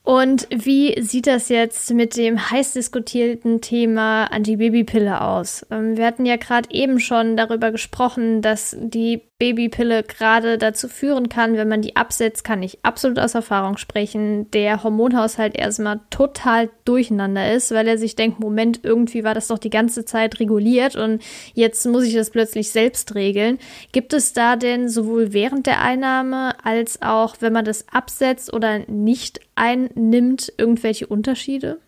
Und 0.07 0.47
wie 0.49 1.01
sieht 1.01 1.27
das 1.27 1.49
jetzt 1.49 1.93
mit 1.93 2.15
dem 2.15 2.49
heiß 2.49 2.71
diskutierten 2.71 3.59
Thema 3.59 4.23
Antibabypille 4.31 5.19
aus? 5.19 5.65
Ähm, 5.69 5.97
wir 5.97 6.05
hatten 6.05 6.25
ja 6.25 6.37
gerade 6.37 6.69
eben 6.71 7.01
schon 7.01 7.35
darüber 7.35 7.73
gesprochen, 7.73 8.41
dass 8.41 8.73
die 8.79 9.21
Babypille 9.39 10.01
gerade 10.01 10.57
dazu 10.57 10.87
führen 10.87 11.29
kann, 11.29 11.57
wenn 11.57 11.67
man 11.67 11.83
die 11.83 11.95
absetzt, 11.95 12.43
kann 12.43 12.63
ich 12.63 12.79
absolut 12.83 13.19
aus 13.19 13.35
Erfahrung 13.35 13.77
sprechen, 13.77 14.49
der 14.49 14.83
Hormonhaushalt 14.83 15.55
erstmal 15.55 15.99
total 16.09 16.71
durcheinander 16.85 17.53
ist, 17.53 17.71
weil 17.71 17.87
er 17.87 17.99
sich 17.99 18.15
denkt, 18.15 18.39
Moment, 18.39 18.79
irgendwie 18.83 19.23
war 19.23 19.35
das 19.35 19.47
doch 19.47 19.59
die 19.59 19.69
ganze 19.69 20.05
Zeit 20.05 20.39
reguliert 20.39 20.95
und 20.95 21.21
jetzt 21.53 21.85
muss 21.85 22.05
ich 22.05 22.15
das 22.15 22.31
plötzlich 22.31 22.71
selbst 22.71 23.13
regeln. 23.13 23.59
Gibt 23.91 24.13
es 24.13 24.33
da 24.33 24.55
denn 24.55 24.89
sowohl 24.89 25.33
während 25.33 25.67
der 25.67 25.81
Einnahme 25.81 26.55
als 26.65 27.03
auch, 27.03 27.35
wenn 27.39 27.53
man 27.53 27.65
das 27.65 27.87
absetzt 27.89 28.51
oder 28.51 28.79
nicht 28.87 29.39
einnimmt, 29.53 30.51
irgendwelche 30.57 31.05
Unterschiede? 31.05 31.79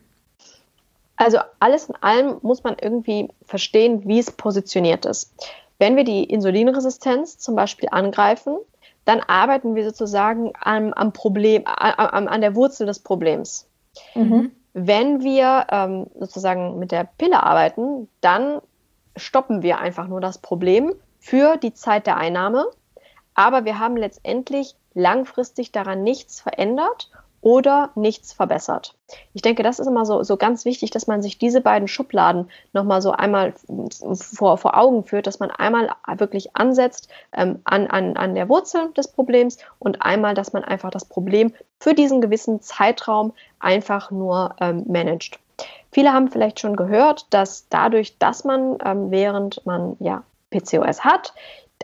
Also 1.16 1.38
alles 1.58 1.88
in 1.88 1.96
allem 1.96 2.38
muss 2.42 2.62
man 2.62 2.76
irgendwie 2.80 3.28
verstehen, 3.44 4.06
wie 4.06 4.20
es 4.20 4.30
positioniert 4.30 5.04
ist. 5.04 5.34
Wenn 5.80 5.96
wir 5.96 6.04
die 6.04 6.24
Insulinresistenz 6.24 7.38
zum 7.38 7.56
Beispiel 7.56 7.88
angreifen, 7.90 8.58
dann 9.06 9.20
arbeiten 9.20 9.74
wir 9.74 9.84
sozusagen 9.84 10.52
am, 10.60 10.92
am 10.92 11.14
Problem, 11.14 11.62
an, 11.64 12.28
an, 12.28 12.40
der 12.42 12.54
Wurzel 12.54 12.86
des 12.86 12.98
Problems. 12.98 13.66
Mhm. 14.14 14.52
Wenn 14.74 15.22
wir 15.22 15.66
ähm, 15.70 16.06
sozusagen 16.18 16.78
mit 16.78 16.92
der 16.92 17.08
Pille 17.16 17.42
arbeiten, 17.42 18.08
dann 18.20 18.60
stoppen 19.16 19.62
wir 19.62 19.78
einfach 19.78 20.06
nur 20.06 20.20
das 20.20 20.36
Problem 20.36 20.92
für 21.18 21.56
die 21.56 21.72
Zeit 21.72 22.06
der 22.06 22.18
Einnahme. 22.18 22.66
Aber 23.34 23.64
wir 23.64 23.78
haben 23.78 23.96
letztendlich 23.96 24.76
langfristig 24.92 25.72
daran 25.72 26.02
nichts 26.02 26.42
verändert 26.42 27.10
oder 27.42 27.90
nichts 27.94 28.32
verbessert. 28.32 28.94
Ich 29.32 29.42
denke, 29.42 29.62
das 29.62 29.78
ist 29.78 29.86
immer 29.86 30.04
so, 30.04 30.22
so 30.22 30.36
ganz 30.36 30.64
wichtig, 30.64 30.90
dass 30.90 31.06
man 31.06 31.22
sich 31.22 31.38
diese 31.38 31.60
beiden 31.60 31.88
Schubladen 31.88 32.50
nochmal 32.72 33.00
so 33.00 33.12
einmal 33.12 33.54
vor, 34.12 34.58
vor 34.58 34.76
Augen 34.76 35.04
führt, 35.04 35.26
dass 35.26 35.40
man 35.40 35.50
einmal 35.50 35.90
wirklich 36.16 36.54
ansetzt 36.54 37.08
ähm, 37.32 37.60
an, 37.64 37.86
an, 37.86 38.16
an 38.16 38.34
der 38.34 38.48
Wurzel 38.48 38.92
des 38.92 39.08
Problems 39.08 39.58
und 39.78 40.02
einmal, 40.02 40.34
dass 40.34 40.52
man 40.52 40.64
einfach 40.64 40.90
das 40.90 41.06
Problem 41.06 41.52
für 41.78 41.94
diesen 41.94 42.20
gewissen 42.20 42.60
Zeitraum 42.60 43.32
einfach 43.58 44.10
nur 44.10 44.54
ähm, 44.60 44.84
managt. 44.86 45.38
Viele 45.90 46.12
haben 46.12 46.28
vielleicht 46.28 46.60
schon 46.60 46.76
gehört, 46.76 47.26
dass 47.30 47.68
dadurch, 47.68 48.18
dass 48.18 48.44
man 48.44 48.78
ähm, 48.84 49.10
während 49.10 49.64
man 49.66 49.96
ja 49.98 50.22
PCOS 50.50 51.04
hat, 51.04 51.32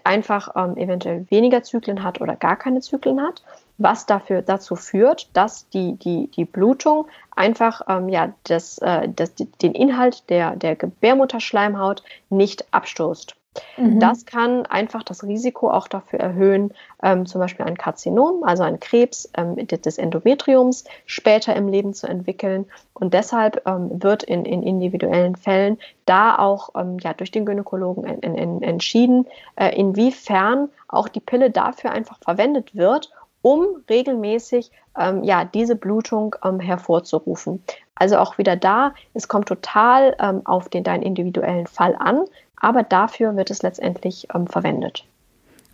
einfach 0.04 0.50
ähm, 0.54 0.76
eventuell 0.76 1.26
weniger 1.30 1.62
Zyklen 1.62 2.02
hat 2.02 2.20
oder 2.20 2.36
gar 2.36 2.56
keine 2.56 2.80
Zyklen 2.80 3.20
hat 3.20 3.42
was 3.78 4.06
dafür, 4.06 4.42
dazu 4.42 4.76
führt, 4.76 5.28
dass 5.36 5.68
die, 5.68 5.96
die, 5.96 6.28
die 6.28 6.44
Blutung 6.44 7.06
einfach 7.34 7.82
ähm, 7.88 8.08
ja, 8.08 8.32
das, 8.44 8.78
äh, 8.78 9.08
das, 9.08 9.34
den 9.34 9.74
Inhalt 9.74 10.28
der, 10.30 10.56
der 10.56 10.76
Gebärmutterschleimhaut 10.76 12.02
nicht 12.30 12.72
abstoßt. 12.72 13.36
Mhm. 13.76 14.00
Das 14.00 14.26
kann 14.26 14.66
einfach 14.66 15.02
das 15.02 15.24
Risiko 15.24 15.70
auch 15.70 15.88
dafür 15.88 16.20
erhöhen, 16.20 16.72
ähm, 17.02 17.26
zum 17.26 17.40
Beispiel 17.40 17.66
ein 17.66 17.76
Karzinom, 17.76 18.44
also 18.44 18.62
ein 18.62 18.80
Krebs 18.80 19.30
ähm, 19.36 19.56
des 19.66 19.98
Endometriums, 19.98 20.84
später 21.06 21.54
im 21.56 21.68
Leben 21.68 21.94
zu 21.94 22.06
entwickeln. 22.06 22.66
Und 22.94 23.14
deshalb 23.14 23.66
ähm, 23.66 24.02
wird 24.02 24.22
in, 24.22 24.44
in 24.44 24.62
individuellen 24.62 25.36
Fällen 25.36 25.78
da 26.04 26.38
auch 26.38 26.70
ähm, 26.76 26.98
ja, 27.00 27.12
durch 27.14 27.30
den 27.30 27.46
Gynäkologen 27.46 28.04
en, 28.04 28.36
en, 28.36 28.62
entschieden, 28.62 29.26
äh, 29.56 29.74
inwiefern 29.74 30.68
auch 30.88 31.08
die 31.08 31.20
Pille 31.20 31.50
dafür 31.50 31.92
einfach 31.92 32.18
verwendet 32.20 32.74
wird, 32.74 33.10
um 33.46 33.64
regelmäßig 33.88 34.72
ähm, 34.98 35.22
ja, 35.22 35.44
diese 35.44 35.76
Blutung 35.76 36.34
ähm, 36.44 36.58
hervorzurufen. 36.58 37.62
Also 37.94 38.18
auch 38.18 38.38
wieder 38.38 38.56
da, 38.56 38.92
es 39.14 39.28
kommt 39.28 39.46
total 39.46 40.16
ähm, 40.18 40.44
auf 40.44 40.68
den, 40.68 40.82
deinen 40.82 41.04
individuellen 41.04 41.68
Fall 41.68 41.94
an, 41.96 42.24
aber 42.60 42.82
dafür 42.82 43.36
wird 43.36 43.52
es 43.52 43.62
letztendlich 43.62 44.26
ähm, 44.34 44.48
verwendet. 44.48 45.04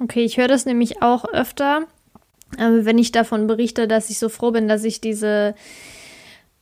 Okay, 0.02 0.22
ich 0.22 0.36
höre 0.36 0.48
das 0.48 0.66
nämlich 0.66 1.00
auch 1.00 1.24
öfter, 1.24 1.84
äh, 2.58 2.84
wenn 2.84 2.98
ich 2.98 3.10
davon 3.10 3.46
berichte, 3.46 3.88
dass 3.88 4.10
ich 4.10 4.18
so 4.18 4.28
froh 4.28 4.50
bin, 4.50 4.68
dass 4.68 4.84
ich 4.84 5.00
diese 5.00 5.54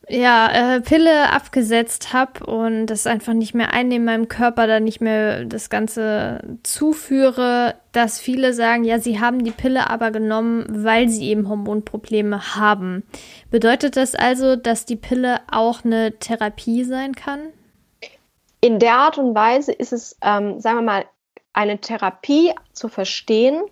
ja, 0.09 0.77
äh, 0.77 0.81
Pille 0.81 1.31
abgesetzt 1.31 2.13
habe 2.13 2.45
und 2.47 2.87
das 2.87 3.07
einfach 3.07 3.33
nicht 3.33 3.55
mehr 3.55 3.73
einnehme 3.73 3.97
in 3.97 4.05
meinem 4.05 4.29
Körper, 4.29 4.67
da 4.67 4.81
nicht 4.81 5.01
mehr 5.01 5.45
das 5.45 5.71
Ganze 5.71 6.59
zuführe, 6.63 7.77
dass 7.93 8.21
viele 8.21 8.53
sagen, 8.53 8.85
ja, 8.85 8.99
sie 8.99 9.21
haben 9.21 9.45
die 9.45 9.51
Pille 9.51 9.89
aber 9.89 10.11
genommen, 10.11 10.67
weil 10.69 11.09
sie 11.09 11.29
eben 11.29 11.49
Hormonprobleme 11.49 12.57
haben. 12.57 13.05
Bedeutet 13.51 13.97
das 13.97 14.15
also, 14.15 14.57
dass 14.57 14.85
die 14.85 14.97
Pille 14.97 15.41
auch 15.51 15.85
eine 15.85 16.19
Therapie 16.19 16.85
sein 16.85 17.15
kann? 17.15 17.41
In 18.61 18.79
der 18.79 18.95
Art 18.95 19.19
und 19.19 19.35
Weise 19.35 19.73
ist 19.73 19.93
es, 19.93 20.17
ähm, 20.23 20.61
sagen 20.61 20.79
wir 20.79 20.83
mal, 20.83 21.05
eine 21.53 21.79
Therapie 21.79 22.53
zu 22.73 22.89
verstehen, 22.89 23.63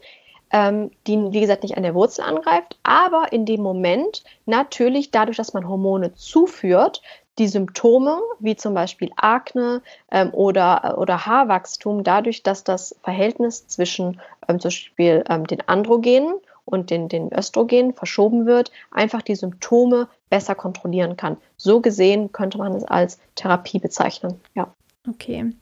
ähm, 0.51 0.91
die, 1.07 1.17
wie 1.33 1.41
gesagt, 1.41 1.63
nicht 1.63 1.77
an 1.77 1.83
der 1.83 1.95
Wurzel 1.95 2.23
angreift, 2.23 2.79
aber 2.83 3.33
in 3.33 3.47
dem 3.47 3.63
Moment 3.63 4.25
natürlich 4.47 5.11
dadurch, 5.11 5.37
dass 5.37 5.55
man 5.55 5.69
Hormone 5.69 6.15
zuführt, 6.15 7.03
die 7.39 7.49
Symptome, 7.49 8.21
wie 8.41 8.57
zum 8.57 8.75
Beispiel 8.75 9.11
Akne 9.17 9.83
ähm, 10.11 10.31
oder, 10.33 10.99
oder 10.99 11.25
Haarwachstum, 11.25 12.03
dadurch, 12.03 12.43
dass 12.43 12.65
das 12.65 12.97
Verhältnis 13.03 13.67
zwischen 13.69 14.21
ähm, 14.49 14.59
zum 14.59 14.69
Beispiel 14.69 15.25
ähm, 15.29 15.47
den 15.47 15.67
Androgenen 15.69 16.35
und 16.65 16.91
den, 16.91 17.09
den 17.09 17.33
Östrogenen 17.33 17.95
verschoben 17.95 18.45
wird, 18.47 18.73
einfach 18.91 19.23
die 19.23 19.37
Symptome 19.37 20.09
besser 20.29 20.55
kontrollieren 20.55 21.17
kann. 21.17 21.39
So 21.57 21.81
gesehen 21.81 22.33
könnte 22.33 22.59
man 22.59 22.75
es 22.75 22.85
als 22.85 23.19
Therapie 23.37 23.79
bezeichnen. 23.79 24.41
Ja. 24.55 24.75
Okay. 25.09 25.53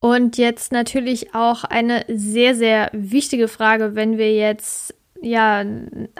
Und 0.00 0.38
jetzt 0.38 0.72
natürlich 0.72 1.34
auch 1.34 1.64
eine 1.64 2.04
sehr, 2.08 2.54
sehr 2.54 2.90
wichtige 2.92 3.48
Frage, 3.48 3.94
wenn 3.94 4.18
wir 4.18 4.34
jetzt 4.34 4.94
ja 5.22 5.64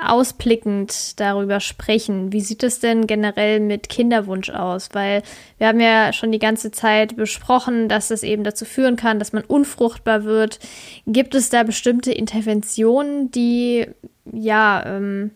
ausblickend 0.01 1.21
darüber 1.21 1.61
sprechen. 1.61 2.33
Wie 2.33 2.41
sieht 2.41 2.63
es 2.63 2.81
denn 2.81 3.07
generell 3.07 3.61
mit 3.61 3.89
Kinderwunsch 3.89 4.51
aus? 4.51 4.89
Weil 4.93 5.23
wir 5.59 5.69
haben 5.69 5.81
ja 5.81 6.13
schon 6.13 6.33
die 6.33 6.39
ganze 6.39 6.71
Zeit 6.71 7.17
besprochen, 7.17 7.89
dass 7.89 8.11
es 8.11 8.23
eben 8.23 8.45
dazu 8.45 8.65
führen 8.65 8.97
kann, 8.97 9.19
dass 9.19 9.33
man 9.33 9.45
unfruchtbar 9.45 10.25
wird. 10.25 10.59
Gibt 11.07 11.35
es 11.35 11.51
da 11.51 11.63
bestimmte 11.63 12.13
Interventionen, 12.13 13.31
die 13.31 13.87
ja, 14.33 14.85
ähm, 14.87 15.31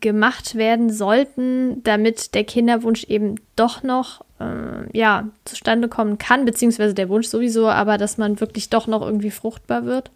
gemacht 0.00 0.54
werden 0.54 0.90
sollten, 0.90 1.82
damit 1.82 2.34
der 2.34 2.44
Kinderwunsch 2.44 3.04
eben 3.04 3.36
doch 3.56 3.82
noch 3.82 4.24
äh, 4.42 4.98
ja, 4.98 5.28
zustande 5.44 5.88
kommen 5.88 6.18
kann, 6.18 6.44
beziehungsweise 6.44 6.94
der 6.94 7.08
Wunsch 7.08 7.28
sowieso, 7.28 7.68
aber 7.68 7.98
dass 7.98 8.18
man 8.18 8.40
wirklich 8.40 8.70
doch 8.70 8.86
noch 8.86 9.02
irgendwie 9.02 9.30
fruchtbar 9.30 9.84
wird? 9.84 10.10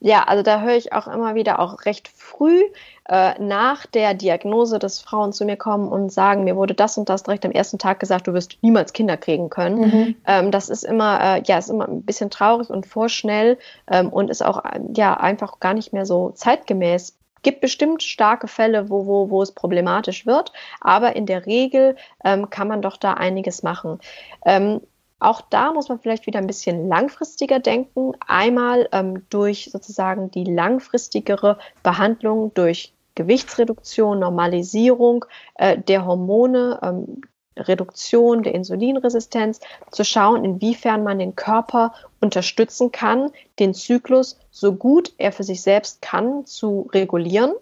Ja, 0.00 0.24
also 0.24 0.42
da 0.42 0.60
höre 0.60 0.76
ich 0.76 0.92
auch 0.92 1.06
immer 1.06 1.34
wieder 1.34 1.58
auch 1.58 1.84
recht 1.86 2.08
früh 2.08 2.62
äh, 3.08 3.40
nach 3.42 3.86
der 3.86 4.14
Diagnose, 4.14 4.78
dass 4.78 5.00
Frauen 5.00 5.32
zu 5.32 5.44
mir 5.44 5.56
kommen 5.56 5.88
und 5.88 6.12
sagen, 6.12 6.44
mir 6.44 6.56
wurde 6.56 6.74
das 6.74 6.96
und 6.98 7.08
das 7.08 7.22
direkt 7.22 7.44
am 7.44 7.52
ersten 7.52 7.78
Tag 7.78 8.00
gesagt, 8.00 8.26
du 8.26 8.34
wirst 8.34 8.58
niemals 8.62 8.92
Kinder 8.92 9.16
kriegen 9.16 9.50
können. 9.50 9.80
Mhm. 9.80 10.16
Ähm, 10.26 10.50
das 10.50 10.68
ist 10.68 10.84
immer, 10.84 11.20
äh, 11.20 11.42
ja, 11.44 11.58
ist 11.58 11.70
immer 11.70 11.88
ein 11.88 12.02
bisschen 12.02 12.30
traurig 12.30 12.70
und 12.70 12.86
vorschnell 12.86 13.58
ähm, 13.90 14.10
und 14.10 14.30
ist 14.30 14.44
auch 14.44 14.62
ja 14.94 15.14
einfach 15.14 15.60
gar 15.60 15.74
nicht 15.74 15.92
mehr 15.92 16.06
so 16.06 16.30
zeitgemäß 16.30 17.16
gibt 17.44 17.60
bestimmt 17.60 18.02
starke 18.02 18.48
Fälle, 18.48 18.90
wo, 18.90 19.06
wo, 19.06 19.30
wo 19.30 19.42
es 19.42 19.52
problematisch 19.52 20.26
wird, 20.26 20.52
aber 20.80 21.14
in 21.14 21.26
der 21.26 21.46
Regel 21.46 21.96
ähm, 22.24 22.50
kann 22.50 22.66
man 22.66 22.82
doch 22.82 22.96
da 22.96 23.14
einiges 23.14 23.62
machen. 23.62 24.00
Ähm, 24.44 24.80
auch 25.20 25.40
da 25.40 25.72
muss 25.72 25.88
man 25.88 26.00
vielleicht 26.00 26.26
wieder 26.26 26.38
ein 26.38 26.46
bisschen 26.46 26.88
langfristiger 26.88 27.60
denken. 27.60 28.12
Einmal 28.26 28.88
ähm, 28.92 29.24
durch 29.30 29.70
sozusagen 29.70 30.30
die 30.30 30.44
langfristigere 30.44 31.58
Behandlung 31.82 32.52
durch 32.54 32.92
Gewichtsreduktion, 33.14 34.18
Normalisierung 34.18 35.24
äh, 35.54 35.78
der 35.78 36.04
Hormone, 36.04 36.78
ähm, 36.82 37.22
Reduktion 37.56 38.42
der 38.42 38.54
Insulinresistenz, 38.54 39.60
zu 39.92 40.04
schauen, 40.04 40.44
inwiefern 40.44 41.04
man 41.04 41.20
den 41.20 41.36
Körper 41.36 41.94
unterstützen 42.24 42.90
kann, 42.90 43.30
den 43.58 43.74
Zyklus 43.74 44.38
so 44.50 44.74
gut 44.74 45.12
er 45.18 45.30
für 45.30 45.44
sich 45.44 45.62
selbst 45.62 46.02
kann 46.02 46.46
zu 46.46 46.88
regulieren. 46.92 47.52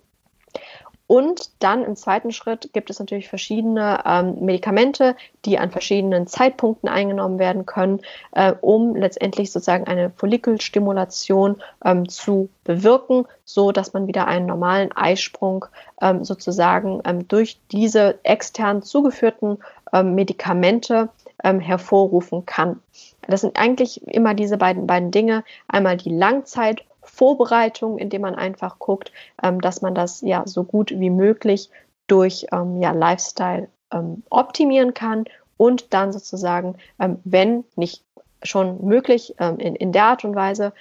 Und 1.09 1.51
dann 1.59 1.85
im 1.85 1.95
zweiten 1.95 2.33
Schritt 2.33 2.73
gibt 2.73 2.89
es 2.89 2.99
natürlich 2.99 3.29
verschiedene 3.29 4.03
ähm, 4.07 4.37
Medikamente, 4.41 5.15
die 5.45 5.59
an 5.59 5.71
verschiedenen 5.71 6.27
Zeitpunkten 6.27 6.89
eingenommen 6.89 7.39
werden 7.39 7.67
können, 7.67 8.01
äh, 8.31 8.55
um 8.63 8.97
letztendlich 8.97 9.53
sozusagen 9.53 9.87
eine 9.87 10.11
Follikelstimulation 10.11 11.61
ähm, 11.85 12.09
zu 12.09 12.49
bewirken, 12.65 13.27
so 13.45 13.73
dass 13.73 13.93
man 13.93 14.07
wieder 14.07 14.27
einen 14.27 14.47
normalen 14.47 14.91
Eisprung 14.93 15.67
ähm, 16.01 16.25
sozusagen 16.25 17.03
ähm, 17.05 17.29
durch 17.29 17.61
diese 17.73 18.19
extern 18.23 18.83
zugeführten 18.83 19.59
ähm, 19.93 20.15
Medikamente 20.15 21.11
ähm, 21.45 21.61
hervorrufen 21.61 22.47
kann. 22.47 22.81
Das 23.29 23.43
sind 23.43 23.59
eigentlich 23.59 24.07
immer 24.07 24.35
diese 24.35 24.57
beiden, 24.57 24.87
beiden 24.87 25.11
Dinge. 25.11 25.45
Einmal 25.69 25.97
die 25.97 26.11
Langzeit 26.11 26.85
Vorbereitung, 27.03 27.99
indem 27.99 28.23
man 28.23 28.35
einfach 28.35 28.79
guckt, 28.79 29.13
ähm, 29.43 29.61
dass 29.61 29.83
man 29.83 29.95
das 29.95 30.21
ja 30.23 30.45
so 30.47 30.65
gut 30.65 30.91
wie 30.91 31.11
möglich 31.11 31.71
durch 32.07 32.47
ähm, 32.53 32.81
ja, 32.81 32.93
Lifestyle 32.93 33.69
ähm, 33.93 34.23
optimieren 34.31 34.95
kann 34.95 35.25
und 35.57 35.93
dann 35.93 36.13
sozusagen, 36.13 36.77
ähm, 36.99 37.19
wenn 37.25 37.65
nicht 37.77 38.05
schon 38.43 38.85
möglich, 38.85 39.35
ähm, 39.39 39.59
in, 39.59 39.77
in 39.77 39.93
der 39.93 40.05
Art 40.05 40.25
und 40.25 40.35
Weise 40.35 40.73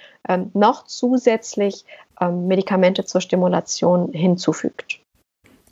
noch 0.54 0.84
zusätzlich 0.84 1.84
Medikamente 2.20 3.04
zur 3.04 3.20
Stimulation 3.20 4.12
hinzufügt. 4.12 5.00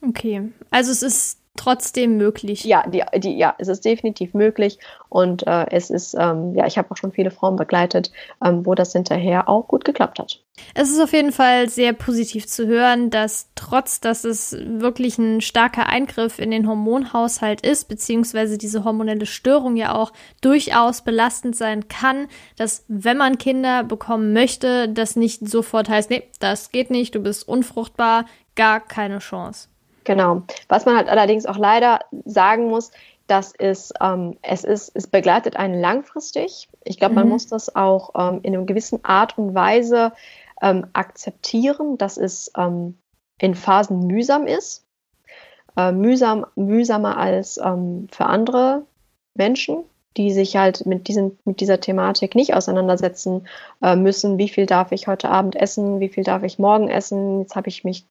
Okay, 0.06 0.50
also 0.70 0.90
es 0.90 1.04
ist 1.04 1.39
trotzdem 1.56 2.16
möglich. 2.16 2.64
Ja, 2.64 2.86
die, 2.88 3.02
die, 3.18 3.36
ja, 3.36 3.54
es 3.58 3.68
ist 3.68 3.84
definitiv 3.84 4.34
möglich 4.34 4.78
und 5.08 5.46
äh, 5.46 5.66
es 5.70 5.90
ist, 5.90 6.14
ähm, 6.18 6.54
ja, 6.54 6.66
ich 6.66 6.78
habe 6.78 6.90
auch 6.90 6.96
schon 6.96 7.12
viele 7.12 7.30
Frauen 7.30 7.56
begleitet, 7.56 8.12
ähm, 8.44 8.64
wo 8.64 8.74
das 8.74 8.92
hinterher 8.92 9.48
auch 9.48 9.68
gut 9.68 9.84
geklappt 9.84 10.18
hat. 10.18 10.42
Es 10.74 10.90
ist 10.90 11.00
auf 11.00 11.12
jeden 11.12 11.32
Fall 11.32 11.68
sehr 11.68 11.92
positiv 11.92 12.46
zu 12.46 12.66
hören, 12.66 13.10
dass 13.10 13.50
trotz, 13.54 14.00
dass 14.00 14.24
es 14.24 14.56
wirklich 14.58 15.18
ein 15.18 15.40
starker 15.40 15.86
Eingriff 15.86 16.38
in 16.38 16.50
den 16.50 16.68
Hormonhaushalt 16.68 17.62
ist, 17.62 17.88
beziehungsweise 17.88 18.56
diese 18.56 18.84
hormonelle 18.84 19.26
Störung 19.26 19.76
ja 19.76 19.94
auch 19.94 20.12
durchaus 20.40 21.02
belastend 21.02 21.56
sein 21.56 21.88
kann, 21.88 22.28
dass 22.56 22.84
wenn 22.88 23.16
man 23.16 23.38
Kinder 23.38 23.84
bekommen 23.84 24.32
möchte, 24.32 24.88
das 24.88 25.16
nicht 25.16 25.48
sofort 25.48 25.88
heißt, 25.88 26.10
nee, 26.10 26.22
das 26.38 26.70
geht 26.70 26.90
nicht, 26.90 27.14
du 27.14 27.20
bist 27.20 27.48
unfruchtbar, 27.48 28.26
gar 28.54 28.80
keine 28.80 29.18
Chance. 29.18 29.68
Genau. 30.10 30.42
Was 30.66 30.86
man 30.86 30.96
halt 30.96 31.08
allerdings 31.08 31.46
auch 31.46 31.56
leider 31.56 32.00
sagen 32.24 32.66
muss, 32.66 32.90
das 33.28 33.52
ist, 33.52 33.94
ähm, 34.00 34.36
es 34.42 34.64
ist, 34.64 34.90
es 34.96 35.06
begleitet 35.06 35.54
einen 35.54 35.80
langfristig. 35.80 36.68
Ich 36.82 36.98
glaube, 36.98 37.14
man 37.14 37.26
mhm. 37.26 37.30
muss 37.30 37.46
das 37.46 37.76
auch 37.76 38.10
ähm, 38.18 38.40
in 38.42 38.56
einer 38.56 38.64
gewissen 38.64 39.04
Art 39.04 39.38
und 39.38 39.54
Weise 39.54 40.10
ähm, 40.62 40.88
akzeptieren, 40.94 41.96
dass 41.96 42.16
es 42.16 42.50
ähm, 42.56 42.98
in 43.38 43.54
Phasen 43.54 44.08
mühsam 44.08 44.48
ist. 44.48 44.84
Äh, 45.76 45.92
mühsam, 45.92 46.44
mühsamer 46.56 47.16
als 47.16 47.58
ähm, 47.58 48.08
für 48.10 48.26
andere 48.26 48.82
Menschen 49.34 49.84
die 50.16 50.32
sich 50.32 50.56
halt 50.56 50.86
mit, 50.86 51.06
diesen, 51.06 51.38
mit 51.44 51.60
dieser 51.60 51.80
Thematik 51.80 52.34
nicht 52.34 52.54
auseinandersetzen 52.54 53.46
äh, 53.80 53.94
müssen. 53.94 54.38
Wie 54.38 54.48
viel 54.48 54.66
darf 54.66 54.90
ich 54.90 55.06
heute 55.06 55.30
Abend 55.30 55.54
essen? 55.54 56.00
Wie 56.00 56.08
viel 56.08 56.24
darf 56.24 56.42
ich 56.42 56.58
morgen 56.58 56.88
essen? 56.88 57.40
Jetzt 57.40 57.54
habe 57.54 57.68
ich 57.68 57.84
mich 57.84 58.06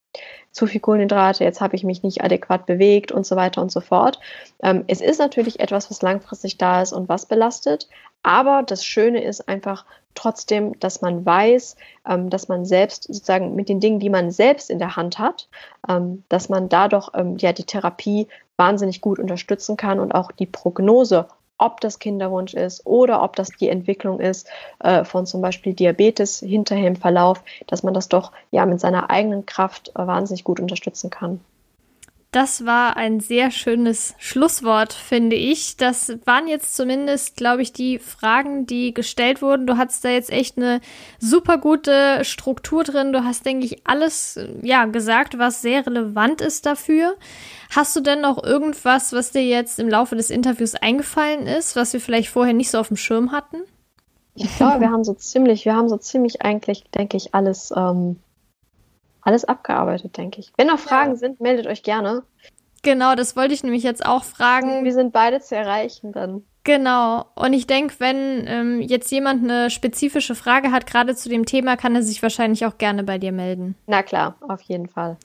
zu 0.50 0.66
viel 0.66 0.80
Kohlenhydrate, 0.80 1.44
jetzt 1.44 1.60
habe 1.60 1.76
ich 1.76 1.84
mich 1.84 2.02
nicht 2.02 2.24
adäquat 2.24 2.66
bewegt 2.66 3.12
und 3.12 3.26
so 3.26 3.36
weiter 3.36 3.60
und 3.60 3.70
so 3.70 3.80
fort. 3.80 4.18
Ähm, 4.62 4.84
es 4.86 5.00
ist 5.00 5.18
natürlich 5.18 5.60
etwas, 5.60 5.90
was 5.90 6.00
langfristig 6.00 6.56
da 6.56 6.80
ist 6.80 6.92
und 6.92 7.08
was 7.08 7.26
belastet. 7.26 7.88
Aber 8.22 8.62
das 8.62 8.84
Schöne 8.84 9.22
ist 9.22 9.48
einfach 9.48 9.84
trotzdem, 10.14 10.78
dass 10.80 11.02
man 11.02 11.24
weiß, 11.24 11.76
ähm, 12.08 12.30
dass 12.30 12.48
man 12.48 12.64
selbst 12.64 13.04
sozusagen 13.04 13.54
mit 13.54 13.68
den 13.68 13.80
Dingen, 13.80 14.00
die 14.00 14.10
man 14.10 14.30
selbst 14.30 14.70
in 14.70 14.78
der 14.78 14.96
Hand 14.96 15.18
hat, 15.18 15.48
ähm, 15.88 16.24
dass 16.28 16.48
man 16.48 16.68
dadurch 16.68 17.10
ähm, 17.14 17.36
ja 17.38 17.52
die 17.52 17.64
Therapie 17.64 18.26
wahnsinnig 18.56 19.00
gut 19.00 19.18
unterstützen 19.18 19.76
kann 19.76 20.00
und 20.00 20.12
auch 20.12 20.32
die 20.32 20.46
Prognose 20.46 21.28
ob 21.60 21.80
das 21.80 21.98
Kinderwunsch 21.98 22.54
ist 22.54 22.86
oder 22.86 23.22
ob 23.22 23.36
das 23.36 23.50
die 23.50 23.68
Entwicklung 23.68 24.18
ist 24.18 24.48
äh, 24.80 25.04
von 25.04 25.26
zum 25.26 25.42
Beispiel 25.42 25.74
Diabetes 25.74 26.40
hinterher 26.40 26.88
im 26.88 26.96
Verlauf, 26.96 27.42
dass 27.66 27.82
man 27.82 27.94
das 27.94 28.08
doch 28.08 28.32
ja 28.50 28.66
mit 28.66 28.80
seiner 28.80 29.10
eigenen 29.10 29.46
Kraft 29.46 29.90
äh, 29.90 30.06
wahnsinnig 30.06 30.44
gut 30.44 30.58
unterstützen 30.58 31.10
kann. 31.10 31.40
Das 32.32 32.64
war 32.64 32.96
ein 32.96 33.18
sehr 33.18 33.50
schönes 33.50 34.14
Schlusswort, 34.18 34.92
finde 34.92 35.34
ich. 35.34 35.76
Das 35.76 36.12
waren 36.26 36.46
jetzt 36.46 36.76
zumindest, 36.76 37.36
glaube 37.36 37.62
ich, 37.62 37.72
die 37.72 37.98
Fragen, 37.98 38.66
die 38.66 38.94
gestellt 38.94 39.42
wurden. 39.42 39.66
Du 39.66 39.76
hattest 39.76 40.04
da 40.04 40.10
jetzt 40.10 40.30
echt 40.30 40.56
eine 40.56 40.80
super 41.18 41.58
gute 41.58 42.24
Struktur 42.24 42.84
drin. 42.84 43.12
Du 43.12 43.24
hast, 43.24 43.44
denke 43.46 43.66
ich, 43.66 43.84
alles 43.84 44.38
ja 44.62 44.84
gesagt, 44.84 45.38
was 45.38 45.60
sehr 45.60 45.84
relevant 45.84 46.40
ist 46.40 46.66
dafür. 46.66 47.16
Hast 47.74 47.96
du 47.96 48.00
denn 48.00 48.20
noch 48.20 48.40
irgendwas, 48.40 49.12
was 49.12 49.32
dir 49.32 49.44
jetzt 49.44 49.80
im 49.80 49.88
Laufe 49.88 50.14
des 50.14 50.30
Interviews 50.30 50.76
eingefallen 50.76 51.48
ist, 51.48 51.74
was 51.74 51.92
wir 51.92 52.00
vielleicht 52.00 52.28
vorher 52.28 52.54
nicht 52.54 52.70
so 52.70 52.78
auf 52.78 52.88
dem 52.88 52.96
Schirm 52.96 53.32
hatten? 53.32 53.56
Ich 54.36 54.56
glaube, 54.56 54.80
wir 54.80 54.90
haben 54.90 55.02
so 55.02 55.14
ziemlich, 55.14 55.64
wir 55.64 55.74
haben 55.74 55.88
so 55.88 55.96
ziemlich 55.96 56.42
eigentlich, 56.42 56.84
denke 56.92 57.16
ich, 57.16 57.34
alles 57.34 57.72
ähm, 57.76 58.20
alles 59.30 59.44
abgearbeitet, 59.44 60.16
denke 60.16 60.40
ich. 60.40 60.52
Wenn 60.56 60.66
noch 60.66 60.78
Fragen 60.78 61.12
ja. 61.12 61.16
sind, 61.16 61.40
meldet 61.40 61.66
euch 61.66 61.82
gerne. 61.82 62.22
Genau, 62.82 63.14
das 63.14 63.36
wollte 63.36 63.54
ich 63.54 63.62
nämlich 63.62 63.82
jetzt 63.82 64.04
auch 64.04 64.24
fragen. 64.24 64.84
Wir 64.84 64.92
sind 64.92 65.12
beide 65.12 65.40
zu 65.40 65.54
erreichen 65.54 66.12
dann. 66.12 66.44
Genau. 66.64 67.26
Und 67.34 67.52
ich 67.52 67.66
denke, 67.66 67.94
wenn 67.98 68.44
ähm, 68.46 68.80
jetzt 68.80 69.10
jemand 69.10 69.44
eine 69.44 69.70
spezifische 69.70 70.34
Frage 70.34 70.72
hat, 70.72 70.86
gerade 70.86 71.14
zu 71.14 71.28
dem 71.28 71.46
Thema, 71.46 71.76
kann 71.76 71.94
er 71.94 72.02
sich 72.02 72.22
wahrscheinlich 72.22 72.66
auch 72.66 72.78
gerne 72.78 73.02
bei 73.02 73.18
dir 73.18 73.32
melden. 73.32 73.76
Na 73.86 74.02
klar, 74.02 74.36
auf 74.46 74.60
jeden 74.62 74.88
Fall. 74.88 75.16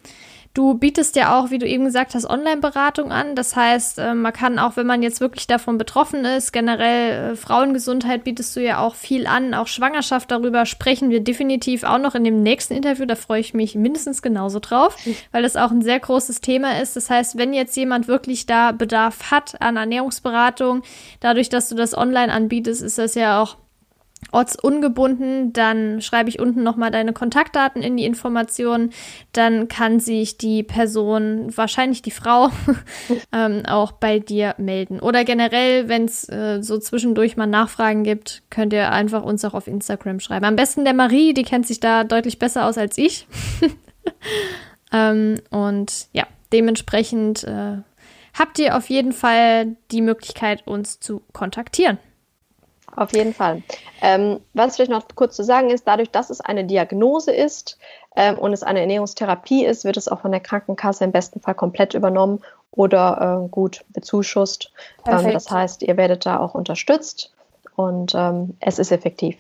Du 0.56 0.74
bietest 0.74 1.18
ja 1.18 1.38
auch, 1.38 1.52
wie 1.52 1.58
du 1.58 1.68
eben 1.68 1.84
gesagt 1.84 2.16
hast, 2.16 2.26
Online-Beratung 2.26 3.12
an. 3.12 3.36
Das 3.36 3.58
heißt, 3.58 4.00
äh, 4.00 4.14
man 4.14 4.32
kann 4.32 4.58
auch, 4.58 4.78
wenn 4.78 4.88
man 4.88 5.04
jetzt 5.04 5.20
wirklich 5.20 5.48
davon 5.48 5.78
betroffen 5.78 6.24
ist, 6.24 6.54
generell 6.54 7.34
äh, 7.34 7.36
Frauengesundheit 7.36 8.24
bietest 8.24 8.56
du 8.56 8.62
ja 8.62 8.80
auch 8.80 8.96
viel 8.96 9.28
an, 9.28 9.54
auch 9.54 9.68
Schwangerschaft, 9.68 10.32
darüber 10.32 10.66
sprechen 10.66 11.10
wir 11.10 11.20
definitiv 11.20 11.84
auch 11.84 11.98
noch 11.98 12.16
in 12.16 12.24
dem 12.24 12.42
nächsten 12.42 12.74
Interview. 12.74 13.06
Da 13.06 13.16
freue 13.16 13.42
ich 13.42 13.54
mich 13.54 13.76
mindestens 13.76 14.22
genauso 14.22 14.60
drauf, 14.60 14.96
weil 15.34 15.44
das 15.44 15.58
auch 15.58 15.72
ein 15.72 15.82
sehr 15.82 16.00
großes 16.00 16.40
Thema 16.40 16.82
ist. 16.82 16.96
Das 16.96 17.10
heißt, 17.10 17.38
wenn 17.38 17.54
jetzt 17.54 17.76
jemand 17.76 18.08
wirklich 18.08 18.46
da 18.46 18.72
Bedarf 18.72 19.32
hat 19.32 19.62
an 19.62 19.76
Ernährungsberatung, 19.76 20.84
dadurch, 21.20 21.50
dass 21.50 21.68
du 21.68 21.76
das 21.76 21.98
online 21.98 22.32
anbietest, 22.32 22.82
ist 22.82 22.98
das 22.98 23.16
ja 23.16 23.42
auch 23.42 23.58
ortsungebunden, 24.32 25.54
dann 25.54 26.02
schreibe 26.02 26.30
ich 26.30 26.40
unten 26.40 26.64
nochmal 26.64 26.92
deine 26.92 27.14
Kontaktdaten 27.14 27.82
in 27.82 27.96
die 27.96 28.06
Informationen. 28.06 28.92
Dann 29.32 29.68
kann 29.68 30.00
sich 30.00 30.38
die 30.38 30.64
Person, 30.64 31.56
wahrscheinlich 31.56 32.02
die 32.02 32.12
Frau, 32.12 32.50
ähm, 33.32 33.64
auch 33.66 33.94
bei 33.94 34.20
dir 34.20 34.56
melden. 34.58 35.00
Oder 35.00 35.24
generell, 35.24 35.88
wenn 35.88 36.06
es 36.06 36.28
äh, 36.30 36.62
so 36.62 36.78
zwischendurch 36.78 37.38
mal 37.38 37.48
Nachfragen 37.48 38.04
gibt, 38.04 38.44
könnt 38.50 38.74
ihr 38.74 38.92
einfach 38.92 39.24
uns 39.24 39.46
auch 39.46 39.54
auf 39.54 39.68
Instagram 39.68 40.20
schreiben. 40.20 40.46
Am 40.46 40.56
besten 40.56 40.84
der 40.84 40.94
Marie, 40.94 41.34
die 41.34 41.44
kennt 41.44 41.68
sich 41.68 41.80
da 41.80 42.04
deutlich 42.04 42.40
besser 42.40 42.66
aus 42.66 42.78
als 42.78 42.98
ich. 42.98 43.28
ähm, 44.92 45.40
und 45.50 46.08
ja, 46.12 46.28
dementsprechend 46.52 47.44
äh, 47.46 47.78
habt 48.34 48.60
ihr 48.60 48.76
auf 48.76 48.90
jeden 48.90 49.14
Fall 49.14 49.78
die 49.92 50.02
Möglichkeit, 50.02 50.68
uns 50.68 51.00
zu 51.00 51.22
kontaktieren. 51.32 52.00
Auf 52.96 53.14
jeden 53.14 53.34
Fall. 53.34 53.62
Ähm, 54.02 54.40
was 54.54 54.76
vielleicht 54.76 54.92
noch 54.92 55.04
kurz 55.16 55.36
zu 55.36 55.44
sagen 55.44 55.70
ist, 55.70 55.88
dadurch, 55.88 56.12
dass 56.12 56.30
es 56.30 56.42
eine 56.42 56.66
Diagnose 56.66 57.32
ist, 57.32 57.78
ähm, 58.16 58.38
und 58.38 58.54
es 58.54 58.64
eine 58.64 58.80
Ernährungstherapie 58.80 59.66
ist, 59.66 59.84
wird 59.84 59.98
es 59.98 60.08
auch 60.08 60.22
von 60.22 60.32
der 60.32 60.40
Krankenkasse 60.40 61.04
im 61.04 61.12
besten 61.12 61.42
Fall 61.42 61.56
komplett 61.56 61.94
übernommen 61.94 62.40
oder 62.72 63.44
äh, 63.44 63.50
gut 63.50 63.84
bezuschusst. 63.90 64.72
Ähm, 65.06 65.32
das 65.32 65.50
heißt, 65.52 65.84
ihr 65.84 65.98
werdet 65.98 66.26
da 66.26 66.40
auch 66.40 66.56
unterstützt 66.56 67.34
und 67.76 68.14
ähm, 68.16 68.56
es 68.60 68.80
ist 68.80 68.92
effektiv. 68.92 69.38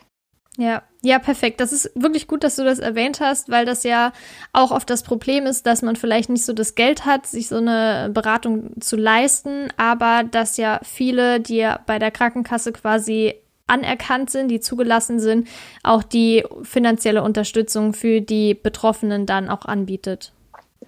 Ja, 0.57 0.83
ja, 1.01 1.19
perfekt. 1.19 1.59
Das 1.59 1.73
ist 1.73 1.91
wirklich 1.95 2.27
gut, 2.27 2.43
dass 2.43 2.55
du 2.55 2.63
das 2.63 2.79
erwähnt 2.79 3.19
hast, 3.19 3.49
weil 3.49 3.65
das 3.65 3.83
ja 3.83 4.13
auch 4.53 4.71
oft 4.71 4.89
das 4.89 5.03
Problem 5.03 5.45
ist, 5.45 5.65
dass 5.65 5.81
man 5.81 5.97
vielleicht 5.97 6.29
nicht 6.29 6.45
so 6.45 6.53
das 6.53 6.75
Geld 6.75 7.05
hat, 7.05 7.25
sich 7.25 7.49
so 7.49 7.57
eine 7.57 8.09
Beratung 8.13 8.79
zu 8.79 8.95
leisten, 8.95 9.67
aber 9.75 10.23
dass 10.23 10.55
ja 10.55 10.79
viele, 10.81 11.41
die 11.41 11.57
ja 11.57 11.81
bei 11.85 11.99
der 11.99 12.11
Krankenkasse 12.11 12.71
quasi 12.71 13.35
anerkannt 13.67 14.29
sind, 14.29 14.49
die 14.49 14.59
zugelassen 14.59 15.19
sind, 15.19 15.47
auch 15.83 16.03
die 16.03 16.43
finanzielle 16.63 17.23
Unterstützung 17.23 17.93
für 17.93 18.21
die 18.21 18.53
Betroffenen 18.53 19.25
dann 19.25 19.49
auch 19.49 19.65
anbietet. 19.65 20.33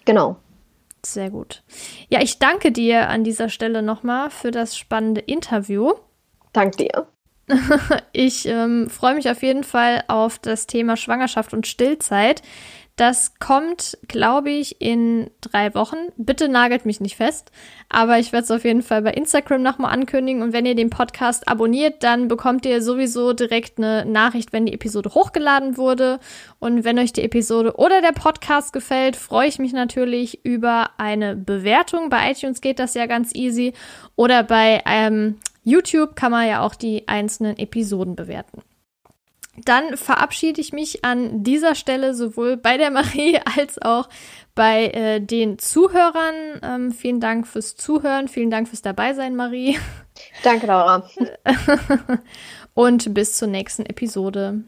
Genau. 0.05 0.37
Sehr 1.05 1.29
gut. 1.29 1.63
Ja, 2.09 2.21
ich 2.21 2.39
danke 2.39 2.71
dir 2.71 3.09
an 3.09 3.23
dieser 3.23 3.49
Stelle 3.49 3.81
nochmal 3.81 4.29
für 4.29 4.51
das 4.51 4.77
spannende 4.77 5.21
Interview. 5.21 5.93
Dank 6.53 6.77
dir. 6.77 7.07
ich 8.11 8.45
ähm, 8.45 8.89
freue 8.89 9.15
mich 9.15 9.29
auf 9.29 9.41
jeden 9.41 9.63
Fall 9.63 10.03
auf 10.07 10.37
das 10.37 10.67
Thema 10.67 10.97
Schwangerschaft 10.97 11.53
und 11.53 11.65
Stillzeit. 11.65 12.41
Das 12.97 13.35
kommt, 13.37 13.95
glaube 14.07 14.49
ich, 14.49 14.81
in 14.81 15.29
drei 15.39 15.75
Wochen. 15.75 15.97
Bitte 16.17 16.49
nagelt 16.49 16.87
mich 16.87 16.99
nicht 16.99 17.15
fest, 17.15 17.51
aber 17.89 18.17
ich 18.17 18.31
werde 18.31 18.45
es 18.45 18.51
auf 18.51 18.65
jeden 18.65 18.81
Fall 18.81 19.03
bei 19.03 19.11
Instagram 19.11 19.61
nochmal 19.61 19.93
ankündigen. 19.93 20.41
Und 20.41 20.51
wenn 20.51 20.65
ihr 20.65 20.73
den 20.73 20.89
Podcast 20.89 21.47
abonniert, 21.47 22.01
dann 22.01 22.27
bekommt 22.27 22.65
ihr 22.65 22.81
sowieso 22.81 23.33
direkt 23.33 23.77
eine 23.77 24.03
Nachricht, 24.03 24.51
wenn 24.51 24.65
die 24.65 24.73
Episode 24.73 25.11
hochgeladen 25.13 25.77
wurde. 25.77 26.19
Und 26.57 26.85
wenn 26.85 26.97
euch 26.97 27.13
die 27.13 27.21
Episode 27.21 27.75
oder 27.75 28.01
der 28.01 28.13
Podcast 28.13 28.73
gefällt, 28.73 29.15
freue 29.15 29.47
ich 29.47 29.59
mich 29.59 29.73
natürlich 29.73 30.43
über 30.43 30.89
eine 30.97 31.35
Bewertung. 31.35 32.09
Bei 32.09 32.31
iTunes 32.31 32.61
geht 32.61 32.79
das 32.79 32.95
ja 32.95 33.05
ganz 33.05 33.29
easy. 33.35 33.73
Oder 34.15 34.41
bei 34.41 34.81
ähm, 34.87 35.37
YouTube 35.63 36.15
kann 36.15 36.31
man 36.31 36.47
ja 36.47 36.61
auch 36.61 36.73
die 36.73 37.07
einzelnen 37.07 37.59
Episoden 37.59 38.15
bewerten. 38.15 38.63
Dann 39.65 39.97
verabschiede 39.97 40.61
ich 40.61 40.71
mich 40.71 41.03
an 41.03 41.43
dieser 41.43 41.75
Stelle 41.75 42.13
sowohl 42.13 42.57
bei 42.57 42.77
der 42.77 42.91
Marie 42.91 43.39
als 43.57 43.81
auch 43.81 44.09
bei 44.55 44.87
äh, 44.87 45.19
den 45.19 45.59
Zuhörern. 45.59 46.35
Ähm, 46.61 46.91
vielen 46.91 47.19
Dank 47.19 47.47
fürs 47.47 47.75
Zuhören, 47.75 48.27
vielen 48.27 48.51
Dank 48.51 48.67
fürs 48.67 48.81
Dabeisein, 48.81 49.35
Marie. 49.35 49.79
Danke, 50.43 50.67
Laura. 50.67 51.07
Und 52.73 53.13
bis 53.13 53.33
zur 53.37 53.47
nächsten 53.47 53.85
Episode. 53.85 54.63